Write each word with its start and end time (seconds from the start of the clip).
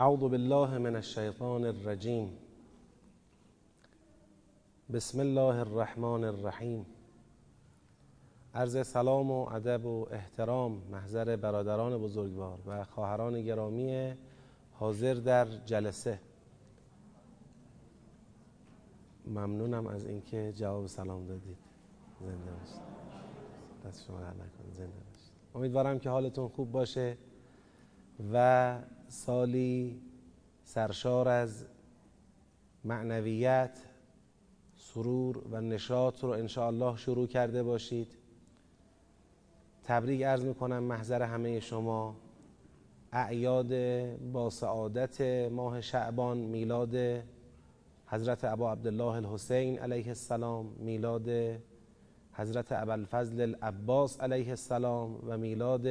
اعوذ 0.00 0.20
بالله 0.20 0.78
من 0.78 0.96
الشیطان 0.96 1.64
الرجیم 1.64 2.32
بسم 4.92 5.20
الله 5.20 5.60
الرحمن 5.60 6.24
الرحیم. 6.24 6.86
عرض 8.54 8.86
سلام 8.86 9.30
و 9.30 9.48
ادب 9.48 9.86
و 9.86 10.06
احترام 10.10 10.82
محضر 10.92 11.36
برادران 11.36 11.98
بزرگوار 11.98 12.58
و 12.66 12.84
خواهران 12.84 13.42
گرامی 13.42 14.14
حاضر 14.72 15.14
در 15.14 15.44
جلسه. 15.44 16.20
ممنونم 19.26 19.86
از 19.86 20.06
اینکه 20.06 20.52
جواب 20.56 20.86
سلام 20.86 21.26
دادید. 21.26 21.58
زنده 22.20 22.50
باشید. 22.60 22.80
دست 23.86 24.04
شما 24.06 24.20
در 24.20 24.30
نکنه. 24.30 24.72
زنده 24.72 24.92
باشید. 25.12 25.32
امیدوارم 25.54 25.98
که 25.98 26.10
حالتون 26.10 26.48
خوب 26.48 26.72
باشه 26.72 27.16
و 28.32 28.78
سالی 29.10 30.00
سرشار 30.64 31.28
از 31.28 31.64
معنویت 32.84 33.78
سرور 34.76 35.38
و 35.50 35.60
نشاط 35.60 36.24
رو 36.24 36.30
الله 36.58 36.96
شروع 36.96 37.26
کرده 37.26 37.62
باشید. 37.62 38.08
تبریک 39.84 40.22
عرض 40.22 40.44
می‌کنم 40.44 40.82
محضر 40.82 41.22
همه 41.22 41.60
شما. 41.60 42.16
اعیاد 43.12 43.72
با 44.32 44.50
سعادت 44.50 45.20
ماه 45.50 45.80
شعبان 45.80 46.38
میلاد 46.38 47.22
حضرت 48.06 48.44
ابا 48.44 48.72
عبدالله 48.72 49.14
الحسین 49.14 49.78
علیه 49.78 50.08
السلام 50.08 50.66
میلاد 50.78 51.28
حضرت 52.32 52.72
ابوالفضل 52.72 53.40
العباس 53.40 54.20
علیه 54.20 54.50
السلام 54.50 55.18
و 55.26 55.38
میلاد 55.38 55.86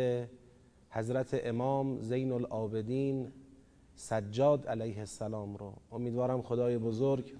حضرت 0.90 1.40
امام 1.44 2.02
زین 2.02 2.32
العابدین 2.32 3.32
سجاد 3.96 4.68
علیه 4.68 5.00
السلام 5.00 5.56
رو. 5.56 5.74
امیدوارم 5.92 6.42
خدای 6.42 6.78
بزرگ 6.78 7.34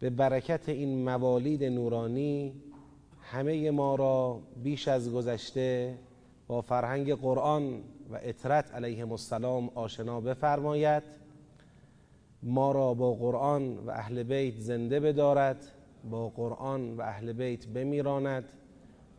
به 0.00 0.10
برکت 0.10 0.68
این 0.68 1.04
موالید 1.04 1.64
نورانی 1.64 2.52
همه 3.20 3.70
ما 3.70 3.94
را 3.94 4.40
بیش 4.62 4.88
از 4.88 5.12
گذشته 5.12 5.98
با 6.46 6.60
فرهنگ 6.60 7.14
قرآن 7.14 7.80
و 8.10 8.18
اطرت 8.22 8.74
علیه 8.74 9.10
السلام 9.10 9.70
آشنا 9.74 10.20
بفرماید 10.20 11.02
ما 12.42 12.72
را 12.72 12.94
با 12.94 13.14
قرآن 13.14 13.78
و 13.78 13.90
اهل 13.90 14.22
بیت 14.22 14.54
زنده 14.58 15.00
بدارد 15.00 15.64
با 16.10 16.28
قرآن 16.28 16.96
و 16.96 17.00
اهل 17.00 17.32
بیت 17.32 17.66
بمیراند. 17.66 18.44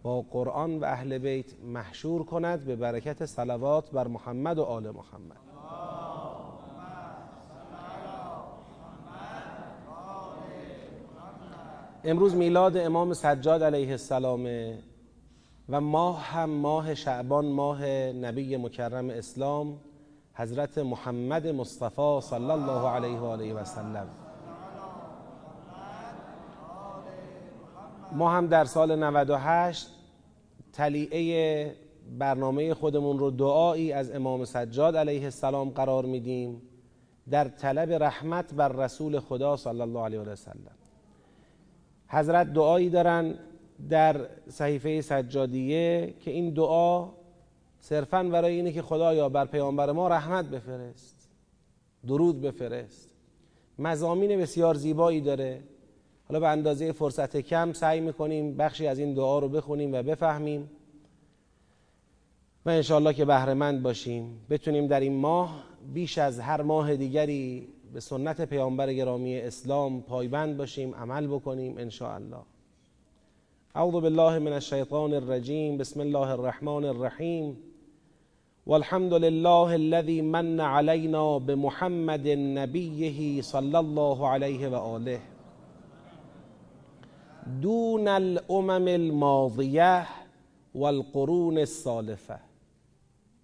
با 0.03 0.21
قرآن 0.21 0.79
و 0.79 0.83
اهل 0.85 1.17
بیت 1.17 1.45
محشور 1.63 2.23
کند 2.23 2.65
به 2.65 2.75
برکت 2.75 3.25
صلوات 3.25 3.91
بر 3.91 4.07
محمد 4.07 4.59
و 4.59 4.63
آل 4.63 4.89
محمد. 4.89 5.37
امروز 12.03 12.35
میلاد 12.35 12.77
امام 12.77 13.13
سجاد 13.13 13.63
علیه 13.63 13.91
السلام 13.91 14.47
و 15.69 15.81
ماه 15.81 16.21
هم 16.21 16.49
ماه 16.49 16.95
شعبان 16.95 17.45
ماه 17.45 17.85
نبی 18.11 18.57
مکرم 18.57 19.09
اسلام 19.09 19.79
حضرت 20.33 20.77
محمد 20.77 21.47
مصطفی 21.47 22.19
صلی 22.21 22.51
الله 22.51 22.89
علیه 22.89 23.19
و 23.19 23.25
آله 23.25 23.53
و 23.53 23.63
سلم. 23.63 24.22
ما 28.13 28.31
هم 28.31 28.47
در 28.47 28.65
سال 28.65 29.03
98 29.03 29.87
تلیعه 30.73 31.75
برنامه 32.17 32.73
خودمون 32.73 33.19
رو 33.19 33.31
دعایی 33.31 33.91
از 33.91 34.11
امام 34.11 34.45
سجاد 34.45 34.97
علیه 34.97 35.23
السلام 35.23 35.69
قرار 35.69 36.05
میدیم 36.05 36.61
در 37.29 37.47
طلب 37.47 38.03
رحمت 38.03 38.53
بر 38.53 38.69
رسول 38.69 39.19
خدا 39.19 39.57
صلی 39.57 39.81
الله 39.81 39.99
علیه 39.99 40.19
و 40.19 40.35
سلم 40.35 40.77
حضرت 42.07 42.53
دعایی 42.53 42.89
دارن 42.89 43.35
در 43.89 44.27
صحیفه 44.49 45.01
سجادیه 45.01 46.13
که 46.19 46.31
این 46.31 46.53
دعا 46.53 47.09
صرفا 47.79 48.23
برای 48.23 48.55
اینه 48.55 48.71
که 48.71 48.81
خدایا 48.81 49.29
بر 49.29 49.45
پیامبر 49.45 49.91
ما 49.91 50.07
رحمت 50.07 50.45
بفرست 50.45 51.23
درود 52.07 52.41
بفرست. 52.41 53.09
مزامین 53.79 54.39
بسیار 54.39 54.75
زیبایی 54.75 55.21
داره. 55.21 55.61
حالا 56.33 56.39
به 56.39 56.51
اندازه 56.51 56.91
فرصت 56.91 57.37
کم 57.37 57.73
سعی 57.73 57.99
می‌کنیم 57.99 58.57
بخشی 58.57 58.87
از 58.87 58.99
این 58.99 59.13
دعا 59.13 59.39
رو 59.39 59.49
بخونیم 59.49 59.93
و 59.93 60.03
بفهمیم. 60.03 60.69
و 62.65 62.69
انشاءالله 62.69 63.13
که 63.13 63.25
بهرهمند 63.25 63.83
باشیم. 63.83 64.45
بتونیم 64.49 64.87
در 64.87 64.99
این 64.99 65.15
ماه 65.15 65.63
بیش 65.93 66.17
از 66.17 66.39
هر 66.39 66.61
ماه 66.61 66.95
دیگری 66.95 67.67
به 67.93 67.99
سنت 67.99 68.41
پیامبر 68.41 68.93
گرامی 68.93 69.39
اسلام 69.39 70.01
پایبند 70.01 70.57
باشیم 70.57 70.95
عمل 70.95 71.27
بکنیم 71.27 71.77
انشاءالله. 71.77 72.41
اعوذ 73.75 74.01
بالله 74.01 74.39
من 74.39 74.53
الشیطان 74.53 75.13
الرجیم. 75.13 75.77
بسم 75.77 75.99
الله 75.99 76.29
الرحمن 76.29 76.85
الرحیم. 76.85 77.57
والحمد 78.67 79.13
لله 79.13 79.73
الذي 79.73 80.21
من 80.21 80.59
علينا 80.59 81.39
بمحمد 81.39 82.27
نبيه 82.27 83.41
صلى 83.41 83.75
الله 83.75 84.27
عليه 84.27 84.67
وآله 84.67 85.32
دون 87.61 88.07
الامم 88.07 88.87
الماضیه 88.87 90.07
والقرون 90.75 91.57
السالفه 91.57 92.39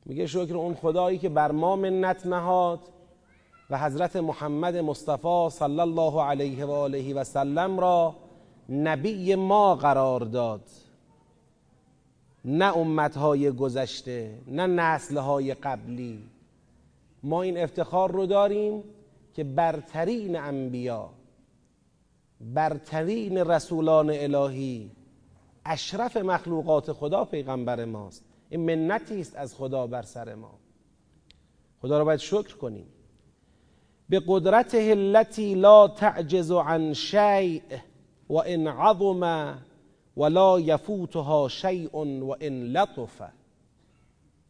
میگه 0.05 0.27
شکر 0.27 0.57
اون 0.57 0.73
خدایی 0.73 1.17
که 1.17 1.29
بر 1.29 1.51
ما 1.51 1.75
منت 1.75 2.25
نهاد 2.25 2.79
و 3.69 3.79
حضرت 3.79 4.15
محمد 4.15 4.77
مصطفی 4.77 5.47
صلی 5.51 5.79
الله 5.79 6.23
علیه 6.23 6.65
و 6.65 6.71
آله 6.71 7.13
و 7.13 7.23
سلم 7.23 7.79
را 7.79 8.15
نبی 8.69 9.35
ما 9.35 9.75
قرار 9.75 10.21
داد. 10.21 10.61
نه 12.45 12.77
امتهای 12.77 13.51
گذشته 13.51 14.41
نه 14.47 14.67
نسلهای 14.67 15.53
قبلی. 15.53 16.23
ما 17.23 17.41
این 17.41 17.57
افتخار 17.57 18.11
رو 18.11 18.25
داریم 18.25 18.83
که 19.33 19.43
برترین 19.43 20.35
انبیا 20.35 21.09
برترین 22.41 23.37
رسولان 23.37 24.09
الهی 24.09 24.91
اشرف 25.65 26.17
مخلوقات 26.17 26.91
خدا 26.91 27.25
پیغمبر 27.25 27.85
ماست. 27.85 28.25
این 28.49 28.65
منتی 28.65 29.21
است 29.21 29.35
از 29.35 29.55
خدا 29.55 29.87
بر 29.87 30.01
سر 30.01 30.35
ما. 30.35 30.59
خدا 31.81 31.97
را 31.97 32.05
باید 32.05 32.19
شکر 32.19 32.55
کنیم. 32.55 32.87
به 34.09 34.21
قدرته 34.27 34.77
التي 34.77 35.55
لا 35.55 35.87
تعجز 35.87 36.51
عن 36.51 36.93
شیء 36.93 37.61
و 38.29 38.33
ان 38.45 38.67
عظم 38.67 39.57
ولا 40.17 40.59
یفوتها 40.59 41.47
شیء 41.47 41.89
و 41.95 42.35
ان 42.41 42.63
لطف. 42.63 43.21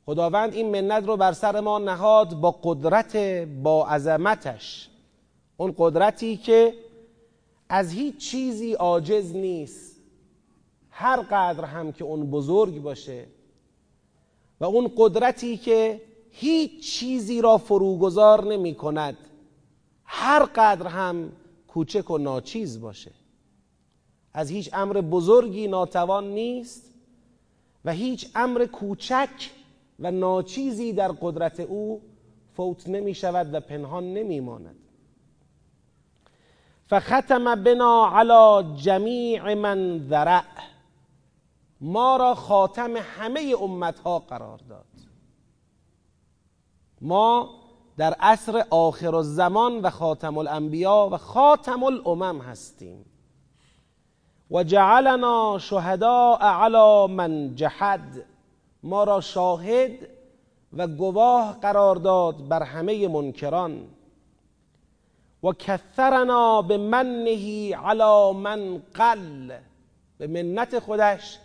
خداوند 0.05 0.53
این 0.53 0.81
منت 0.81 1.07
رو 1.07 1.17
بر 1.17 1.31
سر 1.31 1.59
ما 1.59 1.79
نهاد 1.79 2.33
با 2.33 2.51
قدرت 2.63 3.17
با 3.63 3.87
عظمتش. 3.87 4.89
اون 5.57 5.75
قدرتی 5.77 6.37
که 6.37 6.73
از 7.69 7.91
هیچ 7.91 8.17
چیزی 8.17 8.73
عاجز 8.73 9.35
نیست. 9.35 9.99
هر 10.89 11.21
قدر 11.21 11.65
هم 11.65 11.91
که 11.91 12.03
اون 12.03 12.31
بزرگ 12.31 12.81
باشه 12.81 13.25
و 14.59 14.65
اون 14.65 14.91
قدرتی 14.97 15.57
که 15.57 16.01
هیچ 16.29 16.93
چیزی 16.93 17.41
را 17.41 17.57
فروگذار 17.57 18.45
نمی 18.45 18.75
کند 18.75 19.17
هر 20.03 20.45
قدر 20.45 20.87
هم 20.87 21.31
کوچک 21.67 22.11
و 22.11 22.17
ناچیز 22.17 22.81
باشه. 22.81 23.11
از 24.33 24.49
هیچ 24.49 24.69
امر 24.73 25.01
بزرگی 25.01 25.67
ناتوان 25.67 26.31
نیست 26.33 26.93
و 27.85 27.91
هیچ 27.91 28.29
امر 28.35 28.65
کوچک 28.65 29.51
و 29.99 30.11
ناچیزی 30.11 30.93
در 30.93 31.11
قدرت 31.11 31.59
او 31.59 32.01
فوت 32.53 32.89
نمی 32.89 33.15
شود 33.15 33.53
و 33.53 33.59
پنهان 33.59 34.13
نمی 34.13 34.39
ماند. 34.39 34.78
فختم 36.89 37.55
بنا 37.55 38.11
علی 38.15 38.75
جمیع 38.75 39.53
من 39.53 39.99
ذرع 40.09 40.43
ما 41.81 42.17
را 42.17 42.35
خاتم 42.35 42.97
همه 42.97 43.55
امتها 43.61 44.19
قرار 44.19 44.59
داد. 44.69 44.85
ما 47.01 47.49
در 47.97 48.13
عصر 48.13 48.63
آخر 48.69 49.15
الزمان 49.15 49.81
و 49.81 49.89
خاتم 49.89 50.37
الانبیا 50.37 51.09
و 51.11 51.17
خاتم 51.17 51.83
الامم 51.83 52.41
هستیم. 52.41 53.05
و 54.51 54.63
جعلنا 54.63 55.57
شهداء 55.59 56.37
علی 56.37 57.13
من 57.13 57.55
جحد. 57.55 58.25
ما 58.83 59.03
را 59.03 59.21
شاهد 59.21 59.91
و 60.73 60.87
گواه 60.87 61.59
قرار 61.61 61.95
داد 61.95 62.47
بر 62.47 62.63
همه 62.63 63.07
منکران. 63.07 63.87
و 65.43 65.51
کثرنا 65.51 66.61
به 66.61 66.77
منه 66.77 67.75
علی 67.75 68.31
من 68.33 68.81
قل. 68.93 69.57
به 70.17 70.27
منت 70.27 70.79
خودش 70.79 71.37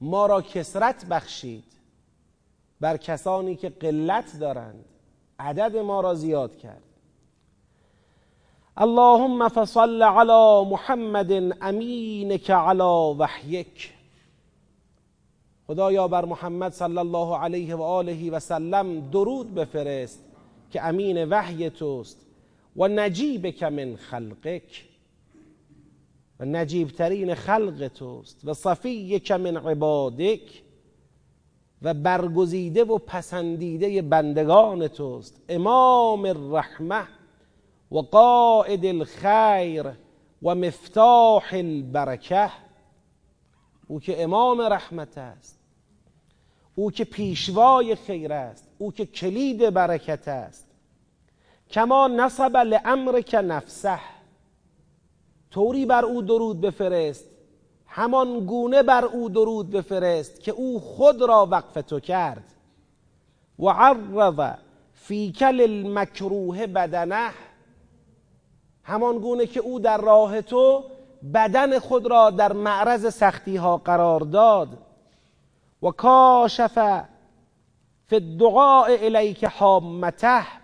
ما 0.00 0.26
را 0.26 0.42
کسرت 0.42 1.06
بخشید 1.06 1.64
بر 2.80 2.96
کسانی 2.96 3.56
که 3.56 3.68
قلت 3.68 4.38
دارند. 4.38 4.84
عدد 5.38 5.76
ما 5.76 6.00
را 6.00 6.14
زیاد 6.14 6.58
کرد. 6.58 6.82
اللهم 8.76 9.48
فصل 9.48 10.02
على 10.02 10.70
محمد 10.70 11.32
امینک 11.60 12.50
علی 12.50 13.14
وحیک. 13.18 13.92
خدایا 15.66 16.08
بر 16.08 16.24
محمد 16.24 16.72
صلی 16.72 16.98
الله 16.98 17.38
علیه 17.38 17.74
و 17.74 17.82
آله 17.82 18.30
و 18.30 18.40
سلم 18.40 19.10
درود 19.10 19.54
بفرست 19.54 20.24
که 20.70 20.84
امین 20.84 21.24
وحی 21.24 21.70
توست. 21.70 22.25
و 22.76 22.88
نجیبک 22.88 23.62
من 23.62 23.96
خلقک. 23.96 24.84
و 26.40 26.44
نجیبترین 26.44 27.34
خلق 27.34 27.88
توست 27.88 28.40
و 28.44 28.54
صفیک 28.54 29.30
من 29.32 29.56
عبادک. 29.56 30.62
و 31.82 31.94
برگزیده 31.94 32.84
و 32.84 32.98
پسندیده 32.98 34.02
بندگان 34.02 34.88
توست. 34.88 35.42
امام 35.48 36.24
الرحمه 36.24 37.08
و 37.90 37.98
قائد 37.98 38.84
الخیر 38.84 39.86
و 40.42 40.54
مفتاح 40.54 41.48
البرکه 41.52 42.50
او 43.86 44.00
که 44.00 44.22
امام 44.22 44.60
رحمت 44.60 45.18
است. 45.18 45.60
او 46.74 46.90
که 46.90 47.04
پیشوای 47.04 47.94
خیر 47.94 48.32
است. 48.32 48.68
او 48.78 48.92
که 48.92 49.06
کلید 49.06 49.70
برکت 49.70 50.28
است. 50.28 50.65
کما 51.70 52.08
نصب 52.08 52.56
لامرک 52.56 53.34
نفسه. 53.34 53.98
طوری 55.50 55.86
بر 55.86 56.04
او 56.04 56.22
درود 56.22 56.60
بفرست 56.60 57.24
همان 57.86 58.46
گونه 58.46 58.82
بر 58.82 59.04
او 59.04 59.28
درود 59.28 59.70
بفرست 59.70 60.40
که 60.40 60.52
او 60.52 60.80
خود 60.80 61.22
را 61.22 61.46
وقف 61.50 61.74
تو 61.74 62.00
کرد. 62.00 62.44
و 63.58 63.68
عرض 63.68 64.54
فی 64.92 65.32
کل 65.32 65.60
المکروه 65.60 66.66
بدنه 66.66 67.30
همان 68.82 69.18
گونه 69.18 69.46
که 69.46 69.60
او 69.60 69.78
در 69.78 69.98
راه 69.98 70.42
تو 70.42 70.84
بدن 71.34 71.78
خود 71.78 72.06
را 72.06 72.30
در 72.30 72.52
معرض 72.52 73.14
سختی 73.14 73.56
ها 73.56 73.76
قرار 73.76 74.20
داد. 74.20 74.68
و 75.82 75.90
کاشف 75.90 77.04
فی 78.06 78.16
الدعاء 78.16 78.96
الیک 79.00 79.44
حامته 79.44 80.55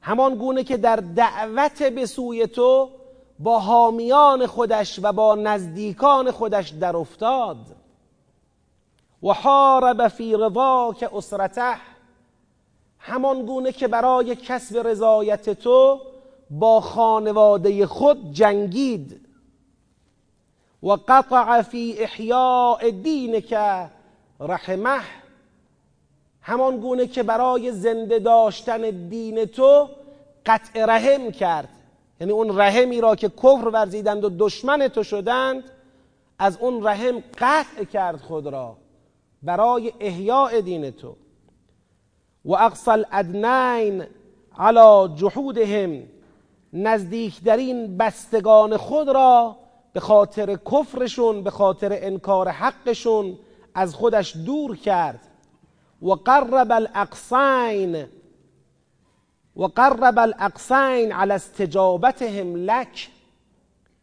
همان 0.00 0.34
گونه 0.34 0.64
که 0.64 0.76
در 0.76 0.96
دعوت 0.96 1.82
به 1.82 2.06
سوی 2.06 2.46
تو 2.46 2.90
با 3.38 3.58
حامیان 3.58 4.46
خودش 4.46 5.00
و 5.02 5.12
با 5.12 5.34
نزدیکان 5.34 6.30
خودش 6.30 6.68
در 6.68 6.96
افتاد. 6.96 7.56
و 9.22 9.32
حارب 9.32 10.08
فی 10.08 10.36
که 10.98 11.16
اسرته 11.16 11.76
همان 12.98 13.46
گونه 13.46 13.72
که 13.72 13.88
برای 13.88 14.36
کسب 14.36 14.86
رضایت 14.86 15.50
تو 15.50 16.00
با 16.50 16.80
خانواده 16.80 17.86
خود 17.86 18.32
جنگید. 18.32 19.26
و 20.82 20.96
قطع 21.08 21.62
فی 21.62 21.96
احیاء 21.98 22.90
دینک 22.90 23.54
رحمه. 24.40 25.00
همان 26.42 26.80
گونه 26.80 27.06
که 27.06 27.22
برای 27.22 27.72
زنده 27.72 28.18
داشتن 28.18 29.08
دین 29.08 29.44
تو 29.44 29.88
قطع 30.46 30.84
رحم 30.84 31.30
کرد. 31.30 31.68
یعنی 32.20 32.32
اون 32.32 32.58
رحمی 32.58 33.00
را 33.00 33.16
که 33.16 33.28
کفر 33.28 33.68
ورزیدند 33.68 34.24
و 34.24 34.30
دشمن 34.38 34.88
تو 34.88 35.02
شدند 35.02 35.64
از 36.38 36.58
اون 36.60 36.86
رحم 36.86 37.22
قطع 37.38 37.84
کرد 37.84 38.20
خود 38.20 38.46
را 38.46 38.76
برای 39.42 39.92
احیاء 40.00 40.60
دین 40.60 40.90
تو. 40.90 41.16
و 42.44 42.52
اقصى 42.54 43.04
ادنین 43.12 44.04
علی 44.58 45.14
جحودهم 45.16 46.02
نزدیکترین 46.72 47.96
بستگان 47.96 48.76
خود 48.76 49.08
را 49.08 49.56
به 49.92 50.00
خاطر 50.00 50.56
کفرشون 50.56 51.42
به 51.42 51.50
خاطر 51.50 51.98
انکار 52.02 52.48
حقشون 52.48 53.38
از 53.74 53.94
خودش 53.94 54.36
دور 54.36 54.76
کرد. 54.76 55.20
و 56.02 56.10
قرب 56.10 56.72
الاقصین 56.72 58.06
و 59.56 59.64
قرب 59.64 60.18
الاقصین 60.18 61.12
على 61.12 61.32
استجابتهم 61.32 62.56
لک 62.56 63.10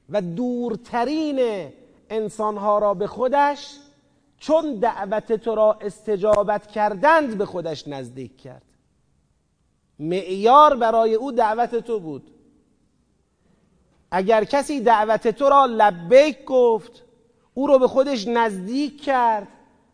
و 0.09 0.21
دورترین 0.21 1.69
انسانها 2.09 2.79
را 2.79 2.93
به 2.93 3.07
خودش 3.07 3.77
چون 4.39 4.75
دعوت 4.75 5.33
تو 5.33 5.55
را 5.55 5.77
استجابت 5.81 6.67
کردند 6.67 7.37
به 7.37 7.45
خودش 7.45 7.87
نزدیک 7.87 8.37
کرد. 8.37 8.63
معیار 9.99 10.75
برای 10.75 11.15
او 11.15 11.31
دعوت 11.31 11.75
تو 11.75 11.99
بود. 11.99 12.31
اگر 14.11 14.43
کسی 14.43 14.79
دعوت 14.79 15.27
تو 15.27 15.49
را 15.49 15.65
لبیک 15.65 16.45
گفت 16.45 17.03
او 17.53 17.67
رو 17.67 17.79
به 17.79 17.87
خودش 17.87 18.27
نزدیک 18.27 19.03
کرد. 19.03 19.47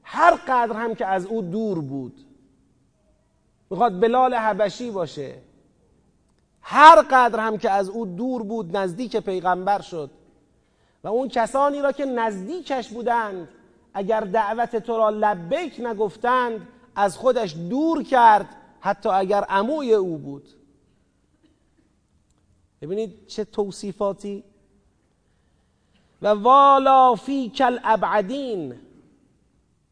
هر 0.03 0.31
قدر 0.31 0.73
هم 0.73 0.95
که 0.95 1.05
از 1.05 1.25
او 1.25 1.41
دور 1.41 1.81
بود. 1.81 2.25
می‌خواد 3.69 4.01
بلال 4.01 4.33
حبشی 4.33 4.91
باشه. 4.91 5.35
هر 6.61 7.01
قدر 7.01 7.39
هم 7.39 7.57
که 7.57 7.69
از 7.69 7.89
او 7.89 8.05
دور 8.05 8.43
بود 8.43 8.77
نزدیک 8.77 9.17
پیغمبر 9.17 9.81
شد. 9.81 10.11
و 11.03 11.07
اون 11.07 11.27
کسانی 11.29 11.81
را 11.81 11.91
که 11.91 12.05
نزدیکش 12.05 12.89
بودند 12.89 13.47
اگر 13.93 14.21
دعوت 14.21 14.75
تو 14.75 14.97
را 14.97 15.09
لبیک 15.09 15.81
نگفتند 15.83 16.67
از 16.95 17.17
خودش 17.17 17.55
دور 17.69 18.03
کرد 18.03 18.45
حتی 18.79 19.09
اگر 19.09 19.43
عموی 19.43 19.93
او 19.93 20.17
بود. 20.17 20.49
ببینید 22.81 23.27
چه 23.27 23.45
توصیفاتی. 23.45 24.43
و 26.21 26.27
والا 26.27 27.15
فی 27.15 27.49
کل 27.49 27.79
ابعدین 27.83 28.75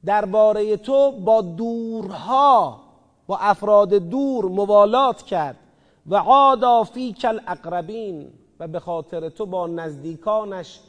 درباره 0.05 0.77
تو 0.77 1.11
با 1.11 1.41
دورها 1.41 2.81
با 3.27 3.37
افراد 3.37 3.93
دور 3.93 4.45
موالات 4.45 5.21
کرد. 5.21 5.57
و 6.07 6.15
عادا 6.15 6.83
فی 6.83 7.13
کل 7.13 7.39
اقربین 7.47 8.33
و 8.59 8.67
به 8.67 8.79
خاطر 8.79 9.29
تو 9.29 9.45
با 9.45 9.67
نزدیکانش 9.67 10.79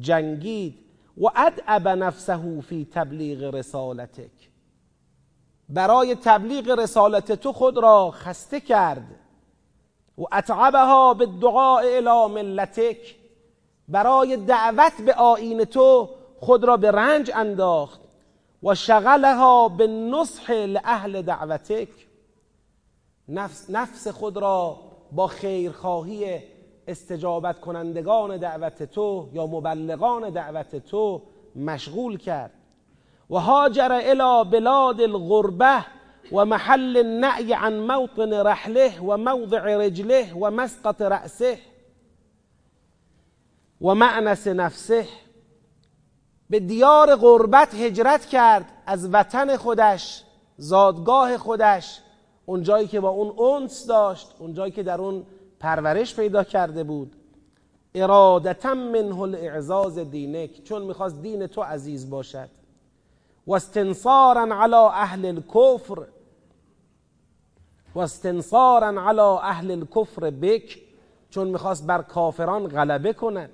جنگید. 0.00 0.78
و 1.20 1.26
ادعب 1.36 1.88
نفسه 1.88 2.60
فی 2.60 2.88
تبلیغ 2.92 3.54
رسالتک. 3.54 4.50
برای 5.68 6.14
تبلیغ 6.14 6.78
رسالت 6.78 7.32
تو 7.32 7.52
خود 7.52 7.78
را 7.78 8.10
خسته 8.10 8.60
کرد. 8.60 9.06
و 10.18 10.22
اتعبها 10.32 11.14
به 11.14 11.26
دعاء 11.26 11.82
الى 11.82 12.34
ملتک. 12.34 13.16
برای 13.88 14.36
دعوت 14.36 15.02
به 15.06 15.14
آین 15.14 15.64
تو 15.64 16.08
خود 16.40 16.64
را 16.64 16.76
به 16.76 16.90
رنج 16.90 17.30
انداخت. 17.34 18.01
و 18.62 18.74
شغلها 18.74 19.68
به 19.68 19.86
نصح 19.86 20.52
لأهل 20.52 21.22
دعوتک 21.22 21.88
نفس, 23.28 23.70
نفس 23.70 24.08
خود 24.08 24.36
را 24.36 24.78
با 25.12 25.26
خیرخواهی 25.26 26.40
استجابت 26.88 27.60
کنندگان 27.60 28.36
دعوت 28.36 28.82
تو 28.82 29.28
یا 29.32 29.46
مبلغان 29.46 30.30
دعوت 30.30 30.76
تو 30.76 31.22
مشغول 31.56 32.18
کرد. 32.18 32.50
و 33.30 33.36
هاجر 33.36 33.92
إلى 33.92 34.44
بلاد 34.50 35.00
الغربة 35.00 35.84
و 36.32 36.44
محل 36.44 36.96
النعی 36.96 37.52
عن 37.52 37.78
موطن 37.78 38.32
رحله 38.32 39.00
و 39.00 39.16
موضع 39.16 39.76
رجله 39.76 40.34
و 40.34 40.50
مسقط 40.50 41.02
رأسه 41.02 41.58
و 43.80 43.94
معنس 43.94 44.48
نفسه. 44.48 45.06
به 46.52 46.60
دیار 46.60 47.16
غربت 47.16 47.74
هجرت 47.74 48.26
کرد 48.26 48.64
از 48.86 49.08
وطن 49.12 49.56
خودش 49.56 50.24
زادگاه 50.56 51.38
خودش 51.38 52.00
اون 52.46 52.62
جایی 52.62 52.86
که 52.86 53.00
با 53.00 53.08
اون 53.08 53.62
انس 53.62 53.86
داشت 53.86 54.34
اون 54.38 54.54
جایی 54.54 54.72
که 54.72 54.82
در 54.82 55.00
اون 55.00 55.26
پرورش 55.60 56.16
پیدا 56.16 56.44
کرده 56.44 56.84
بود. 56.84 57.16
ارادتا 57.94 58.74
منه 58.74 59.20
الاعزاز 59.20 59.98
دینک 59.98 60.64
چون 60.64 60.82
می‌خواست 60.82 61.22
دین 61.22 61.46
تو 61.46 61.62
عزیز 61.62 62.10
باشد. 62.10 62.48
و 63.46 63.54
علی 64.52 64.74
اهل 64.74 65.26
الكفر 65.26 66.06
و 67.96 68.00
علی 68.98 69.20
اهل 69.20 69.70
الكفر 69.70 70.30
بک 70.30 70.78
چون 71.30 71.48
می‌خواست 71.48 71.86
بر 71.86 72.02
کافران 72.02 72.68
غلبه 72.68 73.12
کند. 73.12 73.50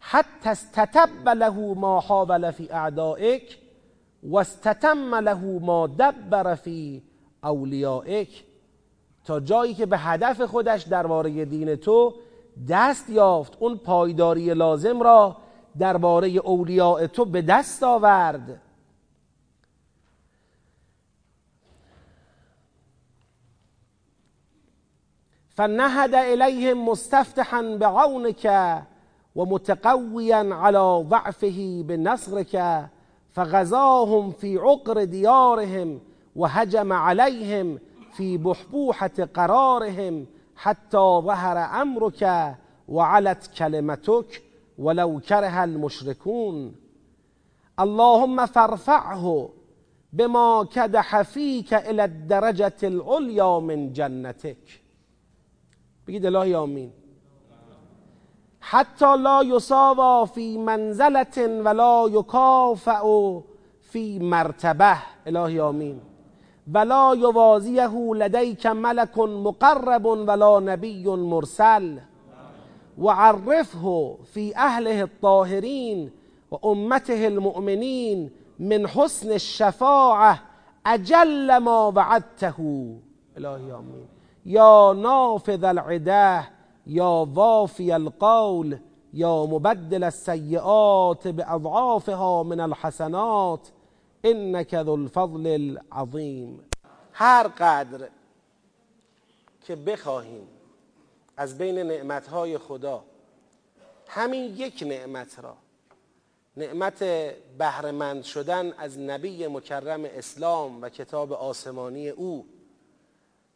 حتی 0.00 0.50
استتب 0.50 1.28
له 1.28 1.74
ما 1.74 2.00
حاول 2.00 2.50
فی 2.50 2.68
اعدائک 2.70 3.58
و 4.22 4.36
استتم 4.36 5.14
له 5.14 5.58
ما 5.60 5.86
دبر 5.86 6.54
فی 6.54 7.02
اولیائک. 7.44 8.44
تا 9.24 9.40
جایی 9.40 9.74
که 9.74 9.86
به 9.86 9.98
هدف 9.98 10.42
خودش 10.42 10.82
درباره 10.82 11.44
دین 11.44 11.76
تو 11.76 12.14
دست 12.68 13.10
یافت 13.10 13.56
اون 13.60 13.76
پایداری 13.76 14.54
لازم 14.54 15.02
را 15.02 15.36
درباره 15.78 16.28
اولیاء 16.28 17.06
تو 17.06 17.24
به 17.24 17.42
دست 17.42 17.82
آورد. 17.82 18.60
فنهد 25.48 26.14
الیهم 26.14 26.84
مستفتحا 26.84 27.76
بعونك 27.80 28.46
ومتقویا 29.34 30.54
على 30.54 31.04
ضعفه 31.08 31.82
بنصرك 31.86 32.86
فغزاهم 33.32 34.30
في 34.30 34.58
عقر 34.58 35.04
ديارهم 35.04 36.00
وهجم 36.36 36.92
عليهم 36.92 37.78
في 38.12 38.36
بحبوحة 38.36 39.28
قرارهم 39.34 40.26
حتى 40.56 40.98
ظهر 40.98 41.82
أمرك 41.82 42.54
وعلت 42.88 43.50
كلمتك 43.58 44.42
ولو 44.78 45.20
كره 45.20 45.64
المشركون. 45.64 46.74
اللهم 47.80 48.46
فارفعه 48.46 49.50
بما 50.12 50.64
كدح 50.72 51.22
فيك 51.22 51.74
إلى 51.74 52.04
الدرجة 52.04 52.76
العليا 52.82 53.60
من 53.60 53.92
جنتك. 53.92 54.80
بگید 56.06 56.26
الهی 56.26 56.54
آمین 56.54 56.92
حتی 58.60 59.16
لا 59.16 59.42
یساوا 59.42 60.24
فی 60.24 60.58
منزلة 60.58 61.62
ولا 61.64 62.08
یکافع 62.10 63.02
فی 63.80 64.18
مرتبة. 64.18 64.96
الهی 65.26 65.60
آمین. 65.60 66.00
ولا 66.74 67.14
یوازیه 67.14 68.14
لدیک 68.14 68.66
ملک 68.66 69.18
مقرب 69.18 70.06
ولا 70.06 70.60
نبی 70.60 71.04
مرسل. 71.06 71.98
وعرفه 72.98 74.16
في 74.34 74.56
أهله 74.56 75.02
الطاهرين 75.02 76.10
وأمته 76.50 77.26
المؤمنين 77.26 78.30
من 78.58 78.88
حسن 78.88 79.32
الشفاعة 79.32 80.38
أجل 80.86 81.56
ما 81.56 81.86
وعدته. 81.86 82.58
إلهي 83.36 83.72
آمين 83.72 84.06
يا 84.46 84.92
نافذ 84.92 85.64
العداه 85.64 86.44
يا 86.86 87.26
وافي 87.36 87.96
القول 87.96 88.78
يا 89.14 89.46
مبدل 89.46 90.04
السيئات 90.04 91.28
بأضعافها 91.28 92.42
من 92.42 92.60
الحسنات 92.60 93.68
إنك 94.24 94.74
ذو 94.74 94.94
الفضل 94.94 95.46
العظيم 95.46 96.60
هر 97.12 97.46
قدر 97.46 98.08
که 99.66 99.76
بخواهیم 99.76 100.48
از 101.36 101.58
بین 101.58 101.78
نعمتهای 101.78 102.58
خدا 102.58 103.04
همین 104.08 104.44
یک 104.56 104.84
نعمت 104.86 105.38
را 105.38 105.56
نعمت 106.56 107.04
بهرهمند 107.58 108.22
شدن 108.24 108.72
از 108.72 108.98
نبی 108.98 109.46
مکرم 109.46 110.04
اسلام 110.04 110.82
و 110.82 110.88
کتاب 110.88 111.32
آسمانی 111.32 112.08
او 112.08 112.46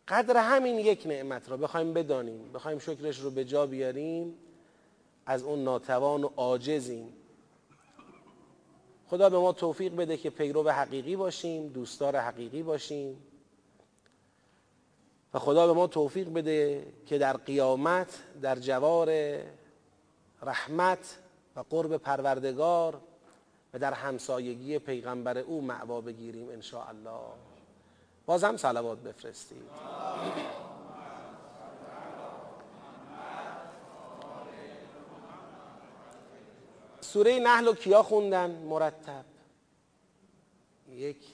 قدر 0.08 0.37
همین 0.37 0.78
یک 0.78 1.06
نعمت 1.06 1.50
را 1.50 1.56
بخوایم 1.56 1.92
بدانیم 1.92 2.52
بخوایم 2.52 2.78
شکرش 2.78 3.18
رو 3.18 3.30
به 3.30 3.44
جا 3.44 3.66
بیاریم 3.66 4.34
از 5.26 5.42
اون 5.42 5.64
ناتوان 5.64 6.25
و 6.25 6.30
عاجزیم. 6.37 7.12
خدا 9.06 9.30
به 9.30 9.38
ما 9.38 9.52
توفیق 9.52 9.96
بده 9.96 10.16
که 10.16 10.30
پیرو 10.30 10.70
حقیقی 10.70 11.16
باشیم 11.16 11.68
دوستدار 11.68 12.16
حقیقی 12.16 12.62
باشیم. 12.62 13.23
و 15.34 15.38
خدا 15.38 15.66
به 15.66 15.73
ما 15.73 15.87
توفیق 15.87 16.32
بده 16.32 16.87
که 17.06 17.18
در 17.18 17.37
قیامت 17.37 18.23
در 18.42 18.56
جوار 18.56 19.38
رحمت 20.42 21.18
و 21.56 21.61
قرب 21.70 21.96
پروردگار 21.96 23.00
و 23.75 23.78
در 23.78 23.92
همسایگی 23.92 24.78
پیغمبر 24.78 25.38
او 25.38 25.61
معوا 25.61 26.00
بگیریم 26.00 26.49
ان 26.49 26.62
الله 26.88 27.53
بازم 28.26 28.57
صلوات 28.57 28.99
بفرستید. 28.99 29.62
سوره 37.00 37.38
نحل 37.38 37.69
و 37.69 37.75
کیا 37.75 38.02
خوندن؟ 38.02 38.50
مرتب. 38.50 39.25
یک 40.88 41.26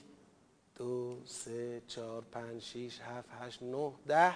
دو 0.75 1.17
سه 1.25 1.81
چهار 1.87 2.23
پنج 2.31 2.61
شیش 2.61 2.99
هفت 3.01 3.29
هشت 3.41 3.63
نه 3.63 3.93
ده 4.07 4.33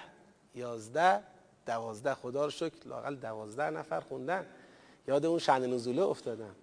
یازده 0.54 1.22
دوازده. 1.66 2.14
خدا 2.14 2.44
رو 2.44 2.50
شکر 2.50 2.88
لاقل 2.88 3.16
دوازده 3.16 3.70
نفر 3.70 4.00
خوندن. 4.00 4.46
یاد 5.08 5.26
اون 5.26 5.38
شن 5.38 5.66
نزوله 5.66 6.02
افتادم. 6.02 6.54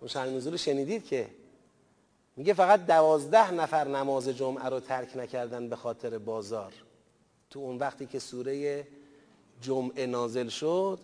اون 0.00 0.08
شن 0.08 0.36
نزوله 0.36 0.56
شنیدید 0.56 1.04
که 1.04 1.30
میگه 2.40 2.54
فقط 2.54 2.86
دوازده 2.86 3.50
نفر 3.50 3.88
نماز 3.88 4.28
جمعه 4.28 4.64
رو 4.64 4.80
ترک 4.80 5.16
نکردن 5.16 5.68
به 5.68 5.76
خاطر 5.76 6.18
بازار. 6.18 6.72
تو 7.50 7.60
اون 7.60 7.78
وقتی 7.78 8.06
که 8.06 8.18
سوره 8.18 8.86
جمعه 9.60 10.06
نازل 10.06 10.48
شد 10.48 10.98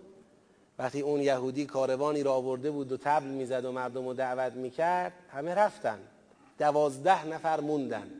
وقتی 0.78 1.00
اون 1.00 1.20
یهودی 1.20 1.66
کاروانی 1.66 2.22
را 2.22 2.32
آورده 2.32 2.70
بود 2.70 2.92
و 2.92 2.96
تبل 2.96 3.26
می‌زد 3.26 3.64
و 3.64 3.72
مردم 3.72 4.06
رو 4.06 4.14
دعوت 4.14 4.52
می‌کرد 4.52 5.12
همه 5.32 5.54
رفتن. 5.54 5.98
دوازده 6.58 7.26
نفر 7.26 7.60
موندن. 7.60 8.10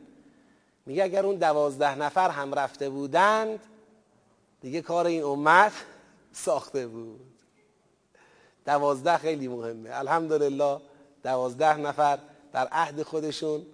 میگه 0.85 1.03
اگر 1.03 1.25
اون 1.25 1.35
دوازده 1.35 1.95
نفر 1.95 2.29
هم 2.29 2.53
رفته 2.53 2.89
بودند 2.89 3.59
دیگه 4.61 4.81
کار 4.81 5.05
این 5.05 5.23
امت 5.23 5.73
ساخته 6.33 6.87
بود. 6.87 7.33
دوازده 8.65 9.17
خیلی 9.17 9.47
مهمه. 9.47 9.89
الحمدلله 9.93 10.79
دوازده 11.23 11.77
نفر 11.77 12.19
در 12.53 12.67
عهد 12.71 13.03
خودشون 13.03 13.65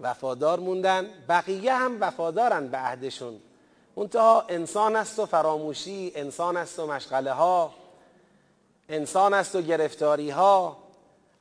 وفادار 0.00 0.60
موندن. 0.60 1.06
بقیه 1.28 1.74
هم 1.74 1.96
وفادارن 2.00 2.68
به 2.68 2.78
عهدشون. 2.78 3.40
منتها 3.96 4.44
انسان 4.48 4.96
است 4.96 5.18
و 5.18 5.26
فراموشی 5.26 6.12
انسان 6.14 6.56
است 6.56 6.78
و 6.78 6.86
مشغله 6.86 7.32
ها 7.32 7.74
انسان 8.88 9.34
است 9.34 9.54
و 9.54 9.62
گرفتاری 9.62 10.30
ها 10.30 10.76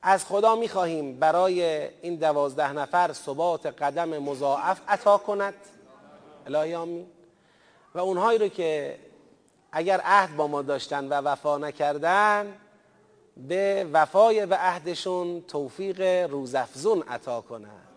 از 0.01 0.25
خدا 0.25 0.56
می‌خواهیم 0.56 1.20
برای 1.20 1.89
این 2.01 2.16
دوازده 2.16 2.74
نفر 2.74 3.13
ثبات 3.13 3.66
قدم 3.66 4.10
مضاعف 4.10 4.82
عطا 4.88 5.18
کند. 5.18 5.54
الهی 6.46 6.75
آمین. 6.75 7.08
و 7.96 8.00
اونهایی 8.00 8.39
رو 8.39 8.48
که 8.48 9.00
اگر 9.72 10.01
عهد 10.04 10.36
با 10.36 10.48
ما 10.48 10.62
داشتن 10.62 11.08
و 11.08 11.13
وفا 11.13 11.58
نکردن 11.58 12.54
به 13.48 13.89
وفای 13.94 14.46
به 14.46 14.56
عهدشون 14.56 15.41
توفیق 15.41 16.01
روزافزون 16.29 17.01
عطا 17.01 17.41
کند 17.41 17.88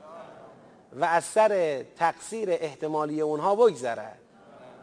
و 0.93 1.05
از 1.05 1.25
سر 1.25 1.83
تقصیر 1.97 2.51
احتمالی 2.51 3.21
اونها 3.21 3.55
بگذرد 3.55 4.19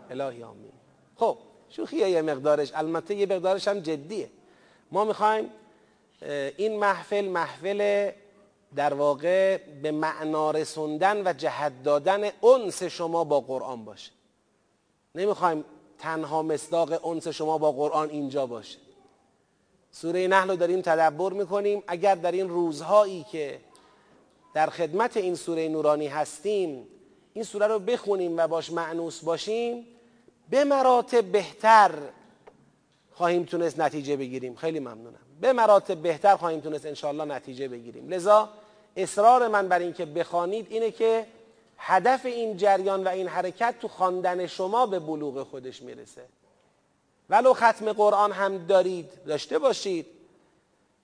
الهی 0.09 0.43
آمین. 0.43 0.71
خب 1.15 1.37
شوخیه 1.69 2.09
یه 2.09 2.21
مقدارش 2.21 2.71
البته 2.75 3.15
یه 3.15 3.25
مقدارش 3.25 3.67
هم 3.67 3.79
جدیه. 3.79 4.29
ما 4.91 5.05
می‌خوایم 5.05 5.49
این 6.57 6.79
محفل 6.79 7.25
محفل 7.25 8.11
در 8.75 8.93
واقع 8.93 9.57
به 9.57 9.91
معنا 9.91 10.51
رسوندن 10.51 11.27
و 11.27 11.33
جهت 11.33 11.83
دادن 11.83 12.29
انس 12.43 12.83
شما 12.83 13.23
با 13.23 13.39
قرآن 13.39 13.85
باشه. 13.85 14.11
نمی‌خوایم 15.15 15.65
تنها 15.99 16.41
مصداق 16.41 17.07
انس 17.07 17.27
شما 17.27 17.57
با 17.57 17.71
قرآن 17.71 18.09
اینجا 18.09 18.45
باشه. 18.45 18.86
سوره 20.01 20.27
نحل 20.27 20.49
رو 20.49 20.55
داریم 20.55 20.81
تدبر 20.81 21.33
می‌کنیم. 21.33 21.83
اگر 21.87 22.15
در 22.15 22.31
این 22.31 22.49
روزهایی 22.49 23.25
که 23.31 23.59
در 24.53 24.69
خدمت 24.69 25.17
این 25.17 25.35
سوره 25.35 25.67
نورانی 25.67 26.07
هستیم 26.07 26.87
این 27.33 27.43
سوره 27.43 27.67
رو 27.67 27.79
بخونیم 27.79 28.37
و 28.37 28.47
باش 28.47 28.71
معنوس 28.71 29.23
باشیم 29.23 29.87
به 30.49 30.63
مراتب 30.63 31.23
بهتر 31.23 31.91
خواهیم 33.13 33.43
تونست 33.43 33.79
نتیجه 33.79 34.17
بگیریم. 34.17 34.55
خیلی 34.55 34.79
ممنونم. 34.79 35.19
به 35.41 35.53
مراتب 35.53 35.97
بهتر 35.97 36.35
خواهیم 36.35 36.59
تونست 36.59 36.85
انشاءالله 36.85 37.25
نتیجه 37.25 37.67
بگیریم. 37.67 38.09
لذا 38.09 38.49
اصرار 38.95 39.47
من 39.47 39.67
بر 39.67 39.79
اینکه 39.79 40.05
بخوانید 40.05 40.67
اینه 40.69 40.91
که 40.91 41.25
هدف 41.77 42.25
این 42.25 42.57
جریان 42.57 43.03
و 43.03 43.07
این 43.07 43.27
حرکت 43.27 43.75
تو 43.81 43.87
خواندن 43.87 44.47
شما 44.47 44.85
به 44.85 44.99
بلوغ 44.99 45.43
خودش 45.43 45.81
می‌رسه. 45.81 46.21
ولو 47.29 47.53
ختم 47.53 47.93
قرآن 47.93 48.31
هم 48.31 48.65
دارید 48.65 49.09
داشته 49.25 49.59
باشید. 49.59 50.05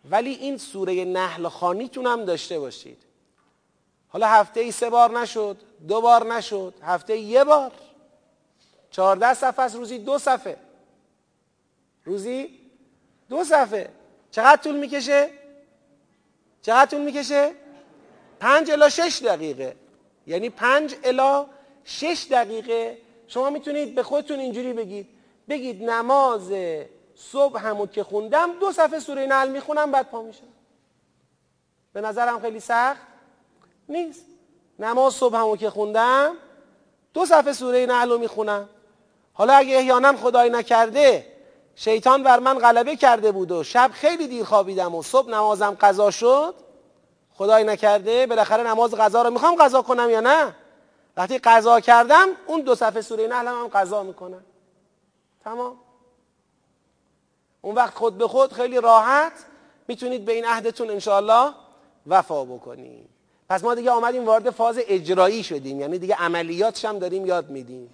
ولی 0.10 0.34
این 0.34 0.58
سوره 0.58 1.06
نحل 1.06 1.48
خانیتون 1.48 2.08
هم 2.08 2.25
داشته 2.25 2.60
باشید. 2.60 2.98
حالا 4.08 4.27
هفته 4.27 4.60
ای 4.60 4.72
سه 4.72 4.89
بار 4.89 5.20
نشد 5.20 5.58
دو 5.88 6.01
بار 6.01 6.34
نشد 6.36 6.74
هفته 6.84 7.18
یه 7.18 7.44
بار. 7.44 7.72
چهارده 8.92 9.34
صفحه 9.34 9.65
از 9.65 9.75
روزی 9.75 9.98
دو 9.98 10.18
صفحه. 10.18 10.58
روزی 12.06 12.60
دو 13.30 13.44
صفحه. 13.44 13.89
چقدر 14.32 14.62
طول 14.62 14.75
می‌کشه؟ 14.75 15.30
چقدر 16.62 16.92
طول 16.92 17.01
می‌کشه؟ 17.01 17.51
پنج 18.39 18.72
الا 18.72 18.89
شش 18.89 19.22
دقیقه. 19.25 19.75
یعنی 20.27 20.50
پنج 20.50 20.96
الا 21.03 21.46
شش 21.86 22.27
دقیقه. 22.32 22.98
شما 23.27 23.50
می‌تونید 23.50 23.96
به 23.96 24.03
خودتون 24.03 24.39
اینجوری 24.39 24.74
بگید. 24.74 25.08
بگید 25.50 25.83
نماز 25.83 26.51
صبح 27.15 27.59
همون 27.59 27.88
که 27.88 28.03
خوندم 28.03 28.59
دو 28.59 28.71
صفحه 28.71 29.00
سوره 29.00 29.25
نحل 29.25 29.50
می‌خونم 29.50 29.91
بعد 29.91 30.09
پا 30.09 30.21
میشم. 30.21 30.43
به 31.93 32.01
نظرم 32.01 32.39
خیلی 32.39 32.59
سخت 32.59 33.01
نیست. 33.89 34.25
نماز 34.79 35.13
صبح 35.13 35.35
همون 35.38 35.57
که 35.57 35.69
خوندم 35.69 36.33
دو 37.13 37.25
صفحه 37.25 37.53
سوره 37.53 37.85
نحل 37.85 38.09
رو 38.09 38.17
می‌خونم. 38.17 38.69
حالا 39.33 39.53
اگه 39.53 39.77
احیانا 39.77 40.13
خدای 40.13 40.50
نکرده 40.50 41.33
شیطان 41.75 42.23
بر 42.23 42.39
من 42.39 42.59
غلبه 42.59 42.95
کرده 42.95 43.31
بود 43.31 43.51
و 43.51 43.63
شب 43.63 43.91
خیلی 43.93 44.27
دیر 44.27 44.45
خوابیدم 44.45 44.95
و 44.95 45.03
صبح 45.03 45.29
نمازم 45.29 45.77
قضا 45.81 46.12
شد. 46.12 46.55
خدای 47.33 47.63
نکرده 47.63 48.27
بالاخره 48.27 48.63
نماز 48.63 48.95
قضا 48.95 49.21
رو 49.21 49.29
می‌خوام 49.29 49.55
قضا 49.55 49.81
کنم 49.81 50.09
یا 50.09 50.19
نه؟ 50.19 50.55
وقتی 51.17 51.38
قضا 51.38 51.79
کردم 51.79 52.27
اون 52.47 52.62
دو 52.62 52.75
صفحه 52.75 53.01
سوره 53.01 53.27
نحل 53.27 53.47
هم 53.47 53.67
قضا 53.67 54.03
می‌کنم. 54.03 54.43
تمام. 55.43 55.75
اون 57.62 57.75
وقت 57.75 57.93
خود 57.93 58.17
به 58.17 58.27
خود 58.27 58.53
خیلی 58.53 58.81
راحت 58.81 59.33
می‌تونید 59.88 60.25
به 60.25 60.31
این 60.31 60.45
عهدتون 60.45 60.89
انشاءالله 60.89 61.53
وفا 62.07 62.45
بکنید 62.45 63.09
پس 63.50 63.63
ما 63.63 63.75
دیگه 63.75 63.91
آمدیم 63.91 64.25
وارد 64.25 64.50
فاز 64.50 64.79
اجرایی 64.88 65.43
شدیم 65.43 65.79
یعنی 65.79 66.00
دیگه 66.00 66.15
عملیاتش 66.15 66.85
هم 66.85 67.00
داریم 67.00 67.25
یاد 67.25 67.50
میدیم. 67.50 67.93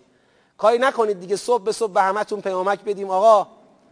کاری 0.57 0.77
نکنید 0.77 1.19
دیگه 1.19 1.35
صبح 1.35 1.63
به 1.63 1.71
صبح 1.71 1.91
به 1.91 2.01
همتون 2.01 2.41
پیامک 2.41 2.83
بدیم. 2.83 3.09
آقا 3.09 3.47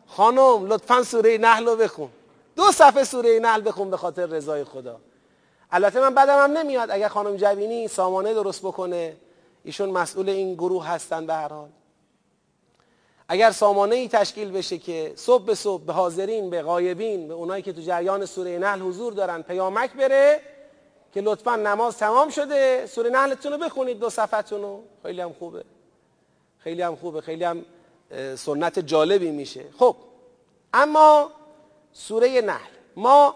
خانم 0.08 0.66
لطفا 0.66 1.04
سوره 1.04 1.38
نحل 1.38 1.66
رو 1.66 1.76
بخون. 1.76 2.10
دو 2.56 2.72
صفحه 2.72 3.04
سوره 3.04 3.40
نحل 3.40 3.68
بخون 3.68 3.90
به 3.90 3.98
خاطر 3.98 4.26
رضای 4.26 4.64
خدا. 4.64 5.00
البته 5.72 6.00
من 6.00 6.16
بدم 6.16 6.44
هم 6.44 6.58
نمیاد. 6.58 6.92
اگر 6.92 7.08
خانم 7.08 7.36
جوینی 7.36 7.88
سامانه 7.88 8.34
درست 8.34 8.62
بکنه 8.62 9.18
ایشون 9.64 9.90
مسئول 9.90 10.30
این 10.30 10.54
گروه 10.54 10.88
هستن 10.88 11.26
به 11.26 11.34
هر 11.34 11.54
حال. 11.54 11.70
اگر 13.30 13.52
سامانه 13.52 13.96
ای 13.96 14.08
تشکیل 14.08 14.52
بشه 14.52 14.78
که 14.78 15.14
صبح 15.16 15.46
به 15.46 15.56
صبح 15.56 15.84
به 15.84 15.94
حاضرین 15.94 16.50
به 16.50 16.62
غایبین 16.62 17.28
به 17.28 17.34
اونایی 17.34 17.64
که 17.64 17.74
تو 17.74 17.82
جریان 17.82 18.26
سوره 18.26 18.58
نحل 18.58 18.82
حضور 18.82 19.14
دارن 19.14 19.42
پیامک 19.42 19.94
بره 19.94 20.42
که 21.14 21.22
لطفا 21.22 21.56
نماز 21.56 21.98
تمام 21.98 22.30
شده 22.30 22.86
سوره 22.88 23.10
نحلتون 23.10 23.52
رو 23.52 23.58
بخونید 23.58 24.00
دو 24.00 24.10
صفحتون 24.10 24.62
رو. 24.62 24.84
خیلی 25.04 25.22
هم 25.22 25.34
خوبه. 25.40 25.64
خیلی 26.60 26.82
هم 26.82 26.96
خوبه. 26.96 27.22
خیلی 27.22 27.44
هم 27.44 27.66
سنت 28.36 28.80
جالبی 28.80 29.32
میشه. 29.32 29.66
خب 29.80 29.96
اما 30.74 31.32
سوره 31.94 32.42
نحل. 32.42 32.72
ما 32.96 33.36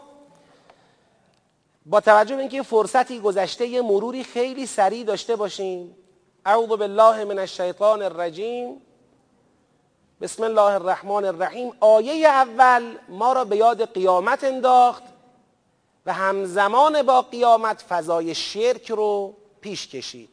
با 1.86 2.02
توجه 2.02 2.36
به 2.36 2.42
اینکه 2.42 2.62
فرصتی 2.62 3.20
گذشته 3.20 3.82
مروری 3.82 4.24
خیلی 4.24 4.66
سریع 4.66 5.04
داشته 5.04 5.36
باشیم. 5.36 5.96
اعوذ 6.46 6.68
بالله 6.68 7.24
من 7.24 7.40
الشیطان 7.40 8.02
الرجیم. 8.02 8.82
بسم 10.22 10.44
الله 10.44 10.62
الرحمن 10.62 11.26
الرحیم. 11.26 11.74
آیه 11.80 12.28
اول 12.28 12.98
ما 13.10 13.34
را 13.34 13.46
به 13.46 13.58
یاد 13.58 13.94
قیامت 13.94 14.44
انداخت 14.44 15.04
و 16.06 16.14
همزمان 16.14 17.04
با 17.04 17.22
قیامت 17.22 17.82
فضای 17.90 18.36
شرک 18.36 18.92
رو 18.92 19.34
پیش 19.62 19.88
کشید. 19.88 20.30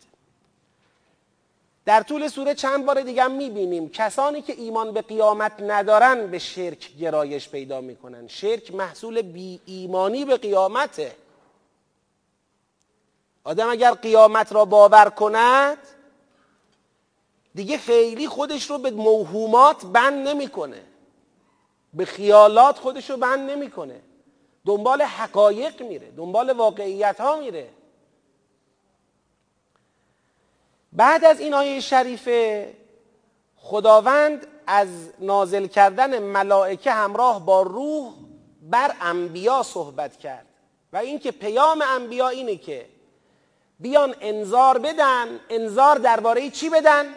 در 1.85 2.02
طول 2.02 2.28
سوره 2.28 2.54
چند 2.54 2.87
بار 2.87 3.00
دیگه 3.00 3.23
هم 3.23 3.30
می‌بینیم 3.30 3.88
کسانی 3.88 4.42
که 4.42 4.52
ایمان 4.52 4.92
به 4.92 5.02
قیامت 5.02 5.52
ندارن 5.61 6.26
به 6.26 6.38
شرک 6.38 6.97
گرایش 6.97 7.49
پیدا 7.49 7.80
می‌کنن. 7.80 8.28
شرک 8.28 8.75
محصول 8.75 9.23
بی 9.23 9.61
ایمانی 9.66 10.25
به 10.25 10.37
قیامته. 10.37 11.16
آدم 13.45 13.71
اگر 13.71 13.90
قیامت 13.90 14.52
را 14.52 14.64
باور 14.64 15.11
کند 15.11 15.78
دیگه 17.55 17.78
خیلی 17.78 18.28
خودش 18.28 18.71
رو 18.71 18.78
به 18.78 18.90
موهومات 18.90 19.87
بند 19.87 20.28
نمی‌کنه. 20.28 20.83
به 21.95 22.05
خیالات 22.05 22.78
خودش 22.78 23.11
رو 23.11 23.17
بند 23.17 23.50
نمی‌کنه. 23.50 24.00
دنبال 24.67 25.02
حقایق 25.02 25.83
میره 25.83 26.11
دنبال 26.11 26.50
واقعیت 26.52 27.21
ها 27.21 27.37
میره. 27.37 27.69
بعد 30.93 31.25
از 31.25 31.40
این 31.40 31.55
آیه 31.55 31.81
شریفه 31.81 32.75
خداوند 33.57 34.47
از 34.67 34.88
نازل 35.19 35.67
کردن 35.67 36.18
ملائکه 36.18 36.92
همراه 36.92 37.46
با 37.46 37.62
روح 37.62 38.12
بر 38.62 38.94
انبیا 39.01 39.62
صحبت 39.62 40.16
کرد. 40.16 40.46
و 40.92 40.96
اینکه 40.96 41.31
پیام 41.31 41.83
انبیا 41.83 42.29
اینه 42.29 42.57
که 42.57 42.87
بیان 43.81 44.14
انذار 44.20 44.79
بدن 44.79 45.40
انذار 45.51 45.99
درباره 45.99 46.51
چی 46.51 46.70
بدن؟ 46.70 47.14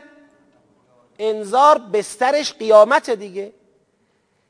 انذار 1.22 1.78
بسترش 1.78 2.54
قیامت 2.54 3.10
دیگه. 3.10 3.54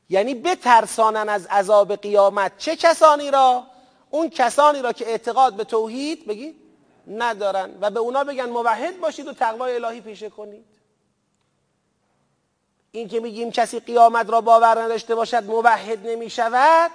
یعنی 0.08 0.34
بترسانن 0.34 1.28
از 1.28 1.46
عذاب 1.46 1.96
قیامت 1.96 2.58
چه 2.58 2.76
کسانی 2.76 3.30
را؟ 3.30 3.64
اون 4.10 4.30
کسانی 4.30 4.82
را 4.82 4.92
که 4.92 5.08
اعتقاد 5.08 5.54
به 5.54 5.64
توحید 5.64 6.26
بگی 6.26 6.54
ندارن 7.06 7.70
و 7.80 7.90
به 7.90 8.00
اونا 8.00 8.24
بگن 8.24 8.44
موحد 8.44 9.00
باشید 9.00 9.28
و 9.28 9.32
تقوای 9.32 9.74
الهی 9.74 10.00
پیشه 10.00 10.30
کنید. 10.30 10.64
این 12.90 13.08
که 13.08 13.20
میگیم 13.20 13.50
کسی 13.50 13.80
قیامت 13.80 14.30
را 14.30 14.40
باور 14.40 14.82
نداشته 14.82 15.14
باشد 15.14 15.44
موحد 15.44 16.06
نمی 16.06 16.30
شود 16.30 16.90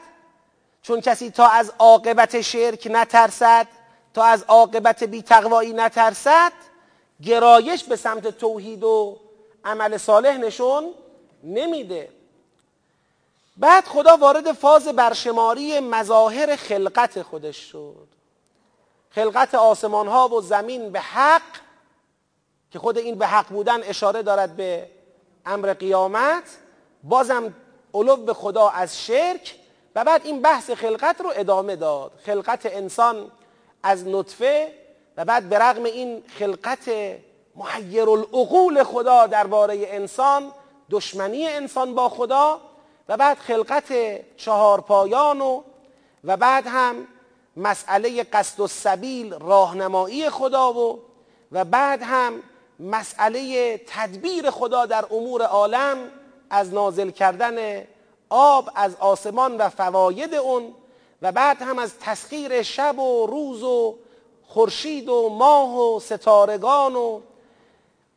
چون 0.81 1.01
کسی 1.01 1.31
تا 1.31 1.47
از 1.47 1.73
عاقبت 1.79 2.41
شرک 2.41 2.87
نترسد 2.91 3.67
تا 4.13 4.23
از 4.23 4.43
عاقبت 4.43 5.03
بی 5.03 5.21
تقوایی 5.21 5.73
نترسد 5.73 6.51
گرایش 7.23 7.83
به 7.83 7.95
سمت 7.95 8.27
توحید 8.27 8.83
و 8.83 9.19
عمل 9.65 9.97
صالح 9.97 10.37
نشون 10.37 10.93
نمیده. 11.43 12.09
بعد 13.57 13.85
خدا 13.85 14.17
وارد 14.17 14.51
فاز 14.51 14.87
برشماری 14.87 15.79
مظاهر 15.79 16.55
خلقت 16.55 17.21
خودش 17.21 17.57
شد. 17.57 18.07
خلقت 19.09 19.55
آسمان 19.55 20.07
ها 20.07 20.29
و 20.29 20.41
زمین 20.41 20.91
به 20.91 20.99
حق 20.99 21.41
که 22.71 22.79
خود 22.79 22.97
این 22.97 23.15
به 23.15 23.27
حق 23.27 23.47
بودن 23.47 23.83
اشاره 23.83 24.23
دارد 24.23 24.55
به 24.55 24.89
امر 25.45 25.73
قیامت. 25.73 26.43
بازم 27.03 27.53
علو 27.93 28.15
به 28.15 28.33
خدا 28.33 28.69
از 28.69 29.05
شرک 29.05 29.55
و 29.95 30.03
بعد 30.03 30.25
این 30.25 30.41
بحث 30.41 30.71
خلقت 30.71 31.21
رو 31.21 31.31
ادامه 31.35 31.75
داد. 31.75 32.11
خلقت 32.25 32.65
انسان 32.65 33.31
از 33.83 34.07
نطفه 34.07 34.73
و 35.17 35.25
بعد 35.25 35.49
به 35.49 35.59
رغم 35.59 35.83
این 35.83 36.23
خلقت 36.39 36.89
محیر 37.57 38.09
العقول 38.09 38.83
خدا 38.83 39.27
درباره 39.27 39.85
انسان 39.87 40.51
دشمنی 40.91 41.47
انسان 41.47 41.95
با 41.95 42.09
خدا 42.09 42.61
و 43.09 43.17
بعد 43.17 43.37
خلقت 43.37 43.93
چهار 44.37 44.81
پایان 44.81 45.41
و 45.41 45.61
و 46.23 46.37
بعد 46.37 46.67
هم 46.67 47.07
مسئله 47.57 48.23
قصد 48.23 48.59
و 48.59 48.67
سبیل 48.67 49.33
راهنمایی 49.33 50.29
خدا 50.29 50.73
و 50.73 50.99
و 51.51 51.65
بعد 51.65 52.01
هم 52.03 52.43
مسئله 52.79 53.77
تدبیر 53.87 54.49
خدا 54.51 54.85
در 54.85 55.05
امور 55.11 55.41
عالم 55.41 55.97
از 56.49 56.73
نازل 56.73 57.09
کردن 57.09 57.87
آب 58.29 58.69
از 58.75 58.95
آسمان 58.99 59.57
و 59.57 59.69
فواید 59.69 60.35
اون 60.35 60.73
و 61.21 61.31
بعد 61.31 61.61
هم 61.61 61.79
از 61.79 61.99
تسخیر 61.99 62.61
شب 62.61 62.99
و 62.99 63.25
روز 63.25 63.63
و 63.63 63.95
خورشید 64.47 65.09
و 65.09 65.29
ماه 65.29 65.79
و 65.79 65.99
ستارگان 65.99 66.95
و 66.95 67.21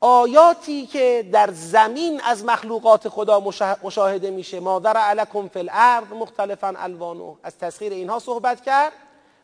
آیاتی 0.00 0.86
که 0.86 1.28
در 1.32 1.50
زمین 1.52 2.20
از 2.20 2.44
مخلوقات 2.44 3.08
خدا 3.08 3.40
مشاهده 3.82 4.30
میشه. 4.30 4.60
مادر 4.60 4.96
علکم 4.96 5.48
فی 5.48 5.58
الارض 5.58 6.12
مختلفا 6.12 6.74
الوانو 6.76 7.36
از 7.42 7.58
تسخیر 7.58 7.92
اینها 7.92 8.18
صحبت 8.18 8.60
کرد 8.62 8.92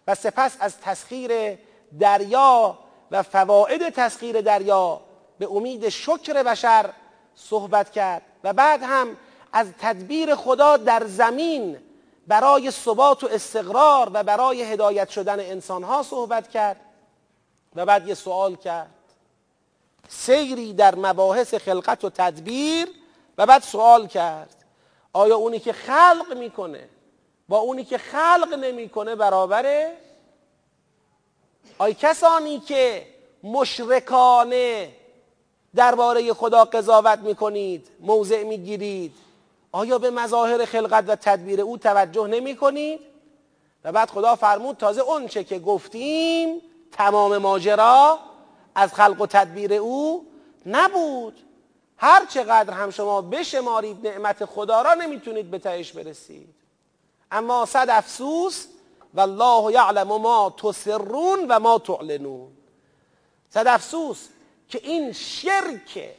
و 0.06 0.14
سپس 0.14 0.56
از 0.60 0.80
تسخیر 0.80 1.58
دریا 2.00 2.78
و 3.10 3.22
فواید 3.22 3.88
تسخیر 3.88 4.40
دریا 4.40 5.00
به 5.38 5.48
امید 5.50 5.88
شکر 5.88 6.42
بشر 6.42 6.90
صحبت 7.34 7.90
کرد. 7.90 8.22
و 8.44 8.52
بعد 8.52 8.82
هم 8.82 9.16
از 9.52 9.66
تدبیر 9.80 10.34
خدا 10.34 10.76
در 10.76 11.02
زمین 11.06 11.78
برای 12.26 12.70
ثبات 12.70 13.24
و 13.24 13.28
استقرار 13.30 14.10
و 14.12 14.22
برای 14.22 14.62
هدایت 14.62 15.08
شدن 15.08 15.40
انسانها 15.40 16.02
صحبت 16.02 16.50
کرد 16.50 16.80
و 17.76 17.86
بعد 17.86 18.08
یه 18.08 18.14
سوال 18.14 18.56
کرد. 18.56 18.95
سیری 20.08 20.72
در 20.72 20.94
مباحث 20.94 21.54
خلقت 21.54 22.04
و 22.04 22.10
تدبیر 22.10 22.88
و 23.38 23.46
بعد 23.46 23.62
سوال 23.62 24.06
کرد 24.06 24.64
آیا 25.12 25.36
اونی 25.36 25.58
که 25.58 25.72
خلق 25.72 26.36
می‌کنه 26.36 26.88
با 27.48 27.58
اونی 27.58 27.84
که 27.84 27.98
خلق 27.98 28.54
نمی‌کنه 28.54 29.14
برابره 29.14 29.92
آیا 31.78 31.94
کسانی 31.94 32.60
که 32.60 33.06
مشرکانه 33.42 34.92
درباره 35.74 36.32
خدا 36.32 36.64
قضاوت 36.64 37.18
می‌کنید 37.18 37.88
موضع 38.00 38.42
می‌گیرید 38.42 39.12
آیا 39.72 39.98
به 39.98 40.10
مظاهر 40.10 40.64
خلقت 40.64 41.04
و 41.08 41.16
تدبیر 41.16 41.60
او 41.60 41.78
توجه 41.78 42.26
نمی 42.26 42.56
کنید؟ 42.56 43.00
و 43.84 43.92
بعد 43.92 44.10
خدا 44.10 44.36
فرمود 44.36 44.76
تازه 44.76 45.00
اون 45.00 45.28
چه 45.28 45.44
که 45.44 45.58
گفتیم 45.58 46.60
تمام 46.92 47.38
ماجرا 47.38 48.18
از 48.76 48.94
خلق 48.94 49.20
و 49.20 49.26
تدبیر 49.26 49.74
او 49.74 50.26
نبود. 50.66 51.42
هر 51.96 52.26
چقدر 52.26 52.74
هم 52.74 52.90
شما 52.90 53.22
بشمارید 53.22 54.06
نعمت 54.06 54.44
خدا 54.44 54.82
را 54.82 54.94
نمی‌تونید 54.94 55.50
به 55.50 55.58
تهش 55.58 55.92
برسید. 55.92 56.54
اما 57.30 57.66
صد 57.66 57.86
افسوس 57.90 58.66
و 59.14 59.20
الله 59.20 59.72
یعلم 59.72 60.08
ما 60.08 60.54
تسرون 60.62 61.46
و 61.48 61.58
ما 61.58 61.78
تعلنون. 61.78 62.48
صد 63.50 63.66
افسوس 63.66 64.28
که 64.68 64.80
این 64.82 65.12
شرک 65.12 66.14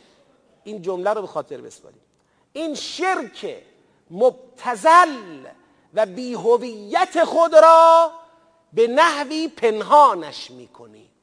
این 0.63 0.82
جمله 0.82 1.13
رو 1.13 1.22
به 1.22 1.28
خاطر 1.28 1.58
بسپاریم 1.58 2.02
این 2.54 2.76
شرک 2.76 3.63
مبتزل 4.12 5.46
و 5.93 6.06
بیهویت 6.06 7.24
خود 7.24 7.56
را 7.56 8.12
به 8.74 8.88
نحوی 8.88 9.48
پنهانش 9.48 10.52
می‌کنید. 10.52 11.16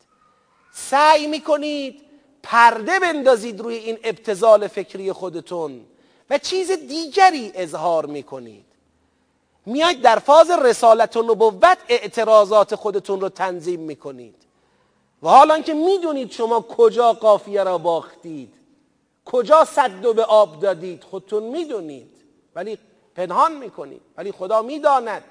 سعی 0.76 1.26
می‌کنید 1.26 2.00
پرده 2.42 3.00
بندازید 3.00 3.60
روی 3.60 3.74
این 3.74 3.98
ابتزال 4.04 4.68
فکری 4.68 5.12
خودتون 5.12 5.86
و 6.30 6.38
چیز 6.38 6.70
دیگری 6.70 7.52
اظهار 7.54 8.06
می‌کنید. 8.06 8.64
میاید 9.66 10.02
در 10.02 10.18
فاز 10.18 10.50
رسالت 10.50 11.16
و 11.16 11.22
نبوت 11.22 11.78
اعتراضات 11.88 12.74
خودتون 12.74 13.20
رو 13.20 13.28
تنظیم 13.28 13.80
می‌کنید. 13.80 14.34
و 15.22 15.28
حالا 15.28 15.60
که 15.60 15.74
می‌دونید 15.74 16.30
شما 16.30 16.60
کجا 16.60 17.12
قافیه 17.12 17.62
را 17.62 17.78
باختید 17.78 18.54
کجا 19.24 19.64
صد 19.64 20.14
به 20.14 20.24
آب 20.24 20.60
دادید 20.60 21.04
خودتون 21.04 21.42
می‌دونید. 21.42 22.10
ولی 22.54 22.78
پنهان 23.14 23.56
می‌کنید. 23.56 24.02
ولی 24.16 24.32
خدا 24.32 24.62
می‌داند. 24.62 25.24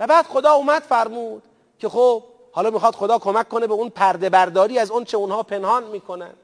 و 0.00 0.06
بعد 0.06 0.26
خدا 0.26 0.52
اومد 0.52 0.82
فرمود 0.82 1.42
که 1.78 1.88
خب 1.88 2.24
حالا 2.58 2.70
می‌خواد 2.70 2.94
خدا 2.94 3.18
کمک 3.18 3.48
کنه 3.48 3.66
به 3.66 3.74
اون 3.74 3.88
پرده 3.88 4.30
برداری 4.30 4.78
از 4.78 4.90
اون 4.90 5.04
چه 5.04 5.16
اونها 5.16 5.42
پنهان 5.42 5.84
می‌کنن 5.84 6.34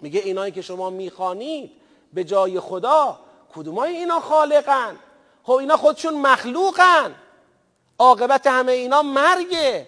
میگه 0.00 0.20
اینایی 0.20 0.52
که 0.52 0.62
شما 0.62 0.90
می‌خوانید 0.90 1.70
به 2.12 2.24
جای 2.24 2.60
خدا 2.60 3.18
کدومای 3.54 3.96
اینا 3.96 4.20
خالقن؟ 4.20 4.98
خب 5.42 5.52
اینا 5.52 5.76
خودشون 5.76 6.14
مخلوقن. 6.14 7.14
عاقبت 7.98 8.46
همه 8.46 8.72
اینا 8.72 9.02
مرگه. 9.02 9.86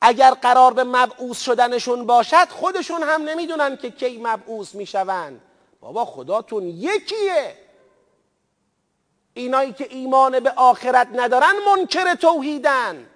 اگر 0.00 0.30
قرار 0.30 0.72
به 0.72 0.84
مبعوث 0.84 1.40
شدنشون 1.40 2.06
باشد 2.06 2.48
خودشون 2.48 3.02
هم 3.02 3.22
نمی‌دونن 3.22 3.76
که 3.76 3.90
کی 3.90 4.20
مبعوث 4.22 4.74
می‌شوند 4.74 5.40
بابا 5.80 6.04
خداتون 6.04 6.66
یکیه. 6.66 7.54
اینایی 9.34 9.72
که 9.72 9.86
ایمان 9.90 10.40
به 10.40 10.52
آخرت 10.56 11.08
ندارن 11.12 11.52
منکر 11.66 12.14
توحیدن. 12.14 13.06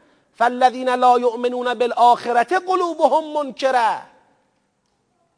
فالذین 0.40 0.88
لا 0.88 1.18
یؤمنون 1.18 1.74
بالآخرت 1.74 2.52
قلوبهم 2.52 3.32
منکره. 3.32 4.02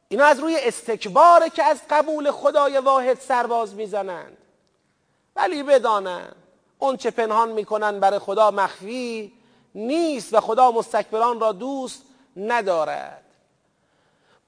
اینا 0.09 0.25
از 0.25 0.41
روی 0.41 0.57
استکباره 0.61 1.51
که 1.51 1.65
از 1.65 1.81
قبول 1.91 2.31
خدای 2.31 2.79
واحد 2.79 3.21
سرباز 3.21 3.75
می‌زنند. 3.75 4.37
ولی 5.37 5.63
بدانند 5.63 6.37
اون 6.79 6.97
چه 6.97 7.11
پنهان 7.11 7.53
می‌کنن 7.53 8.01
برای 8.01 8.19
خدا 8.19 8.51
مخفی 8.51 9.33
نیست 9.75 10.35
و 10.35 10.41
خدا 10.41 10.71
مستکبران 10.71 11.41
را 11.41 11.53
دوست 11.53 12.03
ندارد. 12.37 13.25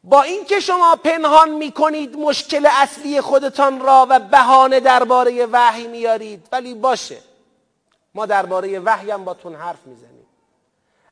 با 0.04 0.22
اینکه 0.22 0.60
شما 0.60 0.96
پنهان 0.96 1.50
می‌کنید 1.50 2.16
مشکل 2.16 2.68
اصلی 2.70 3.20
خودتان 3.20 3.80
را 3.80 4.06
و 4.10 4.20
بهانه 4.20 4.80
درباره 4.80 5.46
وحی 5.46 5.86
میارید 5.86 6.48
ولی 6.52 6.74
باشه. 6.74 7.18
ما 8.14 8.26
درباره 8.26 8.78
وحی 8.78 9.10
هم 9.10 9.24
باتون 9.24 9.54
حرف 9.54 9.86
می‌زنیم. 9.86 10.13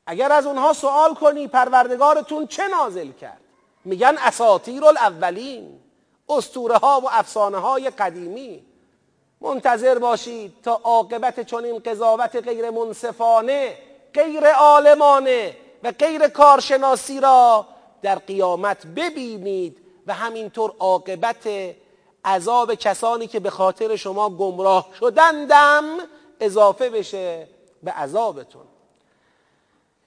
اگر 0.05 0.31
از 0.31 0.45
اونها 0.45 0.73
سوال 0.73 1.13
کنی 1.13 1.47
پروردگارتون 1.47 2.47
چه 2.47 2.67
نازل 2.67 3.11
کرد؟ 3.11 3.41
میگن 3.85 4.15
اساطیر 4.17 4.85
الاولین 4.85 5.79
استوره 6.29 6.77
ها 6.77 7.01
و 7.03 7.09
افسانه 7.11 7.57
های 7.57 7.89
قدیمی. 7.89 8.63
منتظر 9.41 9.99
باشید 9.99 10.53
تا 10.63 10.81
عاقبت 10.83 11.39
چنین 11.39 11.79
قضاوت 11.79 12.35
غیر 12.35 12.69
منصفانه 12.69 13.77
غیر 14.13 14.47
عالمانه 14.47 15.57
و 15.83 15.91
غیر 15.91 16.27
کارشناسی 16.27 17.19
را 17.19 17.67
در 18.01 18.15
قیامت 18.15 18.87
ببینید 18.87 19.77
و 20.07 20.13
همینطور 20.13 20.73
عاقبت 20.79 21.47
عذاب 22.25 22.75
کسانی 22.75 23.27
که 23.27 23.39
به 23.39 23.49
خاطر 23.49 23.95
شما 23.95 24.29
گمراه 24.29 24.87
شدندم 24.99 25.83
اضافه 26.39 26.89
بشه 26.89 27.47
به 27.83 27.91
عذابتون. 27.91 28.65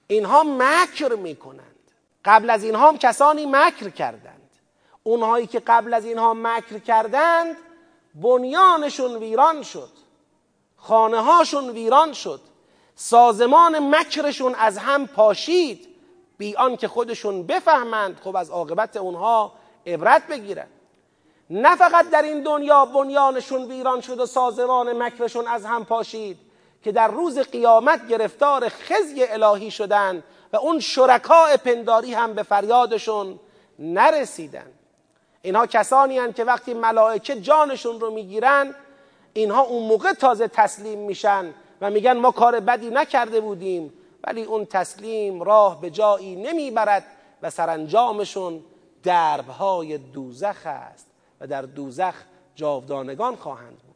اینها 0.07 0.43
مکر 0.43 1.15
می‌کنند. 1.15 1.75
قبل 2.25 2.49
از 2.49 2.63
اینها 2.63 2.87
هم 2.87 2.97
کسانی 2.97 3.45
مکر 3.45 3.89
کردند. 3.89 4.49
اونهایی 5.03 5.47
که 5.47 5.59
قبل 5.59 5.93
از 5.93 6.05
اینها 6.05 6.33
مکر 6.33 6.79
کردند 6.79 7.55
بنیانشون 8.15 9.15
ویران 9.15 9.63
شد. 9.63 9.89
خانه 10.77 11.21
هاشون 11.21 11.69
ویران 11.69 12.13
شد. 12.13 12.41
سازمان 12.95 13.95
مکرشون 13.95 14.55
از 14.55 14.77
هم 14.77 15.07
پاشید. 15.07 15.87
بی 16.37 16.55
که 16.79 16.87
خودشون 16.87 17.43
بفهمند 17.43 18.19
خب 18.23 18.35
از 18.35 18.49
عاقبت 18.49 18.97
اونها 18.97 19.53
عبرت 19.87 20.27
بگیرند 20.27 20.69
نه 21.49 21.75
فقط 21.75 22.09
در 22.09 22.21
این 22.21 22.43
دنیا 22.43 22.85
بنیانشون 22.85 23.63
ویران 23.63 24.01
شد 24.01 24.19
و 24.19 24.25
سازمان 24.25 25.03
مکرشون 25.03 25.47
از 25.47 25.65
هم 25.65 25.85
پاشید. 25.85 26.37
که 26.87 26.93
در 26.93 27.07
روز 27.07 27.39
قیامت 27.39 28.07
گرفتار 28.07 28.69
خزی 28.69 29.23
الهی 29.23 29.71
شدند 29.71 30.23
و 30.53 30.57
اون 30.57 30.79
شرکاء 30.79 31.57
پنداری 31.57 32.13
هم 32.13 32.33
به 32.33 32.43
فریادشون 32.43 33.39
نرسیدن. 33.79 34.71
اینها 35.41 35.67
کسانی 35.67 36.17
هن 36.17 36.33
که 36.33 36.43
وقتی 36.43 36.73
ملائکه 36.73 37.41
جانشون 37.41 37.99
رو 37.99 38.11
می‌گیرن 38.11 38.75
اینها 39.33 39.61
اون 39.61 39.87
موقع 39.87 40.13
تازه 40.13 40.47
تسلیم 40.47 40.99
میشن 40.99 41.53
و 41.81 41.89
میگن 41.89 42.17
ما 42.17 42.31
کار 42.31 42.59
بدی 42.59 42.89
نکرده 42.89 43.39
بودیم 43.39 43.93
ولی 44.27 44.43
اون 44.43 44.65
تسلیم 44.65 45.43
راه 45.43 45.81
به 45.81 45.89
جایی 45.89 46.35
نمی‌برد 46.35 47.05
و 47.41 47.49
سرانجامشون 47.49 48.63
دربهای 49.03 49.97
دوزخ 49.97 50.57
است 50.65 51.07
و 51.41 51.47
در 51.47 51.61
دوزخ 51.61 52.15
جاودانگان 52.55 53.35
خواهند 53.35 53.86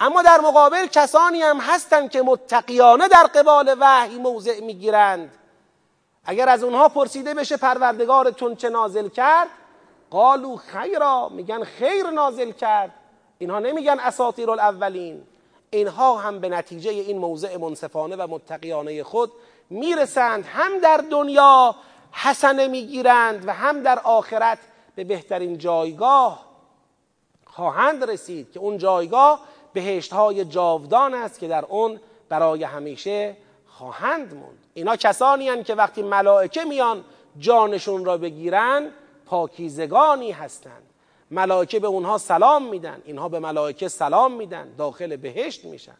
اما 0.00 0.22
در 0.22 0.40
مقابل 0.40 0.86
کسانی 0.86 1.42
هم 1.42 1.58
هستند 1.58 2.10
که 2.10 2.22
متقیانه 2.22 3.08
در 3.08 3.22
قبال 3.34 3.76
وحی 3.80 4.18
موضع 4.18 4.60
می‌گیرند. 4.60 5.34
اگر 6.24 6.48
از 6.48 6.62
اونها 6.62 6.88
پرسیده 6.88 7.34
بشه 7.34 7.56
پروردگارتون 7.56 8.56
چه 8.56 8.68
نازل 8.68 9.08
کرد 9.08 9.48
قالو 10.10 10.56
خیرا 10.56 11.28
میگن 11.28 11.64
خیر 11.64 12.10
نازل 12.10 12.50
کرد. 12.50 12.90
اینها 13.38 13.58
نمیگن 13.58 14.00
اساطیر 14.00 14.50
الاولین 14.50 15.22
اینها 15.70 16.16
هم 16.16 16.38
به 16.38 16.48
نتیجه 16.48 16.90
این 16.90 17.18
موضع 17.18 17.56
منصفانه 17.56 18.16
و 18.16 18.26
متقیانه 18.30 19.02
خود 19.02 19.32
می‌رسند. 19.70 20.44
هم 20.44 20.78
در 20.78 20.96
دنیا 20.96 21.74
حسنه 22.12 22.68
می‌گیرند 22.68 23.48
و 23.48 23.52
هم 23.52 23.82
در 23.82 23.98
آخرت 23.98 24.58
به 24.94 25.04
بهترین 25.04 25.58
جایگاه 25.58 26.44
خواهند 27.46 28.10
رسید 28.10 28.52
که 28.52 28.60
اون 28.60 28.78
جایگاه 28.78 29.40
بهشت 29.74 30.12
های 30.12 30.44
جاودان 30.44 31.14
است 31.14 31.38
که 31.38 31.48
در 31.48 31.64
اون 31.64 32.00
برای 32.28 32.64
همیشه 32.64 33.36
خواهند 33.66 34.34
موند. 34.34 34.58
اینا 34.74 34.96
کسانی 34.96 35.48
هستند 35.48 35.64
که 35.64 35.74
وقتی 35.74 36.02
ملائکه 36.02 36.64
میان 36.64 37.04
جانشون 37.38 38.04
را 38.04 38.18
بگیرن 38.18 38.90
پاکیزگانی 39.26 40.30
هستند. 40.30 40.82
ملائکه 41.30 41.80
به 41.80 41.86
اونها 41.86 42.18
سلام 42.18 42.64
میدن 42.64 43.02
اینها 43.04 43.28
به 43.28 43.38
ملائکه 43.38 43.88
سلام 43.88 44.32
میدن 44.32 44.74
داخل 44.78 45.16
بهشت 45.16 45.64
میشن. 45.64 45.96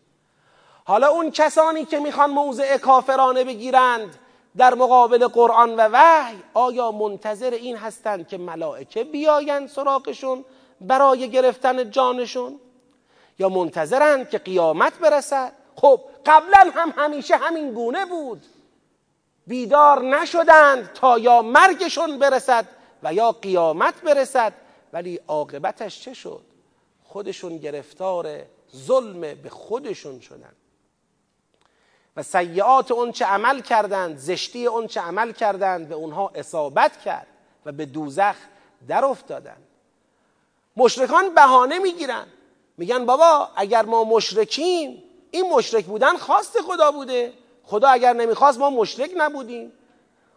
حالا 0.84 1.08
اون 1.08 1.30
کسانی 1.30 1.84
که 1.84 1.98
می‌خوان 1.98 2.30
موضع 2.30 2.76
کافرانه 2.76 3.44
بگیرند 3.44 4.18
در 4.56 4.74
مقابل 4.74 5.26
قرآن 5.26 5.76
و 5.76 5.88
وحی 5.92 6.36
آیا 6.54 6.90
منتظر 6.90 7.50
این 7.50 7.76
هستند 7.76 8.28
که 8.28 8.38
ملائکه 8.38 9.04
بیایند 9.04 9.68
سراغشون 9.68 10.44
برای 10.80 11.30
گرفتن 11.30 11.90
جانشون؟ 11.90 12.60
یا 13.38 13.48
منتظرند 13.48 14.30
که 14.30 14.38
قیامت 14.38 14.98
برسد؟ 14.98 15.52
خب 15.76 16.00
قبلا 16.26 16.70
هم 16.74 16.94
همیشه 16.96 17.36
همین 17.36 17.74
گونه 17.74 18.04
بود. 18.04 18.46
بیدار 19.46 20.02
نشدند 20.02 20.92
تا 20.92 21.18
یا 21.18 21.42
مرگشون 21.42 22.18
برسد 22.18 22.66
و 23.02 23.14
یا 23.14 23.32
قیامت 23.32 24.00
برسد 24.00 24.52
ولی 24.92 25.20
عاقبتش 25.28 26.00
چه 26.00 26.14
شد؟ 26.14 26.44
خودشون 27.04 27.58
گرفتار 27.58 28.42
ظلم 28.76 29.20
به 29.20 29.48
خودشون 29.48 30.20
شدند 30.20 30.56
و 32.16 32.22
سیعات 32.22 32.90
اون 32.90 33.12
چه 33.12 33.24
عمل 33.24 33.60
کردند 33.60 34.16
زشتی 34.16 34.66
اون 34.66 34.86
چه 34.86 35.00
عمل 35.00 35.32
کردند 35.32 35.88
به 35.88 35.94
اونها 35.94 36.32
اصابت 36.34 37.00
کرد 37.00 37.26
و 37.66 37.72
به 37.72 37.86
دوزخ 37.86 38.36
در 38.88 39.04
افتادند. 39.04 39.66
مشرکان 40.76 41.34
بهانه 41.34 41.78
می‌گیرن 41.78 42.26
میگن 42.76 43.06
بابا 43.06 43.48
اگر 43.56 43.82
ما 43.82 44.04
مشرکیم 44.04 45.02
این 45.30 45.50
مشرک 45.50 45.84
بودن 45.84 46.16
خواست 46.16 46.60
خدا 46.60 46.90
بوده. 46.90 47.32
خدا 47.64 47.88
اگر 47.88 48.12
نمی‌خواست 48.12 48.58
ما 48.58 48.70
مشرک 48.70 49.10
نبودیم. 49.16 49.72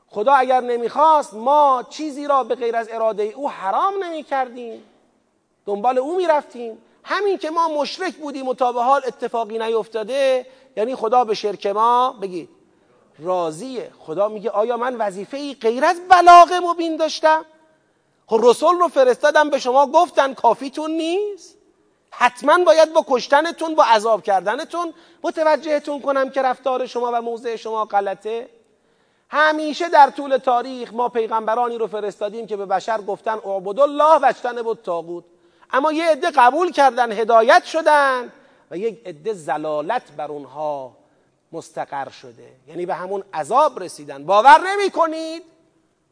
خدا 0.08 0.34
اگر 0.34 0.62
نمی‌خواست 0.62 1.34
ما 1.34 1.84
چیزی 1.90 2.28
را 2.28 2.44
به 2.44 2.56
غیر 2.56 2.76
از 2.76 2.90
اراده 2.92 3.24
او 3.24 3.50
حرام 3.50 4.04
نمی‌کردیم. 4.04 4.84
دنبال 5.66 5.98
او 5.98 6.16
می‌رفتیم. 6.16 6.78
همین 7.04 7.38
که 7.38 7.50
ما 7.50 7.68
مشرک 7.68 8.16
بودیم 8.16 8.48
و 8.48 8.54
تا 8.54 8.72
به 8.72 8.82
حال 8.82 9.02
اتفاقی 9.08 9.58
نیفتاده 9.58 10.46
یعنی 10.78 10.96
خدا 10.96 11.24
به 11.24 11.34
شرک 11.34 11.66
ما 11.66 12.16
بگید. 12.22 12.50
راضیه. 13.20 13.92
خدا 14.00 14.28
میگه 14.28 14.50
آیا 14.50 14.78
من 14.78 14.96
وظیفه 14.96 15.38
ای 15.38 15.54
غیر 15.54 15.86
از 15.86 16.02
بلاغ 16.10 16.54
مبین 16.64 16.96
داشتم؟ 16.96 17.46
خب 18.28 18.40
رسول 18.44 18.76
رو 18.76 18.88
فرستادم 18.88 19.50
به 19.50 19.60
شما 19.60 19.88
گفتن 19.88 20.34
کافیتون 20.34 20.92
نیست. 20.92 21.57
حتما 22.20 22.64
باید 22.64 22.94
با 22.94 23.06
کشتنتون 23.08 23.76
با 23.76 23.84
عذاب 23.84 24.24
کردنتون 24.24 24.94
متوجهتون 25.24 26.02
کنم 26.02 26.30
که 26.30 26.42
رفتار 26.42 26.86
شما 26.86 27.12
و 27.14 27.22
موضع 27.22 27.56
شما 27.56 27.86
غلطه. 27.86 28.50
همیشه 29.30 29.90
در 29.90 30.10
طول 30.10 30.38
تاریخ 30.38 30.94
ما 30.94 31.10
پیغمبرانی 31.10 31.78
رو 31.78 31.88
فرستادیم 31.88 32.48
که 32.48 32.58
به 32.58 32.66
بشر 32.66 33.02
گفتن 33.02 33.32
اعبد 33.32 33.80
الله 33.80 34.20
و 34.22 34.64
بود 34.64 34.80
تاغوت 34.84 35.24
اما 35.72 35.92
یه 35.92 36.06
عده 36.06 36.32
قبول 36.32 36.72
کردن 36.72 37.12
هدایت 37.12 37.64
شدن 37.64 38.32
و 38.72 38.78
یک 38.78 39.02
عده 39.06 39.34
زلالت 39.34 40.12
بر 40.12 40.32
اونها 40.32 40.98
مستقر 41.52 42.10
شده. 42.10 42.52
یعنی 42.68 42.86
به 42.86 42.94
همون 42.94 43.24
عذاب 43.34 43.84
رسیدن. 43.84 44.24
باور 44.24 44.62
نمی 44.68 44.90
کنید 44.90 45.44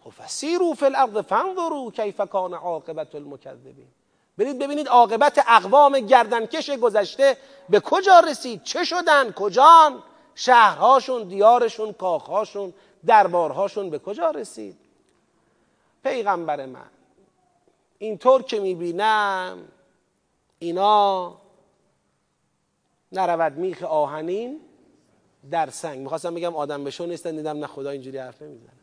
خب 0.04 0.10
فسیرو 0.10 0.74
فی 0.74 0.86
الارض 0.86 1.18
فانظروا 1.18 1.92
کیف 1.92 2.22
کان 2.22 2.54
عاقبت 2.54 3.16
المکذبین. 3.16 3.88
برید 4.38 4.60
ببینید 4.60 4.88
عاقبت 4.88 5.44
اقوام 5.48 6.00
گردنکش 6.00 6.70
گذشته 6.70 7.38
به 7.70 7.80
کجا 7.80 8.20
رسید؟ 8.20 8.64
چه 8.64 8.84
شدن؟ 8.84 9.32
کجان؟ 9.32 10.04
شهرهاشون 10.36 11.28
دیارشون 11.28 11.94
کاخهاشون 11.94 12.74
دربارهاشون 13.06 13.90
به 13.90 14.00
کجا 14.00 14.32
رسید؟ 14.32 14.78
پیغمبر 16.04 16.66
من 16.66 16.90
اینطور 17.98 18.44
که 18.44 18.60
می‌بینم 18.60 19.68
اینا 20.60 21.38
نرود 23.12 23.54
میخ 23.54 23.84
آهنین 23.84 24.62
در 25.52 25.70
سنگ. 25.70 26.00
می‌خواستم 26.00 26.36
بگم 26.36 26.56
آدم 26.56 26.84
بشو 26.84 27.06
نیستن 27.06 27.36
دیدم 27.36 27.58
نه 27.58 27.68
خدا 27.68 27.90
اینجوری 27.90 28.18
حرفه 28.18 28.46
می‌زنه 28.46 28.75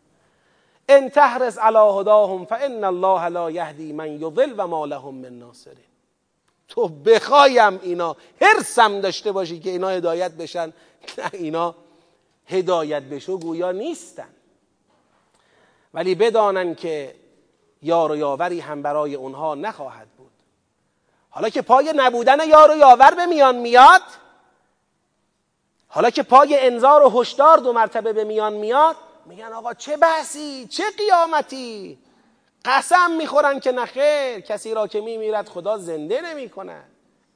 ان 0.96 1.11
تحرس 1.11 1.59
علی 1.59 2.00
هداهم 2.00 2.44
فان 2.44 2.85
الله 2.85 3.28
لا 3.28 3.50
یهدی 3.50 3.92
من 3.92 4.11
یضل 4.11 4.55
و 4.57 4.66
ما 4.66 4.85
لهم 4.87 5.14
من 5.14 5.38
ناصرین. 5.38 5.76
تو 6.68 6.88
بخوایم 6.88 7.81
اینا 7.83 8.16
حرسم 8.40 9.00
داشته 9.00 9.33
باشی 9.33 9.61
که 9.61 9.70
اینا 9.70 9.88
هدایت 9.88 10.33
بشن. 10.33 10.72
نه 11.18 11.31
اینا 11.33 11.74
هدایت 12.46 13.02
بشو 13.02 13.38
گویا 13.38 13.72
نیستن. 13.72 14.28
ولی 15.94 16.14
بدانن 16.14 16.74
که 16.74 17.14
یار 17.83 18.12
و 18.12 18.16
یاوری 18.16 18.61
هم 18.61 18.83
برای 18.83 19.14
اونها 19.14 19.55
نخواهد 19.55 20.09
بود. 20.09 20.31
حالا 21.31 21.48
که 21.48 21.62
پای 21.62 21.92
نبودن 21.96 22.48
یار 22.48 22.70
و 22.70 22.76
یاور 22.76 23.14
به 23.14 23.26
میان 23.26 23.57
میاد 23.57 24.02
حالا 25.88 26.11
که 26.11 26.22
پای 26.22 26.61
انذار 26.61 27.02
و 27.02 27.20
هشدار 27.20 27.59
دو 27.59 27.72
مرتبه 27.72 28.12
به 28.12 28.24
میان 28.24 28.52
میاد 28.52 28.96
میگن 29.27 29.53
آقا 29.53 29.75
چه 29.75 29.97
بحثی؟ 29.97 30.67
چه 30.67 30.85
قیامتی؟ 30.99 31.99
قسم 32.65 33.11
می‌خورن 33.11 33.61
که 33.61 33.73
نخیر 33.73 34.41
کسی 34.41 34.75
را 34.75 34.87
که 34.87 35.01
میمیرد 35.01 35.49
خدا 35.49 35.79
زنده 35.79 36.21
نمی 36.21 36.51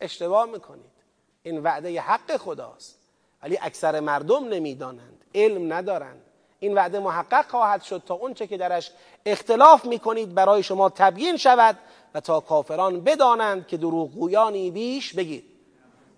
اشتباه 0.01 0.47
می‌کنید. 0.47 0.97
این 1.43 1.63
وعده 1.63 2.01
حق 2.01 2.37
خداست. 2.37 2.99
ولی 3.43 3.59
اکثر 3.63 4.01
مردم 4.01 4.49
نمی‌دانند. 4.49 5.25
علم 5.35 5.73
ندارند 5.73 6.23
این 6.59 6.75
وعده 6.75 6.99
محقق 6.99 7.51
خواهد 7.51 7.83
شد 7.83 8.03
تا 8.07 8.15
اونچه 8.15 8.47
که 8.47 8.57
درش 8.57 8.91
اختلاف 9.27 9.85
می‌کنید 9.85 10.35
برای 10.35 10.63
شما 10.63 10.89
تبیین 10.89 11.37
شود 11.37 11.79
و 12.15 12.21
تا 12.21 12.41
کافران 12.41 13.01
بدانند 13.01 13.67
که 13.67 13.77
دروغگویانی 13.77 14.71
بیش 14.71 15.15
بگید. 15.15 15.45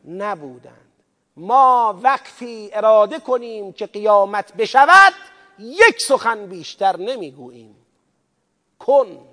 نبودند. 0.09 0.93
ما 1.37 1.99
وقتی 2.03 2.71
اراده 2.73 3.19
کنیم 3.19 3.73
که 3.73 3.87
قیامت 3.87 4.53
بشود. 4.53 5.13
یک 5.59 6.01
سخن 6.01 6.47
بیشتر 6.47 6.97
نمی‌گوییم. 6.97 7.77
کن. 8.79 9.29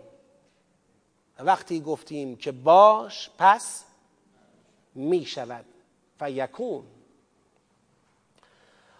وقتی 1.39 1.81
گفتیم 1.81 2.35
که 2.35 2.51
باش 2.51 3.29
پس 3.37 3.83
می 4.95 5.25
شود 5.25 5.65
فیکون. 6.19 6.83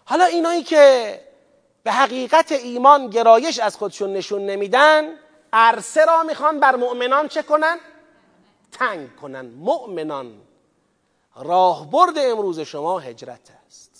حالا 0.04 0.24
اینایی 0.24 0.62
که 0.62 1.20
به 1.82 1.92
حقیقت 1.92 2.52
ایمان 2.52 3.10
گرایش 3.10 3.58
از 3.58 3.76
خودشون 3.76 4.12
نشون 4.12 4.46
نمیدن 4.46 5.16
عرصه 5.52 6.04
را 6.04 6.22
می‌خوان 6.22 6.60
بر 6.60 6.76
مؤمنان 6.76 7.28
چه 7.28 7.42
کنن؟ 7.42 7.78
تنگ 8.72 9.16
کنن. 9.16 9.46
مؤمنان. 9.46 10.40
راهبرد 11.36 12.18
امروز 12.18 12.60
شما 12.60 12.98
هجرت 12.98 13.50
است. 13.66 13.95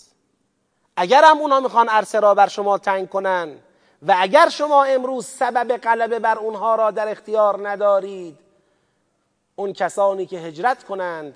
اگر 0.99 1.23
هم 1.23 1.37
اونا 1.37 1.59
می‌خوان 1.59 1.89
عرصه 1.89 2.19
را 2.19 2.33
بر 2.33 2.47
شما 2.47 2.77
تنگ 2.77 3.09
کنن 3.09 3.55
و 4.07 4.15
اگر 4.19 4.49
شما 4.49 4.83
امروز 4.83 5.25
سبب 5.25 5.77
غلبه 5.77 6.19
بر 6.19 6.37
اونها 6.37 6.75
را 6.75 6.91
در 6.91 7.09
اختیار 7.09 7.69
ندارید 7.69 8.39
اون 9.55 9.73
کسانی 9.73 10.25
که 10.25 10.37
هجرت 10.37 10.83
کنند 10.83 11.35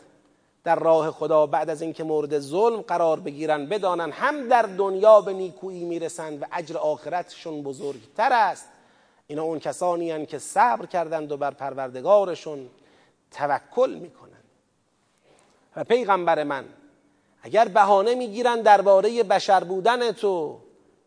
در 0.64 0.76
راه 0.76 1.12
خدا 1.12 1.46
بعد 1.46 1.70
از 1.70 1.82
اینکه 1.82 2.04
مورد 2.04 2.40
ظلم 2.40 2.82
قرار 2.82 3.20
بگیرن 3.20 3.66
بدانن 3.66 4.12
هم 4.12 4.48
در 4.48 4.62
دنیا 4.62 5.22
به 5.22 5.34
نیکویی 5.34 5.84
می‌رسند 5.84 6.42
و 6.42 6.46
اجر 6.52 6.78
آخرتشون 6.78 7.64
بزرگتر 7.64 8.34
است. 8.34 8.70
اینا 9.28 9.44
اون 9.44 9.60
کسانی 9.60 10.12
هن 10.12 10.26
که 10.26 10.40
صبر 10.40 10.86
کردند 10.86 11.32
و 11.32 11.38
بر 11.38 11.52
پروردگارشون 11.52 12.70
توکل 13.32 13.94
می‌کنند. 13.94 14.44
و 15.76 15.84
پیغمبر 15.84 16.44
من 16.44 16.66
اگر 17.42 17.68
بهانه 17.68 18.16
می‌گیرن 18.16 18.62
درباره 18.62 19.24
بشر 19.24 19.64
بودن 19.64 20.12
تو 20.12 20.60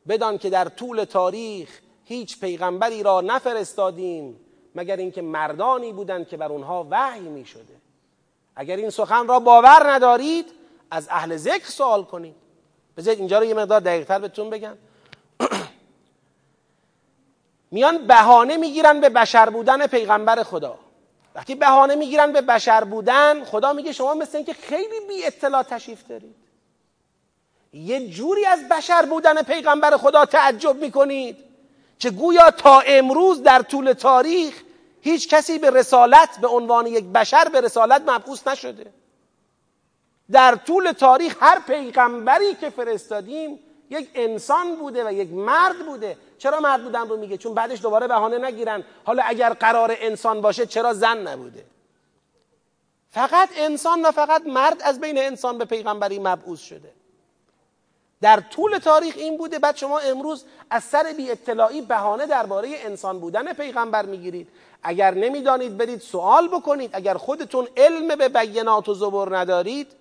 بدان 0.08 0.38
که 0.38 0.50
در 0.50 0.68
طول 0.68 1.04
تاریخ 1.04 1.80
هیچ 2.04 2.40
پیغمبری 2.40 3.02
را 3.02 3.20
نفرستادیم 3.20 4.40
مگر 4.74 4.96
اینکه 4.96 5.22
مردانی 5.22 5.92
بودند 5.92 6.28
که 6.28 6.36
بر 6.36 6.48
اونها 6.52 6.86
وحی 6.90 7.20
می 7.20 7.44
شده 7.44 7.74
اگر 8.56 8.76
این 8.76 8.90
سخن 8.90 9.26
را 9.26 9.40
باور 9.40 9.90
ندارید 9.90 10.46
از 10.90 11.08
اهل 11.10 11.36
ذکر 11.36 11.66
سوال 11.66 12.04
کنید. 12.04 12.34
بذارید 12.96 13.18
اینجا 13.18 13.38
رو 13.38 13.44
یه 13.44 13.54
مقدار 13.54 13.80
دقیقتر 13.80 14.18
بهتون 14.18 14.50
بگم. 14.50 14.76
میان 17.70 18.06
بهانه 18.06 18.56
می‌گیرن 18.56 19.00
به 19.00 19.08
بشر 19.08 19.50
بودن 19.50 19.86
پیغمبر 19.86 20.42
خدا. 20.42 20.78
وقتی 21.34 21.54
بهانه 21.54 21.94
می‌گیرن 21.94 22.32
به 22.32 22.40
بشر 22.40 22.84
بودن 22.84 23.44
خدا 23.44 23.72
میگه 23.72 23.92
شما 23.92 24.14
مثل 24.14 24.36
اینکه 24.36 24.52
خیلی 24.52 25.00
بی 25.08 25.24
اطلاع 25.24 25.62
تشریف 25.62 26.08
دارید. 26.08 26.34
یه 27.72 28.08
جوری 28.08 28.46
از 28.46 28.68
بشر 28.68 29.06
بودن 29.06 29.42
پیغمبر 29.42 29.96
خدا 29.96 30.24
تعجب 30.24 30.76
می‌کنید 30.76 31.36
که 31.98 32.10
گویا 32.10 32.50
تا 32.50 32.80
امروز 32.80 33.42
در 33.42 33.62
طول 33.62 33.92
تاریخ 33.92 34.62
هیچ 35.00 35.28
کسی 35.28 35.58
به 35.58 35.70
رسالت 35.70 36.38
به 36.40 36.48
عنوان 36.48 36.86
یک 36.86 37.04
بشر 37.04 37.48
به 37.48 37.60
رسالت 37.60 38.02
مبعوث 38.02 38.48
نشده. 38.48 38.92
در 40.30 40.54
طول 40.54 40.92
تاریخ 40.92 41.36
هر 41.40 41.60
پیغمبری 41.66 42.54
که 42.54 42.70
فرستادیم 42.70 43.58
یک 43.90 44.10
انسان 44.14 44.76
بوده 44.76 45.04
و 45.08 45.12
یک 45.12 45.32
مرد 45.32 45.86
بوده. 45.86 46.16
چرا 46.38 46.60
مرد 46.60 46.84
بودن 46.84 47.08
رو 47.08 47.16
میگه؟ 47.16 47.36
چون 47.36 47.54
بعدش 47.54 47.82
دوباره 47.82 48.08
بهانه 48.08 48.38
نگیرن. 48.38 48.84
حالا 49.04 49.22
اگر 49.26 49.52
قرار 49.52 49.96
انسان 50.00 50.40
باشه 50.40 50.66
چرا 50.66 50.94
زن 50.94 51.18
نبوده؟ 51.28 51.64
فقط 53.10 53.48
انسان 53.56 54.02
و 54.02 54.10
فقط 54.10 54.46
مرد 54.46 54.82
از 54.82 55.00
بین 55.00 55.18
انسان 55.18 55.58
به 55.58 55.64
پیغمبری 55.64 56.18
مبعوث 56.18 56.60
شده. 56.60 56.92
در 58.20 58.40
طول 58.40 58.78
تاریخ 58.78 59.14
این 59.16 59.38
بوده. 59.38 59.58
بعد 59.58 59.76
شما 59.76 59.98
امروز 59.98 60.44
از 60.70 60.84
سر 60.84 61.14
بی 61.16 61.30
اطلاعی 61.30 61.82
بهانه 61.82 62.26
درباره 62.26 62.68
انسان 62.74 63.20
بودن 63.20 63.52
پیغمبر 63.52 64.06
می‌گیرید. 64.06 64.48
اگر 64.82 65.14
نمی‌دانید 65.14 65.76
برید 65.76 66.00
سوال 66.00 66.48
بکنید. 66.48 66.90
اگر 66.92 67.14
خودتون 67.14 67.68
علم 67.76 68.16
به 68.16 68.28
بینات 68.28 68.88
و 68.88 68.94
زبر 68.94 69.36
ندارید 69.36 69.92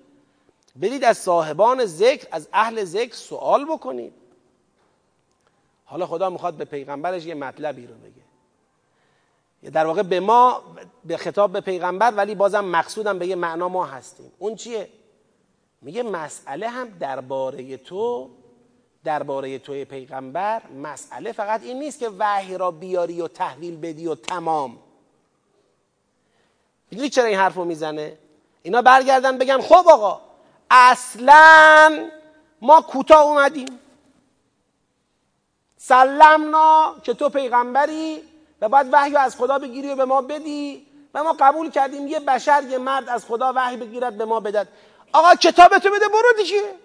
برید 0.75 1.03
از 1.03 1.17
صاحبان 1.17 1.85
ذکر 1.85 2.27
از 2.31 2.47
اهل 2.53 2.83
ذکر 2.83 3.15
سوال 3.15 3.65
بکنید. 3.65 4.13
حالا 5.85 6.05
خدا 6.07 6.29
می‌خواد 6.29 6.53
به 6.53 6.65
پیغمبرش 6.65 7.25
یه 7.25 7.35
مطلبی 7.35 7.87
رو 7.87 7.95
بگه. 7.95 8.23
در 9.71 9.85
واقع 9.85 10.01
به 10.01 10.19
ما 10.19 10.63
به 11.05 11.17
خطاب 11.17 11.51
به 11.51 11.61
پیغمبر 11.61 12.11
ولی 12.11 12.35
بازم 12.35 12.65
مقصودم 12.65 13.19
به 13.19 13.27
یه 13.27 13.35
معنا 13.35 13.69
ما 13.69 13.85
هستیم. 13.85 14.31
اون 14.39 14.55
چیه؟ 14.55 14.89
میگه 15.81 16.03
مسئله 16.03 16.69
هم 16.69 16.89
درباره 16.89 17.77
تو 17.77 18.29
درباره 19.03 19.59
توی 19.59 19.85
پیغمبر 19.85 20.61
مسئله 20.83 21.31
فقط 21.31 21.63
این 21.63 21.79
نیست 21.79 21.99
که 21.99 22.09
وحی 22.19 22.57
را 22.57 22.71
بیاری 22.71 23.21
و 23.21 23.27
تحویل 23.27 23.77
بدی 23.77 24.07
و 24.07 24.15
تمام. 24.15 24.77
می‌دونی 26.91 27.09
چرا 27.09 27.25
این 27.25 27.37
حرف 27.37 27.55
رو 27.55 27.65
می‌زنه؟ 27.65 28.17
اینا 28.63 28.81
برگردن 28.81 29.37
بگن 29.37 29.61
خب 29.61 29.85
آقا 29.87 30.21
اصلا 30.75 32.09
ما 32.61 32.81
کوتاه 32.81 33.21
اومدیم. 33.21 33.79
سلمنا 35.77 36.95
که 37.03 37.13
تو 37.13 37.29
پیغمبری 37.29 38.23
و 38.61 38.69
باید 38.69 38.87
وحی 38.91 39.15
از 39.15 39.35
خدا 39.35 39.59
بگیری 39.59 39.89
و 39.89 39.95
به 39.95 40.05
ما 40.05 40.21
بدی 40.21 40.87
و 41.13 41.23
ما 41.23 41.35
قبول 41.39 41.69
کردیم 41.69 42.07
یه 42.07 42.19
بشر 42.19 42.63
یه 42.69 42.77
مرد 42.77 43.09
از 43.09 43.25
خدا 43.25 43.53
وحی 43.55 43.77
بگیرد 43.77 44.17
به 44.17 44.25
ما 44.25 44.39
بدد. 44.39 44.67
آقا 45.13 45.35
کتابتو 45.35 45.89
بده 45.89 46.07
برو 46.07 46.33
دیگه. 46.37 46.75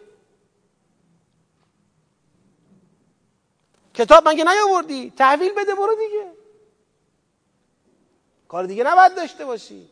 کتاب 3.94 4.29
مگه 4.29 4.44
نیاوردی؟ 4.44 5.11
تحویل 5.11 5.53
بده 5.53 5.74
برو 5.74 5.94
دیگه. 5.94 6.33
کار 8.48 8.66
دیگه 8.66 8.85
نباید 8.85 9.14
داشته 9.14 9.44
باشی. 9.44 9.90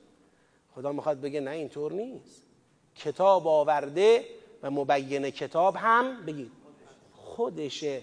خدا 0.74 0.92
می‌خواد 0.92 1.20
بگه 1.20 1.40
نه 1.40 1.50
اینطور 1.50 1.92
نیست. 1.92 2.45
کتاب 3.04 3.46
آورده 3.46 4.24
و 4.62 4.70
مبین 4.70 5.30
کتاب 5.30 5.76
هم 5.76 6.26
بگید. 6.26 6.52
خودشه. 7.16 8.00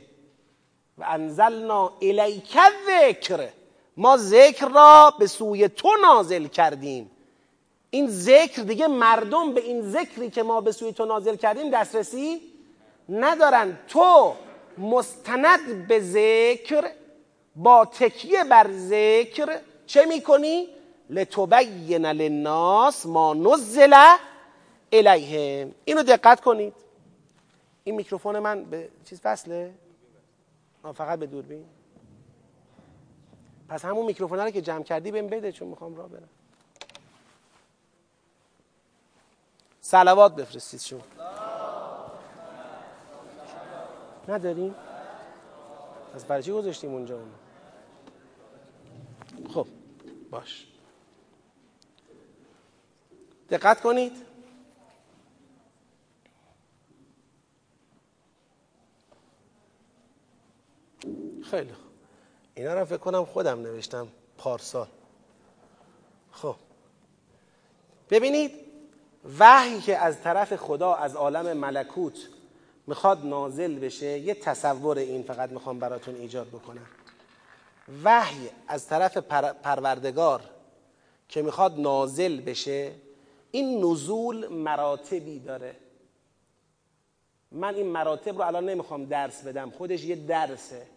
و 0.97 1.03
انزلنا 1.07 1.93
الیک 2.01 2.57
ذکر 2.87 3.49
ما 3.97 4.17
ذکر 4.17 4.67
را 4.67 5.13
به 5.19 5.27
سوی 5.27 5.67
تو 5.67 5.89
نازل 6.01 6.47
کردیم. 6.47 7.11
این 7.89 8.07
ذکر 8.09 8.61
دیگه 8.61 8.87
مردم 8.87 9.53
به 9.53 9.61
این 9.61 9.81
ذکری 9.81 10.29
که 10.29 10.43
ما 10.43 10.61
به 10.61 10.71
سوی 10.71 10.93
تو 10.93 11.05
نازل 11.05 11.35
کردیم 11.35 11.69
دسترسی 11.69 12.41
ندارن. 13.09 13.79
تو 13.87 14.33
مستند 14.77 15.87
به 15.87 15.99
ذکر 15.99 16.89
با 17.55 17.85
تکیه 17.85 18.43
بر 18.43 18.67
ذکر 18.71 19.59
چه 19.87 20.05
می‌کنی؟ 20.05 20.67
لتبین 21.09 22.05
للناس 22.05 23.05
ما 23.05 23.33
نزل 23.33 23.93
الیهم 24.93 25.75
اینو 25.85 26.03
دقت 26.03 26.41
کنید. 26.41 26.73
این 27.83 27.95
میکروفون 27.95 28.39
من 28.39 28.63
به 28.63 28.89
چیز 29.05 29.21
فصله؟ 29.21 29.73
فقط 30.93 31.19
به 31.19 31.25
دوربین. 31.25 31.65
پس 33.69 33.85
همون 33.85 34.05
میکروفون 34.05 34.39
رو 34.39 34.49
که 34.49 34.61
جمع 34.61 34.83
کردی 34.83 35.11
بهم 35.11 35.27
بده 35.27 35.51
چون 35.51 35.67
می‌خوام 35.67 35.95
راه 35.95 36.09
برم. 36.09 36.29
سلوات 39.81 40.35
بفرستید 40.35 40.79
شما. 40.79 41.01
نداریم؟ 44.27 44.75
پس 46.15 46.25
برای 46.25 46.43
چی 46.43 46.51
گذاشتیم 46.51 46.93
اونجا 46.93 47.15
اونو؟ 47.15 47.31
خب 49.53 49.67
باش. 50.31 50.67
دقت 53.49 53.81
کنید. 53.81 54.32
خیلی 61.53 61.73
اینا 62.55 62.73
رو 62.73 62.85
فکر 62.85 62.97
کنم 62.97 63.25
خودم 63.25 63.61
نوشتم 63.61 64.07
پارسال. 64.37 64.87
خب. 66.31 66.55
ببینید 68.09 68.51
وحی 69.39 69.81
که 69.81 69.97
از 69.97 70.21
طرف 70.21 70.55
خدا 70.55 70.93
از 70.93 71.15
عالم 71.15 71.57
ملکوت 71.57 72.17
می‌خواد 72.87 73.25
نازل 73.25 73.79
بشه 73.79 74.19
یه 74.19 74.33
تصور 74.33 74.97
این 74.97 75.23
فقط 75.23 75.49
می‌خوام 75.49 75.79
براتون 75.79 76.15
ایجاد 76.15 76.47
بکنم. 76.47 76.85
وحی 78.03 78.49
از 78.67 78.87
طرف 78.87 79.17
پروردگار 79.63 80.41
که 81.29 81.41
می‌خواد 81.41 81.79
نازل 81.79 82.41
بشه 82.41 82.91
این 83.51 83.85
نزول 83.85 84.47
مراتبی 84.47 85.39
داره. 85.39 85.75
من 87.51 87.75
این 87.75 87.87
مراتب 87.87 88.37
رو 88.37 88.41
الان 88.41 88.69
نمی‌خوام 88.69 89.05
درس 89.05 89.41
بدم 89.43 89.69
خودش 89.69 90.03
یه 90.03 90.15
درسه. 90.15 90.87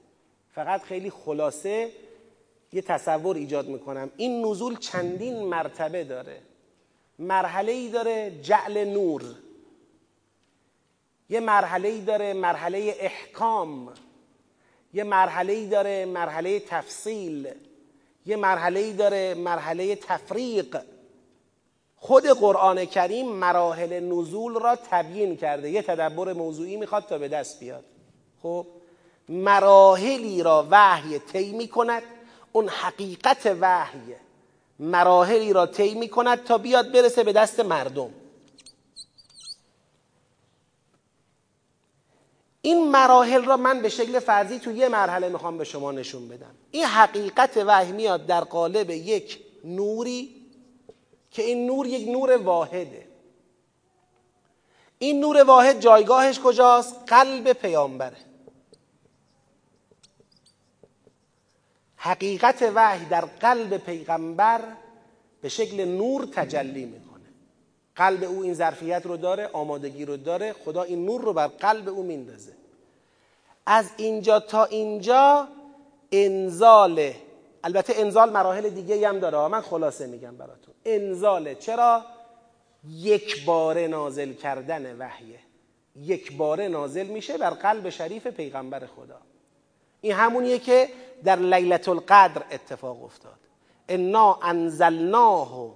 فقط 0.57 0.83
خیلی 0.83 1.11
خلاصه 1.11 1.91
یه 2.73 2.83
تصور 2.83 3.37
ایجاد 3.37 3.69
می‌کنم. 3.69 4.11
این 4.17 4.47
نزول 4.47 4.77
چندین 4.79 5.43
مرتبه 5.43 6.05
داره. 6.05 6.39
مرحله 7.19 7.73
ای 7.73 7.89
داره 7.89 8.41
جعل 8.43 8.85
نور. 8.85 9.25
یه 11.31 11.41
مرحله 11.41 11.89
ای 11.89 12.01
داره 12.01 12.33
مرحله 12.33 12.95
احکام. 12.99 13.93
یه 14.95 15.05
مرحله 15.05 15.53
ای 15.53 15.67
داره 15.67 16.05
مرحله 16.05 16.61
تفصیل. 16.61 17.49
یه 18.27 18.37
مرحله 18.37 18.81
ای 18.81 18.93
داره 18.93 19.35
مرحله 19.35 19.97
تفریق. 19.97 20.81
خود 21.97 22.27
قرآن 22.27 22.85
کریم 22.85 23.29
مراحل 23.29 24.01
نزول 24.01 24.55
را 24.55 24.77
تبیین 24.91 25.37
کرده. 25.37 25.71
یه 25.71 25.83
تدبر 25.83 26.33
موضوعی 26.33 26.77
می‌خواد 26.77 27.07
تا 27.07 27.19
به 27.19 27.29
دست 27.29 27.61
بیاد. 27.61 27.85
خب؟ 28.43 28.67
مراحلی 29.29 30.43
را 30.43 30.67
وحی 30.71 31.19
طی 31.19 31.53
می 31.53 31.69
کند 31.69 32.03
اون 32.53 32.69
حقیقت 32.69 33.57
وحی 33.61 34.15
مراحلی 34.79 35.53
را 35.53 35.67
طی 35.67 35.95
می 35.95 36.09
کند 36.09 36.45
تا 36.45 36.59
بیاد 36.59 36.93
برسه 36.93 37.25
به 37.25 37.33
دست 37.33 37.61
مردم. 37.61 38.11
این 42.63 42.91
مراحل 42.91 43.45
را 43.45 43.57
من 43.57 43.83
به 43.83 43.89
شکل 43.89 44.19
فرضی 44.19 44.59
تو 44.59 44.73
یه 44.73 44.89
مرحله 44.89 45.29
می‌خوام 45.29 45.59
به 45.59 45.65
شما 45.65 45.93
نشون 45.93 46.29
بدم. 46.29 46.55
این 46.71 46.85
حقیقت 46.85 47.57
وحی 47.57 47.93
میاد 47.93 48.27
در 48.27 48.41
قالب 48.41 48.91
یک 48.91 49.41
نوری 49.65 50.47
که 51.31 51.43
این 51.43 51.67
نور 51.67 51.87
یک 51.87 52.09
نور 52.09 52.37
واحده. 52.37 53.09
این 54.99 55.21
نور 55.21 55.43
واحد 55.43 55.81
جایگاهش 55.81 56.41
کجاست؟ 56.41 56.97
قلب 57.07 57.53
پیامبره. 57.53 58.17
حقیقت 62.07 62.73
وحی 62.75 63.05
در 63.05 63.25
قلب 63.25 63.77
پیغمبر 63.77 64.61
به 65.43 65.49
شکل 65.49 65.85
نور 65.85 66.29
تجلی 66.33 66.85
می‌کنه. 66.85 67.25
قلب 67.97 68.25
او 68.25 68.43
این 68.43 68.55
ظرفیت 68.55 69.03
رو 69.05 69.17
داره 69.17 69.51
آمادگی 69.53 70.05
رو 70.05 70.17
داره 70.17 70.53
خدا 70.53 70.83
این 70.83 71.05
نور 71.07 71.21
رو 71.21 71.33
بر 71.33 71.47
قلب 71.47 71.89
او 71.89 72.03
میندازه. 72.03 72.53
از 73.67 73.91
اینجا 73.97 74.41
تا 74.41 74.65
اینجا 74.65 75.49
انزاله 76.13 77.17
البته 77.65 77.93
انزال 77.97 78.31
مراحل 78.31 78.71
دیگه 78.71 79.09
هم 79.09 79.19
داره. 79.19 79.49
من 79.49 79.61
خلاصه 79.61 80.07
میگم 80.07 80.37
براتون. 80.37 80.75
انزاله 80.85 81.55
چرا؟ 81.55 82.05
یک 82.89 83.45
باره 83.45 83.87
نازل 83.87 84.33
کردن 84.33 84.97
وحیه. 84.99 85.39
یک 85.97 86.37
باره 86.37 86.69
نازل 86.69 87.07
میشه 87.07 87.39
بر 87.39 87.51
قلب 87.51 87.91
شریف 87.91 88.27
پیغمبر 88.27 88.87
خدا. 88.87 89.21
این 90.01 90.13
همونیه 90.13 90.59
که 90.59 90.89
در 91.25 91.37
لیلت 91.37 91.89
القدر 91.89 92.43
اتفاق 92.51 93.05
افتاد. 93.05 93.33
انا 93.89 94.39
انزلناه 94.43 95.71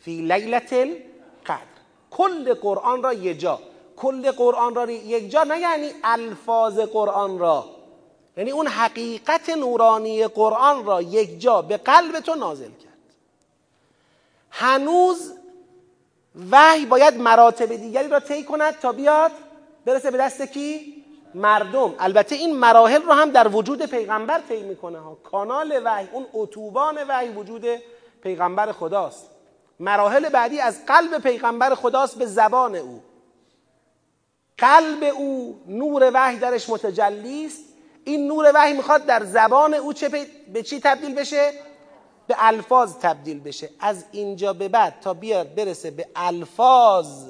فی 0.00 0.20
لیلت 0.20 0.72
القدر. 0.72 1.74
کل 2.10 2.54
قرآن 2.54 3.02
را 3.02 3.12
یه 3.12 3.34
جا. 3.34 3.58
کل 3.96 4.30
قرآن 4.30 4.74
را 4.74 4.90
یک 4.90 5.30
جا 5.30 5.44
نه 5.44 5.60
یعنی 5.60 5.90
الفاظ 6.04 6.78
قرآن 6.78 7.38
را. 7.38 7.70
یعنی 8.36 8.50
اون 8.50 8.66
حقیقت 8.66 9.50
نورانی 9.50 10.26
قرآن 10.26 10.84
را 10.84 11.02
یک 11.02 11.40
جا 11.40 11.62
به 11.62 11.76
قلب 11.76 12.20
تو 12.20 12.34
نازل 12.34 12.70
کرد. 12.70 13.14
هنوز 14.50 15.32
وحی 16.50 16.86
باید 16.86 17.14
مراتب 17.14 17.76
دیگری 17.76 18.08
را 18.08 18.20
طی 18.20 18.44
کند 18.44 18.78
تا 18.78 18.92
بیاد 18.92 19.32
برسه 19.84 20.10
به 20.10 20.18
دست 20.18 20.42
کی؟ 20.42 20.93
مردم. 21.34 21.94
البته 21.98 22.34
این 22.34 22.56
مراحل 22.56 23.02
رو 23.02 23.12
هم 23.12 23.30
در 23.30 23.48
وجود 23.48 23.86
پیغمبر 23.86 24.40
طی 24.48 24.62
می‌کنه 24.62 24.98
ها. 24.98 25.14
کانال 25.14 25.80
وحی 25.84 26.08
اون 26.12 26.26
اتوبان 26.32 26.98
وحی 27.08 27.28
وجود 27.28 27.64
پیغمبر 28.22 28.72
خداست. 28.72 29.30
مراحل 29.80 30.28
بعدی 30.28 30.60
از 30.60 30.86
قلب 30.86 31.18
پیغمبر 31.18 31.74
خداست 31.74 32.18
به 32.18 32.26
زبان 32.26 32.76
او. 32.76 33.02
قلب 34.58 35.04
او 35.16 35.60
نور 35.66 36.10
وحی 36.14 36.36
درش 36.36 36.70
متجلی 36.70 37.46
است. 37.46 37.64
این 38.04 38.26
نور 38.26 38.52
وحی 38.54 38.72
می‌خواد 38.72 39.06
در 39.06 39.24
زبان 39.24 39.74
او 39.74 39.92
چه 39.92 40.28
به 40.52 40.62
چی 40.62 40.80
تبدیل 40.80 41.14
بشه؟ 41.14 41.52
به 42.26 42.36
الفاظ 42.38 42.94
تبدیل 42.94 43.40
بشه. 43.40 43.70
از 43.80 44.04
اینجا 44.12 44.52
به 44.52 44.68
بعد 44.68 44.94
تا 45.00 45.14
بیاد 45.14 45.54
برسه 45.54 45.90
به 45.90 46.06
الفاظ 46.16 47.28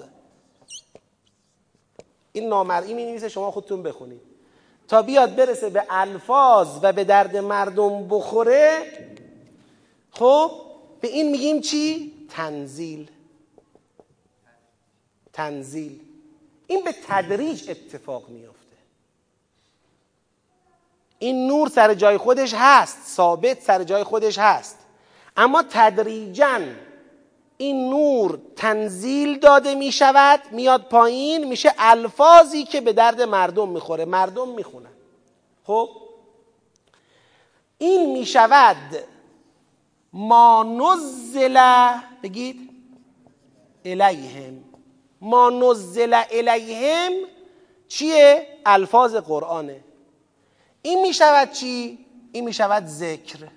این 2.36 2.48
نامرئی 2.48 2.94
می 2.94 3.04
نویسه 3.04 3.28
شما 3.28 3.50
خودتون 3.50 3.82
بخونید. 3.82 4.20
تا 4.88 5.02
بیاد 5.02 5.36
برسه 5.36 5.70
به 5.70 5.84
الفاظ 5.90 6.78
و 6.82 6.92
به 6.92 7.04
درد 7.04 7.36
مردم 7.36 8.08
بخوره 8.08 8.82
خب 10.10 10.50
به 11.00 11.08
این 11.08 11.30
میگیم 11.30 11.60
چی؟ 11.60 12.12
تنزیل. 12.30 13.10
تنزیل. 15.32 16.00
این 16.66 16.84
به 16.84 16.94
تدریج 17.08 17.70
اتفاق 17.70 18.28
میافته. 18.28 18.76
این 21.18 21.46
نور 21.46 21.68
سر 21.68 21.94
جای 21.94 22.16
خودش 22.16 22.54
هست 22.56 22.98
ثابت 23.06 23.62
سر 23.62 23.84
جای 23.84 24.04
خودش 24.04 24.38
هست. 24.38 24.78
اما 25.36 25.64
تدریجا 25.70 26.60
این 27.56 27.90
نور 27.90 28.40
تنزیل 28.56 29.38
داده 29.38 29.74
می 29.74 29.92
شود 29.92 30.40
میاد 30.50 30.82
پایین 30.82 31.44
میشه 31.44 31.74
الفاظی 31.78 32.64
که 32.64 32.80
به 32.80 32.92
درد 32.92 33.22
مردم 33.22 33.68
می‌خوره. 33.68 34.04
مردم 34.04 34.48
می‌خونن. 34.48 34.92
خب؟ 35.64 35.88
این 37.78 38.12
می 38.12 38.26
شود 38.26 38.76
ما 40.12 40.62
نزل 40.62 41.60
بگید 42.22 42.70
الیهم. 43.84 44.64
ما 45.20 45.50
نزل 45.50 46.22
الیهم 46.30 47.12
چیه؟ 47.88 48.46
الفاظ 48.66 49.16
قرآنه. 49.16 49.84
این 50.82 51.02
می 51.02 51.14
شود 51.14 51.50
چی؟ 51.50 52.06
این 52.32 52.44
می 52.44 52.52
شود 52.52 52.86
ذکر. 52.86 53.48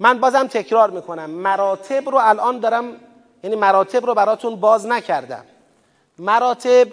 من 0.00 0.20
بازم 0.20 0.46
تکرار 0.46 0.90
می‌کنم. 0.90 1.30
مراتب 1.30 2.08
رو 2.08 2.16
الان 2.16 2.60
دارم 2.60 3.00
یعنی 3.42 3.56
مراتب 3.56 4.06
رو 4.06 4.14
براتون 4.14 4.56
باز 4.56 4.86
نکردم. 4.86 5.44
مراتب 6.18 6.88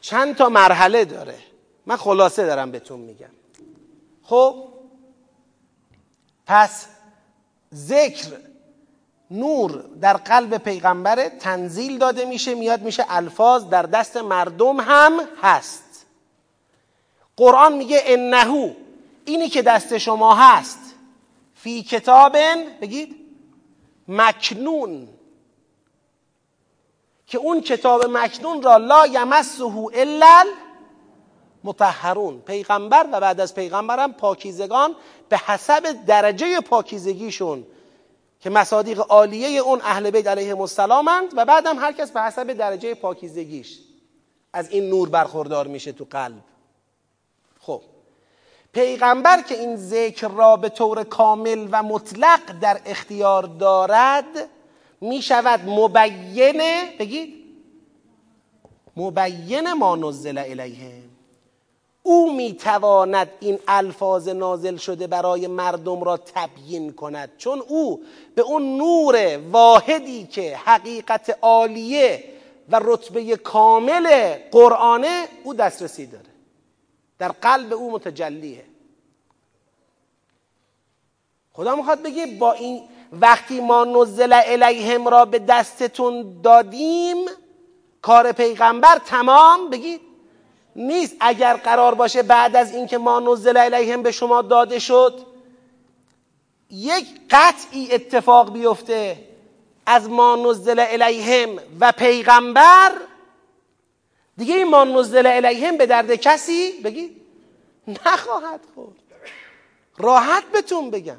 چند 0.00 0.36
تا 0.36 0.48
مرحله 0.48 1.04
داره. 1.04 1.38
من 1.86 1.96
خلاصه 1.96 2.46
دارم 2.46 2.70
بهتون 2.70 3.00
میگم. 3.00 3.30
خب؟ 4.22 4.68
پس 6.46 6.86
ذکر 7.74 8.26
نور 9.30 9.84
در 10.00 10.16
قلب 10.16 10.56
پیغمبر 10.58 11.28
تنزیل 11.28 11.98
داده 11.98 12.24
میشه 12.24 12.54
میاد 12.54 12.82
میشه 12.82 13.04
الفاظ 13.08 13.64
در 13.64 13.82
دست 13.82 14.16
مردم 14.16 14.80
هم 14.80 15.20
هست. 15.42 16.06
قرآن 17.36 17.72
میگه 17.72 18.02
انهو 18.04 18.70
اینی 19.24 19.48
که 19.48 19.62
دست 19.62 19.98
شما 19.98 20.34
هست. 20.34 20.78
فی 21.54 21.82
کتاب 21.82 22.36
بگید 22.80 23.16
مکنون. 24.08 25.08
که 27.26 27.38
اون 27.38 27.60
کتاب 27.60 28.04
مکنون 28.04 28.62
را 28.62 28.76
لا 28.76 29.06
یمسه 29.06 29.64
الا 29.94 30.44
متحرون 31.64 32.40
پیغمبر 32.40 33.06
و 33.12 33.20
بعد 33.20 33.40
از 33.40 33.54
پیغمبرم 33.54 34.12
پاکیزگان 34.12 34.94
به 35.28 35.38
حسب 35.38 36.04
درجه 36.06 36.60
پاکیزگیشون 36.60 37.66
که 38.40 38.50
مصادیق 38.50 39.00
عالیه 39.08 39.60
اون 39.60 39.80
اهل 39.84 40.10
بیت 40.10 40.26
علیهم 40.26 40.60
السلامند 40.60 41.28
و 41.36 41.44
بعدم 41.44 41.78
هر 41.78 41.92
کس 41.92 42.10
به 42.10 42.22
حسب 42.22 42.52
درجه 42.52 42.94
پاکیزگیش. 42.94 43.78
از 44.52 44.70
این 44.70 44.88
نور 44.88 45.08
برخوردار 45.08 45.66
میشه 45.66 45.92
تو 45.92 46.06
قلب. 46.10 46.44
پیغمبر 48.72 49.42
که 49.42 49.60
این 49.60 49.76
ذکر 49.76 50.28
را 50.28 50.56
به 50.56 50.68
طور 50.68 51.04
کامل 51.04 51.68
و 51.70 51.82
مطلق 51.82 52.40
در 52.60 52.80
اختیار 52.86 53.42
دارد 53.42 54.48
می 55.00 55.22
شود 55.22 55.60
مبینه 55.66 56.82
بگید 56.98 57.34
مبین 58.96 59.72
ما 59.72 59.96
نزل 59.96 60.38
الیه. 60.38 61.02
او 62.02 62.32
می‌تواند 62.32 63.30
این 63.40 63.58
الفاظ 63.68 64.28
نازل 64.28 64.76
شده 64.76 65.06
برای 65.06 65.46
مردم 65.46 66.04
را 66.04 66.16
تبیین 66.16 66.92
کند. 66.92 67.30
چون 67.38 67.62
او 67.68 68.02
به 68.34 68.42
اون 68.42 68.76
نور 68.76 69.38
واحدی 69.52 70.26
که 70.26 70.56
حقیقت 70.56 71.38
عالیه 71.42 72.24
و 72.68 72.80
رتبه 72.84 73.36
کامل 73.36 74.34
قرآنه 74.52 75.28
او 75.44 75.54
دسترسی 75.54 76.06
داره. 76.06 76.31
در 77.22 77.28
قلب 77.28 77.72
او 77.72 77.92
متجلیه 77.92 78.64
خدا 81.52 81.76
می‌خواد 81.76 82.02
بگه 82.02 82.26
با 82.26 82.52
این 82.52 82.82
وقتی 83.12 83.60
ما 83.60 83.84
نزل 83.84 84.32
الیهم 84.46 85.08
را 85.08 85.24
به 85.24 85.38
دستتون 85.38 86.40
دادیم 86.42 87.16
کار 88.02 88.32
پیغمبر 88.32 88.98
تمام 89.06 89.70
بگید 89.70 90.00
نیست 90.76 91.16
اگر 91.20 91.56
قرار 91.56 91.94
باشه 91.94 92.22
بعد 92.22 92.56
از 92.56 92.74
اینکه 92.74 92.98
ما 92.98 93.20
نزل 93.20 93.56
الیهم 93.56 94.02
به 94.02 94.10
شما 94.10 94.42
داده 94.42 94.78
شد 94.78 95.20
یک 96.70 97.06
قطعی 97.30 97.92
اتفاق 97.92 98.52
بیفته 98.52 99.18
از 99.86 100.10
ما 100.10 100.36
نزل 100.36 100.84
الیهم 100.88 101.48
و 101.80 101.92
پیغمبر 101.92 102.92
دیگه 104.36 104.54
این 104.54 104.68
ما 104.68 104.84
نزل 104.84 105.26
الیهم 105.26 105.76
به 105.76 105.86
درد 105.86 106.14
کسی 106.14 106.80
بگید 106.84 107.20
نخواهد 108.06 108.60
خورد. 108.74 108.96
راحت 109.98 110.44
بهتون 110.44 110.90
بگم. 110.90 111.18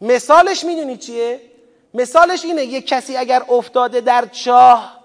مثالش 0.00 0.64
می‌دونی 0.64 0.96
چیه؟ 0.96 1.40
مثالش 1.94 2.44
اینه 2.44 2.64
یک 2.64 2.86
کسی 2.86 3.16
اگر 3.16 3.42
افتاده 3.48 4.00
در 4.00 4.26
چاه 4.26 4.98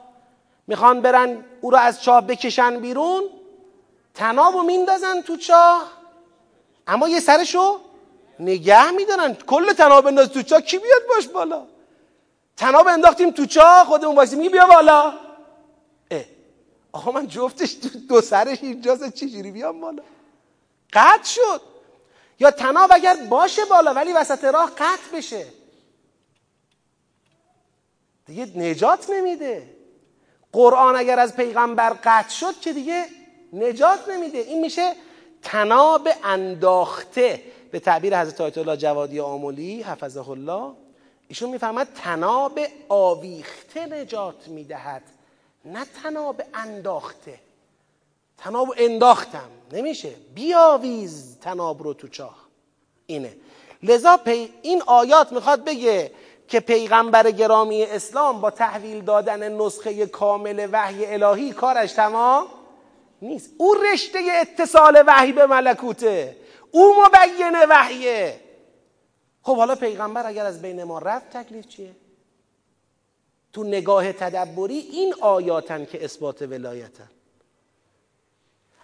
می‌خوان 0.68 1.01
برن 1.01 1.45
او 1.61 1.72
رو 1.72 1.78
از 1.78 2.03
چاه 2.03 2.28
بکشن 2.28 2.80
بیرون 2.80 3.24
تناب 4.14 4.55
و 4.55 4.61
میندازن 4.61 5.22
تو 5.22 5.38
چاه 5.38 5.91
اما 6.88 7.09
یه 7.09 7.20
سرشو 7.20 7.80
نگه 8.39 8.91
میدارن. 8.91 9.34
کل 9.34 9.74
تناب 9.74 10.07
انداز 10.07 10.30
تو 10.30 10.41
چاه 10.41 10.61
کی 10.61 10.78
بیاد 10.78 11.01
باش 11.16 11.28
بالا؟ 11.28 11.68
تناب 12.57 12.88
انداختیم 12.88 13.32
تو 13.32 13.45
چاه 13.45 13.86
خودمون 13.86 14.16
واسه 14.16 14.36
میگی 14.36 14.49
بیا 14.49 14.68
بالا؟ 14.68 15.14
آقا 16.94 17.12
من 17.12 17.28
جفتش 17.28 17.76
دو 18.10 18.22
سرش 18.22 18.64
اینجاست 18.64 19.14
چجوری 19.14 19.52
بیام 19.52 19.82
بالا؟ 19.82 20.04
قطع 20.94 21.24
شد. 21.24 21.62
یا 22.39 22.52
تناب 22.52 22.91
اگر 22.94 23.18
باشه 23.30 23.66
بالا 23.66 23.94
ولی 23.94 24.14
وسط 24.14 24.44
راه 24.44 24.72
قطع 24.72 25.18
بشه. 25.18 25.46
دیگه 28.26 28.46
نجات 28.56 29.10
نمیده. 29.10 29.76
قرآن 30.52 30.96
اگر 30.96 31.20
از 31.20 31.36
پیغمبر 31.36 31.89
قطع 32.04 32.30
شد 32.30 32.60
که 32.60 32.74
دیگه 32.74 33.06
نجات 33.54 34.10
نمیده. 34.10 34.38
این 34.38 34.62
میشه 34.62 34.96
تناب 35.41 36.10
انداخته. 36.24 37.44
به 37.72 37.80
تعبیر 37.80 38.20
حضرت 38.22 38.41
آیت 38.41 38.58
الله 38.58 38.78
جوادی 38.78 39.20
آمولی 39.20 39.82
حفظه 39.82 40.30
الله 40.30 40.74
ایشون 41.28 41.50
می‌فهمد 41.50 41.88
تناب 41.96 42.60
آویخته 42.89 43.86
نجات 43.86 44.48
می‌دهد. 44.48 45.04
نه 45.66 45.86
تناب 46.03 46.41
انداخته 46.53 47.39
تناب 48.38 48.74
انداختم. 48.78 49.49
نمیشه. 49.72 50.09
بیاویز 50.36 51.38
تناب 51.39 51.84
رو 51.84 51.93
تو 51.93 52.07
چاه. 52.07 52.36
اینه. 53.05 53.36
لذا 53.84 54.20
این 54.61 54.82
آیات 54.82 55.32
می‌خواد 55.32 55.64
بگه 55.64 56.11
که 56.47 56.59
پیغمبر 56.59 57.32
گرامی 57.32 57.84
اسلام 57.84 58.41
با 58.41 58.51
تحویل 58.51 59.01
دادن 59.01 59.53
نسخه 59.53 60.05
کامل 60.05 60.70
وحی 60.72 61.05
الهی 61.05 61.51
کارش 61.51 61.91
تمام 61.91 62.47
نیست. 63.22 63.49
او 63.57 63.74
رشته 63.74 64.20
اتصال 64.41 65.03
وحی 65.07 65.32
به 65.32 65.45
ملکوته. 65.45 66.38
او 66.72 66.93
مبین 67.05 67.55
وحیه. 67.70 68.39
خب 69.41 69.57
حالا 69.57 69.76
پیغمبر 69.76 70.28
اگر 70.28 70.45
از 70.45 70.61
بین 70.61 70.84
ما 70.84 70.99
رفت 70.99 71.38
تکلیف 71.38 71.68
چیه؟ 71.68 71.95
تو 73.54 73.64
نگاه 73.64 74.12
تدبری 74.12 74.78
این 74.78 75.16
آیاتن 75.22 75.86
که 75.86 76.06
اثبات 76.06 76.41
ولایتن. 76.41 77.10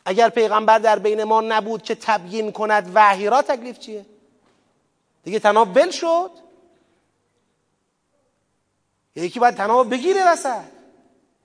اگر 0.05 0.29
پیغمبر 0.29 0.79
در 0.79 0.99
بین 0.99 1.23
ما 1.23 1.41
نبود 1.41 1.83
که 1.83 1.95
تبیین 1.95 2.51
کند 2.51 2.91
وحی 2.93 3.29
را 3.29 3.41
تکلیف 3.41 3.79
چیه؟ 3.79 4.05
دیگه 5.23 5.39
تناب 5.39 5.75
ول 5.75 5.91
شد. 5.91 6.31
یکی 9.15 9.39
باید 9.39 9.55
تناب 9.55 9.89
بگیره 9.89 10.31
وسط. 10.31 10.63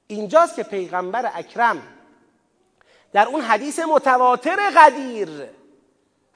اینجاست 0.06 0.56
که 0.56 0.62
پیغمبر 0.62 1.30
اکرم 1.34 1.82
در 3.12 3.28
اون 3.28 3.40
حدیث 3.40 3.78
متواتر 3.78 4.70
قدیر 4.76 5.28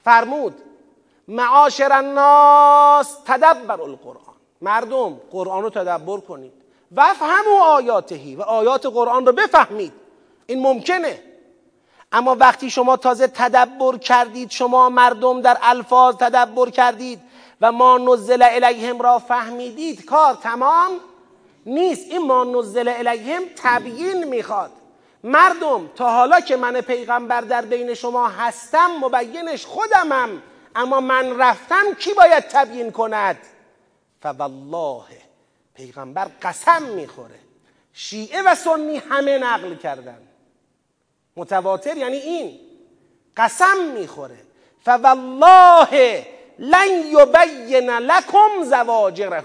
فرمود 0.03 0.61
معاشر 1.27 1.91
الناس 1.91 3.17
تدبر 3.25 3.81
القرآن. 3.81 4.35
مردم 4.61 5.21
قرآن 5.31 5.63
رو 5.63 5.69
تدبر 5.69 6.19
کنید 6.19 6.58
و 6.95 7.13
فهمو 7.13 7.57
آیاتهی 7.61 8.35
و 8.35 8.41
آیات 8.41 8.85
قرآن 8.85 9.25
رو 9.25 9.31
بفهمید. 9.31 9.93
این 10.47 10.61
ممکنه. 10.61 11.23
اما 12.11 12.35
وقتی 12.39 12.69
شما 12.69 12.97
تازه 12.97 13.27
تدبر 13.27 13.97
کردید 13.97 14.51
شما 14.51 14.89
مردم 14.89 15.41
در 15.41 15.57
الفاظ 15.61 16.15
تدبر 16.15 16.69
کردید 16.69 17.21
و 17.61 17.71
ما 17.71 17.97
نزل 17.97 18.41
الیهم 18.51 19.01
را 19.01 19.19
فهمیدید 19.19 20.05
کار 20.05 20.33
تمام 20.33 20.91
نیست. 21.65 22.11
این 22.11 22.27
ما 22.27 22.43
نزل 22.43 22.87
الیهم 22.87 23.43
تبیین 23.55 24.23
می‌خواد. 24.23 24.71
مردم 25.23 25.87
تا 25.95 26.11
حالا 26.11 26.39
که 26.39 26.55
من 26.55 26.81
پیغمبر 26.81 27.41
در 27.41 27.61
بین 27.61 27.93
شما 27.93 28.27
هستم 28.27 28.91
مبینش 29.01 29.65
خودمم 29.65 30.29
اما 30.75 30.99
من 30.99 31.39
رفتم 31.39 31.93
کی 31.99 32.13
باید 32.13 32.43
تبیین 32.43 32.91
کند؟ 32.91 33.37
فوالله. 34.21 35.28
پیغمبر 35.79 36.27
قسم 36.41 36.83
می‌خوره. 36.83 37.39
شیعه 37.93 38.41
و 38.41 38.55
سنی 38.55 38.97
همه 38.97 39.37
نقل 39.37 39.75
کردن. 39.75 40.21
متواتر 41.35 41.97
یعنی 41.97 42.17
این. 42.17 42.59
قسم 43.37 43.77
می‌خوره. 43.93 44.37
فوالله 44.85 46.25
لن 46.59 46.89
یبین 47.07 47.89
لکم 47.89 48.63
زواجره 48.63 49.43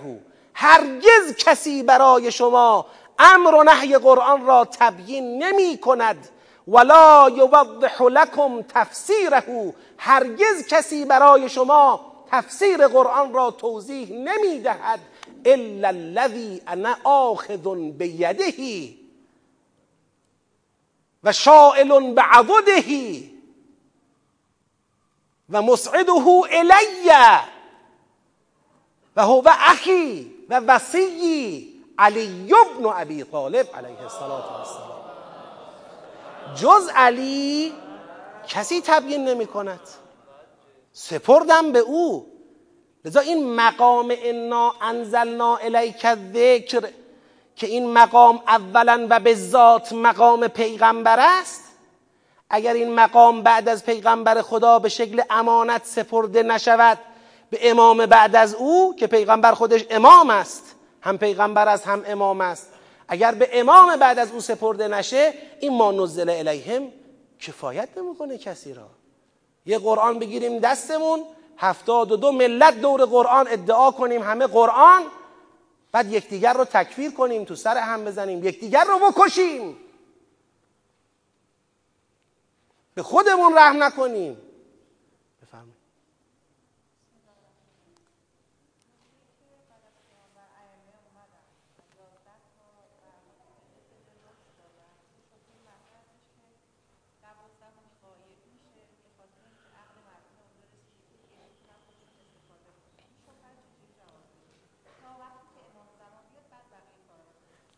هرگز 0.55 1.37
کسی 1.39 1.83
برای 1.83 2.33
شما 2.33 2.87
امر 3.19 3.55
و 3.55 3.63
نهی 3.63 3.99
قرآن 3.99 4.47
را 4.47 4.69
تبیین 4.79 5.43
نمی 5.43 5.79
کند 5.79 6.29
ولا 6.69 7.31
یوضح 7.37 8.03
لکم 8.03 8.63
تفسیره. 8.63 9.75
هرگز 9.99 10.69
کسی 10.71 11.05
برای 11.05 11.49
شما 11.49 12.15
تفسیر 12.31 12.89
قرآن 12.89 13.33
را 13.33 13.51
توضیح 13.51 14.13
نمی 14.13 14.61
دهد 14.61 15.01
الا 15.45 15.89
الذی 15.89 16.63
انا 16.67 16.97
آخذ 17.05 17.67
بیده 17.99 18.95
و 21.25 21.33
شائل 21.33 22.15
بعضده 22.15 23.23
و 25.51 25.63
مسعده 25.63 26.13
الی 26.51 27.11
و 29.17 29.23
هو 29.23 29.49
اخی 29.49 30.35
و 30.49 30.61
وسیعی 30.61 31.75
علی 31.99 32.55
ابن 32.55 32.87
ابی 32.87 33.25
طالب 33.25 33.67
علیه 33.75 34.03
السلام 34.03 34.43
جز 36.55 36.91
علی 36.95 37.73
کسی 38.49 38.81
تبیین 38.81 39.25
نمی 39.25 39.47
کند. 39.47 39.81
سپردم 40.93 41.73
به 41.73 41.79
او. 41.79 42.34
لذا 43.05 43.21
این 43.21 43.55
مقام 43.55 44.15
انا 44.23 44.75
انزلنا 44.81 45.57
الیک 45.57 46.07
ذکر 46.35 46.89
که 47.57 47.67
این 47.67 47.93
مقام 47.93 48.43
اولا 48.49 49.07
و 49.11 49.21
به 49.21 49.35
ذات 49.35 49.93
مقام 49.93 50.49
پیغمبر 50.49 51.21
است. 51.21 51.65
اگر 52.51 52.73
این 52.73 52.95
مقام 52.95 53.43
بعد 53.43 53.69
از 53.69 53.85
پیغمبر 53.85 54.43
خدا 54.43 54.79
به 54.79 54.89
شکل 54.89 55.23
امانت 55.31 55.85
سپرده 55.85 56.43
نشود 56.43 56.99
به 57.51 57.71
امام 57.71 58.07
بعد 58.07 58.37
از 58.37 58.55
او 58.55 58.97
که 58.97 59.07
پیغمبر 59.07 59.53
خودش 59.53 59.85
امام 59.91 60.31
است 60.31 60.75
هم 61.01 61.19
پیغمبر 61.19 61.69
است 61.69 61.87
هم 61.87 62.03
امام 62.07 62.41
است. 62.41 62.71
اگر 63.09 63.35
به 63.35 63.61
امام 63.61 63.97
بعد 63.97 64.19
از 64.19 64.33
او 64.33 64.41
سپرده 64.41 64.89
نشه 64.89 65.35
این 65.61 65.77
ما 65.77 65.93
نزل 65.93 66.31
الیهم 66.31 66.83
کفایت 67.41 67.89
نمی‌کنه 67.97 68.39
کسی 68.39 68.75
را. 68.75 68.87
یه 69.67 69.79
قرآن 69.79 70.19
بگیریم 70.19 70.59
دستمون 70.59 71.25
هفتاد 71.59 72.13
و 72.13 72.17
دو 72.17 72.33
ملت 72.33 72.81
دور 72.81 73.05
قرآن 73.05 73.49
ادعا 73.49 73.91
کنیم 73.91 74.23
همه 74.23 74.47
قرآن 74.47 75.03
بعد 75.93 76.13
یکدیگر 76.13 76.53
رو 76.53 76.65
تکفیر 76.65 77.11
کنیم 77.11 77.45
تو 77.45 77.57
سر 77.57 77.77
هم 77.77 78.05
بزنیم 78.05 78.45
یکدیگر 78.45 78.85
رو 78.85 78.99
بکشیم. 78.99 79.77
به 82.95 83.03
خودمون 83.03 83.59
رحم 83.59 83.83
نکنیم. 83.83 84.37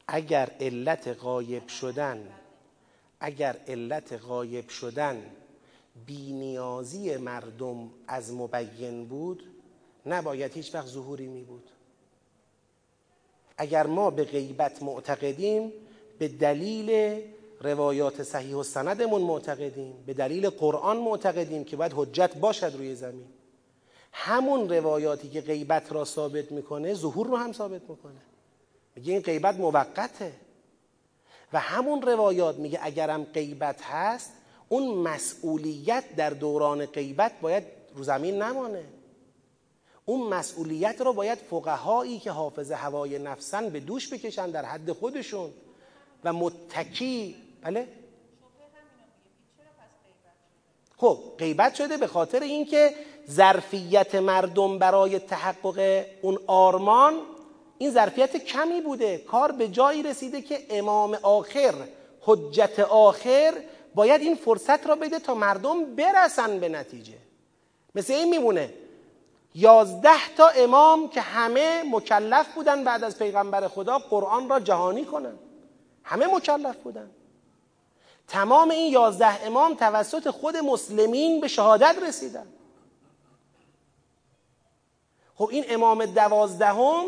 اگر 0.08 0.50
علت 0.60 1.08
غایب 1.08 1.68
شدن 1.68 2.28
اگر 3.20 3.56
علت 3.68 4.12
غایب 4.12 4.68
شدن 4.68 5.22
بینیازی 6.06 7.16
مردم 7.16 7.90
از 8.08 8.32
مبین 8.32 9.06
بود 9.06 9.42
نباید 10.06 10.52
هیچ 10.52 10.74
وقت 10.74 10.86
ظهوری 10.86 11.26
می 11.26 11.42
بود. 11.42 11.70
اگر 13.58 13.86
ما 13.86 14.10
به 14.10 14.24
غیبت 14.24 14.82
معتقدیم 14.82 15.72
به 16.18 16.28
دلیل 16.28 17.20
روایات 17.60 18.22
صحیح 18.22 18.54
و 18.54 18.62
سندمون 18.62 19.22
معتقدیم 19.22 19.94
به 20.06 20.14
دلیل 20.14 20.50
قرآن 20.50 20.96
معتقدیم 20.96 21.64
که 21.64 21.76
باید 21.76 21.92
حجت 21.96 22.36
باشد 22.36 22.72
روی 22.76 22.94
زمین. 22.94 23.26
همون 24.12 24.68
روایاتی 24.68 25.28
که 25.28 25.40
غیبت 25.40 25.92
را 25.92 26.04
ثابت 26.04 26.52
می‌کنه 26.52 26.94
ظهور 26.94 27.26
رو 27.26 27.36
هم 27.36 27.52
ثابت 27.52 27.90
می‌کنه. 27.90 28.20
میگه 28.96 29.12
این 29.12 29.22
غیبت 29.22 29.56
موقته. 29.56 30.32
و 31.52 31.60
همون 31.60 32.02
روایات 32.02 32.56
میگه 32.56 32.78
اگرم 32.82 33.24
غیبت 33.24 33.82
هست 33.82 34.32
اون 34.68 34.94
مسئولیت 34.94 36.16
در 36.16 36.30
دوران 36.30 36.86
غیبت 36.86 37.32
باید 37.40 37.64
رو 37.94 38.04
زمین 38.04 38.42
نمانه. 38.42 38.84
اون 40.04 40.28
مسئولیت 40.28 41.00
رو 41.00 41.12
باید 41.12 41.38
فقهایی 41.38 42.18
که 42.18 42.30
حافظ 42.30 42.72
هوای 42.72 43.18
نفسن 43.18 43.68
به 43.68 43.80
دوش 43.80 44.12
بکشن 44.12 44.50
در 44.50 44.64
حد 44.64 44.92
خودشون 44.92 45.50
و 46.24 46.32
متکی 46.32 47.36
بله؟ 47.62 47.88
خب 50.96 51.18
غیبت 51.38 51.74
شده 51.74 51.96
به 51.96 52.06
خاطر 52.06 52.40
اینکه 52.40 52.94
ظرفیت 53.30 54.14
مردم 54.14 54.78
برای 54.78 55.18
تحقق 55.18 56.06
اون 56.22 56.38
آرمان 56.46 57.14
این 57.78 57.90
ظرفیت 57.90 58.36
کمی 58.36 58.80
بوده. 58.80 59.18
کار 59.18 59.52
به 59.52 59.68
جایی 59.68 60.02
رسیده 60.02 60.42
که 60.42 60.66
امام 60.70 61.18
آخر 61.22 61.74
حجت 62.20 62.80
آخر 62.80 63.54
باید 63.94 64.20
این 64.20 64.34
فرصت 64.34 64.86
را 64.86 64.94
بده 64.94 65.18
تا 65.18 65.34
مردم 65.34 65.94
برسن 65.94 66.60
به 66.60 66.68
نتیجه. 66.68 67.14
مثل 67.94 68.12
این 68.12 68.30
میمونه. 68.30 68.74
یازده 69.54 70.34
تا 70.36 70.48
امام 70.48 71.08
که 71.08 71.20
همه 71.20 71.82
مکلف 71.90 72.54
بودن 72.54 72.84
بعد 72.84 73.04
از 73.04 73.18
پیغمبر 73.18 73.68
خدا 73.68 73.98
قرآن 73.98 74.48
را 74.48 74.60
جهانی 74.60 75.04
کنن. 75.04 75.38
همه 76.04 76.26
مکلف 76.26 76.76
بودن. 76.76 77.10
تمام 78.28 78.70
این 78.70 78.92
یازده 78.92 79.46
امام 79.46 79.74
توسط 79.74 80.30
خود 80.30 80.56
مسلمین 80.56 81.40
به 81.40 81.48
شهادت 81.48 81.96
رسیدن. 82.02 82.46
خب 85.34 85.48
این 85.52 85.64
امام 85.68 86.06
دوازدهم 86.06 87.04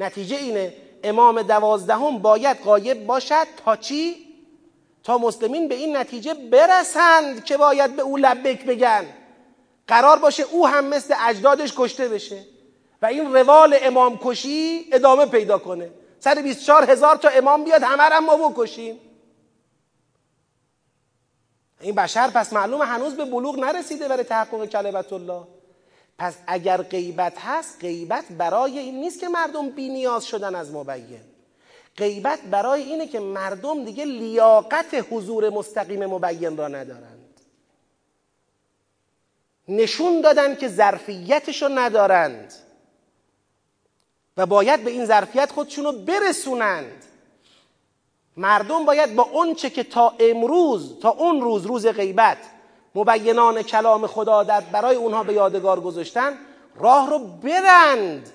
نتیجه 0.00 0.36
اینه 0.36 0.74
امام 1.04 1.42
دوازدهم 1.42 2.18
باید 2.18 2.56
قایب 2.56 3.06
باشد 3.06 3.46
تا 3.64 3.76
چی؟ 3.76 4.32
تا 5.02 5.18
مسلمین 5.18 5.68
به 5.68 5.74
این 5.74 5.96
نتیجه 5.96 6.34
برسند 6.34 7.44
که 7.44 7.56
باید 7.56 7.96
به 7.96 8.02
او 8.02 8.16
لبک 8.16 8.64
بگن. 8.66 9.04
قرار 9.86 10.18
باشه 10.18 10.42
او 10.42 10.68
هم 10.68 10.84
مثل 10.84 11.14
اجدادش 11.20 11.72
کشته 11.76 12.08
بشه 12.08 12.44
و 13.02 13.06
این 13.06 13.34
روال 13.34 13.76
امام 13.82 14.18
کشی 14.24 14.88
ادامه 14.92 15.26
پیدا 15.26 15.58
کنه. 15.58 15.90
سر 16.20 16.34
24 16.34 16.90
هزار 16.90 17.16
تا 17.16 17.28
امام 17.28 17.64
بیاد 17.64 17.82
همه 17.82 18.02
هم 18.02 18.24
ما 18.24 18.48
بکشیم. 18.48 19.00
این 21.80 21.94
بشر 21.94 22.30
پس 22.30 22.52
معلوم 22.52 22.82
هنوز 22.82 23.16
به 23.16 23.24
بلوغ 23.24 23.58
نرسیده 23.58 24.08
برای 24.08 24.24
تحقق 24.24 24.64
کلمت 24.64 25.12
الله. 25.12 25.42
پس 26.22 26.36
اگر 26.46 26.82
غیبت 26.82 27.38
هست 27.38 27.80
غیبت 27.80 28.24
برای 28.38 28.78
این 28.78 29.00
نیست 29.00 29.20
که 29.20 29.28
مردم 29.28 29.70
بی 29.70 29.88
نیاز 29.88 30.26
شدن 30.26 30.54
از 30.54 30.72
مبین. 30.72 31.20
غیبت 31.96 32.40
برای 32.40 32.82
اینه 32.82 33.08
که 33.08 33.20
مردم 33.20 33.84
دیگه 33.84 34.04
لیاقت 34.04 35.06
حضور 35.10 35.50
مستقیم 35.50 36.06
مبین 36.06 36.56
را 36.56 36.68
ندارند. 36.68 37.40
نشون 39.68 40.20
دادن 40.20 40.56
که 40.56 40.68
ظرفیتش 40.68 41.62
رو 41.62 41.68
ندارند. 41.68 42.54
و 44.36 44.46
باید 44.46 44.84
به 44.84 44.90
این 44.90 45.04
ظرفیت 45.04 45.52
خودشون 45.52 45.84
رو 45.84 45.92
برسونند. 45.92 47.04
مردم 48.36 48.84
باید 48.84 49.14
با 49.14 49.22
اونچه 49.22 49.70
که 49.70 49.84
تا 49.84 50.16
امروز 50.20 51.00
تا 51.00 51.10
اون 51.10 51.40
روز 51.40 51.66
روز 51.66 51.86
غیبت 51.86 52.38
مبینان 52.94 53.62
کلام 53.62 54.06
خدا 54.06 54.42
در 54.42 54.60
برای 54.60 54.96
اونها 54.96 55.22
به 55.22 55.32
یادگار 55.32 55.80
گذاشتن 55.80 56.38
راه 56.76 57.10
رو 57.10 57.18
برند. 57.18 58.30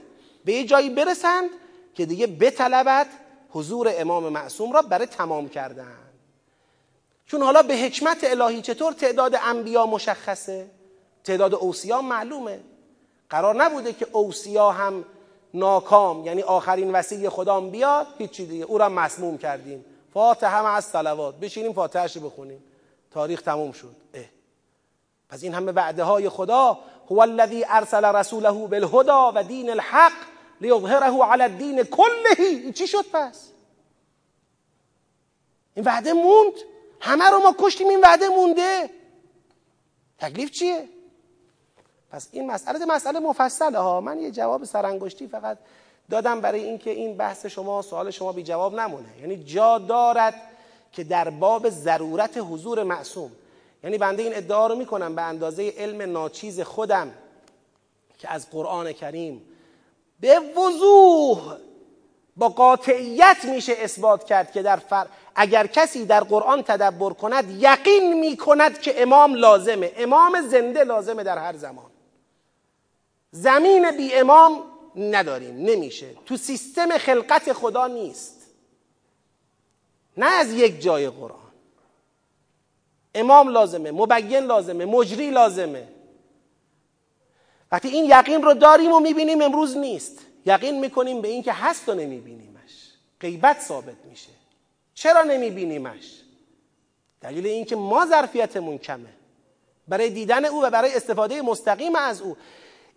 به 0.46 0.54
یه 0.54 0.64
جایی 0.64 0.90
برسند 0.90 1.50
که 1.94 2.06
دیگه 2.06 2.28
بطلبد 2.28 3.08
حضور 3.50 3.94
امام 3.98 4.30
معصوم 4.30 4.72
را 4.72 4.82
برای 4.82 5.06
تمام 5.06 5.50
کردن. 5.50 5.98
چون 7.26 7.42
حالا 7.42 7.64
به 7.64 7.76
حکمت 7.76 8.18
الهی 8.24 8.62
چطور 8.62 8.94
تعداد 8.94 9.36
انبیا 9.44 9.86
مشخصه؟ 9.86 10.70
تعداد 11.24 11.56
اوسیا 11.56 12.02
معلومه. 12.02 12.60
قرار 13.30 13.56
نبوده 13.56 13.94
که 13.94 14.08
اوسیا 14.12 14.72
هم 14.72 15.06
ناکام 15.54 16.26
یعنی 16.26 16.42
آخرین 16.42 16.92
وسیع 16.92 17.30
خدام 17.30 17.70
بیاد 17.70 18.08
هیچی 18.18 18.46
دیگه. 18.46 18.66
او 18.66 18.78
را 18.78 18.90
مسموم 18.90 19.38
کردیم. 19.38 19.86
فاتحه 20.14 20.50
هم 20.50 20.66
از 20.66 20.86
صلوات 20.86 21.36
بشینیم 21.36 21.74
فاتحهش 21.74 22.18
بخونیم. 22.18 22.64
تاریخ 23.12 23.42
تموم 23.42 23.72
شد. 23.72 23.96
اه. 24.14 24.24
پس 25.30 25.44
این 25.44 25.54
همه 25.54 25.72
وعده 25.72 26.04
های 26.04 26.30
خدا 26.30 26.80
هو 27.10 27.20
الذی 27.20 27.66
ارسل 27.70 28.06
رسوله 28.06 28.52
بالهدى 28.52 29.38
و 29.40 29.44
دین 29.44 29.70
الحق 29.70 30.14
لیظهره 30.62 31.24
علی 31.24 31.44
الدین 31.44 31.84
کله. 31.84 32.36
این 32.40 32.74
چی 32.74 32.88
شد 32.88 33.06
پس؟ 33.14 33.50
این 35.76 35.86
وعده 35.86 36.14
موند؟ 36.14 36.54
همه 37.00 37.30
رو 37.30 37.40
ما 37.40 37.56
کشتیم 37.60 37.88
این 37.88 38.02
وعده 38.02 38.30
مونده. 38.30 38.90
تکلیف 40.20 40.52
چیه؟ 40.52 40.90
پس 42.12 42.28
این 42.32 42.52
مسئله 42.52 42.86
مسئله 42.86 43.20
مفصله 43.20 43.80
ها. 43.80 44.02
من 44.02 44.20
یه 44.20 44.32
جواب 44.32 44.64
سرانگشتی 44.64 45.28
فقط 45.28 45.58
دادم 46.10 46.42
برای 46.42 46.64
اینکه 46.64 46.90
این 46.90 47.18
بحث 47.18 47.46
شما 47.46 47.82
سوال 47.82 48.12
شما 48.12 48.32
بی 48.32 48.44
جواب 48.44 48.80
نمونه. 48.80 49.10
یعنی 49.22 49.44
جا 49.44 49.78
دارد 49.78 50.34
که 50.92 51.04
در 51.04 51.30
باب 51.30 51.70
ضرورت 51.70 52.38
حضور 52.38 52.84
معصوم 52.84 53.32
یعنی 53.84 53.98
بنده 53.98 54.24
این 54.24 54.36
ادعا 54.36 54.68
رو 54.68 54.76
می‌کنم 54.76 55.16
به 55.16 55.22
اندازه 55.22 55.74
علم 55.78 56.12
ناچیز 56.12 56.62
خودم 56.62 57.14
که 58.18 58.32
از 58.32 58.50
قرآن 58.50 58.94
کریم 58.94 59.42
به 60.20 60.40
وضوح 60.40 61.58
با 62.38 62.50
قاطعیت 62.50 63.38
میشه 63.44 63.74
اثبات 63.78 64.24
کرد 64.24 64.52
که 64.52 64.62
در 64.62 64.76
فر... 64.76 65.08
اگر 65.36 65.68
کسی 65.68 66.06
در 66.06 66.24
قرآن 66.24 66.64
تدبر 66.64 67.14
کند 67.14 67.62
یقین 67.62 68.20
می‌کند 68.20 68.82
که 68.82 69.02
امام 69.02 69.36
لازمه. 69.36 69.92
امام 69.98 70.48
زنده 70.48 70.84
لازمه 70.84 71.24
در 71.24 71.38
هر 71.38 71.56
زمان. 71.56 71.92
زمین 73.32 73.92
بی 73.98 74.14
امام 74.14 74.64
نداریم 74.96 75.56
نمیشه. 75.56 76.10
تو 76.26 76.38
سیستم 76.38 76.98
خلقت 76.98 77.54
خدا 77.54 77.88
نیست. 77.88 78.48
نه 80.18 80.26
از 80.26 80.54
یک 80.54 80.82
جای 80.82 81.10
قرآن. 81.10 81.47
امام 83.20 83.50
لازمه 83.50 83.92
مبین 83.92 84.40
لازمه 84.40 84.86
مجری 84.86 85.30
لازمه. 85.30 85.88
وقتی 87.72 87.88
این 87.88 88.06
یقین 88.06 88.42
رو 88.42 88.54
داریم 88.54 88.92
و 88.94 89.00
می‌بینیم 89.00 89.42
امروز 89.42 89.78
نیست. 89.78 90.20
یقین 90.46 90.80
می‌کنیم 90.80 91.22
به 91.22 91.28
اینکه 91.28 91.54
هست 91.54 91.90
و 91.90 91.94
نمیبینیمش. 91.94 92.92
غیبت 93.20 93.62
ثابت 93.62 94.06
میشه. 94.10 94.30
چرا 94.94 95.24
نمیبینیمش؟ 95.24 96.22
دلیل 97.22 97.48
اینکه 97.48 97.76
ما 97.76 98.06
ظرفیتمون 98.06 98.78
کمه. 98.78 99.10
برای 99.88 100.10
دیدن 100.10 100.46
او 100.46 100.64
و 100.64 100.70
برای 100.70 100.96
استفاده 100.96 101.42
مستقیم 101.42 101.96
از 101.96 102.22
او. 102.22 102.38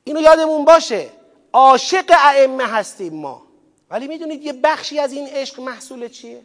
اینو 0.05 0.21
یادمون 0.21 0.64
باشه. 0.64 1.09
عاشق 1.53 2.12
ائمه 2.25 2.66
هستیم 2.66 3.14
ما. 3.14 3.43
ولی 3.91 4.09
می‌دونید 4.09 4.43
یه 4.43 4.53
بخشی 4.53 4.99
از 4.99 5.12
این 5.12 5.27
عشق 5.27 5.61
محصول 5.61 6.09
چیه؟ 6.09 6.43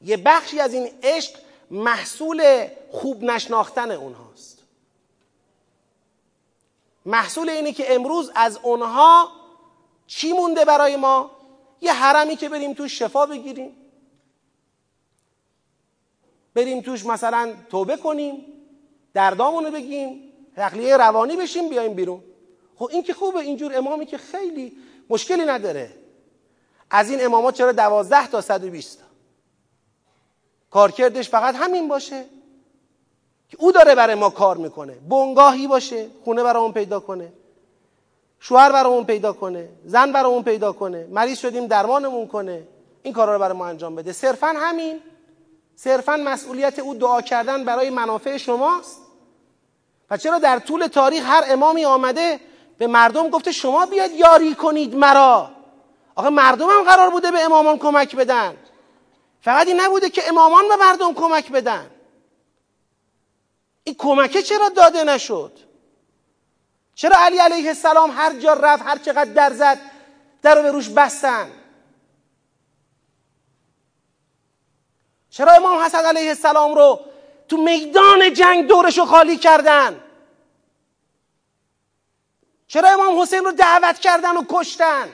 یه 0.00 0.16
بخشی 0.16 0.60
از 0.60 0.74
این 0.74 0.90
عشق 1.02 1.38
محصول 1.70 2.66
خوب 2.90 3.24
نشناختن 3.24 3.90
اونهاست. 3.90 4.58
محصول 7.06 7.48
اینه 7.48 7.72
که 7.72 7.94
امروز 7.94 8.30
از 8.34 8.58
اونها 8.62 9.28
چی 10.06 10.32
مونده 10.32 10.64
برای 10.64 10.96
ما؟ 10.96 11.30
یه 11.80 11.92
حرمی 11.92 12.36
که 12.36 12.48
بریم 12.48 12.74
توش 12.74 12.98
شفا 12.98 13.26
بگیریم. 13.26 13.76
بریم 16.54 16.80
توش 16.80 17.06
مثلا 17.06 17.54
توبه 17.70 17.96
کنیم 17.96 18.46
دردامونو 19.14 19.70
بگیم 19.70 20.32
تخلیه 20.56 20.96
روانی 20.96 21.36
بشیم 21.36 21.68
بیایم 21.68 21.94
بیرون. 21.94 22.24
خب 22.76 22.88
این 22.92 23.02
که 23.02 23.14
خوبه 23.14 23.40
اینجور 23.40 23.76
امامی 23.76 24.06
که 24.06 24.18
خیلی 24.18 24.76
مشکلی 25.10 25.44
نداره. 25.44 25.96
از 26.90 27.10
این 27.10 27.24
امامات 27.24 27.54
چرا 27.54 27.72
دوازده 27.72 28.26
تا 28.26 28.40
صد 28.40 28.64
و 28.64 28.70
بیست 28.70 28.98
تا؟ 28.98 29.09
کارکردش 30.70 31.28
فقط 31.28 31.54
همین 31.56 31.88
باشه. 31.88 32.24
که 33.48 33.56
او 33.60 33.72
داره 33.72 33.94
برای 33.94 34.14
ما 34.14 34.30
کار 34.30 34.56
می‌کنه. 34.56 34.92
بنگاهی 34.92 35.66
باشه 35.66 36.06
خونه 36.24 36.42
برامون 36.42 36.72
پیدا 36.72 37.00
کنه. 37.00 37.32
شوهر 38.40 38.72
برامون 38.72 39.04
پیدا 39.04 39.32
کنه. 39.32 39.68
زن 39.84 40.12
برامون 40.12 40.42
پیدا 40.42 40.72
کنه. 40.72 41.06
مریض 41.10 41.38
شدیم 41.38 41.66
درمانمون 41.66 42.26
کنه. 42.26 42.62
این 43.02 43.14
کارا 43.14 43.32
رو 43.32 43.38
برای 43.38 43.56
ما 43.56 43.66
انجام 43.66 43.94
بده. 43.94 44.12
صرفا 44.12 44.46
همین. 44.46 45.00
صرفا 45.76 46.16
مسئولیت 46.16 46.78
او 46.78 46.94
دعا 46.94 47.20
کردن 47.20 47.64
برای 47.64 47.90
منافع 47.90 48.36
شماست. 48.36 49.00
و 50.10 50.16
چرا 50.16 50.38
در 50.38 50.58
طول 50.58 50.86
تاریخ 50.86 51.24
هر 51.26 51.44
امامی 51.46 51.84
آمده 51.84 52.40
به 52.78 52.86
مردم 52.86 53.30
گفته 53.30 53.52
شما 53.52 53.86
بیاد 53.86 54.10
یاری 54.10 54.54
کنید 54.54 54.96
مرا؟ 54.96 55.50
آخه 56.14 56.30
مردم 56.30 56.68
هم 56.70 56.82
قرار 56.82 57.10
بوده 57.10 57.30
به 57.30 57.44
امامان 57.44 57.78
کمک 57.78 58.16
بدن. 58.16 58.56
فقط 59.40 59.66
این 59.66 59.80
نبوده 59.80 60.10
که 60.10 60.28
امامان 60.28 60.68
به 60.68 60.76
مردم 60.76 61.14
کمک 61.14 61.52
بدن. 61.52 61.90
این 63.84 63.94
کمکه 63.98 64.42
چرا 64.42 64.68
داده 64.68 65.04
نشد؟ 65.04 65.58
چرا 66.94 67.16
علی 67.18 67.38
علیه 67.38 67.68
السلام 67.68 68.10
هر 68.10 68.38
جا 68.38 68.52
رفت 68.52 68.82
هر 68.82 68.98
چقدر 68.98 69.32
در 69.32 69.52
زد 69.52 69.78
در 70.42 70.54
رو 70.54 70.62
به 70.62 70.70
روش 70.70 70.88
بستن؟ 70.88 71.50
چرا 75.30 75.52
امام 75.52 75.82
حسن 75.82 76.04
علیه 76.04 76.28
السلام 76.28 76.74
رو 76.74 77.00
تو 77.48 77.56
میدان 77.56 78.32
جنگ 78.32 78.66
دورش 78.66 78.98
رو 78.98 79.04
خالی 79.04 79.36
کردن؟ 79.36 80.04
چرا 82.66 82.88
امام 82.88 83.20
حسین 83.20 83.44
رو 83.44 83.52
دعوت 83.52 83.98
کردن 83.98 84.36
و 84.36 84.44
کشتن؟ 84.48 85.08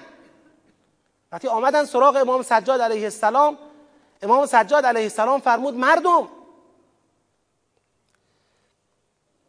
وقتی 1.33 1.49
آمدن 1.49 1.85
سراغ 1.85 2.17
امام 2.17 2.43
سجاد 2.43 2.81
علیه 2.81 3.05
السلام 3.05 3.59
امام 4.23 4.47
سجاد 4.47 4.87
علیه 4.87 5.03
السلام 5.03 5.41
فرمود 5.41 5.75
مردم! 5.75 6.29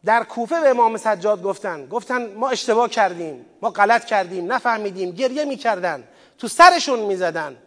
در 0.06 0.24
کوفه 0.24 0.62
به 0.62 0.70
امام 0.70 0.98
سجاد 0.98 1.44
گفتن. 1.44 1.88
گفتن 1.88 2.34
ما 2.34 2.50
اشتباه 2.50 2.90
کردیم 2.90 3.46
ما 3.62 3.70
غلط 3.70 4.06
کردیم 4.06 4.54
نفهمیدیم 4.54 5.12
گریه 5.12 5.46
می‌کردن 5.46 6.08
تو 6.38 6.48
سرشون 6.48 7.00
می‌زدن. 7.00 7.58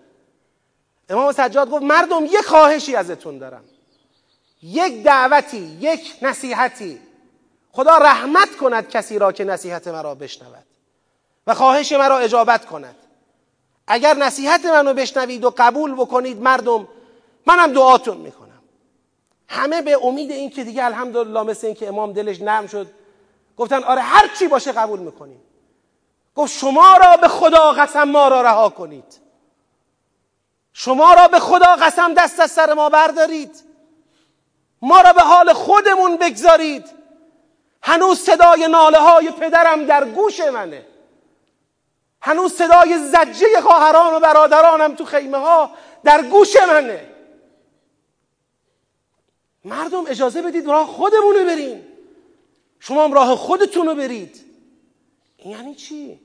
امام 1.08 1.32
سجاد 1.32 1.70
گفت 1.70 1.82
مردم 1.82 2.24
یک 2.24 2.44
خواهشی 2.46 2.96
ازتون 2.96 3.38
دارم. 3.38 3.64
یک 4.62 5.02
دعوتی 5.02 5.58
یک 5.80 6.16
نصیحتی. 6.22 7.00
خدا 7.72 7.98
رحمت 7.98 8.56
کند 8.56 8.88
کسی 8.88 9.18
را 9.18 9.32
که 9.32 9.44
نصیحت 9.44 9.88
مرا 9.88 10.14
بشنود 10.14 10.66
و 11.46 11.54
خواهش 11.54 11.92
مرا 11.92 12.18
اجابت 12.18 12.64
کند. 12.64 12.96
اگر 13.92 14.14
نصیحت 14.14 14.66
منو 14.66 14.94
بشنوید 14.94 15.44
و 15.44 15.54
قبول 15.56 15.94
بکنید 15.94 16.42
مردم 16.42 16.88
منم 17.46 17.72
دعاتون 17.72 18.16
می‌کنم. 18.16 18.62
همه 19.48 19.82
به 19.82 20.06
امید 20.06 20.30
این 20.30 20.50
که 20.50 20.64
دیگه 20.64 20.84
الحمدلله 20.84 21.42
مثل 21.42 21.66
این 21.66 21.76
که 21.76 21.88
امام 21.88 22.12
دلش 22.12 22.40
نرم 22.40 22.66
شد 22.66 22.86
گفتن 23.56 23.84
آره 23.84 24.00
هر 24.00 24.30
چی 24.38 24.48
باشه 24.48 24.72
قبول 24.72 24.98
می‌کنیم. 24.98 25.42
گفت 26.34 26.58
شما 26.58 26.96
را 26.96 27.16
به 27.16 27.28
خدا 27.28 27.72
قسم 27.72 28.02
ما 28.04 28.28
را 28.28 28.40
رها 28.40 28.68
کنید. 28.68 29.20
شما 30.72 31.14
را 31.14 31.28
به 31.28 31.38
خدا 31.38 31.76
قسم 31.76 32.14
دست 32.14 32.40
از 32.40 32.50
سر 32.50 32.74
ما 32.74 32.88
بردارید. 32.88 33.64
ما 34.82 35.00
را 35.00 35.12
به 35.12 35.22
حال 35.22 35.52
خودمون 35.52 36.16
بگذارید. 36.16 36.84
هنوز 37.82 38.18
صدای 38.20 38.68
ناله 38.68 38.98
های 38.98 39.30
پدرم 39.30 39.84
در 39.84 40.04
گوش 40.04 40.40
منه. 40.40 40.86
هنوز 42.22 42.52
صدای 42.52 42.98
زجه 42.98 43.60
خواهران 43.62 44.14
و 44.14 44.20
برادرانم 44.20 44.94
تو 44.94 45.04
خیمه 45.04 45.38
ها 45.38 45.70
در 46.04 46.22
گوش 46.22 46.56
منه. 46.56 47.06
مردم 49.64 50.06
اجازه 50.06 50.42
بدید 50.42 50.66
راه 50.66 50.86
خودمون 50.86 51.34
رو 51.34 51.44
بریم. 51.44 51.86
شما 52.80 53.04
هم 53.04 53.12
راه 53.12 53.36
خودتون 53.36 53.86
رو 53.86 53.94
برید. 53.94 54.44
این 55.36 55.50
یعنی 55.50 55.74
چی؟ 55.74 56.20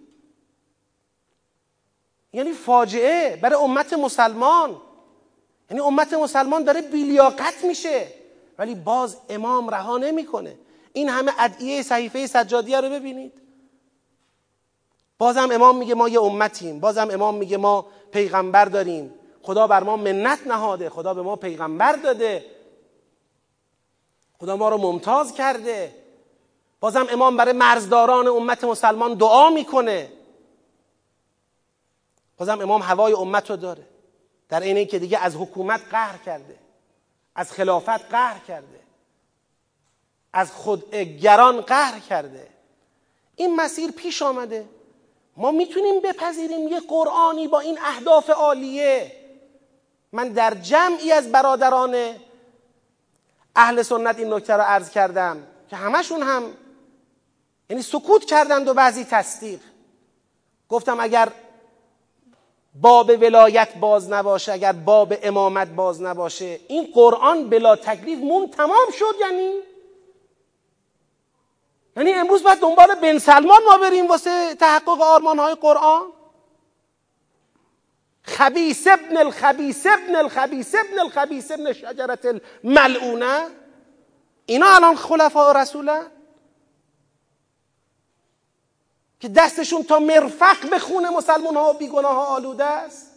یعنی 2.34 2.54
فاجعه 2.54 3.36
برای 3.36 3.60
امت 3.60 3.94
مسلمان. 3.94 4.82
یعنی 5.70 5.82
امت 5.82 6.14
مسلمان 6.14 6.64
داره 6.64 6.82
بیلیاقت 6.82 7.64
میشه. 7.64 8.08
ولی 8.58 8.76
باز 8.76 9.18
امام 9.30 9.70
رها 9.70 9.98
نمی‌کنه. 9.98 10.58
این 10.94 11.10
همه 11.10 11.32
ادعیه 11.40 11.84
صحیفه 11.84 12.28
سجادیه 12.28 12.82
رو 12.82 12.90
ببینید. 12.90 13.45
بازم 15.18 15.50
امام 15.52 15.78
میگه 15.78 15.96
ما 15.96 16.10
یه 16.10 16.22
امتیم 16.22 16.80
بازم 16.80 17.08
امام 17.12 17.36
میگه 17.36 17.58
ما 17.58 17.86
پیغمبر 18.12 18.66
داریم. 18.66 19.14
خدا 19.42 19.68
بر 19.68 19.84
ما 19.84 19.98
منت 19.98 20.48
نهاده 20.48 20.90
خدا 20.90 21.14
به 21.14 21.22
ما 21.22 21.36
پیغمبر 21.36 21.96
داده. 21.96 22.46
خدا 24.40 24.56
ما 24.56 24.70
رو 24.70 24.78
ممتاز 24.78 25.34
کرده. 25.34 25.96
بازم 26.80 27.08
امام 27.10 27.38
برای 27.38 27.54
مرزداران 27.54 28.28
امت 28.28 28.64
مسلمان 28.64 29.14
دعا 29.14 29.50
می‌کنه. 29.50 30.12
بازم 32.38 32.62
امام 32.62 32.82
هوای 32.82 33.14
امت 33.14 33.50
رو 33.50 33.56
داره. 33.56 33.88
در 34.50 34.60
اینه 34.60 34.86
که 34.86 35.00
دیگه 35.00 35.20
از 35.20 35.36
حکومت 35.36 35.82
قهر 35.92 36.18
کرده. 36.18 36.56
از 37.36 37.52
خلافت 37.52 38.12
قهر 38.12 38.40
کرده. 38.48 38.80
از 40.34 40.52
خودگران 40.52 41.62
قهر 41.62 42.00
کرده. 42.00 42.48
این 43.36 43.56
مسیر 43.56 43.92
پیش 43.92 44.22
آمده. 44.22 44.70
ما 45.38 45.52
می‌تونیم 45.52 46.00
بپذیریم 46.00 46.68
یه 46.68 46.80
قرآنی 46.80 47.48
با 47.48 47.60
این 47.60 47.80
اهداف 47.82 48.30
عالیه. 48.30 49.12
من 50.12 50.30
در 50.30 50.54
جمعی 50.54 51.12
از 51.12 51.32
برادران 51.32 51.96
اهل 53.56 53.82
سنت 53.82 54.20
این 54.20 54.34
نکته 54.34 54.54
رو 54.54 54.62
عرض 54.62 54.90
کردم 54.90 55.48
که 55.70 55.76
همشون 55.76 56.24
هم 56.24 56.44
یعنی 57.70 57.82
سکوت 57.82 58.26
کردند 58.26 58.68
و 58.68 58.74
بعضی 58.74 59.06
تصدیق. 59.06 59.60
گفتم 60.70 61.00
اگر 61.00 61.32
باب 62.82 63.10
ولایت 63.10 63.76
باز 63.76 64.10
نباشه 64.10 64.54
اگر 64.54 64.72
باب 64.72 65.14
امامت 65.24 65.68
باز 65.68 66.02
نباشه 66.02 66.60
این 66.68 66.92
قرآن 66.94 67.50
بلا 67.50 67.76
تکلیف 67.76 68.20
مون 68.20 68.48
تمام 68.48 68.92
شد 68.92 69.16
یعنی؟ 69.22 69.52
یعنی 71.96 72.14
امروز 72.14 72.44
باید 72.44 72.60
دنبال 72.60 72.96
بن 72.96 73.18
سلمان 73.18 73.64
ما 73.64 73.78
بریم 73.78 74.08
واسه 74.08 74.56
تحقق 74.56 75.02
آرمان 75.02 75.40
های 75.40 75.56
قرآن؟ 75.56 76.02
خبیس 78.24 78.88
ابن 78.88 79.18
الخبیس 79.18 79.86
ابن 79.86 80.16
الخبیس 80.16 80.76
ابن 80.76 81.00
الخبیس 81.00 81.52
ابن 81.52 81.74
شجرت 81.74 82.26
الملعونه 82.64 83.48
اینا 84.46 84.76
الان 84.76 84.96
خلفاء 84.96 85.62
رسولن؟ 85.62 86.12
که 89.20 89.30
دستشون 89.30 89.84
تا 89.84 90.00
مرفق 90.00 90.70
به 90.70 90.80
خون 90.80 91.10
مسلمان 91.10 91.56
ها 91.56 91.74
و 91.74 91.78
بیگناه 91.78 92.16
ها 92.16 92.26
آلوده 92.26 92.64
است؟ 92.64 93.15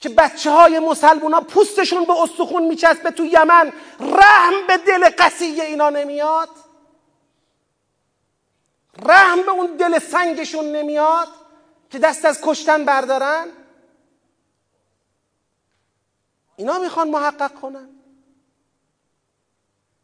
که 0.00 0.08
بچه 0.08 0.50
های 0.50 0.78
مسلمان 0.78 1.32
ها 1.32 1.40
پوستشون 1.40 2.04
به 2.04 2.22
استخون 2.22 2.64
میچسبه 2.64 3.10
تو 3.10 3.24
یمن 3.24 3.72
رحم 4.00 4.66
به 4.68 4.76
دل 4.76 5.10
قصیه 5.18 5.64
اینا 5.64 5.90
نمیاد؟ 5.90 6.48
رحم 9.02 9.42
به 9.42 9.50
اون 9.50 9.76
دل 9.76 9.98
سنگشون 9.98 10.64
نمیاد 10.64 11.28
که 11.90 11.98
دست 11.98 12.24
از 12.24 12.40
کشتن 12.42 12.84
بردارن؟ 12.84 13.46
اینا 16.56 16.78
می‌خوان 16.78 17.08
محقق 17.08 17.54
کنن. 17.54 17.88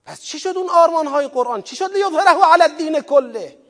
پس 0.05 0.23
چی 0.23 0.39
شد 0.39 0.57
اون 0.57 0.69
آرمان 0.69 1.07
های 1.07 1.29
قرآن؟ 1.29 1.63
چی 1.63 1.77
شد 1.77 1.93
لیظهره 1.93 2.45
علی 2.45 2.63
الدین 2.63 3.01
کله؟ 3.01 3.64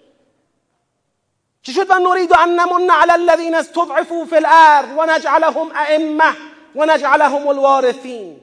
شد 1.72 1.90
و 1.90 1.94
نرید 1.98 2.32
أن 2.32 2.48
نمن 2.48 2.90
علی 2.90 3.12
الذین 3.12 3.54
استضعفوا 3.54 4.24
فی 4.24 4.36
الأرض 4.36 4.88
و 4.98 5.06
نجعلهم 5.06 5.72
أئمة 5.72 6.36
و 6.74 6.86
نجعلهم 6.86 7.48
الوارثین 7.48 8.40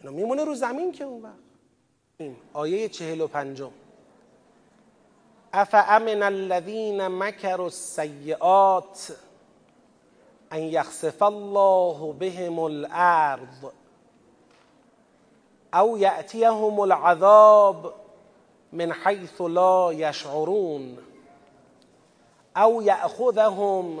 اینا 0.00 0.12
میمونه 0.12 0.44
رو 0.44 0.54
زمین 0.54 0.92
که 0.92 1.04
اون 1.04 1.22
وقت. 1.22 1.32
این 2.18 2.36
آیه 2.52 2.88
چهل 2.88 3.20
و 3.20 3.26
پنجم. 3.26 3.70
أفأمن 5.54 6.22
الذین 6.22 7.08
مکروا 7.08 7.64
السیئات 7.64 9.12
أن 10.52 10.58
یخسف 10.58 11.22
الله 11.22 12.12
بهم 12.12 12.58
الأرض 12.58 13.72
أو 15.74 15.98
یأتیهم 15.98 16.80
العذاب 16.80 17.94
من 18.72 18.92
حیث 18.92 19.40
لا 19.40 19.92
یشعرون 19.92 20.98
او 22.56 22.82
یأخذهم 22.82 24.00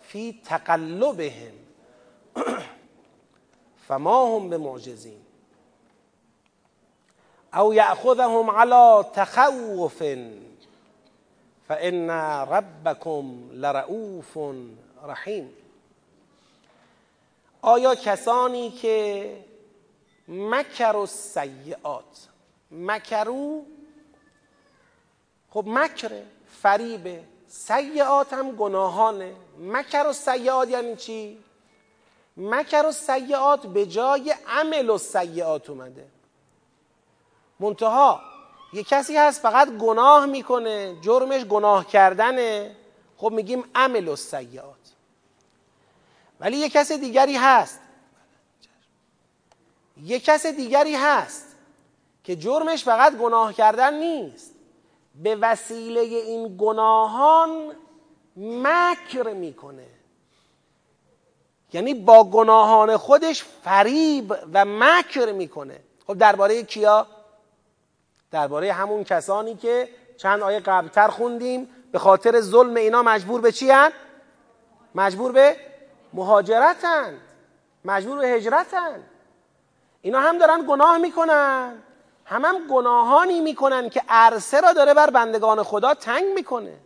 فی 0.00 0.40
تقلبهم. 0.44 1.52
فما 3.88 4.36
هم 4.36 4.50
بمعجزین 4.50 5.20
او 7.54 7.74
یأخذهم 7.74 8.50
على 8.50 9.04
تخوف. 9.14 10.02
فان 11.68 12.10
ربكم 12.50 13.50
لرؤوف 13.52 14.38
رحیم 15.04 15.50
آیا 17.62 17.94
کسانی 17.94 18.70
که 18.70 19.36
مکر 20.28 20.96
و 20.96 21.06
سیعات 21.06 22.28
مکرو 22.70 23.62
خب 25.50 25.64
مکره 25.66 26.26
فریبه 26.62 27.24
سیعات 27.52 28.32
هم 28.32 28.50
گناهانه. 28.56 29.34
مکر 29.58 30.06
و 30.06 30.12
سیعات 30.12 30.68
یعنی 30.68 30.96
چی؟ 30.96 31.38
مکر 32.36 32.86
و 32.86 32.92
سیعات 32.92 33.66
به 33.66 33.86
جای 33.86 34.34
عمل 34.46 34.90
و 34.90 34.98
سیعات 34.98 35.70
اومده. 35.70 36.06
منتها 37.60 38.20
یه 38.72 38.82
کسی 38.82 39.16
هست 39.16 39.40
فقط 39.40 39.68
گناه 39.68 40.26
می‌کنه 40.26 40.96
جرمش 41.00 41.44
گناه 41.44 41.86
کردنه. 41.86 42.76
خب 43.16 43.32
میگیم 43.32 43.64
عمل 43.74 44.08
و 44.08 44.16
سیعات. 44.16 44.76
ولی 46.40 46.56
یه 46.56 46.68
کس 46.68 46.92
دیگری 46.92 47.36
هست. 47.36 47.80
یه 50.02 50.20
کس 50.20 50.46
دیگری 50.46 50.94
هست 50.94 51.56
که 52.24 52.36
جرمش 52.36 52.84
فقط 52.84 53.16
گناه 53.16 53.52
کردن 53.52 53.94
نیست. 53.94 54.51
به 55.14 55.36
وسیله 55.36 56.00
این 56.00 56.56
گناهان 56.60 57.72
مکر 58.36 59.32
می‌کنه. 59.32 59.86
یعنی 61.72 61.94
با 61.94 62.24
گناهان 62.24 62.96
خودش 62.96 63.44
فریب 63.44 64.34
و 64.52 64.64
مکر 64.64 65.32
می‌کنه. 65.32 65.80
خب 66.06 66.18
درباره 66.18 66.62
کیا؟ 66.62 67.06
درباره 68.30 68.72
همون 68.72 69.04
کسانی 69.04 69.56
که 69.56 69.88
چند 70.16 70.42
آیه 70.42 70.60
قبلتر 70.60 71.08
خوندیم. 71.08 71.68
به 71.92 71.98
خاطر 71.98 72.40
ظلم 72.40 72.74
اینا 72.74 73.02
مجبور 73.02 73.40
به 73.40 73.52
چی 73.52 73.70
هن؟ 73.70 73.92
مجبور 74.94 75.32
به 75.32 75.56
مهاجرتند 76.12 77.20
مجبور 77.84 78.18
به 78.18 78.28
هجرتند 78.28 79.04
اینا 80.02 80.20
هم 80.20 80.38
دارن 80.38 80.66
گناه 80.68 80.98
می‌کنن. 80.98 81.82
هم 82.24 82.44
هم 82.44 82.68
گناهانی 82.68 83.40
می‌کنن 83.40 83.88
که 83.88 84.02
عرصه 84.08 84.60
را 84.60 84.72
داره 84.72 84.94
بر 84.94 85.10
بندگان 85.10 85.62
خدا 85.62 85.94
تنگ 85.94 86.24
می‌کنه. 86.34 86.78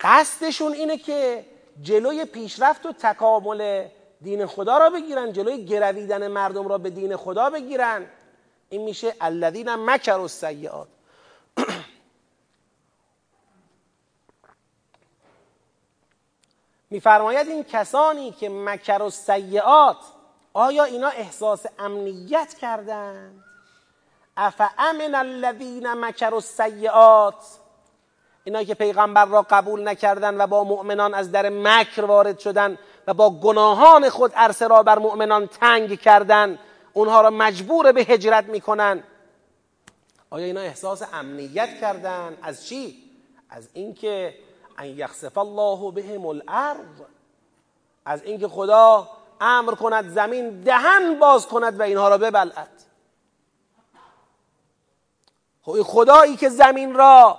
قصدشون 0.00 0.72
اینه 0.72 0.96
که 0.96 1.46
جلوی 1.82 2.24
پیشرفت 2.24 2.86
و 2.86 2.92
تکامل 2.92 3.88
دین 4.22 4.46
خدا 4.46 4.78
را 4.78 4.90
بگیرن 4.90 5.32
جلوی 5.32 5.64
گرویدن 5.64 6.28
مردم 6.28 6.68
را 6.68 6.78
به 6.78 6.90
دین 6.90 7.16
خدا 7.16 7.50
بگیرن. 7.50 8.06
این 8.68 8.82
میشه 8.82 9.16
الذین 9.20 9.74
مکر 9.74 10.18
و 10.18 10.28
سیعات 10.28 10.88
میفرماید 16.90 17.48
این 17.48 17.64
کسانی 17.64 18.32
که 18.32 18.48
مکر 18.48 19.02
و 19.02 19.10
سیعات 19.10 19.96
آیا 20.52 20.84
اینا 20.84 21.08
احساس 21.08 21.66
امنیت 21.78 22.54
کردند 22.54 23.44
امن 24.78 25.14
الذین 25.14 25.92
مکر 25.92 26.34
السیئات. 26.34 27.58
اینا 28.44 28.64
که 28.64 28.74
پیغمبر 28.74 29.24
را 29.24 29.46
قبول 29.50 29.88
نکردند 29.88 30.40
و 30.40 30.46
با 30.46 30.64
مؤمنان 30.64 31.14
از 31.14 31.32
در 31.32 31.48
مکر 31.48 32.04
وارد 32.04 32.38
شدن 32.38 32.78
و 33.06 33.14
با 33.14 33.30
گناهان 33.30 34.08
خود 34.08 34.32
عرصه 34.34 34.68
را 34.68 34.82
بر 34.82 34.98
مؤمنان 34.98 35.46
تنگ 35.46 36.00
کردند 36.00 36.58
اونها 36.92 37.20
را 37.20 37.30
مجبور 37.30 37.92
به 37.92 38.00
هجرت 38.00 38.44
می‌کنن. 38.44 39.02
آیا 40.30 40.46
اینا 40.46 40.60
احساس 40.60 41.02
امنیت 41.12 41.80
کردند 41.80 42.38
از 42.42 42.66
چی؟ 42.66 43.10
از 43.50 43.68
اینکه 43.72 44.34
ان 44.78 44.86
یخسف 44.86 45.38
الله 45.38 45.90
بهم 45.90 46.26
الارض. 46.26 47.00
از 48.04 48.22
اینکه 48.22 48.48
خدا 48.48 49.08
امر 49.42 49.74
کند 49.74 50.08
زمین 50.08 50.60
دهن 50.60 51.18
باز 51.18 51.46
کند 51.46 51.80
و 51.80 51.82
اینها 51.82 52.08
را 52.08 52.18
ببلعد. 52.18 52.82
خب 55.62 55.82
خدایی 55.82 56.36
که 56.36 56.48
زمین 56.48 56.94
را 56.94 57.38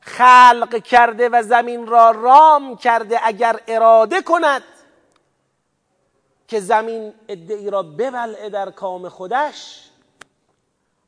خلق 0.00 0.82
کرده 0.82 1.28
و 1.28 1.42
زمین 1.42 1.86
را 1.86 2.10
رام 2.10 2.76
کرده 2.76 3.20
اگر 3.22 3.60
اراده 3.68 4.22
کند 4.22 4.62
که 6.48 6.60
زمین 6.60 7.14
ادعی 7.28 7.70
را 7.70 7.82
ببلعه 7.82 8.50
در 8.50 8.70
کام 8.70 9.08
خودش 9.08 9.90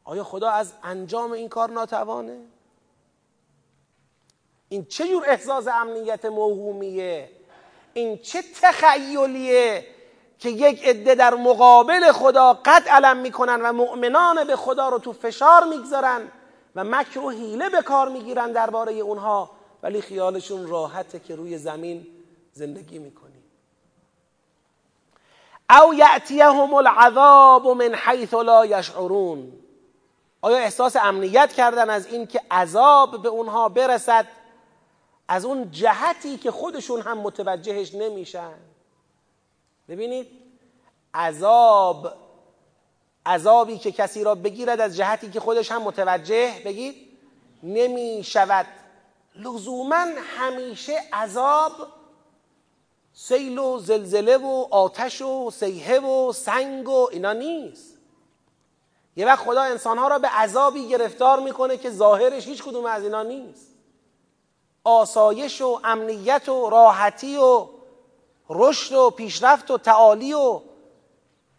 آیا 0.04 0.24
خدا 0.24 0.50
از 0.50 0.72
انجام 0.82 1.32
این 1.32 1.48
کار 1.48 1.70
ناتوانه؟ 1.70 2.40
این 4.68 4.84
چه 4.84 5.08
جور 5.08 5.24
احساس 5.28 5.68
امنیت 5.68 6.24
موهومیه؟ 6.24 7.30
این 7.94 8.18
چه 8.18 8.42
تخیلیه؟ 8.62 9.86
که 10.40 10.48
یک 10.48 10.84
عده 10.84 11.14
در 11.14 11.34
مقابل 11.34 12.12
خدا 12.12 12.52
قد 12.52 12.88
علم 12.88 13.16
می‌کنن 13.16 13.62
و 13.62 13.72
مؤمنان 13.72 14.44
به 14.44 14.56
خدا 14.56 14.88
رو 14.88 14.98
تو 14.98 15.12
فشار 15.12 15.64
می‌گذارن 15.64 16.20
و 16.76 16.84
مکر 16.84 17.18
و 17.18 17.30
حیله 17.30 17.68
به 17.68 17.82
کار 17.82 18.08
می‌گیرن 18.08 18.52
درباره 18.52 18.92
اونها 18.92 19.50
ولی 19.82 20.00
خیالشون 20.00 20.66
راحته 20.66 21.20
که 21.20 21.36
روی 21.36 21.58
زمین 21.58 22.06
زندگی 22.52 22.98
می‌کنی. 22.98 23.42
او 25.70 25.94
یأتیهم 25.94 26.74
العذاب 26.74 27.66
من 27.66 27.94
حیث 27.94 28.34
لا 28.34 28.66
یشعرون. 28.66 29.52
آیا 30.42 30.56
احساس 30.56 30.96
امنیت 30.96 31.52
کردن 31.52 31.90
از 31.90 32.06
این 32.06 32.26
که 32.26 32.40
عذاب 32.50 33.22
به 33.22 33.28
اونها 33.28 33.68
برسد؟ 33.68 34.26
از 35.28 35.44
اون 35.44 35.70
جهتی 35.70 36.36
که 36.36 36.50
خودشون 36.50 37.00
هم 37.00 37.18
متوجهش 37.18 37.94
نمیشن. 37.94 38.69
ببینید 39.90 40.26
عذاب 41.14 42.12
عذابی 43.26 43.78
که 43.78 43.92
کسی 43.92 44.24
را 44.24 44.34
بگیرد 44.34 44.80
از 44.80 44.96
جهتی 44.96 45.30
که 45.30 45.40
خودش 45.40 45.72
هم 45.72 45.82
متوجه 45.82 46.52
بگید 46.64 47.18
نمی 47.62 48.20
شود 48.24 48.66
لزوما 49.36 50.06
همیشه 50.38 50.92
عذاب 51.12 51.72
سیل 53.12 53.58
و 53.58 53.78
زلزله 53.78 54.36
و 54.36 54.66
آتش 54.70 55.22
و 55.22 55.50
سیحه 55.50 56.00
و 56.00 56.32
سنگ 56.32 56.88
و 56.88 57.08
اینا 57.12 57.32
نیست. 57.32 57.98
یه 59.16 59.26
وقت 59.26 59.44
خدا 59.44 59.62
انسانها 59.62 60.08
را 60.08 60.18
به 60.18 60.28
عذابی 60.28 60.88
گرفتار 60.88 61.40
می‌کنه 61.40 61.76
که 61.76 61.90
ظاهرش 61.90 62.46
هیچ 62.46 62.62
کدوم 62.62 62.86
از 62.86 63.02
اینا 63.02 63.22
نیست. 63.22 63.66
آسایش 64.84 65.60
و 65.60 65.80
امنیت 65.84 66.48
و 66.48 66.70
راحتی 66.70 67.36
و 67.36 67.79
رشد 68.50 68.94
و 68.94 69.10
پیشرفت 69.10 69.70
و 69.70 69.78
تعالی 69.78 70.34
و 70.34 70.60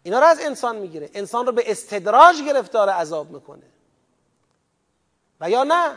اینا 0.02 0.18
رو 0.18 0.26
از 0.26 0.40
انسان 0.40 0.76
می‌گیره. 0.76 1.10
انسان 1.14 1.46
رو 1.46 1.52
به 1.52 1.70
استدراج 1.70 2.42
گرفتار 2.42 2.88
عذاب 2.88 3.30
می‌کنه. 3.30 3.62
و 5.40 5.50
یا 5.50 5.64
نه؟ 5.64 5.92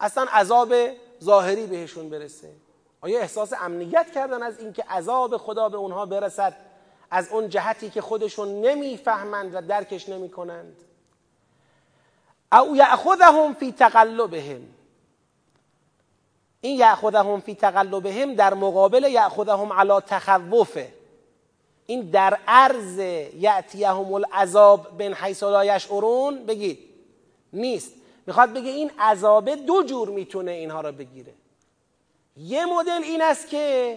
اصلا 0.00 0.26
عذاب 0.32 0.74
ظاهری 1.24 1.66
بهشون 1.66 2.10
برسه. 2.10 2.52
آیا 3.00 3.20
احساس 3.20 3.52
امنیت 3.52 4.10
کردن 4.14 4.42
از 4.42 4.58
اینکه 4.58 4.82
عذاب 4.82 5.36
خدا 5.36 5.68
به 5.68 5.76
اونها 5.76 6.06
برسد 6.06 6.56
از 7.10 7.28
اون 7.28 7.48
جهتی 7.48 7.90
که 7.90 8.00
خودشون 8.00 8.60
نمی‌فهمند 8.60 9.54
و 9.54 9.60
درکش 9.60 10.08
نمی‌کنند؟ 10.08 10.76
او 12.52 12.76
یأخذهم 12.76 13.54
فی 13.54 13.72
تقلبهم. 13.72 14.77
این 16.60 16.78
یأخذهم 16.78 17.40
فی 17.40 17.54
تقلبهم 17.54 18.34
در 18.34 18.54
مقابل 18.54 19.04
یأخذهم 19.04 19.72
علی 19.72 20.00
تخوفه 20.06 20.92
این 21.86 22.10
در 22.10 22.38
عرض 22.46 22.98
یأتیهم 23.34 24.12
العذاب 24.12 24.98
بن 24.98 25.14
حیث 25.14 25.42
لا 25.42 25.64
یشعرون 25.64 26.46
بگید 26.46 26.78
نیست. 27.52 27.92
می‌خواد 28.26 28.52
بگه 28.52 28.70
این 28.70 28.90
عذاب 28.98 29.50
دو 29.50 29.82
جور 29.82 30.08
می‌تونه 30.08 30.50
اینها 30.50 30.80
را 30.80 30.92
بگیره. 30.92 31.32
یه 32.36 32.66
مدل 32.66 33.02
این 33.02 33.22
است 33.22 33.48
که 33.48 33.96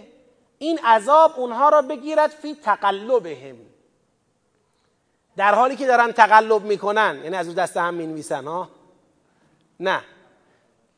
این 0.57 0.79
عذاب 0.79 1.33
اونها 1.37 1.69
را 1.69 1.81
بگیرد 1.81 2.29
فی 2.29 2.55
تقلبهم. 2.55 3.55
در 5.37 5.55
حالی 5.55 5.75
که 5.75 5.87
دارن 5.87 6.11
تقلب 6.11 6.61
می‌کنن. 6.61 7.19
یعنی 7.23 7.35
از 7.35 7.55
دست 7.55 7.77
هم 7.77 7.93
می‌نویسن 7.93 8.47
ها؟ 8.47 8.69
نه. 9.79 10.01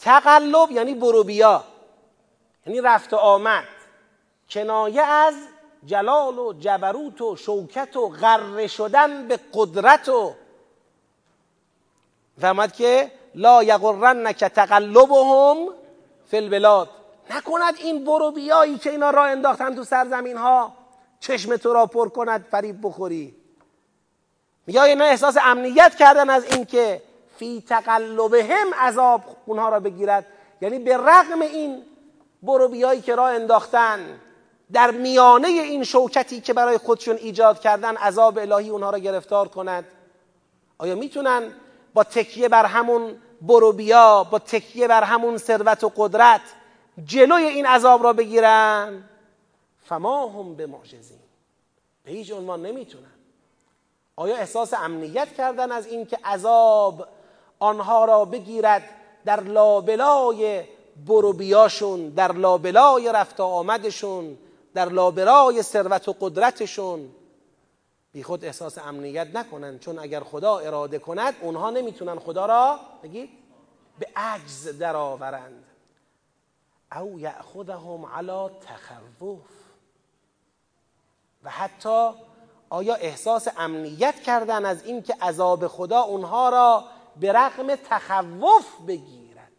تقلب 0.04 0.72
یعنی 0.72 0.94
بروبیا 0.94 1.64
یعنی 2.66 2.82
رفت 2.82 3.14
و 3.14 3.16
آمد. 3.16 3.64
کنایه 4.50 5.02
از 5.02 5.34
جلال 5.86 6.40
و 6.40 6.54
جبروت 6.54 7.22
و 7.22 7.36
شوکت 7.36 7.98
و 7.98 8.10
غره 8.10 8.68
شدن 8.68 9.28
به 9.28 9.40
قدرت 9.54 10.10
و 10.10 10.34
فهمد 12.42 12.74
که 12.74 13.12
لا 13.36 13.64
یغرنک 13.64 14.44
تقلبهم 14.44 15.68
فی 16.32 16.38
البلاد. 16.38 16.90
نکند 17.30 17.76
این 17.78 18.06
برو 18.06 18.32
بیایی 18.32 18.78
که 18.78 18.90
اینا 18.90 19.10
راه 19.10 19.30
انداختن 19.30 19.76
تو 19.76 19.84
سرزمین 19.84 20.38
ها 20.38 20.74
چشم 21.20 21.58
تو 21.58 21.74
را 21.74 21.86
پر 21.86 22.10
کند 22.10 22.46
فریب 22.52 22.80
بخوری. 22.84 23.36
میگه 24.68 24.82
اینا 24.82 25.06
احساس 25.06 25.38
امنیت 25.42 25.96
کردن 25.96 26.30
از 26.30 26.46
اینکه 26.46 27.02
فی 27.44 27.64
تقلبهم 27.68 28.74
عذاب 28.74 29.22
اونها 29.46 29.70
را 29.70 29.80
بگیرد. 29.80 30.26
یعنی 30.62 30.80
به 30.80 30.98
رغم 30.98 31.42
این 31.42 31.84
برو 32.44 32.68
بیایی 32.68 33.02
که 33.02 33.16
راه 33.16 33.32
انداختن 33.32 34.20
در 34.74 34.92
میانه 34.92 35.48
این 35.48 35.84
شوکتی 35.84 36.42
که 36.42 36.54
برای 36.54 36.78
خودشون 36.78 37.16
ایجاد 37.16 37.60
کردن 37.60 37.96
عذاب 37.96 38.38
الهی 38.38 38.70
اونها 38.70 38.90
را 38.90 39.00
گرفتار 39.00 39.48
کند. 39.48 39.86
آیا 40.78 40.96
می‌تونن 40.96 41.54
با 41.94 42.04
تکیه 42.04 42.50
بر 42.50 42.66
همون 42.66 43.22
برو 43.42 43.74
بیا 43.74 44.24
با 44.24 44.40
تکیه 44.40 44.88
بر 44.88 45.04
همون 45.04 45.38
ثروت 45.38 45.84
و 45.84 45.92
قدرت 45.96 46.42
جلوی 47.06 47.44
این 47.44 47.66
عذاب 47.66 48.04
را 48.04 48.14
بگیرن؟ 48.14 49.04
فما 49.86 50.28
هم 50.28 50.56
به 50.56 50.66
معجزین. 50.66 51.20
به 52.04 52.12
هیچ 52.12 52.32
عنوان 52.32 52.62
نمی‌تونن. 52.62 53.14
آیا 54.16 54.36
احساس 54.36 54.74
امنیت 54.74 55.34
کردن 55.34 55.72
از 55.72 55.88
اینکه 55.88 56.18
عذاب 56.26 57.08
آنها 57.64 58.06
را 58.06 58.26
بگیرد 58.26 58.84
در 59.26 59.40
لابلای 59.40 60.64
بروبیاشون 61.08 62.10
در 62.10 62.32
لابلای 62.32 63.12
رفت 63.14 63.40
آمدشون 63.40 64.38
در 64.74 64.90
لابلای 64.90 65.62
ثروت 65.62 66.08
و 66.08 66.16
قدرتشون. 66.22 67.10
بی 68.14 68.24
خود 68.24 68.46
احساس 68.46 68.78
امنیت 68.78 69.28
نکنن 69.36 69.80
چون 69.80 70.00
اگر 70.00 70.20
خدا 70.20 70.58
اراده 70.58 71.00
کند 71.00 71.34
اونها 71.42 71.70
نمی‌تونن 71.70 72.20
خدا 72.20 72.46
را 72.46 72.80
بگید 73.04 73.30
به 74.00 74.08
عجز 74.16 74.78
درآورند. 74.80 75.66
او 76.96 77.20
یأخذهم 77.20 78.06
علی 78.06 78.50
تخوف. 78.50 79.40
و 81.44 81.50
حتی 81.50 82.10
آیا 82.70 82.96
احساس 82.96 83.48
امنیت 83.58 84.16
کردن 84.16 84.66
از 84.66 84.84
اینکه 84.86 85.16
عذاب 85.22 85.68
خدا 85.68 86.02
اونها 86.02 86.50
را 86.50 86.84
به 87.20 87.32
رغم 87.32 87.76
تخوف 87.76 88.66
بگیرد. 88.88 89.52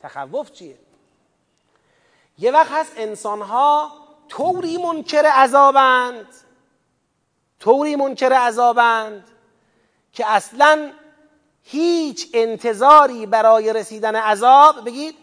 تخوف 0.00 0.52
چیه؟ 0.52 0.78
یه 2.38 2.50
وقت 2.50 2.70
هست 2.70 2.92
انسانها 2.96 3.92
طوری 4.28 4.76
منکر 4.76 5.26
عذابند 5.26 6.26
طوری 7.60 7.96
منکر 7.96 8.32
عذابند 8.32 9.24
که 10.12 10.30
اصلا 10.30 10.92
هیچ 11.62 12.30
انتظاری 12.34 13.26
برای 13.26 13.72
رسیدن 13.72 14.16
عذاب 14.16 14.84
بگید 14.84 15.14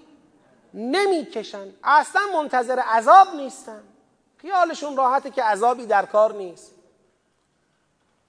نمی‌کشن. 0.73 1.67
اصلا 1.83 2.21
منتظر 2.33 2.79
عذاب 2.79 3.35
نیستن. 3.35 3.83
خیالشون 4.37 4.97
راحته 4.97 5.29
که 5.29 5.43
عذابی 5.43 5.85
در 5.85 6.05
کار 6.05 6.33
نیست. 6.33 6.71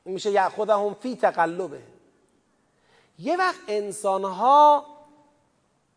این 0.05 0.15
میشه 0.15 0.31
یعخذهم 0.31 0.95
فی 0.95 1.17
تقلبه. 1.17 1.83
یه 3.19 3.37
وقت 3.37 3.61
انسانها 3.69 4.87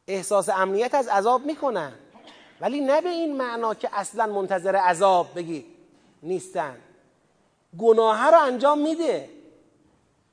احساس 0.08 0.50
امنیت 0.50 0.94
از 0.96 1.08
عذاب 1.08 1.46
می‌کنن. 1.46 1.94
ولی 2.62 2.82
نه 2.82 3.02
به 3.02 3.10
این 3.10 3.38
معنا 3.38 3.74
که 3.74 3.90
اصلا 3.94 4.26
منتظر 4.26 4.76
عذاب 4.76 5.28
بگید 5.36 5.66
نیستن. 6.24 6.78
گناه 7.80 8.32
رو 8.32 8.40
انجام 8.40 8.80
میده. 8.80 9.30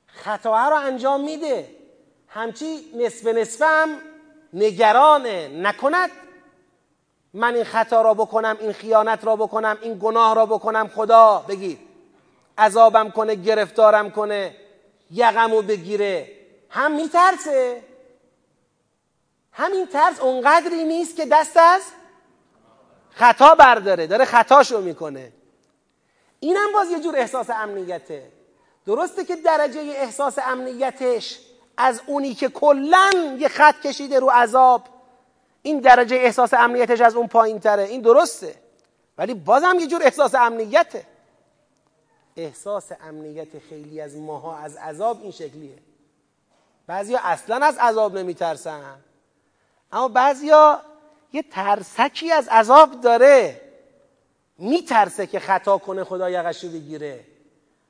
خطاه 0.07 0.69
رو 0.69 0.75
انجام 0.75 1.21
میده. 1.21 1.69
همچی 2.27 2.91
نصف 2.95 3.27
نصف 3.27 3.61
هم 3.61 3.89
نگرانه. 4.53 5.47
نکند 5.47 6.09
من 7.33 7.55
این 7.55 7.63
خطا 7.63 8.01
را 8.01 8.13
بکنم 8.13 8.57
این 8.59 8.71
خیانت 8.71 9.25
را 9.25 9.35
بکنم 9.35 9.77
این 9.81 9.99
گناه 10.01 10.35
را 10.35 10.45
بکنم. 10.45 10.87
خدا 10.87 11.45
بگید 11.47 11.79
عذابم 12.57 13.11
کنه 13.11 13.35
گرفتارم 13.35 14.11
کنه 14.11 14.55
یقمو 15.11 15.61
بگیره. 15.61 16.36
هم 16.69 16.95
میترسه. 16.95 17.83
همین 19.51 19.87
ترس 19.87 20.19
اونقدری 20.19 20.83
نیست 20.83 21.15
که 21.15 21.25
دست 21.25 21.57
از 21.57 21.81
خطا 23.09 23.55
برداره 23.55 24.07
داره 24.07 24.25
خطاشو 24.25 24.81
می‌کنه. 24.81 25.31
اینم 26.39 26.73
باز 26.73 26.91
یه 26.91 26.99
جور 26.99 27.15
احساس 27.15 27.49
امنیته. 27.49 28.31
درسته 28.85 29.25
که 29.25 29.35
درجه 29.35 29.79
احساس 29.79 30.39
امنیتش 30.39 31.39
از 31.77 32.01
اونی 32.05 32.33
که 32.33 32.49
کلا 32.49 33.09
یه 33.39 33.47
خط 33.47 33.81
کشیده 33.81 34.19
رو 34.19 34.29
عذاب 34.29 34.83
این 35.61 35.79
درجه 35.79 36.15
احساس 36.15 36.53
امنیتش 36.53 37.01
از 37.01 37.15
اون 37.15 37.27
پایین 37.27 37.59
تره 37.59 37.83
این 37.83 38.01
درسته 38.01 38.55
ولی 39.17 39.33
بازم 39.33 39.77
یه 39.79 39.87
جور 39.87 40.03
احساس 40.03 40.35
امنیته. 40.35 41.05
احساس 42.37 42.91
امنیت 43.01 43.59
خیلی 43.69 44.01
از 44.01 44.15
ماها 44.15 44.57
از 44.57 44.75
عذاب 44.75 45.21
این 45.21 45.31
شکلیه. 45.31 45.77
بعضیا 46.87 47.19
اصلا 47.23 47.65
از 47.65 47.77
عذاب 47.77 48.17
نمیترسن. 48.17 48.99
اما 49.91 50.07
بعضیا 50.07 50.81
یه 51.33 51.43
ترسکی 51.43 52.31
از 52.31 52.47
عذاب 52.47 53.01
داره. 53.01 53.61
میترسه 54.57 55.27
که 55.27 55.39
خطا 55.39 55.77
کنه 55.77 56.03
خدا 56.03 56.29
یقش 56.29 56.63
رو 56.63 56.69
بگیره. 56.69 57.25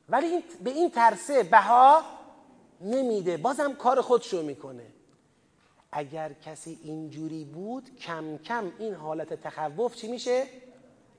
ولی 0.10 0.44
به 0.64 0.70
این 0.70 0.92
ترسه 0.92 1.44
بها 1.44 2.02
نمیده. 2.82 3.38
بازم 3.38 3.74
کار 3.74 4.02
خودشو 4.02 4.42
می‌کنه. 4.42 4.86
اگر 5.92 6.32
کسی 6.46 6.80
اینجوری 6.84 7.44
بود 7.44 7.96
کم 8.00 8.38
کم 8.38 8.72
این 8.80 8.94
حالت 8.94 9.34
تخوف 9.34 9.96
چی 9.96 10.08
میشه؟ 10.08 10.44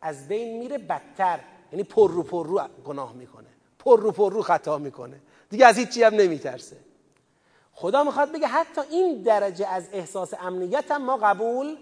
از 0.03 0.29
بین 0.29 0.59
میره 0.59 0.79
بدتر. 0.79 1.41
یعنی 1.73 1.85
پر 1.85 2.11
رو 2.11 2.23
پر 2.23 2.47
رو 2.47 2.61
گناه 2.85 3.13
می‌کنه. 3.13 3.49
پر 3.79 4.01
رو 4.01 4.13
پر 4.13 4.33
رو 4.33 4.43
خطا 4.43 4.79
می‌کنه. 4.79 5.21
دیگه 5.51 5.67
از 5.67 5.79
هیچی 5.79 6.03
هم 6.03 6.15
نمیترسه. 6.15 6.77
خدا 7.81 8.05
می‌خواد 8.05 8.33
بگه 8.33 8.47
حتی 8.47 8.81
این 8.91 9.23
درجه 9.23 9.69
از 9.69 9.89
احساس 9.93 10.35
امنیت 10.41 10.91
هم 10.91 11.05
ما 11.05 11.17
قبول 11.17 11.77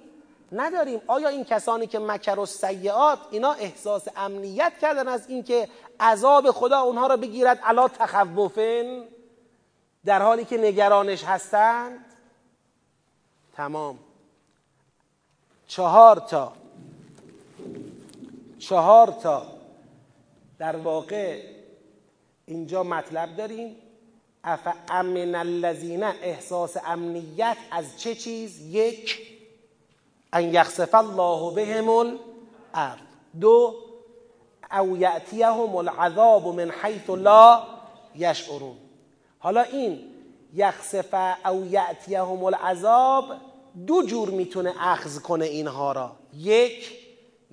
نداریم. 0.52 1.00
آیا 1.06 1.28
این 1.28 1.44
کسانی 1.44 1.86
که 1.86 1.98
مکر 1.98 2.38
و 2.38 2.46
سیعات 2.46 3.18
اینا 3.30 3.52
احساس 3.52 4.08
امنیت 4.16 4.72
کردن 4.80 5.08
از 5.08 5.28
اینکه 5.28 5.68
عذاب 6.00 6.50
خدا 6.50 6.80
اونها 6.80 7.06
را 7.06 7.16
بگیرد؟ 7.16 7.58
علا 7.58 7.88
تخوفن؟ 7.88 9.04
در 10.04 10.22
حالی 10.22 10.44
که 10.44 10.58
نگرانش 10.58 11.24
هستند؟ 11.24 12.04
تمام. 13.56 13.98
چهار 15.66 16.18
تا. 16.18 16.52
چهار 18.58 19.06
تا. 19.22 19.46
در 20.58 20.76
واقع 20.76 21.42
اینجا 22.46 22.82
مطلب 22.82 23.36
داریم. 23.36 23.76
اف 24.46 24.68
امن 24.88 25.34
الذین 25.34 26.02
احساس 26.02 26.76
امنیت 26.86 27.56
از 27.70 27.84
چه 28.00 28.14
چیز؟ 28.14 28.60
یک 28.60 29.18
ان 30.32 30.54
یخسف 30.54 30.94
الله 30.94 31.54
بهم 31.54 31.88
الارض. 31.88 33.00
دو 33.40 33.74
او 34.78 34.96
یأتیهم 34.96 35.76
العذاب 35.76 36.46
من 36.46 36.70
حیث 36.82 37.10
لا 37.10 37.62
یشعرون. 38.16 38.76
حالا 39.38 39.62
این 39.62 40.00
یخسف 40.54 41.34
او 41.46 41.66
یعتیهم 41.66 42.44
العذاب 42.44 43.24
دو 43.86 44.02
جور 44.02 44.30
می‌تونه 44.30 44.74
اخذ 44.80 45.18
کنه 45.18 45.44
اینها 45.44 45.92
را. 45.92 46.12
یک 46.36 46.98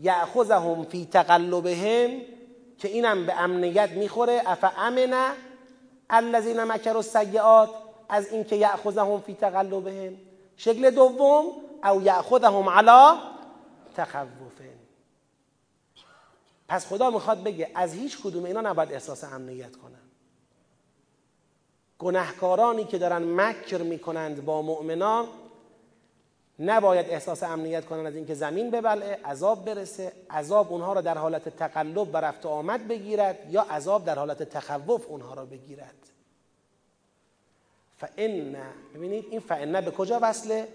یأخذهم 0.01 0.83
فی 0.85 1.05
تقلبهم 1.05 2.21
که 2.77 2.87
اینم 2.87 3.25
به 3.25 3.41
امنیت 3.41 3.89
می‌خوره. 3.89 4.41
اف 4.45 4.65
امنه 4.77 5.29
الذین 6.13 6.63
مکروا 6.63 6.97
السیئات 6.97 7.69
از 8.09 8.27
اینکه 8.27 8.55
یأخذهم 8.55 9.19
فی 9.19 9.33
تقلبهم. 9.33 10.17
شکل 10.57 10.91
دوم 10.91 11.45
او 11.83 12.01
یأخذهم 12.01 12.69
علی 12.69 13.19
تخوف 13.95 14.61
پس 16.67 16.87
خدا 16.87 17.09
می‌خواد 17.09 17.43
بگه 17.43 17.71
از 17.75 17.93
هیچ 17.93 18.21
کدوم 18.21 18.43
اینا 18.43 18.61
نباید 18.61 18.93
احساس 18.93 19.23
امنیت 19.23 19.75
کنن. 19.75 20.01
گناهکارانی 21.99 22.85
که 22.85 22.97
دارن 22.97 23.23
مکر 23.23 23.77
می‌کنند 23.77 24.45
با 24.45 24.61
مؤمنان 24.61 25.27
نباید 26.59 27.09
احساس 27.09 27.43
امنیت 27.43 27.85
کنن 27.85 28.05
از 28.05 28.15
اینکه 28.15 28.33
زمین 28.33 28.71
ببلعه 28.71 29.19
عذاب 29.25 29.65
برسه 29.65 30.13
عذاب 30.29 30.71
اونها 30.71 30.93
را 30.93 31.01
در 31.01 31.17
حالت 31.17 31.49
تقلب 31.49 32.15
و 32.15 32.17
رفت 32.17 32.45
آمد 32.45 32.87
بگیرد 32.87 33.39
یا 33.49 33.61
عذاب 33.61 34.05
در 34.05 34.15
حالت 34.19 34.43
تخوف 34.43 35.05
اونها 35.07 35.33
را 35.33 35.45
بگیرد. 35.45 35.95
فان 37.97 38.55
ببینید 38.95 39.25
این 39.31 39.39
فان 39.39 39.81
به 39.81 39.91
کجا 39.91 40.19
وصله؟ 40.21 40.67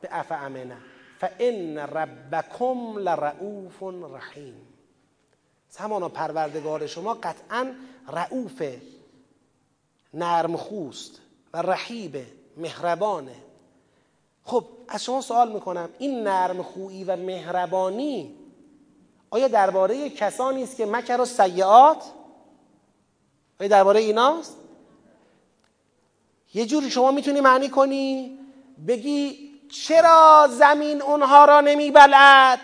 به 0.00 0.08
اف 0.12 0.32
امنه 0.32 0.76
فان 1.18 1.78
ربکم 1.78 2.98
لرؤوف 2.98 3.82
رحیم. 4.14 4.68
همانا 5.78 6.08
پروردگار 6.08 6.86
شما 6.86 7.14
قطعا 7.14 7.74
رعوف 8.08 8.62
نرمخوست 10.14 11.20
و 11.52 11.62
رحیب 11.62 12.26
مهربانه 12.56 13.34
خب 14.48 14.64
از 14.88 15.04
شما 15.04 15.20
سوال 15.20 15.52
می‌کنم. 15.52 15.88
این 15.98 16.22
نرم 16.22 16.62
خویی 16.62 17.04
و 17.04 17.16
مهربانی 17.16 18.34
آیا 19.30 19.48
درباره 19.48 20.10
کسانی 20.10 20.62
است 20.62 20.76
که 20.76 20.86
مکر 20.86 21.20
و 21.20 21.24
سیعات 21.24 22.04
آیا 23.60 23.68
درباره 23.68 24.00
ایناست؟ 24.00 24.56
یه 26.54 26.66
جوری 26.66 26.90
شما 26.90 27.10
می‌تونی 27.10 27.40
معنی 27.40 27.68
کنی؟ 27.68 28.38
بگی 28.88 29.50
چرا 29.72 30.48
زمین 30.50 31.02
اونها 31.02 31.44
را 31.44 31.60
نمیبلد 31.60 32.60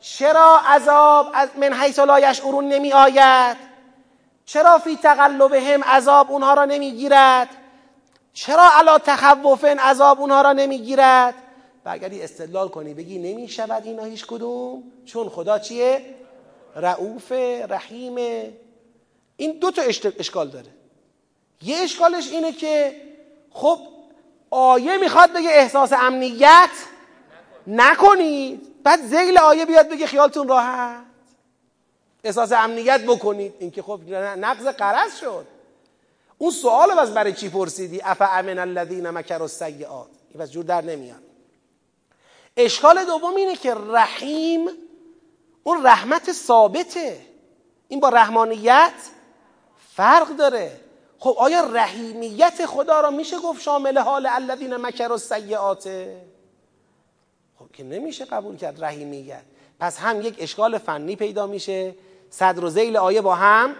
چرا 0.00 0.58
عذاب 0.58 1.30
از 1.34 1.48
من 1.56 1.72
حیث 1.72 1.98
لا 1.98 2.20
یشعرون 2.20 2.68
نمی 2.68 2.92
آید 2.92 3.56
چرا 4.44 4.78
فی 4.78 4.96
تقلبهم 4.96 5.84
عذاب 5.84 6.30
اونها 6.30 6.54
را 6.54 6.64
نمی‌گیرد؟ 6.64 7.48
چرا 8.32 8.70
علا 8.78 8.98
تخوفن 8.98 9.78
عذاب 9.78 10.20
اونها 10.20 10.42
را 10.42 10.52
نمی‌گیرد؟ 10.52 11.34
و 11.84 11.88
اگری 11.88 12.22
استدلال 12.22 12.68
کنی 12.68 12.94
بگی 12.94 13.18
نمی 13.18 13.48
شود 13.48 13.86
اینا 13.86 14.04
هیچ 14.04 14.26
کدوم 14.26 14.82
چون 15.04 15.28
خدا 15.28 15.58
چیه؟ 15.58 16.14
رعوف 16.76 17.32
رحیم 17.68 18.16
این 19.36 19.58
دو 19.58 19.70
تا 19.70 19.82
اشکال 20.18 20.48
داره. 20.48 20.68
یه 21.62 21.76
اشکالش 21.76 22.32
اینه 22.32 22.52
که 22.52 22.96
خب 23.50 23.78
آیه 24.50 24.96
می‌خواد 24.96 25.32
بگه 25.32 25.48
احساس 25.50 25.92
امنیت 25.92 26.70
نکنید 27.66 28.82
بعد 28.82 29.00
زیل 29.06 29.38
آیه 29.38 29.66
بیاد 29.66 29.88
بگه 29.88 30.06
خیالتون 30.06 30.48
راحت. 30.48 31.02
احساس 32.24 32.52
امنیت 32.52 33.00
بکنید. 33.00 33.54
این 33.58 33.70
که 33.70 33.82
خب 33.82 34.00
نقض 34.14 34.66
قرض 34.66 35.16
شد. 35.20 35.46
اون 36.42 36.50
سوال 36.50 36.98
از 36.98 37.14
برای 37.14 37.32
چی 37.32 37.48
پرسیدی؟ 37.48 38.00
اف 38.04 38.22
امن 38.22 38.58
الذین 38.58 39.10
مکروا 39.10 39.44
السیئات؟ 39.44 40.08
این 40.34 40.46
جور 40.46 40.64
در 40.64 40.84
نمیاد. 40.84 41.22
اشکال 42.56 43.04
دوم 43.04 43.34
اینه 43.34 43.56
که 43.56 43.74
رحیم 43.74 44.68
اون 45.62 45.86
رحمت 45.86 46.32
ثابته. 46.32 47.20
این 47.88 48.00
با 48.00 48.08
رحمانیت 48.08 48.92
فرق 49.96 50.28
داره. 50.28 50.80
خب 51.18 51.34
آیا 51.38 51.60
رحیمیت 51.60 52.66
خدا 52.66 53.00
را 53.00 53.10
میشه 53.10 53.38
گفت 53.38 53.62
شامل 53.62 53.98
حال 53.98 54.26
الذین 54.26 54.76
مکروا 54.76 55.14
السیئات؟ 55.14 55.88
خب 57.58 57.72
که 57.72 57.84
نمیشه 57.84 58.24
قبول 58.24 58.56
کرد 58.56 58.84
رحیمیت. 58.84 59.42
پس 59.80 59.98
هم 59.98 60.20
یک 60.20 60.36
اشکال 60.38 60.78
فنی 60.78 61.16
پیدا 61.16 61.46
میشه. 61.46 61.94
صدر 62.30 62.64
و 62.64 62.70
زیل 62.70 62.96
آیه 62.96 63.20
با 63.20 63.34
هم 63.34 63.74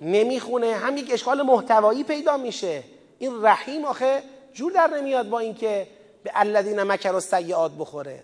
نمی‌خونه. 0.00 0.74
هم 0.74 0.96
یک 0.96 1.12
اشکال 1.12 1.42
محتوایی 1.42 2.04
پیدا 2.04 2.36
میشه. 2.36 2.82
این 3.18 3.44
رحیم 3.44 3.84
آخه 3.84 4.22
جور 4.52 4.72
در 4.72 4.86
نمیاد 4.86 5.28
با 5.28 5.38
اینکه 5.38 5.86
به 6.22 6.30
الذین 6.34 6.82
مکر 6.82 7.12
و 7.12 7.20
سیعات 7.20 7.72
بخوره. 7.78 8.22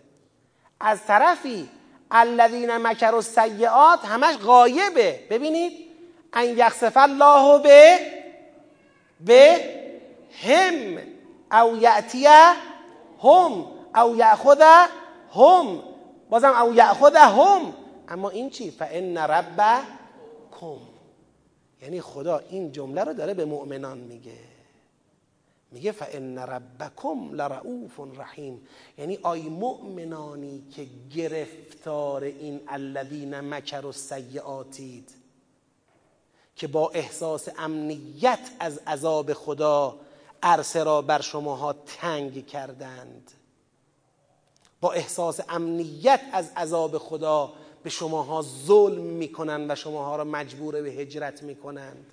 از 0.80 1.06
طرفی 1.06 1.68
الذین 2.10 2.76
مکر 2.76 3.14
و 3.14 3.22
سیعات 3.22 4.04
همش 4.04 4.36
غایبه. 4.36 5.20
ببینید. 5.30 5.72
ان 6.32 6.58
یخسف 6.58 6.96
الله 6.96 7.58
به 7.58 7.98
به 9.20 9.60
هم 10.42 10.98
او 11.52 11.76
یعتی 11.76 12.26
هم 13.22 13.66
او 13.94 14.16
یأخذ 14.16 14.62
هم. 15.34 15.82
بازم 16.30 16.52
او 16.52 16.74
یأخذ 16.74 17.16
هم. 17.16 17.74
اما 18.08 18.30
این 18.30 18.50
چی؟ 18.50 18.70
فان 18.70 19.18
ربکم. 19.18 20.91
یعنی 21.82 22.00
خدا 22.00 22.38
این 22.38 22.72
جمله 22.72 23.04
رو 23.04 23.14
داره 23.14 23.34
به 23.34 23.44
مؤمنان 23.44 23.98
میگه. 23.98 24.38
میگه 25.70 25.92
فان 25.92 26.38
ربکم 26.38 27.34
لرؤوف 27.34 28.00
رحیم 28.16 28.66
یعنی 28.98 29.18
آی 29.22 29.42
مؤمنانی 29.42 30.62
که 30.76 30.86
گرفتار 31.14 32.22
این 32.22 32.60
الذین 32.68 33.40
مکر 33.40 33.86
و 33.86 33.92
سیعاتید 33.92 35.10
که 36.56 36.66
با 36.66 36.90
احساس 36.90 37.48
امنیت 37.58 38.50
از 38.60 38.78
عذاب 38.86 39.32
خدا 39.32 39.98
عرصه 40.42 40.84
را 40.84 41.02
بر 41.02 41.20
شماها 41.20 41.72
تنگ 41.72 42.46
کردند. 42.46 43.30
با 44.80 44.92
احساس 44.92 45.40
امنیت 45.48 46.20
از 46.32 46.50
عذاب 46.56 46.98
خدا 46.98 47.52
به 47.82 47.90
شماها 47.90 48.42
ظلم 48.66 49.02
می‌کنند 49.02 49.70
و 49.70 49.74
شماها 49.74 50.16
را 50.16 50.24
مجبور 50.24 50.82
به 50.82 50.90
هجرت 50.90 51.42
می‌کنند. 51.42 52.12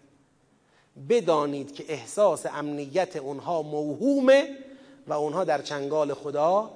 بدانید 1.09 1.73
که 1.73 1.85
احساس 1.87 2.45
امنیت 2.45 3.15
اونها 3.15 3.61
موهومه 3.61 4.57
و 5.07 5.13
اونها 5.13 5.43
در 5.43 5.61
چنگال 5.61 6.13
خدا 6.13 6.71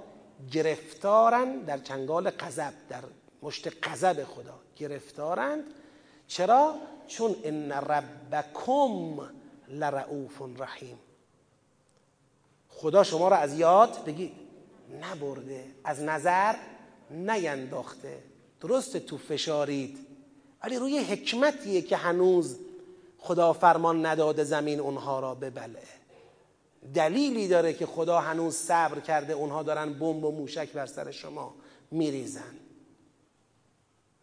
گرفتارند 0.51 1.65
در 1.65 1.77
چنگال 1.77 2.29
قذب 2.29 2.73
در 2.89 3.03
مشت 3.43 3.67
قذب 3.67 4.23
خدا 4.23 4.59
گرفتارند. 4.77 5.63
چرا؟ 6.27 6.75
چون 7.07 7.35
ان 7.43 7.71
ربکم 7.71 9.29
لرعوف 9.67 10.41
رحیم. 10.57 10.99
خدا 12.69 13.03
شما 13.03 13.27
را 13.27 13.37
از 13.37 13.59
یاد 13.59 14.03
بگید 14.05 14.31
نبرده 15.01 15.65
از 15.83 16.01
نظر 16.01 16.55
نینداخته. 17.11 18.32
درسته 18.63 18.99
تو 18.99 19.17
فشارید 19.17 19.97
ولی 20.63 20.77
روی 20.77 20.99
حکمتیه 20.99 21.81
که 21.81 21.97
هنوز 21.97 22.57
خدا 23.17 23.53
فرمان 23.53 24.05
نداده 24.05 24.43
زمین 24.43 24.79
اونها 24.79 25.19
را 25.19 25.35
ببله. 25.35 25.83
دلیلی 26.93 27.47
داره 27.47 27.73
که 27.73 27.85
خدا 27.85 28.19
هنوز 28.19 28.55
صبر 28.55 28.99
کرده 28.99 29.33
اونها 29.33 29.63
دارن 29.63 29.93
بمب 29.93 30.23
و 30.23 30.31
موشک 30.31 30.71
بر 30.71 30.85
سر 30.85 31.11
شما 31.11 31.55
میریزن. 31.91 32.59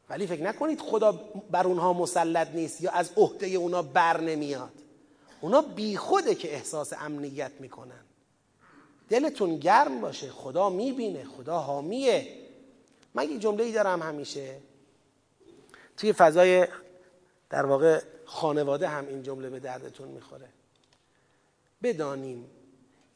ولی 0.09 0.27
فکر 0.27 0.43
نکنید 0.43 0.81
خدا 0.81 1.13
بر 1.51 1.67
اونها 1.67 1.93
مسلط 1.93 2.49
نیست 2.55 2.81
یا 2.81 2.91
از 2.91 3.11
عهده 3.17 3.47
اونها 3.47 3.83
بر 3.83 4.21
نمیاد. 4.21 4.73
اونا 5.41 5.61
بیخوده 5.63 6.35
که 6.35 6.55
احساس 6.55 6.93
امنیت 6.93 7.53
می‌کنن. 7.61 8.05
دلتون 9.09 9.57
گرم 9.57 10.01
باشه 10.01 10.31
خدا 10.31 10.71
می‌بینه 10.71 11.25
خدا 11.25 11.59
حامیه. 11.59 12.40
من 13.15 13.31
یک 13.31 13.41
جمله 13.41 13.65
ای 13.65 13.73
دارم 13.73 14.03
همیشه. 14.03 14.61
توی 15.97 16.13
فضای 16.13 16.69
در 17.51 17.67
واقع 17.67 18.03
خانواده 18.25 18.89
هم 18.89 19.07
این 19.07 19.23
جمله 19.23 19.51
به 19.51 19.61
دردتون 19.61 20.09
می‌خوره. 20.09 20.49
بدانیم 21.83 22.51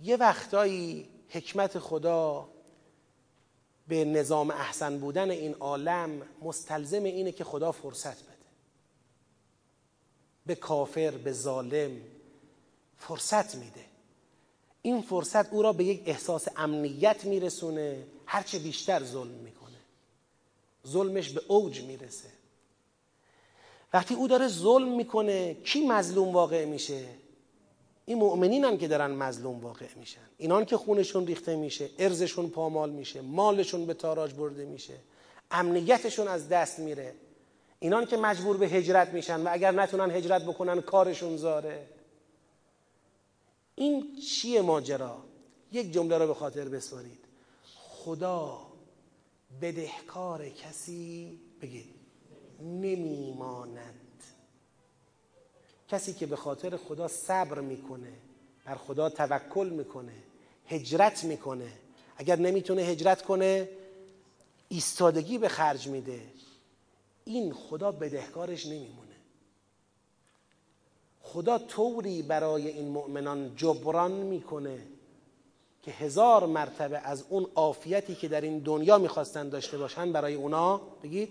یه 0.00 0.16
وقتایی 0.16 1.08
حکمت 1.28 1.78
خدا 1.78 2.48
به 3.88 4.04
نظام 4.04 4.50
احسن 4.50 4.98
بودن 4.98 5.30
این 5.30 5.54
عالم 5.54 6.22
مستلزم 6.42 7.04
اینه 7.04 7.32
که 7.32 7.44
خدا 7.44 7.72
فرصت 7.72 8.22
بده. 8.22 8.34
به 10.46 10.54
کافر 10.54 11.10
به 11.10 11.32
ظالم 11.32 12.00
فرصت 12.98 13.54
میده. 13.54 13.84
این 14.82 15.02
فرصت 15.02 15.52
او 15.52 15.62
را 15.62 15.72
به 15.72 15.84
یک 15.84 16.02
احساس 16.06 16.48
امنیت 16.56 17.24
میرسونه. 17.24 18.06
هرچه 18.26 18.58
بیشتر 18.58 19.04
ظلم 19.04 19.30
می‌کنه. 19.30 19.63
ظلمش 20.86 21.30
به 21.30 21.42
اوج 21.48 21.82
می‌رسه. 21.82 22.28
وقتی 23.92 24.14
او 24.14 24.28
داره 24.28 24.48
ظلم 24.48 24.96
می‌کنه 24.96 25.54
کی 25.54 25.86
مظلوم 25.86 26.28
واقع 26.28 26.64
میشه؟ 26.64 27.04
این 28.06 28.18
مؤمنینن 28.18 28.78
که 28.78 28.88
دارن 28.88 29.10
مظلوم 29.10 29.60
واقع 29.60 29.86
میشن. 29.96 30.20
اینان 30.38 30.64
که 30.64 30.76
خونشون 30.76 31.26
ریخته 31.26 31.56
میشه 31.56 31.90
ارزشون 31.98 32.50
پامال 32.50 32.90
میشه 32.90 33.20
مالشون 33.20 33.86
به 33.86 33.94
تاراج 33.94 34.32
برده 34.32 34.64
میشه 34.64 34.94
امنیتشون 35.50 36.28
از 36.28 36.48
دست 36.48 36.78
میره. 36.78 37.14
اینان 37.78 38.06
که 38.06 38.16
مجبور 38.16 38.56
به 38.56 38.66
هجرت 38.66 39.08
میشن 39.08 39.40
و 39.40 39.48
اگر 39.52 39.72
نتونن 39.72 40.10
هجرت 40.10 40.42
بکنن 40.42 40.80
کارشون 40.80 41.36
زاره. 41.36 41.86
این 43.74 44.16
چیه 44.16 44.62
ماجرا؟ 44.62 45.16
یک 45.72 45.92
جمله 45.92 46.18
رو 46.18 46.26
به 46.26 46.34
خاطر 46.34 46.68
بسپارید. 46.68 47.24
خدا 47.74 48.60
بدهکار 49.60 50.48
کسی 50.48 51.38
بگید 51.62 51.94
نمیماند. 52.60 54.00
کسی 55.88 56.12
که 56.12 56.26
به 56.26 56.36
خاطر 56.36 56.76
خدا 56.76 57.08
صبر 57.08 57.60
می‌کنه 57.60 58.12
بر 58.64 58.74
خدا 58.74 59.08
توکل 59.08 59.68
می‌کنه 59.68 60.12
هجرت 60.66 61.24
می‌کنه. 61.24 61.72
اگر 62.16 62.38
نمی‌تونه 62.38 62.82
هجرت 62.82 63.22
کنه 63.22 63.68
ایستادگی 64.68 65.38
به 65.38 65.48
خرج 65.48 65.88
میده. 65.88 66.20
این 67.24 67.52
خدا 67.52 67.92
بدهکارش 67.92 68.66
نمیمونه. 68.66 69.16
خدا 71.22 71.58
طوری 71.58 72.22
برای 72.22 72.68
این 72.68 72.88
مؤمنان 72.88 73.56
جبران 73.56 74.12
می‌کنه 74.12 74.86
که 75.84 75.90
هزار 75.90 76.46
مرتبه 76.46 76.98
از 76.98 77.24
اون 77.28 77.46
عافیتی 77.54 78.14
که 78.14 78.28
در 78.28 78.40
این 78.40 78.58
دنیا 78.58 78.98
می‌خواستن 78.98 79.48
داشته 79.48 79.78
باشن 79.78 80.12
برای 80.12 80.34
اونا 80.34 80.80
بگید 81.02 81.28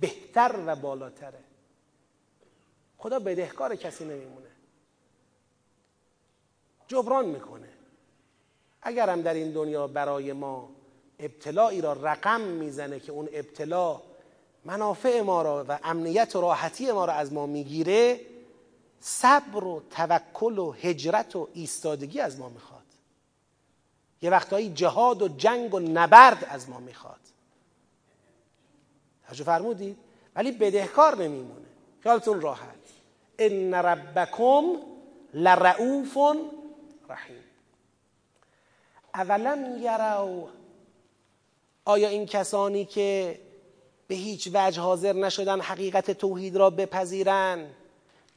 بهتر 0.00 0.54
و 0.66 0.76
بالاتره. 0.76 1.38
خدا 2.98 3.18
بدهکار 3.18 3.76
کسی 3.76 4.04
نمیمونه. 4.04 4.46
جبران 6.88 7.26
می‌کنه. 7.26 7.68
اگرم 8.82 9.22
در 9.22 9.34
این 9.34 9.52
دنیا 9.52 9.86
برای 9.86 10.32
ما 10.32 10.68
ابتلایی 11.18 11.80
را 11.80 11.92
رقم 11.92 12.40
می‌زنه 12.40 13.00
که 13.00 13.12
اون 13.12 13.28
ابتلا 13.32 14.02
منافع 14.64 15.20
ما 15.20 15.42
را 15.42 15.64
و 15.68 15.78
امنیت 15.84 16.36
و 16.36 16.40
راحتی 16.40 16.92
ما 16.92 17.04
را 17.04 17.12
از 17.12 17.32
ما 17.32 17.46
می‌گیره 17.46 18.20
صبر 19.00 19.64
و 19.64 19.82
توکل 19.90 20.58
و 20.58 20.72
هجرت 20.72 21.36
و 21.36 21.48
ایستادگی 21.54 22.20
از 22.20 22.38
ما 22.38 22.48
می‌خواد. 22.48 22.77
یه 24.22 24.30
وقتهایی 24.30 24.70
جهاد 24.70 25.22
و 25.22 25.28
جنگ 25.28 25.74
و 25.74 25.80
نبرد 25.80 26.44
از 26.50 26.68
ما 26.68 26.78
می‌خواد. 26.78 27.20
توجه 29.28 29.44
فرمودید؟ 29.44 29.96
ولی 30.36 30.52
بدهکار 30.52 31.16
نمیمونه. 31.16 31.66
خیالتون 32.02 32.40
راحت. 32.40 32.78
ان 33.38 33.74
ربکم 33.74 34.64
لرعوف 35.34 36.16
رحیم. 37.08 37.44
اولم 39.14 39.82
یرو. 39.82 40.48
آیا 41.84 42.08
این 42.08 42.26
کسانی 42.26 42.84
که 42.84 43.40
به 44.08 44.14
هیچ 44.14 44.50
وجه 44.54 44.80
حاضر 44.80 45.12
نشدن 45.12 45.60
حقیقت 45.60 46.10
توحید 46.10 46.56
را 46.56 46.70
بپذیرن؟ 46.70 47.66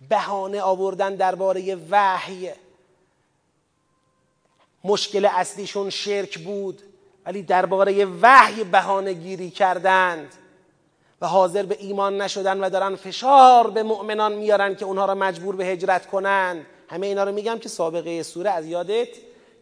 بهانه 0.10 0.62
آوردن 0.62 1.16
درباره 1.16 1.76
وحی. 1.90 2.52
مشکل 4.84 5.26
اصلیشون 5.26 5.90
شرک 5.90 6.40
بود 6.40 6.82
ولی 7.26 7.44
درباره 7.44 8.06
وحی 8.06 8.64
بهانه 8.64 9.14
گیری 9.14 9.50
کردند 9.50 10.36
و 11.22 11.28
حاضر 11.28 11.64
به 11.64 11.78
ایمان 11.80 12.22
نشدن 12.22 12.64
و 12.64 12.70
دارن 12.70 12.96
فشار 12.96 13.70
به 13.70 13.84
مؤمنان 13.84 14.34
میارن 14.34 14.76
که 14.76 14.86
اونها 14.86 15.06
را 15.06 15.16
مجبور 15.16 15.56
به 15.56 15.66
هجرت 15.66 16.06
کنند 16.06 16.66
همه 16.90 17.08
اینا 17.08 17.24
رو 17.24 17.32
میگم 17.32 17.60
که 17.60 17.70
سابقه 17.70 18.24
سوره 18.24 18.50
از 18.50 18.66
یادت 18.66 19.08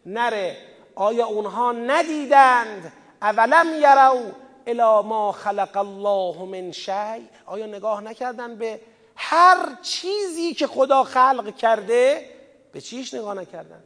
نره. 0.06 0.56
آیا 0.94 1.26
اونها 1.26 1.72
ندیدند؟ 1.72 2.92
اولم 3.22 3.66
یرو 3.80 4.32
الی 4.66 5.08
ما 5.08 5.32
خلق 5.32 5.76
الله 5.76 6.44
من 6.44 6.72
شیء 6.72 7.20
آیا 7.46 7.66
نگاه 7.66 8.00
نکردن 8.00 8.56
به 8.56 8.80
هر 9.16 9.76
چیزی 9.82 10.54
که 10.54 10.66
خدا 10.66 11.04
خلق 11.04 11.56
کرده؟ 11.56 12.26
به 12.72 12.80
چیش 12.80 13.14
نگاه 13.14 13.34
نکردن؟ 13.34 13.82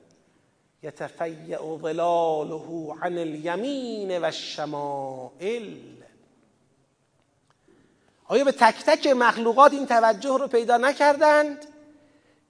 یتفیع 0.84 1.78
ظلاله 1.82 2.94
عن 3.02 3.18
الیمین 3.18 4.18
و 4.18 4.24
الشمائل 4.24 5.74
آیا 8.24 8.44
به 8.44 8.52
تک 8.52 8.84
تک 8.86 9.06
مخلوقات 9.06 9.72
این 9.72 9.86
توجه 9.86 10.38
رو 10.38 10.48
پیدا 10.48 10.76
نکردند 10.76 11.66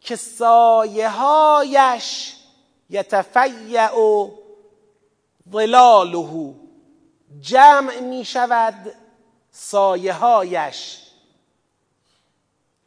که 0.01 0.17
سایه 0.17 1.09
هایش 1.09 2.37
یتفیع 2.91 3.89
ظلاله؟ 5.53 6.55
جمع 7.41 8.01
می 8.01 8.25
شود 8.25 8.95
سایه 9.51 10.13
هایش 10.13 11.01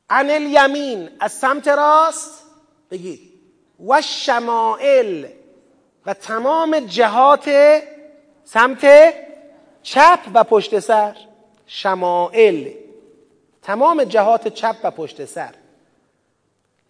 عن 0.09 0.29
الیمین 0.29 1.09
از 1.19 1.31
سمت 1.31 1.67
راست. 1.67 2.43
بگید. 2.91 3.26
و 3.85 4.01
شمائل 4.01 5.27
و 6.05 6.13
تمام 6.13 6.79
جهات 6.79 7.49
سمت 8.43 9.13
چپ 9.83 10.19
و 10.33 10.43
پشت 10.43 10.79
سر 10.79 11.17
شمائل 11.67 12.71
تمام 13.61 14.03
جهات 14.03 14.47
چپ 14.47 14.75
و 14.83 14.91
پشت 14.91 15.25
سر 15.25 15.53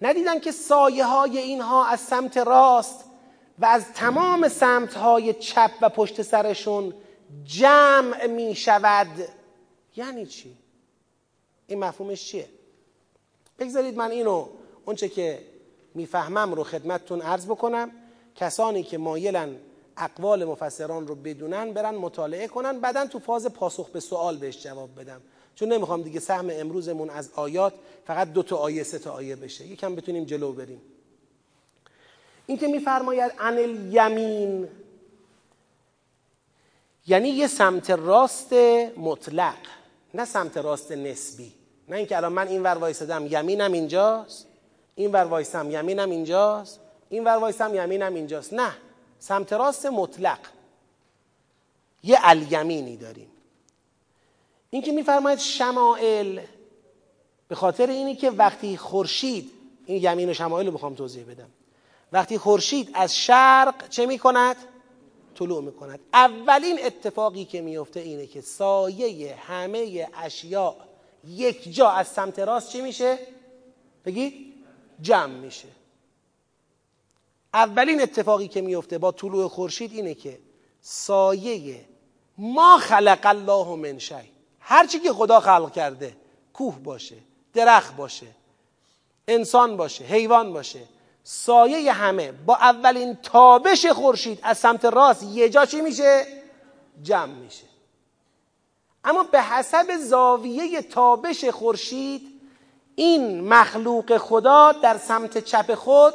ندیدن 0.01 0.39
که 0.39 0.51
سایه 0.51 1.05
های 1.05 1.37
اینها 1.37 1.85
از 1.85 1.99
سمت 1.99 2.37
راست 2.37 3.05
و 3.59 3.65
از 3.65 3.93
تمام 3.93 4.47
سمت 4.47 4.93
های 4.93 5.33
چپ 5.33 5.71
و 5.81 5.89
پشت 5.89 6.21
سرشون 6.21 6.93
جمع 7.45 8.27
می 8.27 8.55
شود 8.55 9.07
یعنی 9.95 10.25
چی؟ 10.25 10.57
این 11.67 11.79
مفهومش 11.79 12.25
چیه؟ 12.25 12.49
بگذارید 13.59 13.97
من 13.97 14.11
اینو 14.11 14.47
اونچه 14.85 15.09
که 15.09 15.39
می‌فهمم 15.97 16.53
رو 16.53 16.63
خدمتتون 16.63 17.21
عرض 17.21 17.45
بکنم 17.45 17.91
کسانی 18.35 18.83
که 18.83 18.97
مایلن 18.97 19.55
اقوال 19.97 20.45
مفسران 20.45 21.07
رو 21.07 21.15
بدونن 21.15 21.73
برن 21.73 21.95
مطالعه 21.95 22.47
کنن 22.47 22.79
بعدا 22.79 23.05
تو 23.05 23.19
فاز 23.19 23.45
پاسخ 23.45 23.89
به 23.89 23.99
سوال 23.99 24.37
بهش 24.37 24.63
جواب 24.63 24.89
بدم. 24.99 25.21
چون 25.55 25.73
نمی‌خوام 25.73 26.01
دیگه 26.01 26.19
سهم 26.19 26.49
امروزمون 26.51 27.09
از 27.09 27.29
آیات 27.35 27.73
فقط 28.05 28.33
دو 28.33 28.43
تا 28.43 28.57
آیه 28.57 28.83
سه 28.83 28.99
تا 28.99 29.11
آیه 29.11 29.35
بشه. 29.35 29.67
یکم 29.67 29.95
بتونیم 29.95 30.23
جلو 30.23 30.51
بریم. 30.51 30.81
این 32.47 32.57
که 32.57 32.67
میفرماید 32.67 33.31
ان 33.39 33.57
الیمین 33.57 34.67
یعنی 37.07 37.29
یه 37.29 37.47
سمت 37.47 37.89
راست 37.89 38.53
مطلق 38.97 39.57
نه 40.13 40.25
سمت 40.25 40.57
راست 40.57 40.91
نسبی. 40.91 41.53
نه 41.89 41.97
اینکه 41.97 42.17
الان 42.17 42.33
من 42.33 42.47
این 42.47 42.63
ور 42.63 42.77
وایسادم 42.77 43.27
یمینم 43.29 43.71
اینجاست. 43.71 44.47
این 44.97 45.11
ور 45.11 45.23
وایسم 45.23 45.71
یمینم 45.71 46.09
اینجاست 46.09 46.79
این 47.09 47.23
ور 47.23 47.37
وایسم 47.37 47.75
یمینم 47.75 48.13
اینجاست. 48.13 48.53
نه 48.53 48.71
سمت 49.19 49.53
راست 49.53 49.85
مطلق. 49.85 50.39
یه 52.03 52.17
الیمینی 52.23 52.97
داریم. 52.97 53.27
این 54.69 54.81
که 54.81 54.91
میفرماید 54.91 55.39
شمائل 55.39 56.39
به 57.47 57.55
خاطر 57.55 57.87
اینی 57.87 58.15
که 58.15 58.29
وقتی 58.29 58.77
خورشید 58.77 59.51
این 59.85 60.03
یمین 60.03 60.29
و 60.29 60.33
شمائل 60.33 60.65
رو 60.65 60.71
بخوام 60.71 60.95
توضیح 60.95 61.23
بدم. 61.23 61.49
وقتی 62.11 62.37
خورشید 62.37 62.91
از 62.93 63.17
شرق 63.17 63.89
چه 63.89 64.05
می‌کند؟ 64.05 64.55
طلوع 65.35 65.63
می‌کند. 65.63 65.99
اولین 66.13 66.85
اتفاقی 66.85 67.45
که 67.45 67.61
میفته 67.61 67.99
اینه 67.99 68.27
که 68.27 68.41
سایه 68.41 69.35
همه 69.35 70.07
اشیاء 70.13 70.75
یک 71.27 71.73
جا 71.73 71.89
از 71.89 72.07
سمت 72.07 72.39
راست 72.39 72.69
چی 72.69 72.81
میشه؟ 72.81 73.19
بگی 74.05 74.46
جمع 75.01 75.33
میشه. 75.33 75.67
اولین 77.53 78.01
اتفاقی 78.01 78.47
که 78.47 78.61
میفته 78.61 78.97
با 78.97 79.11
طلوع 79.11 79.47
خورشید 79.47 79.91
اینه 79.91 80.13
که 80.13 80.39
سایه 80.81 81.85
ما 82.37 82.77
خلق 82.77 83.19
الله 83.23 83.75
من 83.75 83.99
شی. 83.99 84.31
هرچی 84.59 84.99
که 84.99 85.13
خدا 85.13 85.39
خلق 85.39 85.71
کرده 85.71 86.17
کوه 86.53 86.79
باشه 86.79 87.15
درخت 87.53 87.95
باشه 87.95 88.27
انسان 89.27 89.77
باشه 89.77 90.03
حیوان 90.03 90.53
باشه 90.53 90.81
سایه 91.23 91.91
همه 91.91 92.31
با 92.31 92.55
اولین 92.55 93.15
تابش 93.15 93.85
خورشید 93.85 94.39
از 94.43 94.57
سمت 94.57 94.85
راست 94.85 95.23
یه 95.23 95.49
جا 95.49 95.65
چی 95.65 95.81
میشه؟ 95.81 96.25
جمع 97.03 97.33
میشه. 97.33 97.63
اما 99.03 99.23
به 99.23 99.41
حسب 99.41 99.97
زاویه 99.97 100.81
تابش 100.81 101.45
خورشید 101.45 102.36
این 102.99 103.41
مخلوق 103.41 104.17
خدا 104.17 104.71
در 104.71 104.97
سمت 104.97 105.37
چپ 105.37 105.75
خود 105.75 106.13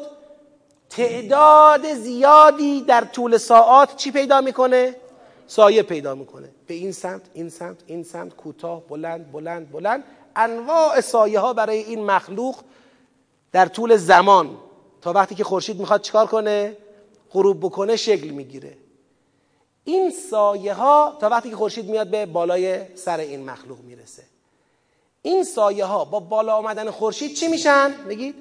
تعداد 0.91 1.95
زیادی 1.95 2.83
در 2.83 3.05
طول 3.05 3.37
ساعات 3.37 3.97
چی 3.97 4.11
پیدا 4.11 4.41
می‌کنه؟ 4.41 4.97
سایه 5.47 5.83
پیدا 5.83 6.15
می‌کنه. 6.15 6.49
به 6.67 6.75
این 6.75 6.93
سمت 6.93 7.23
این 7.33 7.49
سمت 7.49 7.77
این 7.87 8.03
سمت 8.03 8.37
کوتاه 8.37 8.87
بلند 8.87 9.33
بلند 9.33 9.73
بلند. 9.73 10.05
انواع 10.37 11.01
سایه 11.01 11.39
ها 11.39 11.53
برای 11.53 11.79
این 11.79 12.05
مخلوق 12.05 12.57
در 13.53 13.67
طول 13.67 13.97
زمان. 13.97 14.59
تا 15.01 15.13
وقتی 15.13 15.35
که 15.35 15.45
خورشید 15.45 15.79
می‌خواد 15.81 16.01
چیکار 16.01 16.27
کنه؟ 16.27 16.77
غروب 17.33 17.61
بکنه 17.61 17.97
شکل 17.97 18.29
می‌گیره. 18.29 18.77
این 19.85 20.11
سایه 20.11 20.75
ها 20.75 21.17
تا 21.21 21.29
وقتی 21.29 21.51
که 21.51 21.57
خورشید 21.57 21.91
میاد 21.91 22.07
به 22.07 22.27
بالای 22.27 22.97
سر 22.97 23.19
این 23.19 23.51
مخلوق 23.51 23.79
می‌رسه. 23.81 24.32
این 25.23 25.45
سایه 25.45 25.85
ها 25.85 26.05
با 26.05 26.21
بالا 26.21 26.57
آمدن 26.57 26.91
خورشید 26.91 27.35
چی 27.35 27.49
میشن؟ 27.49 27.95
بگید. 28.09 28.35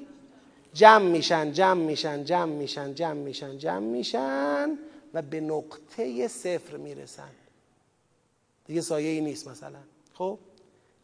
جمع 0.74 1.08
میشن 1.08 1.52
جمع 1.52 1.84
میشن 1.84 2.24
جمع 2.24 2.53
میشن 2.53 2.95
جمع 2.95 3.14
میشن 3.14 3.58
جمع 3.58 3.80
میشن 3.80 4.78
و 5.14 5.22
به 5.22 5.41
نقطه 5.41 6.28
صفر 6.28 6.78
می‌رسن. 6.78 7.30
دیگه 8.66 8.82
سایه 8.82 9.10
ای 9.10 9.22
نیست 9.22 9.48
مثلا. 9.48 9.80
خب؟ 10.14 10.38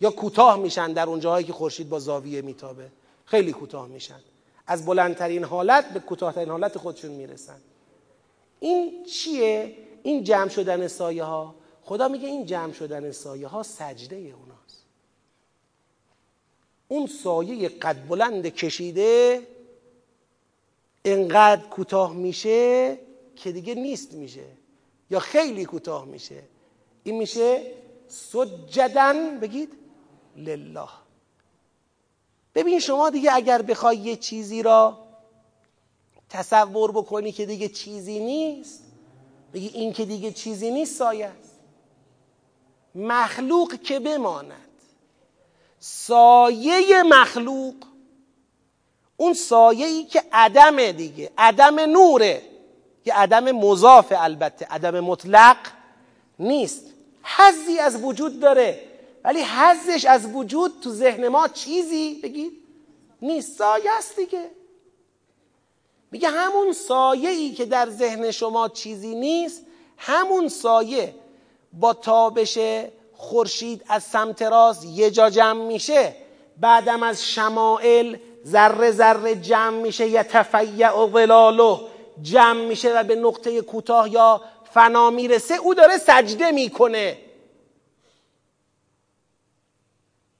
یا 0.01 0.09
کوتاه 0.11 0.59
میشن 0.59 0.93
در 0.93 1.09
اون 1.09 1.19
جاهایی 1.19 1.45
که 1.45 1.53
خورشید 1.53 1.89
با 1.89 1.99
زاویه 1.99 2.41
میتابه. 2.41 2.87
خیلی 3.25 3.51
کوتاه 3.51 3.87
میشن. 3.87 4.19
از 4.67 4.85
بلندترین 4.85 5.43
حالت 5.43 5.93
به 5.93 5.99
کوتاهترین 5.99 6.49
حالت 6.49 6.77
خودشون 6.77 7.11
می‌رسن. 7.11 7.61
این 8.59 9.03
چیه؟ 9.03 9.75
این 10.03 10.23
جمع 10.23 10.49
شدن 10.49 10.87
سایه 10.87 11.23
ها 11.23 11.55
خدا 11.83 12.07
میگه 12.07 12.27
این 12.27 12.45
جمع 12.45 12.73
شدن 12.73 13.11
سایه 13.11 13.47
ها 13.47 13.63
سجده 13.63 14.15
اوناست 14.15 14.56
اون 16.87 17.07
سایه 17.07 17.69
قد 17.69 18.07
بلند 18.07 18.47
کشیده 18.47 19.47
انقدر 21.05 21.61
کوتاه 21.61 22.13
میشه 22.13 22.97
که 23.35 23.51
دیگه 23.51 23.75
نیست 23.75 24.13
میشه. 24.13 24.45
یا 25.11 25.19
خیلی 25.19 25.65
کوتاه 25.65 26.05
میشه. 26.05 26.43
این 27.03 27.17
میشه 27.17 27.71
سجدن 28.07 29.39
بگید 29.39 29.73
لله. 30.35 30.87
ببین 32.55 32.79
شما 32.79 33.09
دیگه 33.09 33.33
اگر 33.33 33.61
بخوای 33.61 33.97
یه 33.97 34.15
چیزی 34.15 34.63
را 34.63 35.07
تصور 36.29 36.91
بکنی 36.91 37.31
که 37.31 37.45
دیگه 37.45 37.67
چیزی 37.67 38.19
نیست 38.19 38.83
بگی 39.53 39.67
این 39.67 39.93
که 39.93 40.05
دیگه 40.05 40.31
چیزی 40.31 40.71
نیست 40.71 40.95
سایه 40.95 41.25
است. 41.25 41.59
مخلوق 42.95 43.81
که 43.81 43.99
بماند. 43.99 44.66
سایه 45.79 47.03
مخلوق. 47.03 47.75
اون 49.17 49.33
سایه 49.33 49.85
ای 49.85 50.03
که 50.03 50.23
عدم 50.31 50.91
دیگه 50.91 51.31
عدم 51.37 51.79
نوره. 51.79 52.41
یه 53.05 53.13
عدم 53.13 53.51
مضاف 53.51 54.13
البته 54.17 54.65
عدم 54.65 54.99
مطلق 54.99 55.57
نیست. 56.39 56.85
حزی 57.23 57.79
از 57.79 58.03
وجود 58.03 58.39
داره 58.39 58.83
ولی 59.23 59.41
حزش 59.41 60.05
از 60.05 60.35
وجود 60.35 60.73
تو 60.81 60.89
ذهن 60.89 61.27
ما 61.27 61.47
چیزی 61.47 62.19
بگید 62.23 62.51
نیست. 63.21 63.57
سایه 63.57 63.91
است 63.91 64.15
دیگه. 64.15 64.51
میگه 66.11 66.29
همون 66.29 66.73
سایه 66.73 67.29
ای 67.29 67.51
که 67.51 67.65
در 67.65 67.89
ذهن 67.89 68.31
شما 68.31 68.69
چیزی 68.69 69.15
نیست 69.15 69.61
همون 69.97 70.47
سایه 70.49 71.15
با 71.73 71.93
تابش 71.93 72.57
خورشید 73.17 73.83
از 73.87 74.03
سمت 74.03 74.41
راست 74.41 74.85
یه 74.85 75.11
جا 75.11 75.29
جمع 75.29 75.65
میشه 75.65 76.15
بعدم 76.57 77.03
از 77.03 77.25
شمائل 77.25 78.17
ذره 78.45 78.91
ذره 78.91 79.35
جمع 79.35 79.81
میشه 79.81 80.07
یا 80.07 80.23
تفیع 80.23 80.91
و 80.91 81.11
ظلاله 81.11 81.79
جمع 82.21 82.65
میشه 82.65 82.99
و 82.99 83.03
به 83.03 83.15
نقطه 83.15 83.61
کوتاه 83.61 84.09
یا 84.11 84.41
فنا 84.73 85.09
می‌رسه. 85.09 85.55
او 85.55 85.73
داره 85.73 85.97
سجده 85.97 86.51
می‌کنه. 86.51 87.17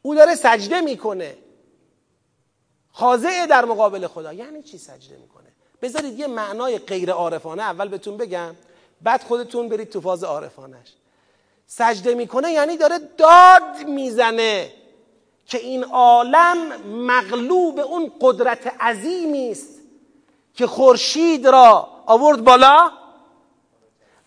او 0.02 0.16
داره 0.16 0.36
سجده 0.36 0.82
می‌کنه. 0.82 1.38
خاضعه 2.92 3.48
در 3.48 3.66
مقابل 3.66 4.08
خدا. 4.08 4.34
یعنی 4.34 4.64
چی 4.64 4.78
سجده 4.78 5.18
می‌کنه؟ 5.18 5.48
بذارید 5.82 6.20
یه 6.20 6.28
معنای 6.28 6.78
غیر 6.78 7.12
عارفانه 7.12 7.64
اول 7.64 7.88
بهتون 7.88 8.18
بگم 8.18 8.56
بعد 9.02 9.24
خودتون 9.24 9.70
برید 9.70 9.90
تو 9.90 10.02
فاز 10.02 10.24
عارفانش. 10.24 10.88
سجده 11.68 12.14
می‌کنه 12.14 12.52
یعنی 12.52 12.78
داره 12.78 13.00
داد 13.18 13.88
می‌زنه 13.88 14.72
که 15.46 15.58
این 15.58 15.84
عالم 15.84 16.58
مغلوب 16.86 17.80
اون 17.80 18.12
قدرت 18.22 18.82
عظیمی 18.82 19.52
است 19.52 19.70
که 20.54 20.68
خورشید 20.68 21.48
را 21.48 21.90
آورد 22.06 22.44
بالا 22.44 22.92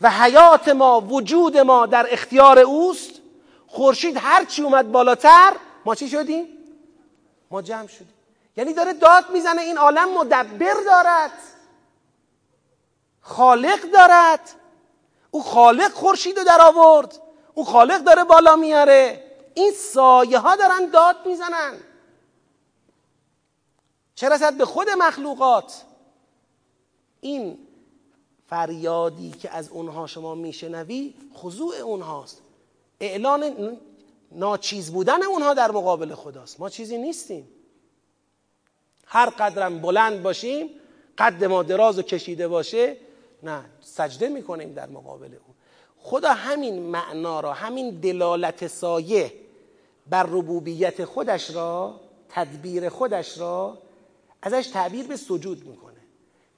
و 0.00 0.10
حیات 0.10 0.68
ما 0.68 1.00
وجود 1.00 1.58
ما 1.58 1.86
در 1.86 2.06
اختیار 2.10 2.58
اوست. 2.58 3.10
خورشید 3.66 4.16
هر 4.16 4.44
چی 4.44 4.62
اومد 4.62 4.92
بالاتر 4.92 5.52
ما 5.84 5.94
چی 5.94 6.08
شدیم؟ 6.08 6.46
ما 7.50 7.62
جمع 7.62 7.86
شدیم. 7.86 8.14
یعنی 8.56 8.74
داره 8.74 8.92
داد 8.92 9.30
می‌زنه 9.30 9.62
این 9.62 9.78
عالم 9.78 10.18
مدبر 10.18 10.74
دارد. 10.86 11.32
خالق 13.20 13.80
دارد. 13.80 14.40
او 15.30 15.42
خالق 15.42 15.92
خورشید 15.92 16.38
رو 16.38 16.44
در 16.44 16.60
آورد. 16.60 17.22
او 17.54 17.64
خالق 17.64 18.04
داره 18.04 18.24
بالا 18.24 18.56
میاره. 18.56 19.24
این 19.54 19.72
سایه 19.72 20.38
ها 20.38 20.56
دارن 20.56 20.90
داد 20.90 21.16
می‌زنن. 21.26 21.74
چه 24.14 24.28
رسد 24.28 24.56
به 24.56 24.64
خود 24.64 24.88
مخلوقات؟ 24.98 25.84
این 27.20 27.58
فریادی 28.46 29.30
که 29.30 29.50
از 29.50 29.68
اونها 29.68 30.06
شما 30.06 30.34
میشنوی 30.34 31.14
خضوع 31.34 31.76
اونهاست. 31.76 32.42
اعلان 33.00 33.76
ناچیز 34.32 34.92
بودن 34.92 35.22
اونها 35.22 35.54
در 35.54 35.70
مقابل 35.70 36.14
خداست. 36.14 36.60
ما 36.60 36.68
چیزی 36.68 36.98
نیستیم. 36.98 37.48
هر 39.06 39.30
قدرم 39.30 39.80
بلند 39.80 40.22
باشیم 40.22 40.70
قد 41.18 41.44
ما 41.44 41.62
دراز 41.62 41.98
و 41.98 42.02
کشیده 42.02 42.48
باشه 42.48 42.96
نه 43.42 43.64
سجده 43.80 44.28
می‌کنیم 44.28 44.72
در 44.72 44.88
مقابل 44.88 45.26
اون. 45.26 45.54
خدا 46.02 46.32
همین 46.32 46.82
معنا 46.82 47.40
را 47.40 47.52
همین 47.52 47.90
دلالت 47.90 48.66
سایه 48.66 49.32
بر 50.06 50.22
ربوبیت 50.22 51.04
خودش 51.04 51.50
را 51.50 52.00
تدبیر 52.28 52.88
خودش 52.88 53.38
را 53.38 53.78
ازش 54.42 54.66
تعبیر 54.66 55.06
به 55.06 55.16
سجود 55.16 55.66
می‌کنه. 55.66 56.00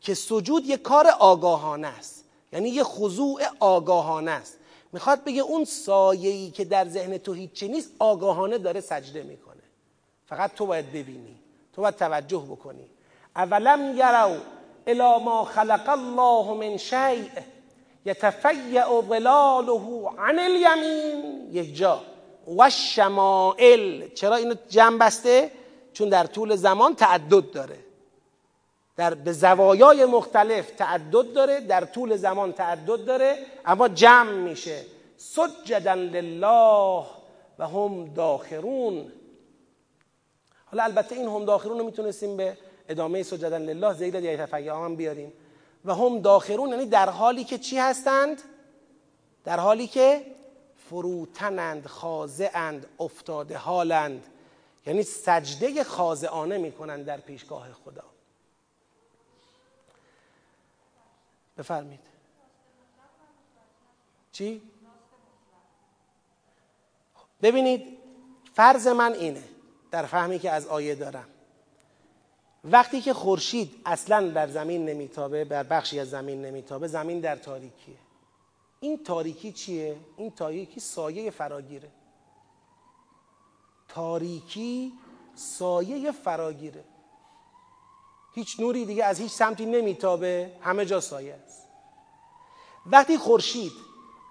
که 0.01 0.15
سجود 0.15 0.67
یه 0.67 0.77
کار 0.77 1.07
آگاهانه 1.07 1.89
است. 1.89 2.25
یعنی 2.53 2.69
یه 2.69 2.85
خضوع 2.85 3.43
آگاهانه 3.61 4.31
است. 4.31 4.59
می‌خواد 4.93 5.25
بگه 5.25 5.43
اون 5.43 5.65
سایه‌ای 5.65 6.51
که 6.51 6.65
در 6.65 6.89
ذهن 6.89 7.19
تو 7.19 7.33
هیچی 7.33 7.69
نیست 7.69 7.91
آگاهانه 7.99 8.59
داره 8.59 8.81
سجده 8.81 9.23
می‌کنه. 9.23 9.63
فقط 10.27 10.55
تو 10.55 10.67
باید 10.67 10.89
ببینی. 10.89 11.39
تو 11.73 11.83
باید 11.83 11.97
توجه 11.97 12.39
بکنی. 12.51 12.87
اولم 13.37 13.97
یرو 13.97 14.41
الى 14.87 15.25
ما 15.25 15.45
خلق 15.45 15.89
الله 15.89 16.55
من 16.55 16.77
شیء. 16.77 17.31
یتفیع 18.05 18.85
ظلاله 19.09 20.09
عن 20.19 20.39
الیمین. 20.39 21.49
یک 21.53 21.77
جا. 21.77 22.01
و 22.59 22.71
شمائل 22.71 24.09
چرا 24.09 24.37
اینو 24.37 24.55
جمع 24.69 24.99
بسته؟ 24.99 25.51
چون 25.93 26.09
در 26.09 26.25
طول 26.25 26.57
زمان 26.57 26.95
تعدد 26.95 27.51
داره. 27.51 27.79
در 28.97 29.15
به 29.15 29.33
زوایای 29.33 30.05
مختلف 30.05 30.71
تعدد 30.71 31.33
داره 31.33 31.61
در 31.61 31.85
طول 31.85 32.17
زمان 32.17 32.53
تعدد 32.53 33.05
داره 33.05 33.39
اما 33.65 33.89
جمع 33.89 34.33
میشه. 34.33 34.85
سجدا 35.17 35.95
لله 35.95 37.05
و 37.59 37.67
هم 37.69 38.15
داخرون. 38.15 39.13
حالا 40.71 40.83
البته 40.83 41.15
این 41.15 41.29
هم 41.29 41.45
داخرون 41.45 41.79
رو 41.79 41.85
می‌تونستیم 41.85 42.37
به 42.37 42.57
ادامه 42.89 43.23
سجدا 43.23 43.57
لله 43.57 43.95
زیر 43.95 44.21
دیگه 44.21 44.73
هم 44.73 44.97
بیاریم. 44.97 45.33
و 45.85 45.95
هم 45.95 46.21
داخرون 46.21 46.69
یعنی 46.69 46.87
در 46.87 47.11
حالی 47.11 47.45
که 47.45 47.59
چی 47.59 47.79
هستند؟ 47.79 48.43
در 49.45 49.61
حالی 49.61 49.87
که 49.87 50.27
فروتنند 50.77 51.87
خاضعند 51.87 52.87
افتاده 52.99 53.57
حالند. 53.57 54.27
یعنی 54.87 55.03
سجده 55.03 55.85
خاضعانه 55.85 56.59
می‌کنند 56.59 57.05
در 57.05 57.21
پیشگاه 57.21 57.73
خدا. 57.73 58.05
بفرمید 61.59 62.01
چی؟ 64.33 64.63
ببینید 67.43 67.99
فرض 68.55 68.87
من 68.87 69.13
اینه 69.13 69.43
در 69.91 70.07
فهمی 70.07 70.39
که 70.39 70.51
از 70.51 70.67
آیه 70.67 70.95
دارم. 70.95 71.29
وقتی 72.65 73.01
که 73.01 73.15
خورشید 73.15 73.81
اصلا 73.85 74.29
در 74.29 74.49
زمین 74.49 74.85
نمیتابه 74.85 75.45
بر 75.45 75.63
بخشی 75.63 76.01
از 76.01 76.11
زمین 76.11 76.43
نمیتابه 76.43 76.89
زمین 76.89 77.21
در 77.21 77.37
تاریکیه. 77.37 77.97
این 78.81 79.05
تاریکی 79.05 79.53
چیه؟ 79.53 79.97
این 80.17 80.31
تاریکی 80.31 80.81
سایه 80.81 81.31
فراگیره. 81.31 81.89
تاریکی 83.89 84.93
سایه 85.35 86.13
فراگیره. 86.13 86.85
هیچ 88.35 88.61
نوری 88.61 88.85
دیگه 88.85 89.05
از 89.05 89.21
هیچ 89.21 89.33
سمتی 89.33 89.67
نمیتابه 89.67 90.53
همه 90.61 90.87
جا 90.87 91.01
سایه 91.01 91.35
است. 91.45 91.69
وقتی 92.87 93.19
خورشید 93.19 93.73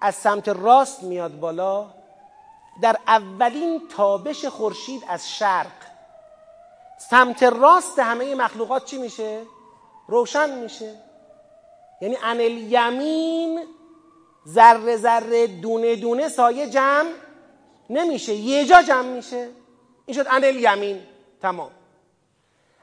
از 0.02 0.16
سمت 0.16 0.50
راست 0.50 1.04
میاد 1.04 1.40
بالا 1.40 1.94
در 2.82 2.98
اولین 3.08 3.88
تابش 3.88 4.46
خورشید 4.46 5.04
از 5.08 5.32
شرق 5.32 5.91
سمت 7.10 7.44
راست 7.44 8.00
همه 8.00 8.36
مخلوقات 8.36 8.86
چی 8.86 8.98
میشه؟ 8.98 9.42
روشن 10.08 10.60
میشه. 10.60 10.96
یعنی 12.02 12.18
انل 12.24 12.72
یمین 12.72 13.64
ذره 14.48 14.98
ذره 14.98 15.48
دونه 15.48 15.96
دونه 15.96 16.30
سایه 16.30 16.70
جمع 16.70 17.10
نمیشه. 17.90 18.34
یه 18.34 18.66
جا 18.66 18.82
جمع 18.82 19.08
میشه. 19.08 19.50
این 20.06 20.18
شد 20.18 20.26
انل 20.30 20.56
یمین. 20.56 21.02
تمام. 21.42 21.72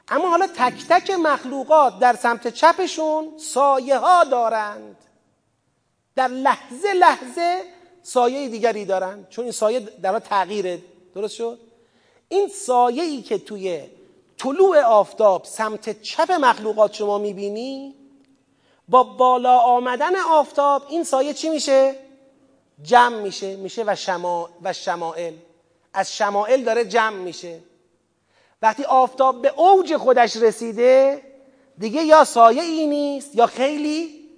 اما 0.09 0.29
حالا 0.29 0.47
تک 0.47 0.87
تک 0.89 1.11
مخلوقات 1.11 1.99
در 1.99 2.17
سمت 2.17 2.49
چپشون 2.49 3.39
سایه 3.39 3.99
ها 3.99 4.25
دارند. 4.25 4.97
در 6.17 6.29
لحظه 6.29 6.95
لحظه 6.95 7.63
سایه 8.03 8.49
دیگری 8.49 8.85
دارند. 8.85 9.29
چون 9.29 9.45
این 9.45 9.53
سایه 9.53 9.81
در 9.81 10.19
تغییره. 10.19 10.83
درست 11.15 11.35
شد؟ 11.35 11.59
این 12.29 12.49
سایه 12.49 13.03
ای 13.03 13.23
که 13.23 13.39
توی 13.39 13.98
طلوع 14.39 14.81
آفتاب 14.81 15.45
سمت 15.45 16.03
چپ 16.03 16.33
مخلوقات 16.33 16.95
شما 16.95 17.19
می‌بینی؟ 17.19 17.95
با 18.89 19.03
بالا 19.03 19.59
آمدن 19.59 20.17
آفتاب 20.17 20.83
این 20.89 21.05
سایه 21.05 21.35
چی 21.35 21.49
میشه؟ 21.49 21.95
جمع 22.83 23.21
میشه 23.21 23.57
میشه 23.57 23.85
و, 23.87 23.95
شما 23.95 24.51
و 24.63 24.73
شمائل. 24.73 25.35
از 25.93 26.17
شمائل 26.17 26.65
داره 26.65 26.85
جمع 26.85 27.17
میشه. 27.17 27.61
وقتی 28.63 28.85
آفتاب 28.85 29.43
به 29.43 29.61
اوج 29.61 29.97
خودش 29.97 30.37
رسیده 30.37 31.23
دیگه 31.79 32.03
یا 32.03 32.25
سایه 32.25 32.63
ای 32.63 32.87
نیست 32.87 33.35
یا 33.35 33.47
خیلی 33.47 34.29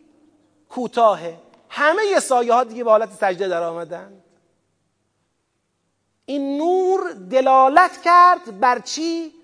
کوتاهه. 0.69 1.39
همه 1.69 2.21
سایه 2.21 2.53
ها 2.53 2.65
دیگه 2.65 2.85
به 2.85 2.91
حالت 2.91 3.13
سجده 3.13 3.49
در 3.49 3.63
آمدن. 3.63 4.23
این 6.27 6.59
نور 6.59 7.13
دلالت 7.13 8.03
کرد 8.03 8.61
بر 8.61 8.79
چی؟ 8.79 9.40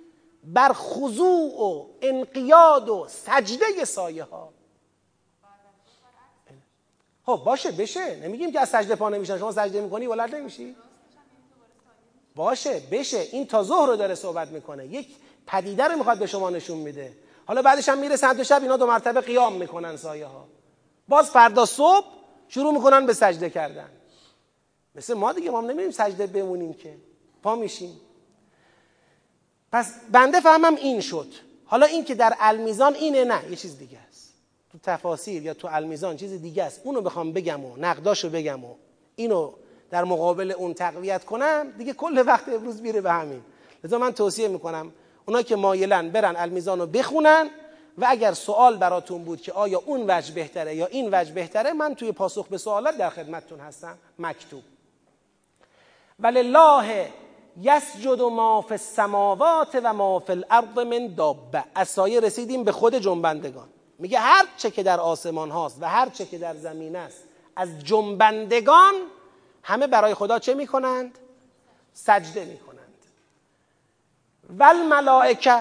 بر 0.47 0.73
خضوع 0.73 1.60
و 1.60 1.86
انقیاد 2.02 2.89
و 2.89 3.06
سجده 3.09 3.85
سایه 3.85 4.24
ها 4.24 4.52
خب 7.27 7.43
باشه 7.44 7.73
بشه. 7.73 8.16
نمیگیم 8.16 8.52
که 8.52 8.60
از 8.60 8.68
سجده 8.68 8.97
پا 8.97 9.09
نمیشن. 9.09 9.39
شما 9.39 9.52
سجده 9.52 9.81
می‌کنی 9.81 10.06
ولد 10.06 10.35
نمیشی؟ 10.35 10.77
باشه 12.35 12.82
بشه. 12.90 13.18
این 13.18 13.47
تا 13.47 13.62
ظهر 13.62 13.86
رو 13.86 13.97
داره 13.97 14.14
صحبت 14.14 14.48
می‌کنه. 14.48 14.86
یک 14.86 15.09
پدیده 15.47 15.85
رو 15.85 15.97
می‌خواد 15.98 16.18
به 16.18 16.27
شما 16.27 16.51
نشون 16.51 16.78
میده. 16.78 17.16
حالا 17.47 17.62
بعدش 17.62 17.89
هم 17.89 17.98
میره 17.98 18.16
سمت 18.16 18.43
شب 18.43 18.62
اینا 18.62 18.77
دو 18.77 18.86
مرتبه 18.86 19.20
قیام 19.20 19.52
می‌کنن 19.52 19.97
سایه 19.97 20.27
ها 20.27 20.48
باز 21.09 21.31
فردا 21.31 21.66
صبح 21.66 22.06
شروع 22.48 22.73
می‌کنن 22.73 23.06
به 23.06 23.12
سجده 23.12 23.51
کردن. 23.51 23.90
مثل 24.94 25.14
ما 25.14 25.32
دیگه 25.32 25.51
ما 25.51 25.60
نمیریم 25.60 25.90
سجده 25.90 26.27
بمونیم 26.27 26.74
که. 26.74 26.97
پا 27.43 27.55
میشیم. 27.55 28.01
پس 29.77 29.94
بنده 30.12 30.40
فهمم 30.40 30.74
این 30.74 31.01
شد. 31.01 31.28
حالا 31.65 31.86
این 31.86 32.05
که 32.05 32.15
در 32.15 32.36
المیزان 32.40 32.94
اینه 32.94 33.24
نه 33.24 33.51
یه 33.51 33.57
چیز 33.57 33.78
دیگه 33.78 33.98
است. 34.09 34.35
تو 34.73 34.78
تفاسیر 34.82 35.43
یا 35.43 35.55
تو 35.55 35.69
المیزان 35.70 36.16
چیز 36.16 36.43
دیگه 36.43 36.65
است. 36.65 36.81
اونو 36.85 37.01
بخوام 37.01 37.32
بگم 37.32 37.65
و 37.65 37.77
نقداشو 37.77 38.31
بگم 38.31 38.65
و 38.65 38.74
اینو 39.16 39.53
در 39.90 40.05
مقابل 40.05 40.51
اون 40.51 40.74
تقویت 40.74 41.24
کنم 41.24 41.70
دیگه 41.78 41.93
کل 41.93 42.24
وقت 42.27 42.48
امروز 42.48 42.82
میره 42.82 43.01
به 43.01 43.12
همین. 43.12 43.43
لذا 43.85 43.98
من 43.98 44.12
توصیه 44.12 44.48
می‌کنم 44.48 44.93
اونا 45.27 45.43
که 45.43 45.57
مایلن 45.57 46.11
برن 46.11 46.36
المیزان 46.36 46.78
رو 46.78 46.86
بخونن 46.86 47.51
و 47.98 48.07
اگر 48.09 48.32
سوال 48.32 48.77
براتون 48.77 49.24
بود 49.24 49.40
که 49.40 49.53
آیا 49.53 49.82
اون 49.86 50.05
وجه 50.09 50.35
بهتره 50.35 50.74
یا 50.74 50.86
این 50.86 51.09
وجه 51.12 51.32
بهتره 51.32 51.73
من 51.73 51.94
توی 51.94 52.12
پاسخ 52.12 52.48
به 52.48 52.59
سوالات 52.59 52.97
در 52.97 53.11
خدمتتون 53.11 53.61
هستم. 53.61 53.98
مکتوب. 54.19 54.62
ولله 56.20 57.09
یسجد 57.61 58.23
ما 58.23 58.61
فی 58.61 58.74
السماوات 58.74 59.81
و 59.83 59.93
ما 59.93 60.19
فی 60.19 60.33
الارض 60.33 60.78
من 60.78 61.15
دابه 61.15 61.65
از 61.74 61.89
سایه 61.89 62.20
رسیدیم 62.20 62.65
به 62.65 62.73
خود 62.73 62.95
جنبندگان. 62.95 63.69
میگه 63.99 64.19
هر 64.19 64.47
چه 64.57 64.70
که 64.70 64.83
در 64.83 65.01
آسمان 65.01 65.51
هاست 65.51 65.78
و 65.81 65.89
هر 65.89 66.09
چه 66.09 66.27
که 66.27 66.39
در 66.39 66.55
زمین 66.55 66.97
است 66.97 67.24
از 67.57 67.85
جنبندگان 67.85 68.95
همه 69.62 69.87
برای 69.87 70.15
خدا 70.15 70.39
چه 70.39 70.55
می‌کنند؟ 70.55 71.19
سجده 71.95 72.45
می‌کنند. 72.45 72.95
و 74.59 74.74
ملائکه 74.74 75.61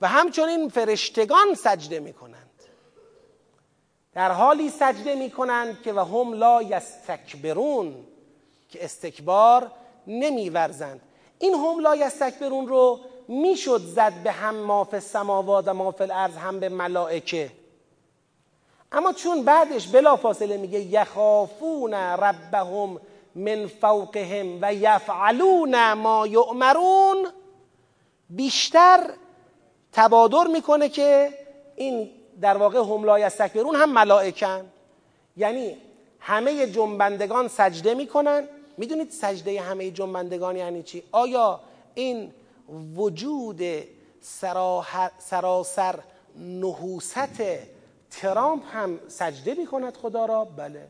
و 0.00 0.08
همچنین 0.08 0.68
فرشتگان 0.68 1.54
سجده 1.54 2.00
می‌کنند. 2.00 2.50
در 4.14 4.32
حالی 4.32 4.70
سجده 4.70 5.14
می‌کنند 5.14 5.82
که 5.82 5.92
و 5.92 5.98
هم 5.98 6.32
لا 6.32 6.62
یستکبرون 6.62 7.94
که 8.68 8.84
استکبار 8.84 9.70
نمیورزند. 10.06 11.00
این 11.44 11.54
هم 11.54 11.78
لا 11.80 11.96
یستکبرون 11.96 12.68
رو 12.68 13.00
می‌شد 13.28 13.80
زد 13.80 14.12
به 14.24 14.32
هم 14.32 14.54
ماف 14.54 14.98
سماوات 14.98 15.68
و 15.68 15.74
ماف 15.74 16.00
الارض 16.00 16.36
هم 16.36 16.60
به 16.60 16.68
ملائکه. 16.68 17.50
اما 18.92 19.12
چون 19.12 19.42
بعدش 19.42 19.88
بلا 19.88 20.16
فاصله 20.16 20.56
میگه 20.56 20.80
یخافون 20.80 21.94
ربهم 21.94 23.00
من 23.34 23.66
فوقهم 23.66 24.58
و 24.62 24.74
یفعلون 24.74 25.92
ما 25.92 26.26
یؤمرون 26.26 27.26
بیشتر 28.30 29.10
تبادر 29.92 30.46
می‌کنه 30.46 30.88
که 30.88 31.28
این 31.76 32.10
در 32.40 32.56
واقع 32.56 32.78
هم 32.78 33.04
لا 33.04 33.18
یستکبرون 33.18 33.76
هم 33.76 33.92
ملائکن. 33.92 34.64
یعنی 35.36 35.76
همه 36.20 36.66
جنبندگان 36.66 37.48
سجده 37.48 37.94
می‌کنن 37.94 38.48
می‌دونید 38.78 39.10
سجده 39.10 39.60
همه 39.60 39.90
جنبندگان 39.90 40.56
یعنی 40.56 40.82
چی؟ 40.82 41.02
آیا 41.12 41.60
این 41.94 42.32
وجود 42.96 43.62
سراسر 45.18 45.98
نحوست 46.38 47.38
ترامپ 48.10 48.62
هم 48.72 49.00
سجده 49.08 49.54
می‌کند 49.54 49.96
خدا 49.96 50.26
را؟ 50.26 50.44
بله. 50.44 50.88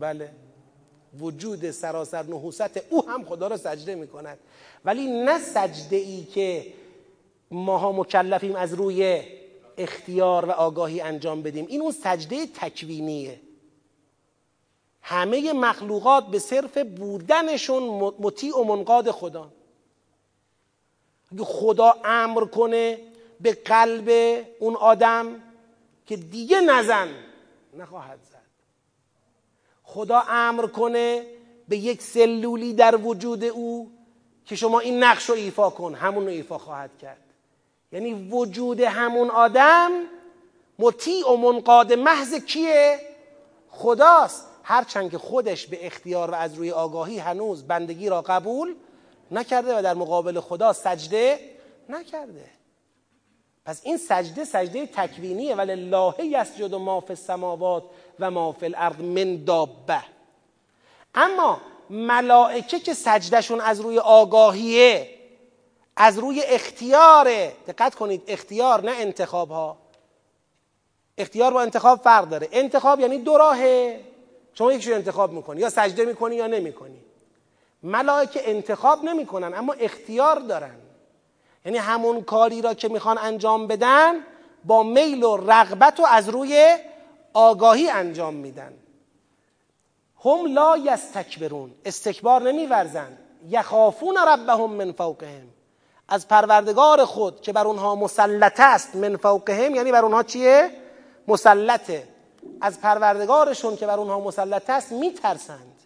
بله. 0.00 0.30
وجود 1.20 1.70
سراسر 1.70 2.22
نحوست 2.22 2.80
او 2.90 3.08
هم 3.08 3.24
خدا 3.24 3.46
را 3.46 3.56
سجده 3.56 3.94
می‌کند. 3.94 4.38
ولی 4.84 5.06
نه 5.06 5.38
سجده 5.38 5.96
ای 5.96 6.24
که 6.24 6.66
ماها 7.50 7.92
مکلفیم 7.92 8.56
از 8.56 8.74
روی 8.74 9.22
اختیار 9.78 10.44
و 10.44 10.50
آگاهی 10.50 11.00
انجام 11.00 11.42
بدیم. 11.42 11.66
این 11.68 11.80
اون 11.82 11.92
سجده 11.92 12.46
تکوینیه. 12.46 13.40
همه 15.02 15.52
مخلوقات 15.52 16.26
به 16.26 16.38
صرف 16.38 16.78
بودنشون 16.78 17.82
مطیع 18.18 18.58
و 18.58 18.64
منقاد 18.64 19.10
خدا. 19.10 19.52
اگه 21.32 21.44
خدا 21.44 21.94
امر 22.04 22.44
کنه 22.44 22.98
به 23.40 23.52
قلب 23.52 24.08
اون 24.58 24.76
آدم 24.76 25.42
که 26.06 26.16
دیگه 26.16 26.60
نزن 26.60 27.08
نخواهد 27.74 28.18
زد. 28.30 28.42
خدا 29.82 30.22
امر 30.28 30.66
کنه 30.66 31.26
به 31.68 31.76
یک 31.76 32.02
سلولی 32.02 32.74
در 32.74 32.96
وجود 32.96 33.44
او 33.44 33.92
که 34.46 34.56
شما 34.56 34.80
این 34.80 35.02
نقش 35.02 35.30
رو 35.30 35.34
ایفا 35.34 35.70
کن 35.70 35.94
همون 35.94 36.24
رو 36.24 36.30
ایفا 36.30 36.58
خواهد 36.58 36.90
کرد. 36.98 37.22
یعنی 37.92 38.28
وجود 38.30 38.80
همون 38.80 39.30
آدم 39.30 39.90
مطیع 40.78 41.30
و 41.30 41.36
منقاد 41.36 41.92
محض 41.92 42.34
کیه؟ 42.34 43.00
خداست. 43.68 44.51
هرچند 44.62 45.10
که 45.10 45.18
خودش 45.18 45.66
به 45.66 45.86
اختیار 45.86 46.30
و 46.30 46.34
از 46.34 46.54
روی 46.54 46.70
آگاهی 46.70 47.18
هنوز 47.18 47.66
بندگی 47.66 48.08
را 48.08 48.22
قبول 48.22 48.74
نکرده 49.30 49.78
و 49.78 49.82
در 49.82 49.94
مقابل 49.94 50.40
خدا 50.40 50.72
سجده 50.72 51.40
نکرده. 51.88 52.44
پس 53.64 53.80
این 53.84 53.96
سجده 53.96 54.44
سجده 54.44 54.86
تکوینیه. 54.86 55.54
ولی 55.54 55.72
الله 55.72 56.14
یسجد 56.24 56.74
ما 56.74 57.00
فی 57.00 57.12
السماوات 57.12 57.84
و 58.20 58.30
ما 58.30 58.52
فی 58.52 58.66
الارض 58.66 59.00
من 59.00 59.44
دابه. 59.44 60.02
اما 61.14 61.60
ملائکه 61.90 62.78
که 62.78 62.94
سجدهشون 62.94 63.60
از 63.60 63.80
روی 63.80 63.98
آگاهیه 63.98 65.08
از 65.96 66.18
روی 66.18 66.42
اختیاره. 66.42 67.52
دقت 67.66 67.94
کنید 67.94 68.22
اختیار 68.26 68.84
نه 68.84 68.92
انتخاب 68.92 69.50
ها 69.50 69.76
اختیار 71.18 71.52
با 71.52 71.62
انتخاب 71.62 72.00
فرق 72.00 72.28
داره. 72.28 72.48
انتخاب 72.52 73.00
یعنی 73.00 73.18
دو 73.18 73.38
راهه. 73.38 74.00
شما 74.54 74.72
یکیشو 74.72 74.94
انتخاب 74.94 75.32
می‌کنی 75.32 75.60
یا 75.60 75.70
سجده 75.70 76.04
می‌کنی 76.04 76.36
یا 76.36 76.46
نمی‌کنی. 76.46 76.98
ملائکه 77.82 78.50
انتخاب 78.50 79.04
نمی‌کنن 79.04 79.54
اما 79.54 79.72
اختیار 79.72 80.38
دارن. 80.38 80.76
یعنی 81.64 81.78
همون 81.78 82.22
کاری 82.22 82.62
را 82.62 82.74
که 82.74 82.88
می‌خوان 82.88 83.18
انجام 83.18 83.66
بدن 83.66 84.14
با 84.64 84.82
میل 84.82 85.24
و 85.24 85.36
رغبت 85.36 86.00
و 86.00 86.06
از 86.06 86.28
روی 86.28 86.76
آگاهی 87.32 87.90
انجام 87.90 88.34
میدن. 88.34 88.72
هم 90.24 90.46
لا 90.46 90.76
یستکبرون 90.76 91.74
استکبار 91.84 92.42
نمیورزند 92.42 93.18
یخافون 93.48 94.16
ربهم 94.16 94.70
من 94.70 94.92
فوقهم. 94.92 95.48
از 96.08 96.28
پروردگار 96.28 97.04
خود 97.04 97.40
که 97.40 97.52
بر 97.52 97.66
اونها 97.66 97.94
مسلط 97.94 98.60
است 98.60 98.96
من 98.96 99.16
فوقهم 99.16 99.74
یعنی 99.74 99.92
بر 99.92 100.04
اونها 100.04 100.22
چیه؟ 100.22 100.70
مسلطه. 101.28 102.08
از 102.60 102.80
پروردگارشون 102.80 103.76
که 103.76 103.86
بر 103.86 103.98
اونها 103.98 104.20
مسلط 104.20 104.70
است 104.70 104.92
میترسند. 104.92 105.82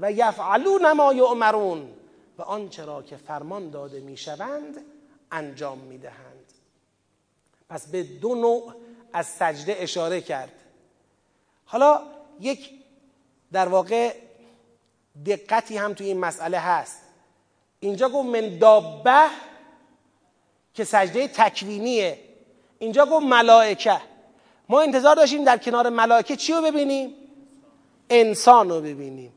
و 0.00 0.12
یفعلون 0.12 0.92
ما 0.92 1.12
یؤمرون 1.12 1.94
و 2.38 2.42
آنچه 2.42 2.84
را 2.84 3.02
که 3.02 3.16
فرمان 3.16 3.70
داده 3.70 4.00
می‌شوند 4.00 4.84
انجام 5.30 5.78
می‌دهند. 5.78 6.52
پس 7.68 7.86
به 7.86 8.02
دو 8.02 8.34
نوع 8.34 8.74
از 9.12 9.26
سجده 9.26 9.76
اشاره 9.78 10.20
کرد. 10.20 10.52
حالا 11.64 12.02
یک 12.40 12.70
در 13.52 13.68
واقع 13.68 14.14
دقتی 15.26 15.76
هم 15.76 15.94
توی 15.94 16.06
این 16.06 16.18
مسئله 16.18 16.58
هست. 16.58 17.02
اینجا 17.80 18.08
گفت 18.08 18.28
من 18.28 18.58
دابه 18.58 19.28
که 20.74 20.84
سجده 20.84 21.28
تکوینیه. 21.28 22.18
اینجا 22.82 23.06
گفت 23.06 23.26
ملائکه. 23.26 24.00
ما 24.68 24.80
انتظار 24.80 25.16
داشتیم 25.16 25.44
در 25.44 25.58
کنار 25.58 25.88
ملائکه 25.88 26.36
چی 26.36 26.52
رو 26.52 26.62
ببینیم؟ 26.62 27.14
انسان 28.10 28.68
رو 28.68 28.80
ببینیم. 28.80 29.32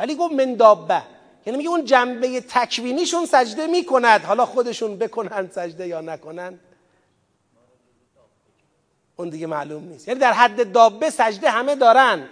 ولی 0.00 0.14
گفت 0.14 0.34
من 0.34 0.54
دابه. 0.54 1.02
یعنی 1.46 1.56
میگه 1.56 1.70
اون 1.70 1.84
جنبه 1.84 2.40
تکوینیشون 2.40 3.26
سجده 3.26 3.66
می‌کند. 3.66 4.24
حالا 4.24 4.46
خودشون 4.46 4.96
بکنن 4.96 5.50
سجده 5.50 5.88
یا 5.88 6.00
نکنن؟ 6.00 6.58
اون 9.16 9.28
دیگه 9.28 9.46
معلوم 9.46 9.84
نیست. 9.84 10.08
یعنی 10.08 10.20
در 10.20 10.32
حد 10.32 10.72
دابه 10.72 11.10
سجده 11.10 11.50
همه 11.50 11.74
دارن. 11.74 12.28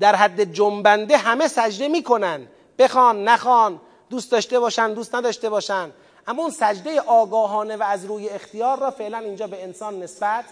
در 0.00 0.14
حد 0.14 0.52
جنبنده 0.52 1.16
همه 1.16 1.48
سجده 1.48 1.88
می‌کنن. 1.88 2.46
بخوان 2.78 3.28
نخوان 3.28 3.80
دوست 4.10 4.32
داشته 4.32 4.60
باشن 4.60 4.94
دوست 4.94 5.14
نداشته 5.14 5.50
باشن. 5.50 5.90
اما 6.26 6.42
اون 6.42 6.50
سجده 6.50 7.00
آگاهانه 7.00 7.76
و 7.76 7.82
از 7.82 8.04
روی 8.04 8.28
اختیار 8.28 8.78
را 8.78 8.90
فعلا 8.90 9.18
اینجا 9.18 9.46
به 9.46 9.62
انسان 9.62 10.02
نسبت 10.02 10.44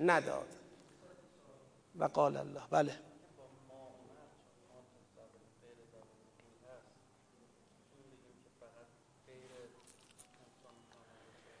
نداد. 0.00 0.46
و 1.98 2.04
قال 2.04 2.36
الله. 2.36 2.60
بله. 2.70 2.92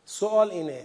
سوال 0.04 0.50
اینه 0.50 0.84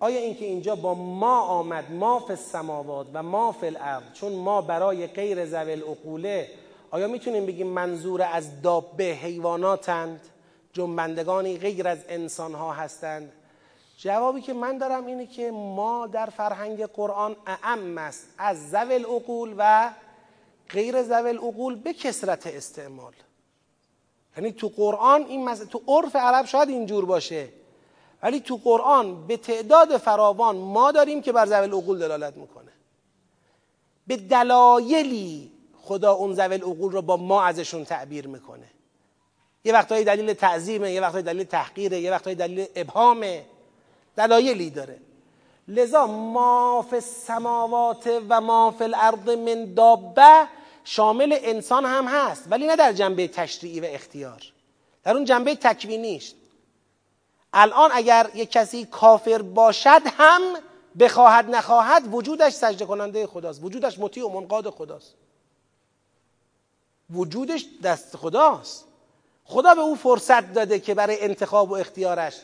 آیا 0.00 0.18
اینکه 0.18 0.44
اینجا 0.44 0.76
با 0.76 0.94
ما 0.94 1.40
آمد 1.40 1.92
ما 1.92 2.20
فی 2.20 2.32
السماوات 2.32 3.06
و 3.14 3.22
ما 3.22 3.52
فی 3.52 3.66
الارض 3.66 4.12
چون 4.14 4.32
ما 4.32 4.60
برای 4.62 5.06
غیر 5.06 5.46
ذوی 5.46 5.72
العقوله 5.72 6.50
آیا 6.90 7.08
می‌تونیم 7.08 7.46
بگیم 7.46 7.66
منظور 7.66 8.22
از 8.22 8.62
دابه 8.62 9.04
حیواناتند؟ 9.04 10.20
جنبندگانی 10.74 11.58
غیر 11.58 11.88
از 11.88 11.98
انسان 12.08 12.54
ها 12.54 12.72
هستند. 12.72 13.32
جوابی 13.98 14.40
که 14.40 14.52
من 14.52 14.78
دارم 14.78 15.06
اینه 15.06 15.26
که 15.26 15.50
ما 15.50 16.06
در 16.06 16.26
فرهنگ 16.26 16.86
قرآن 16.86 17.36
اعم 17.46 17.98
است. 17.98 18.28
از 18.38 18.70
ذوی 18.70 18.94
العقول 18.94 19.54
و 19.58 19.90
غیر 20.70 21.02
ذوی 21.02 21.28
العقول 21.28 21.74
به 21.74 21.92
کسرت 21.92 22.46
استعمال. 22.46 23.12
یعنی 24.36 24.52
تو 24.52 24.68
قرآن 24.76 25.22
این 25.22 25.54
تو 25.54 25.82
عرف 25.88 26.16
عرب 26.16 26.46
شاید 26.46 26.68
اینجور 26.68 27.04
باشه. 27.04 27.48
ولی 28.22 28.40
تو 28.40 28.60
قرآن 28.64 29.26
به 29.26 29.36
تعداد 29.36 29.96
فراوان 29.96 30.56
ما 30.56 30.92
داریم 30.92 31.22
که 31.22 31.32
بر 31.32 31.46
زوال 31.46 31.62
العقول 31.62 31.98
دلالت 31.98 32.36
می‌کنه. 32.36 32.72
به 34.06 34.16
دلایلی 34.16 35.52
خدا 35.82 36.12
اون 36.12 36.34
زوال 36.34 36.52
العقول 36.52 36.92
رو 36.92 37.02
با 37.02 37.16
ما 37.16 37.42
ازشون 37.42 37.84
تعبیر 37.84 38.26
می‌کنه. 38.26 38.66
یه 39.64 39.72
وقتایی 39.72 40.04
دلیل 40.04 40.32
تعظیمه 40.32 40.92
یه 40.92 41.00
وقتایی 41.00 41.24
دلیل 41.24 41.44
تحقیره 41.44 42.00
یه 42.00 42.10
وقتایی 42.10 42.36
دلیل 42.36 42.66
ابهامه. 42.76 43.44
دلایلی 44.16 44.70
داره. 44.70 44.98
لذا 45.68 46.06
ما 46.06 46.86
فی 46.90 46.96
السماوات 46.96 48.20
و 48.28 48.40
ما 48.40 48.70
فی 48.70 48.84
الارض 48.84 49.28
من 49.28 49.74
دابه 49.74 50.48
شامل 50.84 51.38
انسان 51.42 51.84
هم 51.84 52.08
هست 52.08 52.44
ولی 52.50 52.66
نه 52.66 52.76
در 52.76 52.92
جنبه 52.92 53.28
تشریعی 53.28 53.80
و 53.80 53.84
اختیار. 53.84 54.42
در 55.04 55.14
اون 55.14 55.24
جنبه 55.24 55.54
تکوینیش 55.54 56.34
الان 57.52 57.90
اگر 57.92 58.30
یک 58.34 58.50
کسی 58.50 58.84
کافر 58.84 59.42
باشد 59.42 60.02
هم 60.04 60.42
بخواهد 60.98 61.50
نخواهد 61.50 62.14
وجودش 62.14 62.52
سجده 62.52 62.86
کننده 62.86 63.26
خداست. 63.26 63.64
وجودش 63.64 63.98
مطیع 63.98 64.26
و 64.26 64.28
منقاد 64.28 64.70
خداست. 64.70 65.14
وجودش 67.10 67.66
دست 67.82 68.16
خداست. 68.16 68.84
خدا 69.44 69.74
به 69.74 69.80
او 69.80 69.94
فرصت 69.94 70.52
داده 70.52 70.78
که 70.78 70.94
برای 70.94 71.20
انتخاب 71.20 71.70
و 71.70 71.74
اختیارش. 71.74 72.40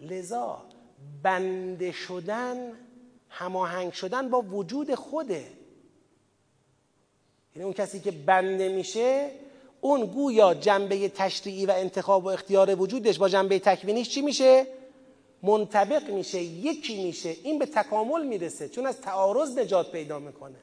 لذا 0.00 0.62
بنده 1.22 1.92
شدن 1.92 2.72
هماهنگ 3.28 3.92
شدن 3.92 4.30
با 4.30 4.40
وجود 4.40 4.94
خوده. 4.94 5.46
یعنی 7.54 7.64
اون 7.64 7.72
کسی 7.72 8.00
که 8.00 8.10
بنده 8.10 8.68
میشه 8.68 9.30
اون 9.80 10.06
گویا 10.06 10.54
جنبه 10.54 11.08
تشریعی 11.08 11.66
و 11.66 11.70
انتخاب 11.70 12.24
و 12.24 12.28
اختیار 12.28 12.80
وجودش 12.80 13.18
با 13.18 13.28
جنبه 13.28 13.58
تکوینیش 13.58 14.08
چی 14.08 14.22
میشه؟ 14.22 14.66
منطبق 15.42 16.10
میشه 16.10 16.42
یکی 16.42 17.04
میشه. 17.04 17.36
این 17.42 17.58
به 17.58 17.66
تکامل 17.66 18.26
می‌رسه 18.26 18.68
چون 18.68 18.86
از 18.86 19.00
تعارض 19.00 19.58
نجات 19.58 19.92
پیدا 19.92 20.18
می‌کنه. 20.18 20.58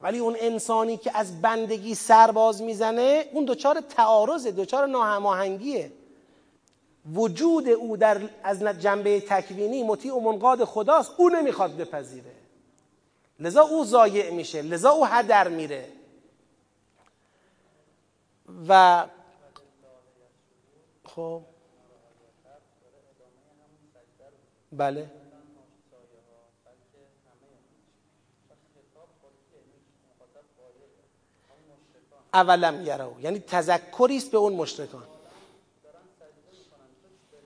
ولی 0.00 0.18
اون 0.18 0.36
انسانی 0.40 0.96
که 0.96 1.18
از 1.18 1.42
بندگی 1.42 1.94
سرباز 1.94 2.62
می‌زنه 2.62 3.24
اون 3.32 3.44
دچار 3.44 3.80
تعارض 3.80 4.46
دچار 4.46 4.86
ناهماهنگیه. 4.86 5.92
وجود 7.14 7.68
او 7.68 7.96
در 7.96 8.20
از 8.42 8.62
جنبه 8.62 9.20
تکوینی 9.20 9.82
مطیع 9.82 10.14
و 10.14 10.20
منقاد 10.20 10.64
خداست 10.64 11.12
او 11.16 11.28
نمی‌خواد 11.28 11.76
بپذیره. 11.76 12.34
لذا 13.40 13.62
او 13.62 13.84
ضایع 13.84 14.30
میشه 14.30 14.62
لذا 14.62 14.90
او 14.90 15.06
هدر 15.06 15.48
میره. 15.48 15.88
و 18.68 19.06
خب؟ 21.04 21.42
بله. 24.72 25.19
اولم 32.34 32.86
یرو 32.86 33.20
یعنی 33.20 33.38
تذکری 33.38 34.16
است 34.16 34.30
به 34.30 34.38
اون 34.38 34.52
مشرکان. 34.52 35.02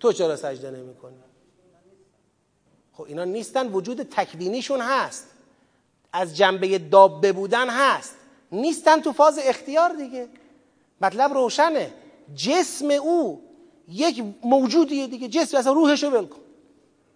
تو 0.01 0.13
چرا 0.13 0.37
سجده 0.37 0.71
نمی 0.71 0.95
کنی؟ 0.95 1.17
خب 2.93 3.03
اینا 3.03 3.25
نیستن 3.25 3.73
وجود 3.73 4.03
تکوینیشون 4.03 4.81
هست. 4.81 5.31
از 6.13 6.37
جنبه 6.37 6.79
دابه 6.79 7.33
بودن 7.33 7.71
هست. 7.71 8.17
نیستن 8.53 9.01
تو 9.01 9.13
فاز 9.13 9.39
اختیار 9.43 9.93
دیگه. 9.93 10.29
مطلب 11.01 11.33
روشنه. 11.33 11.93
جسم 12.35 12.91
او 12.91 13.43
یک 13.89 14.25
موجودیه 14.43 15.07
دیگه. 15.07 15.29
جسم 15.29 15.57
اصلا 15.57 15.73
روحش 15.73 16.05
رو 16.05 16.27
کن. 16.27 16.41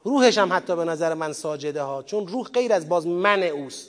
روحش 0.05 0.39
هم 0.39 0.53
حتی 0.53 0.77
به 0.77 0.85
نظر 0.85 1.15
من 1.15 1.32
ساجده 1.32 1.82
ها. 1.82 2.03
چون 2.03 2.28
روح 2.28 2.47
غیر 2.49 2.73
از 2.73 2.89
باز 2.89 3.07
من 3.07 3.43
اوست. 3.43 3.89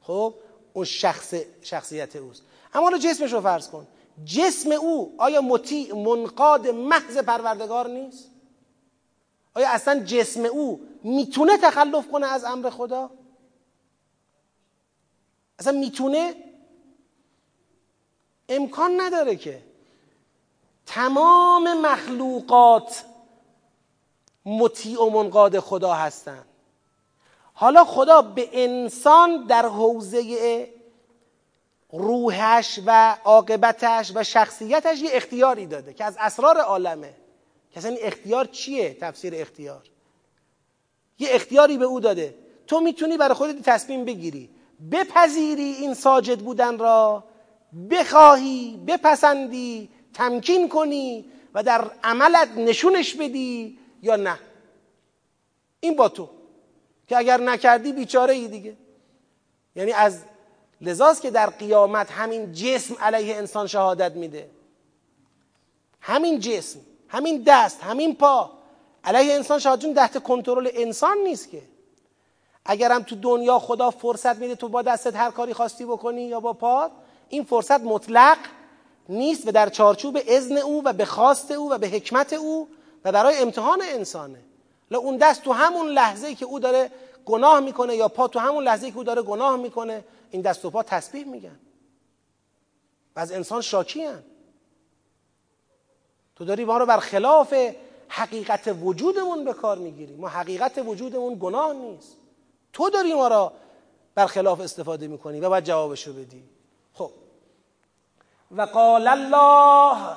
خب؟ 0.00 0.34
اون 0.72 0.84
شخص 0.84 1.34
شخصیت 1.62 2.16
اوست. 2.16 2.42
اما 2.74 2.98
جسمش 2.98 3.32
رو 3.32 3.40
فرض 3.40 3.68
کن. 3.68 3.86
جسم 4.24 4.72
او 4.72 5.14
آیا 5.18 5.40
مطیع 5.40 5.94
منقاد 5.94 6.68
محض 6.68 7.18
پروردگار 7.18 7.88
نیست؟ 7.88 8.30
آیا 9.54 9.70
اصلا 9.70 10.00
جسم 10.00 10.44
او 10.44 10.80
می‌تونه 11.04 11.58
تخلف 11.58 12.10
کنه 12.10 12.26
از 12.26 12.44
امر 12.44 12.70
خدا؟ 12.70 13.10
اصلا 15.58 15.78
می‌تونه؟ 15.78 16.34
امکان 18.48 19.00
نداره 19.00 19.36
که. 19.36 19.62
تمام 20.86 21.80
مخلوقات 21.80 23.04
مطیع 24.44 25.02
و 25.02 25.10
منقاد 25.10 25.58
خدا 25.58 25.94
هستند 25.94 26.44
حالا 27.54 27.84
خدا 27.84 28.22
به 28.22 28.48
انسان 28.52 29.46
در 29.46 29.66
حوزه 29.66 30.68
روحش 31.92 32.80
و 32.86 33.16
عاقبتش 33.24 34.12
و 34.14 34.22
شخصیتش 34.22 35.02
یه 35.02 35.10
اختیاری 35.12 35.66
داده 35.66 35.94
که 35.94 36.04
از 36.04 36.16
اسرار 36.20 36.58
عالمه. 36.58 37.14
که 37.70 37.86
این 37.86 37.98
اختیار 38.00 38.44
چیه 38.44 38.94
تفسیر 39.00 39.34
اختیار؟ 39.36 39.82
یه 41.18 41.28
اختیاری 41.32 41.78
به 41.78 41.84
او 41.84 42.00
داده. 42.00 42.34
تو 42.66 42.80
می‌تونی 42.80 43.16
برای 43.16 43.34
خودت 43.34 43.62
تصمیم 43.62 44.04
بگیری. 44.04 44.50
بپذیری 44.92 45.62
این 45.62 45.94
ساجد 45.94 46.38
بودن 46.38 46.78
را 46.78 47.24
بخواهی 47.90 48.80
بپسندی 48.86 49.88
تمکین 50.14 50.68
کنی 50.68 51.24
و 51.54 51.62
در 51.62 51.90
عملت 52.04 52.48
نشونش 52.56 53.14
بدی 53.14 53.78
یا 54.02 54.16
نه. 54.16 54.38
این 55.80 55.96
با 55.96 56.08
تو. 56.08 56.30
که 57.08 57.16
اگر 57.16 57.40
نکردی 57.40 57.92
بیچاره 57.92 58.34
ای 58.34 58.48
دیگه. 58.48 58.76
یعنی 59.76 59.92
از 59.92 60.24
لذاست 60.80 61.22
که 61.22 61.30
در 61.30 61.46
قیامت 61.50 62.10
همین 62.10 62.52
جسم 62.52 62.94
علیه 63.00 63.36
انسان 63.36 63.66
شهادت 63.66 64.12
میده. 64.12 64.50
همین 66.00 66.40
جسم 66.40 66.80
همین 67.08 67.42
دست 67.46 67.82
همین 67.82 68.16
پا 68.16 68.50
علیه 69.04 69.34
انسان 69.34 69.58
شهادت 69.58 69.82
چون 69.82 69.94
تحت 69.94 70.22
کنترل 70.22 70.68
انسان 70.74 71.18
نیست 71.18 71.50
که. 71.50 71.62
اگرم 72.64 73.02
تو 73.02 73.16
دنیا 73.16 73.58
خدا 73.58 73.90
فرصت 73.90 74.36
میده 74.36 74.54
تو 74.54 74.68
با 74.68 74.82
دستت 74.82 75.16
هر 75.16 75.30
کاری 75.30 75.54
خواستی 75.54 75.84
بکنی 75.84 76.22
یا 76.22 76.40
با 76.40 76.52
پات 76.52 76.90
این 77.28 77.44
فرصت 77.44 77.80
مطلق 77.80 78.38
نیست 79.08 79.48
و 79.48 79.52
در 79.52 79.68
چارچوب 79.68 80.18
اذن 80.26 80.56
او 80.56 80.82
و 80.84 80.92
به 80.92 81.04
خواست 81.04 81.50
او 81.50 81.72
و 81.72 81.78
به 81.78 81.88
حکمت 81.88 82.32
او 82.32 82.68
و 83.04 83.12
برای 83.12 83.36
امتحان 83.38 83.82
انسانه. 83.82 84.38
اون 84.90 85.16
دست 85.16 85.42
تو 85.42 85.52
همون 85.52 85.86
لحظه 85.86 86.34
که 86.34 86.44
او 86.44 86.58
داره 86.58 86.90
گناه 87.24 87.60
می‌کنه 87.60 87.96
یا 87.96 88.08
پا 88.08 88.28
تو 88.28 88.38
همون 88.38 88.64
لحظه 88.64 88.90
که 88.90 88.96
او 88.96 89.04
داره 89.04 89.22
گناه 89.22 89.56
می‌کنه 89.56 90.04
این 90.30 90.42
دست 90.42 90.64
و 90.64 90.70
پا 90.70 90.82
تسبیح 90.82 91.24
میگن. 91.24 91.60
و 93.16 93.20
از 93.20 93.32
انسان 93.32 93.60
شاکی 93.60 94.04
هن. 94.04 94.22
تو 96.36 96.44
داری 96.44 96.64
ما 96.64 96.78
رو 96.78 96.86
بر 96.86 96.98
خلاف 96.98 97.54
حقیقت 98.08 98.76
وجودمون 98.82 99.44
به 99.44 99.52
کار 99.52 99.78
می‌گیری. 99.78 100.16
ما 100.16 100.28
حقیقت 100.28 100.78
وجودمون 100.86 101.38
گناه 101.40 101.72
نیست. 101.72 102.16
تو 102.72 102.90
داری 102.90 103.14
ما 103.14 103.28
را 103.28 103.52
بر 104.14 104.26
خلاف 104.26 104.60
استفاده 104.60 105.06
می‌کنی 105.06 105.40
و 105.40 105.48
باید 105.48 105.64
جوابشو 105.64 106.12
بدی. 106.12 106.44
خب. 106.94 107.10
و 108.50 108.62
قال 108.62 109.08
الله 109.08 110.16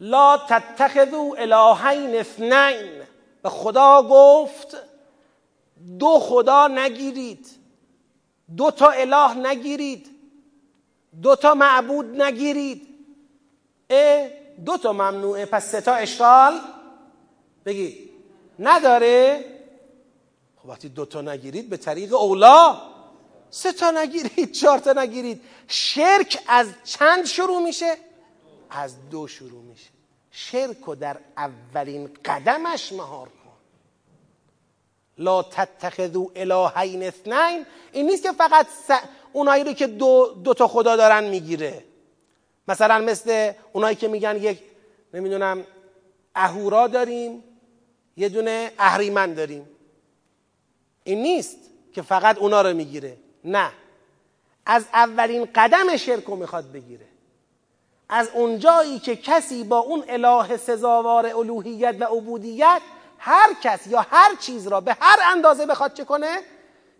لا 0.00 0.38
تتخذوا 0.38 1.34
الهین 1.38 2.20
اثنین. 2.20 3.02
و 3.44 3.48
خدا 3.48 4.02
گفت 4.02 4.76
دو 5.98 6.18
خدا 6.18 6.68
نگیرید. 6.68 7.59
دو 8.56 8.70
تا 8.70 8.90
اله 8.90 9.34
نگیرید. 9.34 10.06
دو 11.22 11.36
تا 11.36 11.54
معبود 11.54 12.22
نگیرید. 12.22 12.88
اه 13.90 14.28
دو 14.66 14.76
تا 14.76 14.92
ممنوعه 14.92 15.46
پس 15.46 15.70
سه 15.70 15.80
تا 15.80 15.94
اشکال 15.94 16.60
بگید 17.66 18.10
نداره؟ 18.58 19.44
خب 20.56 20.68
وقتی 20.68 20.88
دو 20.88 21.04
تا 21.04 21.20
نگیرید 21.20 21.70
به 21.70 21.76
طریق 21.76 22.14
اولا 22.14 22.80
سه 23.50 23.72
تا 23.72 23.90
نگیرید 23.90 24.52
چهار 24.52 24.78
تا 24.78 24.92
نگیرید. 24.92 25.42
شرک 25.68 26.42
از 26.46 26.66
چند 26.84 27.24
شروع 27.24 27.62
میشه؟ 27.62 27.96
از 28.70 28.94
دو 29.10 29.28
شروع 29.28 29.62
میشه. 29.62 29.90
شرک 30.30 30.88
و 30.88 30.94
در 30.94 31.16
اولین 31.36 32.10
قدمش 32.24 32.92
مهار 32.92 33.28
لا 35.20 35.42
تتخذو 35.42 36.30
الهین 36.36 37.02
اثنین. 37.02 37.66
این 37.92 38.06
نیست 38.06 38.22
که 38.22 38.32
فقط 38.32 38.66
س... 38.66 38.90
اونایی 39.32 39.64
رو 39.64 39.72
که 39.72 39.86
دو, 39.86 40.34
دو 40.44 40.54
تا 40.54 40.68
خدا 40.68 40.96
دارن 40.96 41.24
می‌گیره. 41.24 41.84
مثلا 42.68 42.98
مثل 42.98 43.52
اونایی 43.72 43.96
که 43.96 44.08
میگن 44.08 44.36
یک 44.36 44.58
نمی‌دونم 45.14 45.64
اهورا 46.34 46.86
داریم 46.86 47.44
یه 48.16 48.28
دونه 48.28 48.72
اهریمن 48.78 49.34
داریم. 49.34 49.68
این 51.04 51.22
نیست 51.22 51.58
که 51.92 52.02
فقط 52.02 52.38
اونا 52.38 52.62
رو 52.62 52.76
می‌گیره. 52.76 53.16
نه. 53.44 53.72
از 54.66 54.84
اولین 54.92 55.48
قدم 55.54 55.96
شرک 55.96 56.24
رو 56.24 56.36
می‌خواد 56.36 56.72
بگیره. 56.72 57.06
از 58.08 58.28
اونجایی 58.34 58.98
که 58.98 59.16
کسی 59.16 59.64
با 59.64 59.78
اون 59.78 60.04
اله 60.08 60.56
سزاوار 60.56 61.26
الوهیت 61.26 61.96
و 62.00 62.04
عبودیت 62.04 62.80
هر 63.22 63.54
کس 63.62 63.86
یا 63.86 64.00
هر 64.00 64.34
چیز 64.34 64.66
را 64.66 64.80
به 64.80 64.96
هر 65.00 65.18
اندازه 65.32 65.66
بخواد 65.66 65.94
چه 65.94 66.04
کنه؟ 66.04 66.40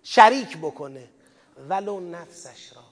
شریک 0.02 0.58
بکنه. 0.58 1.08
ولو 1.68 2.00
نفسش 2.00 2.72
را. 2.76 2.82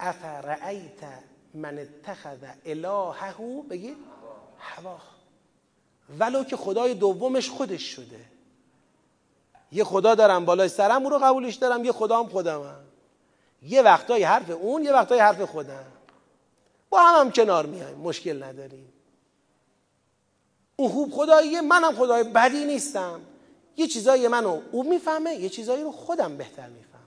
افرعیت 0.00 1.00
من 1.54 1.78
اتخذ 1.78 2.38
الهه؟ 2.66 3.62
بگید 3.70 3.96
هوا. 4.58 4.98
ولو 6.18 6.44
که 6.44 6.56
خدای 6.56 6.94
دومش 6.94 7.50
خودش 7.50 7.82
شده. 7.82 8.20
یه 9.72 9.84
خدا 9.84 10.14
دارم 10.14 10.44
بالای 10.44 10.68
سرم 10.68 11.02
اون 11.02 11.10
رو 11.10 11.18
قبولش 11.18 11.54
دارم. 11.54 11.84
یه 11.84 11.92
خدا 11.92 12.18
هم 12.18 12.28
خودم 12.28 12.84
یه 13.62 13.82
وقتای 13.82 14.22
حرف 14.22 14.50
اون 14.50 14.84
یه 14.84 14.92
وقتای 14.92 15.18
حرف 15.18 15.42
خودم. 15.42 15.86
با 16.90 17.00
هم 17.00 17.20
هم 17.20 17.30
کنار 17.30 17.66
میایم. 17.66 17.96
مشکل 17.96 18.42
نداریم. 18.42 18.93
اون 20.76 20.88
خوب 20.88 21.12
خداییه 21.12 21.60
منم 21.60 21.92
خدای 21.92 22.24
بدی 22.24 22.64
نیستم. 22.64 23.20
یه 23.76 23.86
چیزایی 23.86 24.28
منو 24.28 24.60
او 24.72 24.82
می‌فهمه 24.82 25.34
یه 25.34 25.48
چیزایی 25.48 25.82
رو 25.82 25.92
خودم 25.92 26.36
بهتر 26.36 26.68
می‌فهمم. 26.68 27.04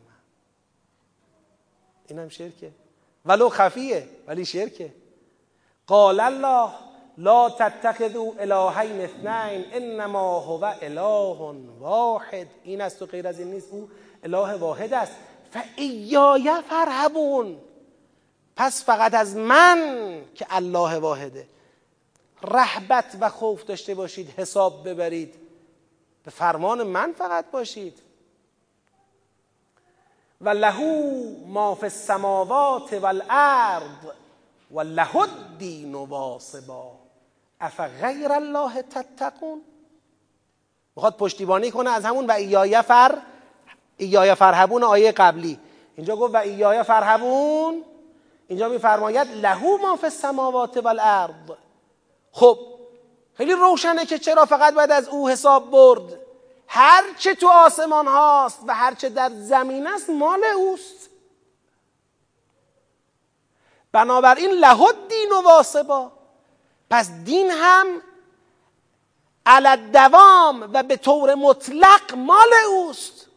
اینم 2.07 2.29
شرکه. 2.29 2.71
ولو 3.25 3.49
خفیه 3.49 4.09
ولی 4.27 4.45
شرکه. 4.45 4.93
قال 5.87 6.19
الله 6.19 6.71
لا 7.17 7.49
تتخذوا 7.49 8.33
الهین 8.39 9.01
اثنین 9.01 9.65
انما 9.71 10.39
هو 10.39 10.73
اله 10.81 11.55
واحد. 11.79 12.47
این 12.63 12.81
است 12.81 13.01
و 13.01 13.05
غیر 13.05 13.27
از 13.27 13.39
این 13.39 13.51
نیست 13.51 13.67
او 13.71 13.89
اله 14.23 14.53
واحد 14.53 14.93
است. 14.93 15.11
فایای 15.51 16.51
فرهبون 16.69 17.57
پس 18.55 18.83
فقط 18.83 19.13
از 19.13 19.35
من 19.35 20.21
که 20.35 20.45
الله 20.49 20.97
واحده. 20.99 21.47
رحبت 22.43 23.17
و 23.21 23.29
خوف 23.29 23.63
داشته 23.63 23.95
باشید 23.95 24.29
حساب 24.37 24.89
ببرید. 24.89 25.35
به 26.23 26.31
فرمان 26.31 26.83
من 26.83 27.13
فقط 27.17 27.51
باشید. 27.51 27.99
و 30.41 30.49
لهو 30.49 31.23
ما 31.47 31.75
فی 31.75 31.85
السماوات 31.85 32.93
والارض 32.93 34.05
و 34.71 34.81
له 34.81 35.15
الدین 35.15 35.95
واصبا. 35.95 36.91
اف 37.61 37.79
غیر 37.79 38.31
الله 38.31 38.81
تتقون؟ 38.81 39.61
می‌خواد 40.95 41.17
پشتیبانی 41.17 41.71
کنه 41.71 41.89
از 41.89 42.05
همون 42.05 42.25
و 42.25 42.31
ایای 42.31 42.81
فر 42.81 43.17
ایای 43.97 44.35
فرهبون 44.35 44.83
آیه 44.83 45.11
قبلی. 45.11 45.59
اینجا 45.95 46.15
گفت 46.15 46.33
و 46.33 46.37
ایای 46.37 46.83
فرهبون 46.83 47.83
اینجا 48.47 48.69
میفرماید 48.69 49.27
لهو 49.27 49.77
ما 49.77 49.95
فی 49.95 50.05
السماوات 50.05 50.77
والارض 50.77 51.33
خب 52.31 52.59
خیلی 53.37 53.53
روشنه 53.53 54.05
که 54.05 54.19
چرا 54.19 54.45
فقط 54.45 54.73
باید 54.73 54.91
از 54.91 55.07
او 55.07 55.29
حساب 55.29 55.71
برد. 55.71 56.19
هر 56.67 57.03
چه 57.17 57.35
تو 57.35 57.47
آسمان 57.47 58.07
هاست 58.07 58.59
و 58.67 58.73
هر 58.73 58.93
چه 58.93 59.09
در 59.09 59.31
زمین 59.33 59.87
است 59.87 60.09
مال 60.09 60.43
اوست. 60.43 61.09
بنابراین 63.91 64.51
لهد 64.51 65.07
دین 65.09 65.31
و 65.31 65.41
واسبا. 65.41 66.11
پس 66.89 67.09
دین 67.11 67.51
هم 67.51 68.01
علت 69.45 69.91
دوام 69.91 70.69
و 70.73 70.83
به 70.83 70.97
طور 70.97 71.35
مطلق 71.35 72.15
مال 72.15 72.53
اوست. 72.67 73.27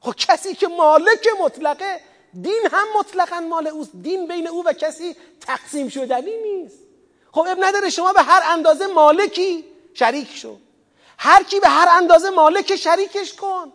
خب 0.00 0.14
کسی 0.14 0.54
که 0.54 0.68
مالک 0.68 1.28
مطلقه 1.40 2.00
دین 2.42 2.68
هم 2.72 2.86
مطلقا 2.98 3.40
مال 3.40 3.66
اوست. 3.66 3.90
دین 4.02 4.28
بین 4.28 4.48
او 4.48 4.64
و 4.66 4.72
کسی 4.72 5.16
تقسیم 5.40 5.88
شدنی 5.88 6.36
نیست. 6.42 6.85
خب 7.36 7.46
اب 7.48 7.64
نداره 7.64 7.90
شما 7.90 8.12
به 8.12 8.22
هر 8.22 8.42
اندازه 8.52 8.86
مالکی 8.86 9.64
شریک 9.94 10.36
شو. 10.36 10.58
هر 11.18 11.42
کی 11.42 11.60
به 11.60 11.68
هر 11.68 11.88
اندازه 11.88 12.30
مالک 12.30 12.76
شریکش 12.76 13.34
کن. 13.34 13.72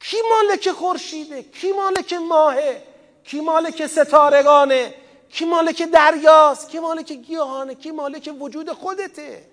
کی 0.00 0.16
مالک 0.30 0.70
خورشیده؟ 0.70 1.42
کی 1.42 1.72
مالک 1.72 2.12
ماهه؟ 2.12 2.82
کی 3.24 3.40
مالک 3.40 3.86
ستارگانه؟ 3.86 4.94
کی 5.28 5.44
مالک 5.44 5.82
دریاست؟ 5.82 6.68
کی 6.68 6.78
مالک 6.78 7.12
گیاهانه؟ 7.12 7.74
کی 7.74 7.90
مالک 7.90 8.34
وجود 8.40 8.72
خودته؟ 8.72 9.48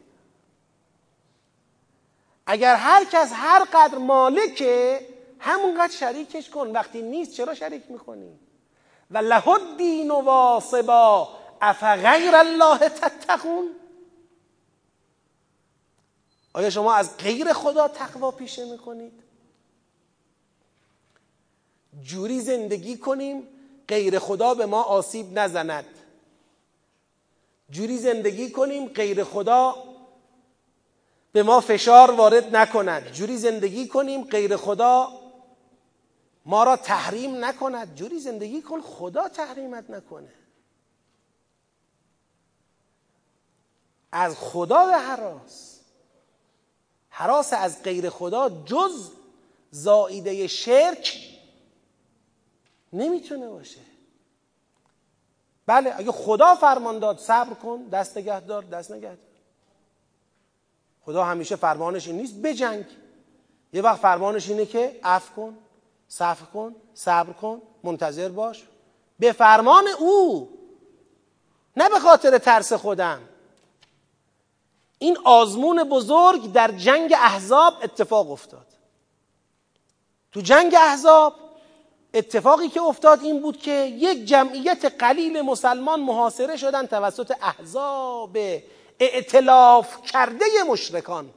اگر 2.46 2.76
هر 2.76 3.06
کس 3.06 3.32
هر 3.34 3.64
قدر 3.74 3.98
مالکه 3.98 5.08
همونقدر 5.40 5.94
شریکش 5.94 6.50
کن. 6.50 6.68
وقتی 6.68 7.02
نیست 7.02 7.34
چرا 7.34 7.54
شریک 7.54 7.84
می‌کنی؟ 7.90 8.40
و 9.12 9.18
له 9.18 9.48
الدین 9.48 10.12
واصبا 10.12 11.30
افغیر 11.62 12.36
الله 12.36 12.78
تتقون؟ 12.78 13.76
آیا 16.54 16.70
شما 16.70 16.94
از 16.94 17.18
غیر 17.18 17.54
خدا 17.54 17.88
تقوا 17.88 18.32
پیشه 18.32 18.66
می‌کنید؟ 18.66 19.24
جوری 22.02 22.42
زندگی 22.42 22.98
کنیم 22.98 23.48
غیر 23.88 24.20
خدا 24.20 24.54
به 24.54 24.66
ما 24.66 24.84
آسیب 24.84 25.40
نزند. 25.40 25.86
جوری 27.70 27.98
زندگی 27.98 28.52
کنیم 28.52 28.88
غیر 28.88 29.24
خدا 29.24 29.76
به 31.32 31.44
ما 31.44 31.60
فشار 31.60 32.12
وارد 32.12 32.56
نکند. 32.56 33.12
جوری 33.12 33.38
زندگی 33.38 33.88
کنیم 33.88 34.24
غیر 34.24 34.56
خدا 34.58 35.19
ما 36.50 36.64
را 36.64 36.78
تحریم 36.78 37.46
نکند. 37.46 37.96
جوری 37.96 38.20
زندگی 38.20 38.62
کن 38.62 38.82
خدا 38.82 39.30
تحریمت 39.30 39.90
نکنه. 39.90 40.34
از 44.12 44.36
خدا 44.36 44.86
به 44.86 44.98
حراس. 44.98 45.80
حراس 47.10 47.54
از 47.54 47.84
غیر 47.84 48.10
خدا 48.10 48.50
جز 48.66 49.12
زائیده 49.72 50.48
شرک 50.48 51.18
نمی‌تونه 52.94 53.48
باشه. 53.48 53.82
بله 55.66 55.94
اگه 55.98 56.12
خدا 56.12 56.56
فرمان 56.56 57.00
داد 57.00 57.20
صبر 57.20 57.54
کن 57.54 57.84
دست 57.84 58.18
نگه 58.18 58.40
دار 58.40 58.64
دست 58.64 58.92
نگه 58.92 59.08
دار 59.08 59.18
خدا 61.06 61.24
همیشه 61.24 61.56
فرمانش 61.56 62.08
این 62.08 62.18
نیست 62.18 62.36
بجنگ. 62.36 62.86
یه 63.74 63.82
وقت 63.82 64.00
فرمانش 64.00 64.50
اینه 64.50 64.66
که 64.66 65.00
عفو 65.04 65.36
کن. 65.36 65.58
صفر 66.10 66.46
کن 66.46 66.76
صبر 66.94 67.34
کن 67.34 67.62
منتظر 67.84 68.30
باش. 68.30 68.64
به 69.20 69.32
فرمان 69.32 69.88
او 70.00 70.50
نه 71.78 71.90
به 71.90 72.00
خاطر 72.00 72.38
ترس 72.38 72.74
خودم. 72.74 73.22
این 75.00 75.18
آزمون 75.24 75.84
بزرگ 75.84 76.52
در 76.52 76.72
جنگ 76.72 77.14
احزاب 77.14 77.74
اتفاق 77.84 78.32
افتاد. 78.32 78.66
تو 80.32 80.42
جنگ 80.42 80.76
احزاب 80.76 81.36
اتفاقی 82.14 82.70
که 82.70 82.82
افتاد 82.82 83.24
این 83.24 83.42
بود 83.42 83.58
که 83.58 83.72
یک 83.86 84.26
جمعیت 84.26 84.86
قلیل 85.00 85.42
مسلمان 85.42 86.00
محاصره 86.00 86.58
شدن 86.58 86.86
توسط 86.86 87.34
احزاب 87.42 88.38
اعتلاف 89.00 90.02
کرده 90.02 90.46
مشرکان. 90.70 91.30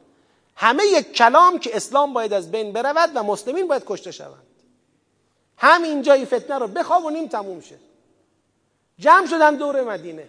همه 0.56 0.84
یک 0.84 1.12
کلام 1.12 1.58
که 1.58 1.76
اسلام 1.76 2.12
باید 2.12 2.32
از 2.32 2.50
بین 2.50 2.72
برود 2.72 3.10
و 3.14 3.22
مسلمین 3.22 3.68
باید 3.68 3.84
کشته 3.86 4.10
شوند. 4.10 4.51
همین 5.56 6.02
جای 6.02 6.24
فتنه 6.24 6.58
رو 6.58 6.66
بخوابونیم 6.66 7.28
تموم 7.28 7.60
شه. 7.60 7.78
جمع 8.98 9.26
شدن 9.26 9.56
دور 9.56 9.84
مدینه. 9.84 10.28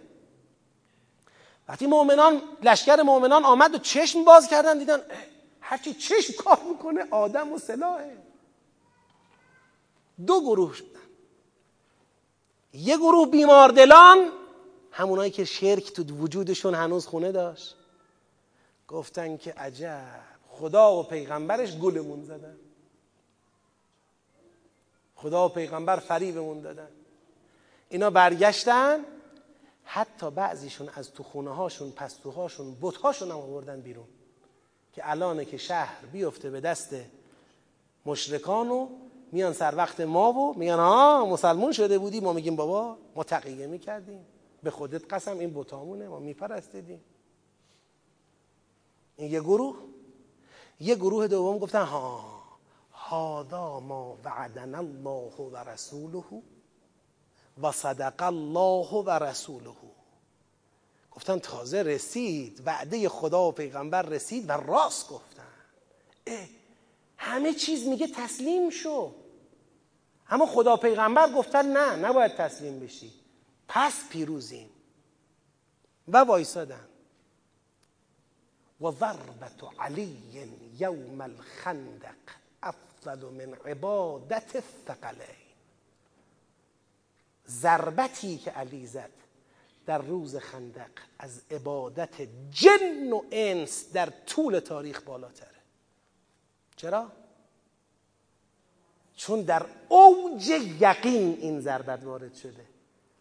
وقتی 1.67 1.87
مؤمنان 1.87 2.41
لشکر 2.63 3.01
مؤمنان 3.01 3.45
آمد 3.45 3.75
و 3.75 3.77
چشم 3.77 4.23
باز 4.23 4.47
کردن 4.47 4.77
دیدن 4.77 5.01
هرچی 5.61 5.93
چشم 5.93 6.33
کار 6.33 6.59
می‌کنه 6.69 7.05
آدم 7.11 7.53
و 7.53 7.59
سلاحه. 7.59 8.17
دو 10.27 10.41
گروه 10.41 10.73
شدن. 10.73 10.87
یه 12.73 12.97
گروه 12.97 13.27
بیماردلان 13.27 14.31
همونایی 14.91 15.31
که 15.31 15.45
شرک 15.45 15.93
تو 15.93 16.03
وجودشون 16.03 16.75
هنوز 16.75 17.05
خونه 17.07 17.31
داشت. 17.31 17.75
گفتن 18.87 19.37
که 19.37 19.53
عجب 19.53 20.19
خدا 20.49 20.99
و 20.99 21.03
پیغمبرش 21.03 21.77
گلمون 21.77 22.23
زدن. 22.23 22.57
خدا 25.23 25.45
و 25.45 25.49
پیغمبر 25.49 25.95
فریبمون 25.95 26.61
دادن. 26.61 26.87
اینا 27.89 28.09
برگشتن 28.09 28.99
حتی 29.83 30.31
بعضیشون 30.31 30.89
از 30.95 31.11
تو 31.11 31.23
خونه 31.23 31.55
هاشون 31.55 31.91
پستوهاشون 31.91 32.77
بتهاشون 32.81 33.31
هم 33.31 33.37
آوردن 33.37 33.81
بیرون. 33.81 34.07
که 34.93 35.09
الانه 35.09 35.45
که 35.45 35.57
شهر 35.57 36.05
بیفته 36.05 36.49
به 36.49 36.61
دست 36.61 36.95
مشرکان 38.05 38.69
و 38.69 38.87
میان 39.31 39.53
سر 39.53 39.75
وقت 39.75 40.01
ما 40.01 40.33
و 40.33 40.57
میگن 40.57 40.75
ها 40.75 41.25
مسلمون 41.25 41.71
شده 41.71 41.97
بودی؟ 41.97 42.19
ما 42.19 42.33
میگیم 42.33 42.55
بابا 42.55 42.97
ما 43.15 43.23
تقیه 43.23 43.67
می‌کردیم. 43.67 44.25
به 44.63 44.71
خودت 44.71 45.13
قسم 45.13 45.39
این 45.39 45.53
بتامونه 45.53 46.07
ما 46.07 46.19
میپرستیدیم. 46.19 47.01
این 49.17 49.31
یه 49.31 49.39
گروه. 49.39 49.75
یه 50.79 50.95
گروه 50.95 51.27
دوم 51.27 51.57
گفتن 51.57 51.83
ها 51.83 52.32
هادا 53.13 53.79
ما 53.79 54.17
وعدنا 54.25 54.77
الله 54.77 55.35
و 55.35 55.57
رسوله 55.57 56.43
و 57.61 57.71
صدق 57.71 58.23
الله 58.23 58.89
و 58.89 59.09
رسوله 59.09 59.75
گفتن 61.11 61.39
تازه 61.39 61.83
رسید 61.83 62.61
وعده 62.65 63.09
خدا 63.09 63.47
و 63.47 63.51
پیغمبر 63.51 64.01
رسید 64.01 64.49
و 64.49 64.51
راست 64.51 65.09
گفتن. 65.09 65.47
همه 67.17 67.53
چیز 67.53 67.87
میگه 67.87 68.07
تسلیم 68.07 68.69
شو. 68.69 69.15
اما 70.29 70.45
خدا 70.45 70.77
پیغمبر 70.77 71.31
گفتن 71.31 71.65
نه 71.65 71.95
نباید 71.95 72.35
تسلیم 72.35 72.79
بشی. 72.79 73.13
پس 73.67 74.09
پیروزیم. 74.09 74.69
و 76.07 76.17
وایسادن. 76.17 76.87
و 78.81 78.91
ضربت 78.91 79.63
علی 79.79 80.17
یوم 80.79 81.21
الخندق. 81.21 82.42
افضل 83.07 83.25
من 83.29 83.53
عبادت 83.65 84.55
الثقلین 84.55 85.43
ضربتی 87.47 88.37
که 88.37 88.51
علی 88.51 88.87
زد 88.87 89.09
در 89.85 89.97
روز 89.97 90.35
خندق 90.35 90.89
از 91.19 91.41
عبادت 91.51 92.27
جن 92.51 93.11
و 93.11 93.21
انس 93.31 93.91
در 93.93 94.09
طول 94.25 94.59
تاریخ 94.59 95.01
بالاتره. 95.01 95.47
چرا؟ 96.75 97.11
چون 99.15 99.41
در 99.41 99.65
اوج 99.89 100.47
یقین 100.79 101.37
این 101.41 101.61
ضربت 101.61 102.03
وارد 102.03 102.35
شده. 102.35 102.65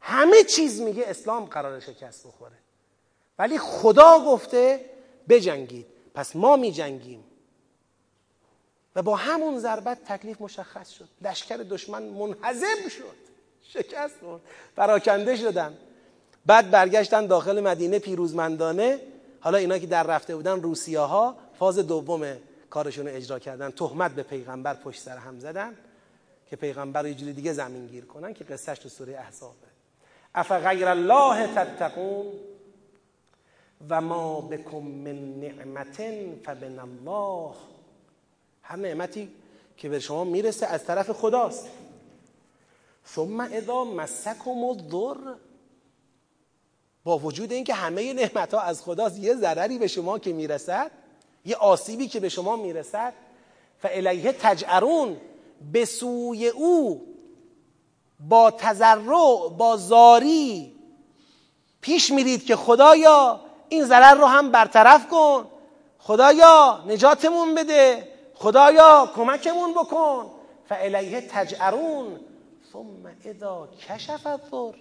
همه 0.01 0.45
چیز 0.45 0.81
میگه 0.81 1.05
اسلام 1.07 1.45
قرار 1.45 1.81
شکست 1.81 2.27
بخوره. 2.27 2.59
ولی 3.39 3.59
خدا 3.59 4.25
گفته 4.27 4.91
بجنگید. 5.29 5.87
پس 6.15 6.37
ما 6.37 6.57
میجنگیم. 6.57 7.25
و 8.97 9.03
با 9.03 9.17
همون 9.17 9.59
ضربت 9.59 10.05
تکلیف 10.05 10.41
مشخص 10.41 10.91
شد. 10.91 11.09
لشکر 11.23 11.57
دشمن 11.57 12.03
منحزم 12.03 12.89
شد. 12.89 13.17
شکست 13.63 14.15
خورد. 14.21 14.41
پراکنده 14.77 15.37
شدن. 15.37 15.75
بعد 16.47 16.71
برگشتن 16.71 17.27
داخل 17.27 17.61
مدینه 17.61 17.99
پیروزمندانه. 17.99 19.01
حالا 19.41 19.59
اینا 19.59 19.79
که 19.79 19.87
در 19.87 20.03
رفته 20.03 20.37
بودن 20.37 20.63
روسیه 20.63 21.01
ها 21.01 21.37
فاز 21.59 21.79
دوم 21.79 22.37
کارشون 22.71 23.09
رو 23.09 23.15
اجرا 23.15 23.39
کردن. 23.39 23.71
تهمت 23.71 24.11
به 24.11 24.23
پیغمبر 24.23 24.75
پشت 24.75 25.03
سر 25.03 25.17
هم 25.17 25.39
زدن 25.39 25.77
که 26.51 26.57
پیغمبر 26.57 27.03
رو 27.03 27.09
یه 27.09 27.15
جوری 27.15 27.33
دیگه 27.33 27.53
زمین 27.53 27.87
گیر 27.87 28.05
کنن 28.05 28.35
که 28.35 28.45
قصهش 28.45 28.79
تو 28.79 28.89
سوره 28.89 29.19
احزابه. 29.19 29.73
اف 30.35 30.53
غیر 30.53 30.89
الله 30.89 31.47
تتقون 31.55 32.27
و 33.89 34.01
ما 34.01 34.41
بکم 34.41 34.77
من 34.77 35.41
نعمت 35.41 35.97
فبن 36.45 36.79
الله 36.79 37.55
هر 38.63 38.77
نعمتی 38.77 39.33
که 39.77 39.89
به 39.89 40.01
شما 40.01 40.25
می‌رسه 40.25 40.67
از 40.67 40.85
طرف 40.85 41.11
خداست. 41.11 41.69
ثم 43.15 43.41
اذا 43.41 43.85
مسکم 43.85 44.65
الضر 44.65 45.35
با 47.05 47.19
وجود 47.19 47.53
اینکه 47.53 47.75
همه 47.75 48.13
نعمت 48.13 48.55
ها 48.55 48.61
از 48.61 48.83
خداست 48.83 49.19
یه 49.19 49.35
ضرری 49.35 49.79
به 49.79 49.87
شما 49.87 50.19
که 50.19 50.33
می‌رسد 50.33 50.91
یه 51.45 51.57
آسیبی 51.57 52.09
که 52.09 52.21
به 52.21 52.29
شما 52.29 52.57
می‌رسد 52.57 53.13
فالیه 53.79 54.33
تجعرون 54.33 55.17
به 55.73 55.85
سوی 55.85 56.49
او 56.49 57.07
با 58.29 58.51
تذرع 58.51 59.49
با 59.59 59.77
زاری 59.77 60.75
پیش 61.81 62.11
میرید 62.11 62.47
که 62.47 62.57
خدایا 62.57 63.41
این 63.69 63.85
ضرر 63.85 64.15
رو 64.15 64.27
هم 64.27 64.51
برطرف 64.51 65.09
کن. 65.09 65.47
خدایا 65.99 66.85
نجاتمون 66.87 67.55
بده. 67.55 68.12
خدایا 68.43 69.11
کمکمون 69.15 69.75
بکن. 69.75 70.31
فالیه 70.69 71.21
تجعرون 71.21 72.21
ثم 72.73 73.07
اذا 73.25 73.69
کشف 73.89 74.27
الضر. 74.27 74.79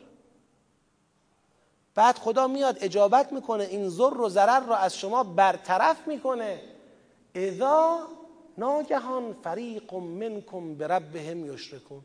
بعد 1.95 2.17
خدا 2.17 2.47
میاد 2.47 2.77
اجابت 2.81 3.33
می‌کنه 3.33 3.63
این 3.63 3.89
ضر 3.89 4.17
و 4.17 4.29
ضرر 4.29 4.59
رو 4.59 4.73
از 4.73 4.97
شما 4.97 5.23
برطرف 5.23 6.07
می‌کنه. 6.07 6.61
اذا 7.35 8.07
ناگهان 8.57 9.33
فریق 9.43 9.93
منکم 9.93 10.75
به 10.75 10.87
ربهم 10.87 11.53
یشرکون. 11.53 12.01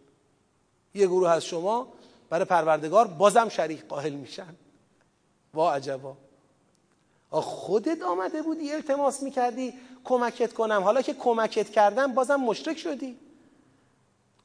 یه 0.94 1.06
گروه 1.06 1.30
از 1.30 1.44
شما 1.44 1.88
برای 2.30 2.44
پروردگار 2.44 3.06
بازم 3.06 3.48
شریک 3.48 3.86
قائل 3.88 4.12
میشن. 4.12 4.54
وا 5.54 5.74
عجبا. 5.74 6.16
خودت 7.30 8.02
آمده 8.02 8.42
بودی 8.42 8.72
التماس 8.72 9.22
می‌کردی. 9.22 9.74
کمکت 10.06 10.52
کنم. 10.52 10.82
حالا 10.82 11.02
که 11.02 11.14
کمکت 11.14 11.70
کردم 11.70 12.14
بازم 12.14 12.36
مشرک 12.36 12.78
شدی. 12.78 13.18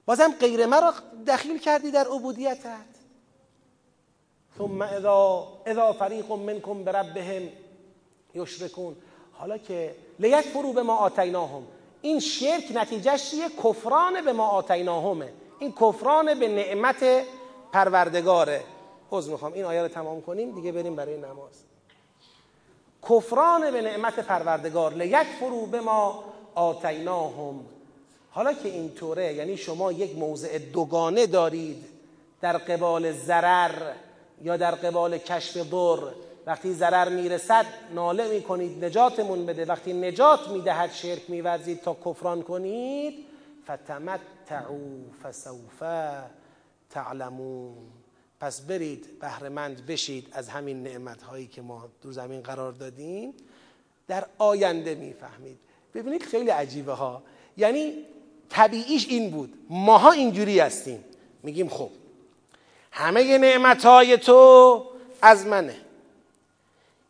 بازم 0.06 0.34
غیر 0.40 0.66
مرا 0.66 0.94
دخیل 1.28 1.58
کردی 1.58 1.92
در 1.92 2.08
عبودیتت. 2.08 2.92
ثم 4.58 4.82
اذا 4.82 5.48
اذا 5.66 5.94
فریق 5.94 6.32
منکم 6.32 6.84
بربهم 6.84 7.50
يشركون. 8.36 8.96
حالا 9.34 9.58
که 9.58 9.96
ليكفروا 10.20 10.74
بما 10.74 10.96
آتيناهم. 10.96 11.64
این 12.02 12.20
شرک 12.20 12.72
نتیجهش 12.74 13.32
چیه؟ 13.32 13.50
کفران 13.64 14.26
بما 14.26 14.34
آتيناهم 14.34 14.48
ه. 14.48 15.34
این 15.60 15.72
کفران 15.72 16.40
به 16.40 16.48
نعمت 16.48 17.26
پروردگاره. 17.72 18.64
عذر 19.12 19.32
می‌خوام. 19.32 19.54
این 19.54 19.66
آیه 19.66 19.82
رو 19.82 19.88
تمام 19.88 20.22
کنیم 20.22 20.52
دیگه 20.52 20.72
بریم 20.72 20.96
برای 20.96 21.18
نماز. 21.18 21.71
کفران 23.10 23.72
به 23.72 23.82
نعمت 23.82 24.20
پروردگار 24.20 24.94
ليكفروا 24.94 25.66
بما 25.66 26.24
آتيناهم. 26.56 27.60
حالا 28.32 28.54
که 28.54 28.70
اینطوره 28.70 29.34
یعنی 29.34 29.58
شما 29.58 29.92
یک 29.92 30.18
موضع 30.18 30.58
دوگانه 30.58 31.28
دارید 31.28 31.86
در 32.42 32.58
قبال 32.58 33.12
ضرر 33.12 33.94
یا 34.42 34.58
در 34.58 34.76
قبال 34.76 35.18
کشف 35.18 35.58
بر 35.58 35.98
وقتی 36.46 36.74
ضرر 36.74 37.10
می‌رسد 37.10 37.66
ناله 37.94 38.28
می‌کنید 38.28 38.86
نجاتمون 38.86 39.46
بده. 39.46 39.66
وقتی 39.66 39.94
نجات 39.94 40.48
می‌دهد 40.48 40.92
شرک 40.92 41.30
میورزید 41.30 41.82
تا 41.82 41.98
کفران 42.06 42.42
کنید 42.42 43.26
فتمتعوا 43.66 44.78
فسوف 45.24 45.84
تعلمون. 46.90 48.01
پس 48.42 48.62
برید 48.62 49.20
بهرهمند 49.20 49.86
بشید 49.86 50.28
از 50.32 50.50
همین 50.50 50.84
نعمت 50.84 51.24
هایی 51.24 51.48
که 51.48 51.62
ما 51.62 51.90
دور 52.02 52.12
زمین 52.14 52.42
قرار 52.42 52.72
دادیم 52.72 53.34
در 54.08 54.26
آینده 54.38 54.96
می‌فهمید. 54.96 55.60
ببینید 55.94 56.24
خیلی 56.24 56.50
عجیبه 56.50 56.94
ها. 56.94 57.24
یعنی 57.58 57.94
طبیعیش 58.50 59.08
این 59.08 59.32
بود. 59.32 59.54
ماها 59.70 60.12
اینجوری 60.12 60.60
هستیم. 60.60 61.04
میگیم 61.44 61.70
خب 61.70 61.90
همه 62.92 63.38
نعمت 63.38 63.86
های 63.86 64.18
تو 64.18 64.86
از 65.22 65.46
منه. 65.46 65.76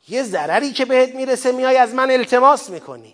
یه 0.08 0.24
ضرری 0.24 0.72
که 0.72 0.86
بهت 0.86 1.16
می‌رسه 1.16 1.52
میای 1.52 1.78
از 1.78 1.94
من 1.94 2.12
التماس 2.12 2.70
می‌کنی. 2.70 3.14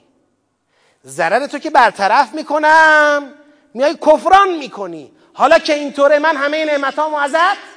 ضرر 1.06 1.48
تو 1.48 1.60
که 1.60 1.70
برطرف 1.70 2.34
می‌کنم 2.34 3.34
میای 3.74 3.96
کفران 3.96 4.58
می‌کنی. 4.58 5.12
حالا 5.34 5.60
که 5.60 5.74
اینطوره 5.74 6.20
من 6.20 6.36
همه 6.36 6.66
نعمتامو 6.66 7.18
ازت 7.18 7.77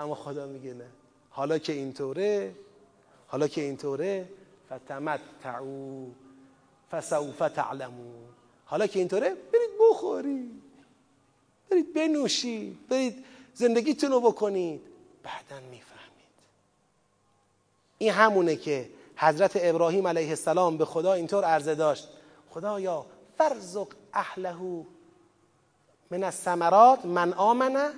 اما 0.00 0.14
خدا 0.14 0.46
میگه 0.46 0.74
نه. 0.74 0.86
حالا 1.30 1.58
که 1.58 1.72
اینطوره 1.72 2.54
حالا 3.26 3.48
که 3.48 3.60
اینطوره 3.60 4.28
فتمتعو 4.72 6.06
فسوف 6.90 7.38
تعلمون. 7.38 8.24
حالا 8.64 8.86
که 8.86 8.98
اینطوره 8.98 9.28
برید 9.28 9.70
بخورید 9.80 10.62
برید 11.70 11.94
بنوشید 11.94 12.88
برید 12.88 13.24
زندگیتون 13.54 14.10
رو 14.10 14.20
بکنید. 14.20 14.80
بعدا 15.22 15.66
می‌فهمید. 15.70 15.90
این 17.98 18.12
همونه 18.12 18.56
که 18.56 18.90
حضرت 19.16 19.52
ابراهیم 19.54 20.06
علیه 20.06 20.28
السلام 20.28 20.76
به 20.76 20.84
خدا 20.84 21.12
اینطور 21.12 21.44
عرضه 21.44 21.74
داشت. 21.74 22.08
خدایا 22.50 23.06
فرزق 23.38 23.88
اهله 24.12 24.86
من 26.10 26.24
الثمرات 26.24 27.04
من 27.04 27.32
آمنه 27.32 27.90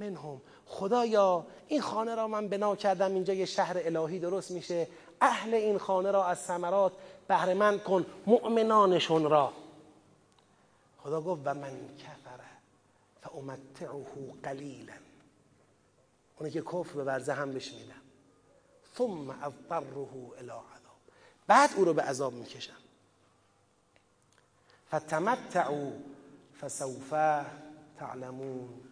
منهم. 0.00 0.40
خدایا 0.72 1.46
این 1.68 1.80
خانه 1.80 2.14
را 2.14 2.28
من 2.28 2.48
بنا 2.48 2.76
کردم 2.76 3.14
اینجا 3.14 3.34
یه 3.34 3.44
شهر 3.44 3.76
الهی 3.78 4.18
درست 4.18 4.50
میشه. 4.50 4.88
اهل 5.20 5.54
این 5.54 5.78
خانه 5.78 6.10
را 6.10 6.26
از 6.26 6.38
ثمرات 6.38 6.92
بهره 7.28 7.54
من 7.54 7.78
کن 7.78 8.06
مؤمنانشون 8.26 9.30
را. 9.30 9.52
خدا 10.98 11.20
گفت 11.20 11.42
و 11.44 11.54
من 11.54 11.70
کفر 11.98 12.40
فامتعه 13.22 14.04
قلیلا. 14.42 14.92
اونی 16.38 16.52
که 16.52 16.62
کفر 16.62 16.94
به 16.94 17.04
برزه 17.04 17.32
هم 17.32 17.52
بهش 17.52 17.72
میدم. 17.72 18.02
ثم 18.98 19.30
اضطره 19.30 20.08
الى 20.38 20.50
عذاب. 20.50 20.98
بعد 21.46 21.70
او 21.76 21.84
رو 21.84 21.94
به 21.94 22.02
عذاب 22.02 22.32
می‌کشم. 22.32 22.76
فتمتعوا 24.90 25.90
فسوف 26.60 27.10
تعلمون. 27.98 28.91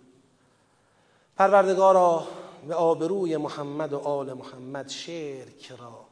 پروردگارا 1.40 2.26
به 2.68 2.74
آبروی 2.74 3.36
محمد 3.36 3.92
و 3.92 3.98
آل 3.98 4.32
محمد 4.32 4.88
شرک 4.88 5.72
را 5.78 6.04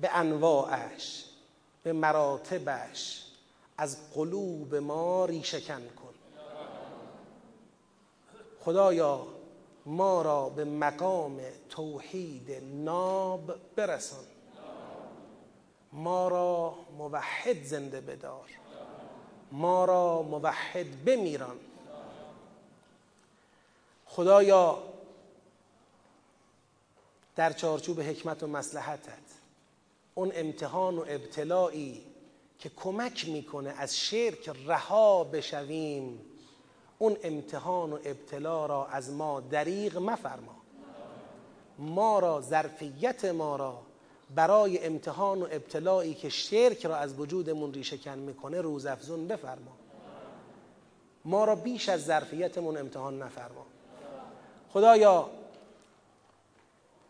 به 0.00 0.10
انواعش 0.16 1.24
به 1.82 1.92
مراتبش 1.92 3.26
از 3.78 4.10
قلوب 4.14 4.74
ما 4.74 5.24
ریشکن 5.24 5.82
کن. 5.88 6.14
خدایا 8.64 9.26
ما 9.86 10.22
را 10.22 10.48
به 10.48 10.64
مقام 10.64 11.40
توحید 11.68 12.50
ناب 12.84 13.54
برسان. 13.76 14.24
ما 15.92 16.28
را 16.28 16.74
موحد 16.98 17.64
زنده 17.64 18.00
بدار. 18.00 18.50
ما 19.52 19.84
را 19.84 20.22
موحد 20.22 21.04
بمیران. 21.04 21.56
خدایا 24.16 24.82
در 27.36 27.52
چارچوب 27.52 28.00
حکمت 28.00 28.42
و 28.42 28.46
مسلحتت 28.46 29.18
اون 30.14 30.32
امتحان 30.34 30.98
و 30.98 31.04
ابتلایی 31.08 32.06
که 32.58 32.70
کمک 32.76 33.28
می‌کنه 33.28 33.70
از 33.70 33.96
شرک 33.96 34.50
رها 34.66 35.24
بشویم 35.24 36.20
اون 36.98 37.16
امتحان 37.22 37.92
و 37.92 37.98
ابتلا 38.04 38.66
را 38.66 38.86
از 38.86 39.10
ما 39.10 39.40
دریغ 39.40 39.98
مفرما. 39.98 40.56
ما 41.78 42.18
را 42.18 42.40
ظرفیت 42.40 43.24
ما 43.24 43.56
را 43.56 43.82
برای 44.34 44.84
امتحان 44.84 45.42
و 45.42 45.44
ابتلایی 45.50 46.14
که 46.14 46.28
شرک 46.28 46.86
را 46.86 46.96
از 46.96 47.20
وجودمون 47.20 47.74
ریشه 47.74 48.14
می‌کنه 48.14 48.60
روزافزون 48.60 49.28
بفرما. 49.28 49.76
ما 51.24 51.44
را 51.44 51.54
بیش 51.54 51.88
از 51.88 52.04
ظرفیتمون 52.04 52.76
امتحان 52.76 53.22
نفرما. 53.22 53.66
خدایا 54.76 55.30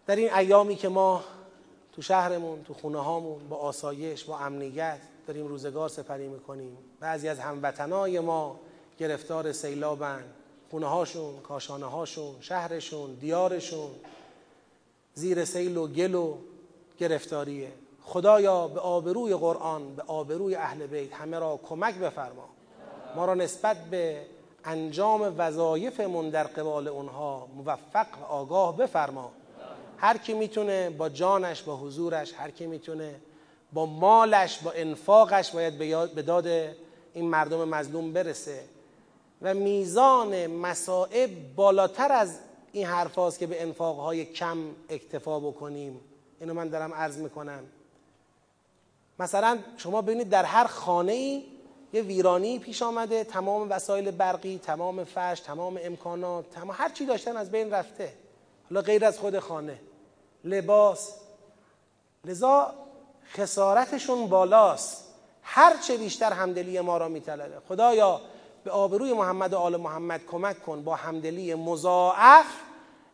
در 0.06 0.16
این 0.16 0.34
ایامی 0.34 0.76
که 0.76 0.88
ما 0.88 1.24
تو 1.92 2.02
شهرمون 2.02 2.64
تو 2.64 2.74
خونه 2.74 2.98
هامون 2.98 3.48
با 3.48 3.56
آسایش 3.56 4.24
با 4.24 4.38
امنیت 4.38 4.98
داریم 5.26 5.46
روزگار 5.46 5.88
سپری 5.88 6.28
می‌کنیم. 6.28 6.78
بعضی 7.00 7.28
از 7.28 7.38
هموطنای 7.38 8.20
ما 8.20 8.60
گرفتار 8.98 9.52
سیلابن. 9.52 10.24
خونه 10.70 10.86
هاشون 10.86 11.40
کاشانه 11.40 11.86
هاشون 11.86 12.34
شهرشون 12.40 13.14
دیارشون 13.14 13.90
زیر 15.14 15.44
سیل 15.44 15.76
و 15.76 15.86
گل 15.86 16.14
و 16.14 16.34
گرفتاریه. 16.98 17.72
خدایا 18.02 18.68
به 18.68 18.80
آبروی 18.80 19.34
قرآن 19.34 19.94
به 19.94 20.02
آبروی 20.06 20.54
اهل 20.54 20.86
بیت 20.86 21.12
همه 21.12 21.38
را 21.38 21.60
کمک 21.68 21.94
بفرما. 21.94 22.48
ما 23.16 23.24
را 23.24 23.34
نسبت 23.34 23.76
به 23.76 24.26
انجام 24.66 25.34
وظایفمون 25.38 26.30
در 26.30 26.44
قبال 26.44 26.88
اونها 26.88 27.48
موفق 27.56 28.06
و 28.22 28.24
آگاه 28.24 28.76
بفرما. 28.76 29.32
هر 29.98 30.16
کی 30.16 30.34
می‌تونه 30.34 30.90
با 30.90 31.08
جانش 31.08 31.62
با 31.62 31.76
حضورش 31.76 32.34
هر 32.34 32.50
کی 32.50 32.66
می‌تونه 32.66 33.14
با 33.72 33.86
مالش 33.86 34.58
با 34.58 34.72
انفاقش 34.72 35.50
باید 35.50 35.78
به 36.14 36.22
داد 36.22 36.46
این 37.14 37.28
مردم 37.28 37.68
مظلوم 37.68 38.12
برسه. 38.12 38.64
و 39.42 39.54
میزان 39.54 40.46
مصائب 40.46 41.54
بالاتر 41.56 42.12
از 42.12 42.38
این 42.72 42.86
حرف 42.86 43.38
که 43.38 43.46
به 43.46 43.62
انفاقهای 43.62 44.24
کم 44.24 44.58
اکتفا 44.88 45.40
بکنیم. 45.40 46.00
اینو 46.40 46.54
من 46.54 46.68
دارم 46.68 46.94
عرض 46.94 47.18
می‌کنم. 47.18 47.64
مثلا 49.18 49.58
شما 49.76 50.02
ببینید 50.02 50.28
در 50.28 50.44
هر 50.44 50.66
خانه 50.66 51.12
ای 51.12 51.44
یه 51.96 52.02
ویرانی 52.02 52.58
پیش 52.58 52.82
آمده 52.82 53.24
تمام 53.24 53.70
وسایل 53.70 54.10
برقی 54.10 54.60
تمام 54.62 55.04
فرش 55.04 55.40
تمام 55.40 55.78
امکانات 55.82 56.50
تمام 56.50 56.70
هر 56.78 56.88
چی 56.88 57.06
داشتن 57.06 57.36
از 57.36 57.50
بین 57.50 57.70
رفته. 57.70 58.12
حالا 58.70 58.82
غیر 58.82 59.04
از 59.04 59.18
خود 59.18 59.38
خانه. 59.38 59.80
لباس. 60.44 61.14
لذا 62.24 62.74
خسارتشون 63.34 64.26
بالاست. 64.26 65.04
هر 65.42 65.76
چه 65.76 65.96
بیشتر 65.96 66.32
همدلی 66.32 66.80
ما 66.80 66.96
را 66.96 67.08
میطلبه. 67.08 67.60
خدایا 67.68 68.20
به 68.64 68.70
آبروی 68.70 69.12
محمد 69.12 69.52
و 69.52 69.58
آل 69.58 69.76
محمد 69.76 70.20
کمک 70.26 70.62
کن 70.62 70.84
با 70.84 70.94
همدلی 70.94 71.54
مضاعف 71.54 72.46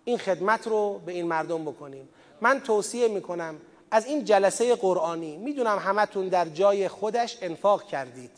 این 0.04 0.18
خدمت 0.18 0.66
رو 0.66 1.00
به 1.06 1.12
این 1.12 1.26
مردم 1.26 1.64
بکنیم. 1.64 2.08
من 2.40 2.60
توصیه 2.60 3.08
می‌کنم 3.08 3.60
از 3.90 4.06
این 4.06 4.24
جلسه 4.24 4.74
قرآنی 4.74 5.36
می‌دونم 5.36 5.78
همتون 5.78 6.28
در 6.28 6.48
جای 6.48 6.88
خودش 6.88 7.38
انفاق 7.42 7.82
کردید. 7.82 8.30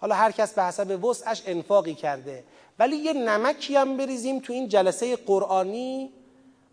حالا 0.00 0.14
هر 0.14 0.30
کس 0.30 0.54
به 0.54 0.62
حسب 0.62 1.04
وسعش 1.04 1.42
انفاقی 1.46 1.94
کرده. 1.94 2.44
ولی 2.78 2.96
یه 2.96 3.12
نمکی 3.12 3.76
هم 3.76 3.96
بریزیم 3.96 4.40
تو 4.40 4.52
این 4.52 4.68
جلسه 4.68 5.16
قرآنی 5.16 6.12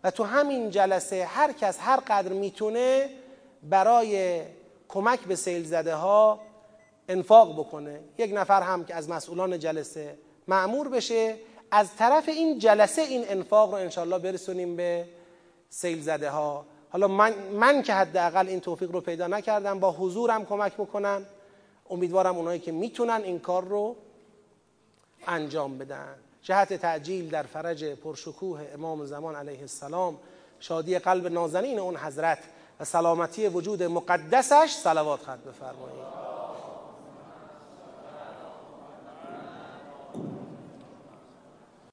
و 0.04 0.10
تو 0.10 0.24
همین 0.24 0.70
جلسه 0.70 1.24
هر 1.24 1.52
کس 1.52 1.78
هر 1.80 1.96
قدر 1.96 2.32
می‌تونه 2.32 3.10
برای 3.62 4.42
کمک 4.88 5.20
به 5.20 5.36
سیل 5.36 5.64
زده 5.64 5.94
ها 5.94 6.40
انفاق 7.08 7.58
بکنه. 7.58 8.00
یک 8.18 8.32
نفر 8.34 8.62
هم 8.62 8.84
که 8.84 8.94
از 8.94 9.08
مسئولان 9.08 9.58
جلسه 9.58 10.18
معمور 10.48 10.88
بشه. 10.88 11.36
از 11.70 11.96
طرف 11.96 12.28
این 12.28 12.58
جلسه 12.58 13.02
این 13.02 13.24
انفاق 13.28 13.70
رو 13.70 13.76
انشالله 13.76 14.18
برسونیم 14.18 14.76
به 14.76 15.04
سیل 15.70 16.02
زده 16.02 16.30
ها 16.30 16.66
حالا 16.90 17.08
من, 17.08 17.34
من 17.52 17.82
که 17.82 17.94
حداقل 17.94 18.48
این 18.48 18.60
توفیق 18.60 18.90
رو 18.90 19.00
پیدا 19.00 19.26
نکردم 19.26 19.80
با 19.80 19.92
حضورم 19.92 20.46
کمک 20.46 20.74
بکنم. 20.74 21.26
امیدوارم 21.90 22.36
اونایی 22.36 22.60
که 22.60 22.72
می‌تونن 22.72 23.20
این 23.24 23.38
کار 23.38 23.64
رو 23.64 23.96
انجام 25.26 25.78
بدن. 25.78 26.14
جهت 26.42 26.72
تعجیل 26.72 27.30
در 27.30 27.42
فرج 27.42 27.84
پرشکوه 27.84 28.60
امام 28.74 29.04
زمان 29.06 29.34
علیه 29.34 29.60
السلام 29.60 30.18
شادی 30.60 30.98
قلب 30.98 31.26
نازنین 31.26 31.78
اون 31.78 31.96
حضرت 31.96 32.38
و 32.80 32.84
سلامتی 32.84 33.48
وجود 33.48 33.82
مقدسش 33.82 34.70
صلوات 34.70 35.20
خط 35.20 35.38
بفرمایید. 35.38 36.25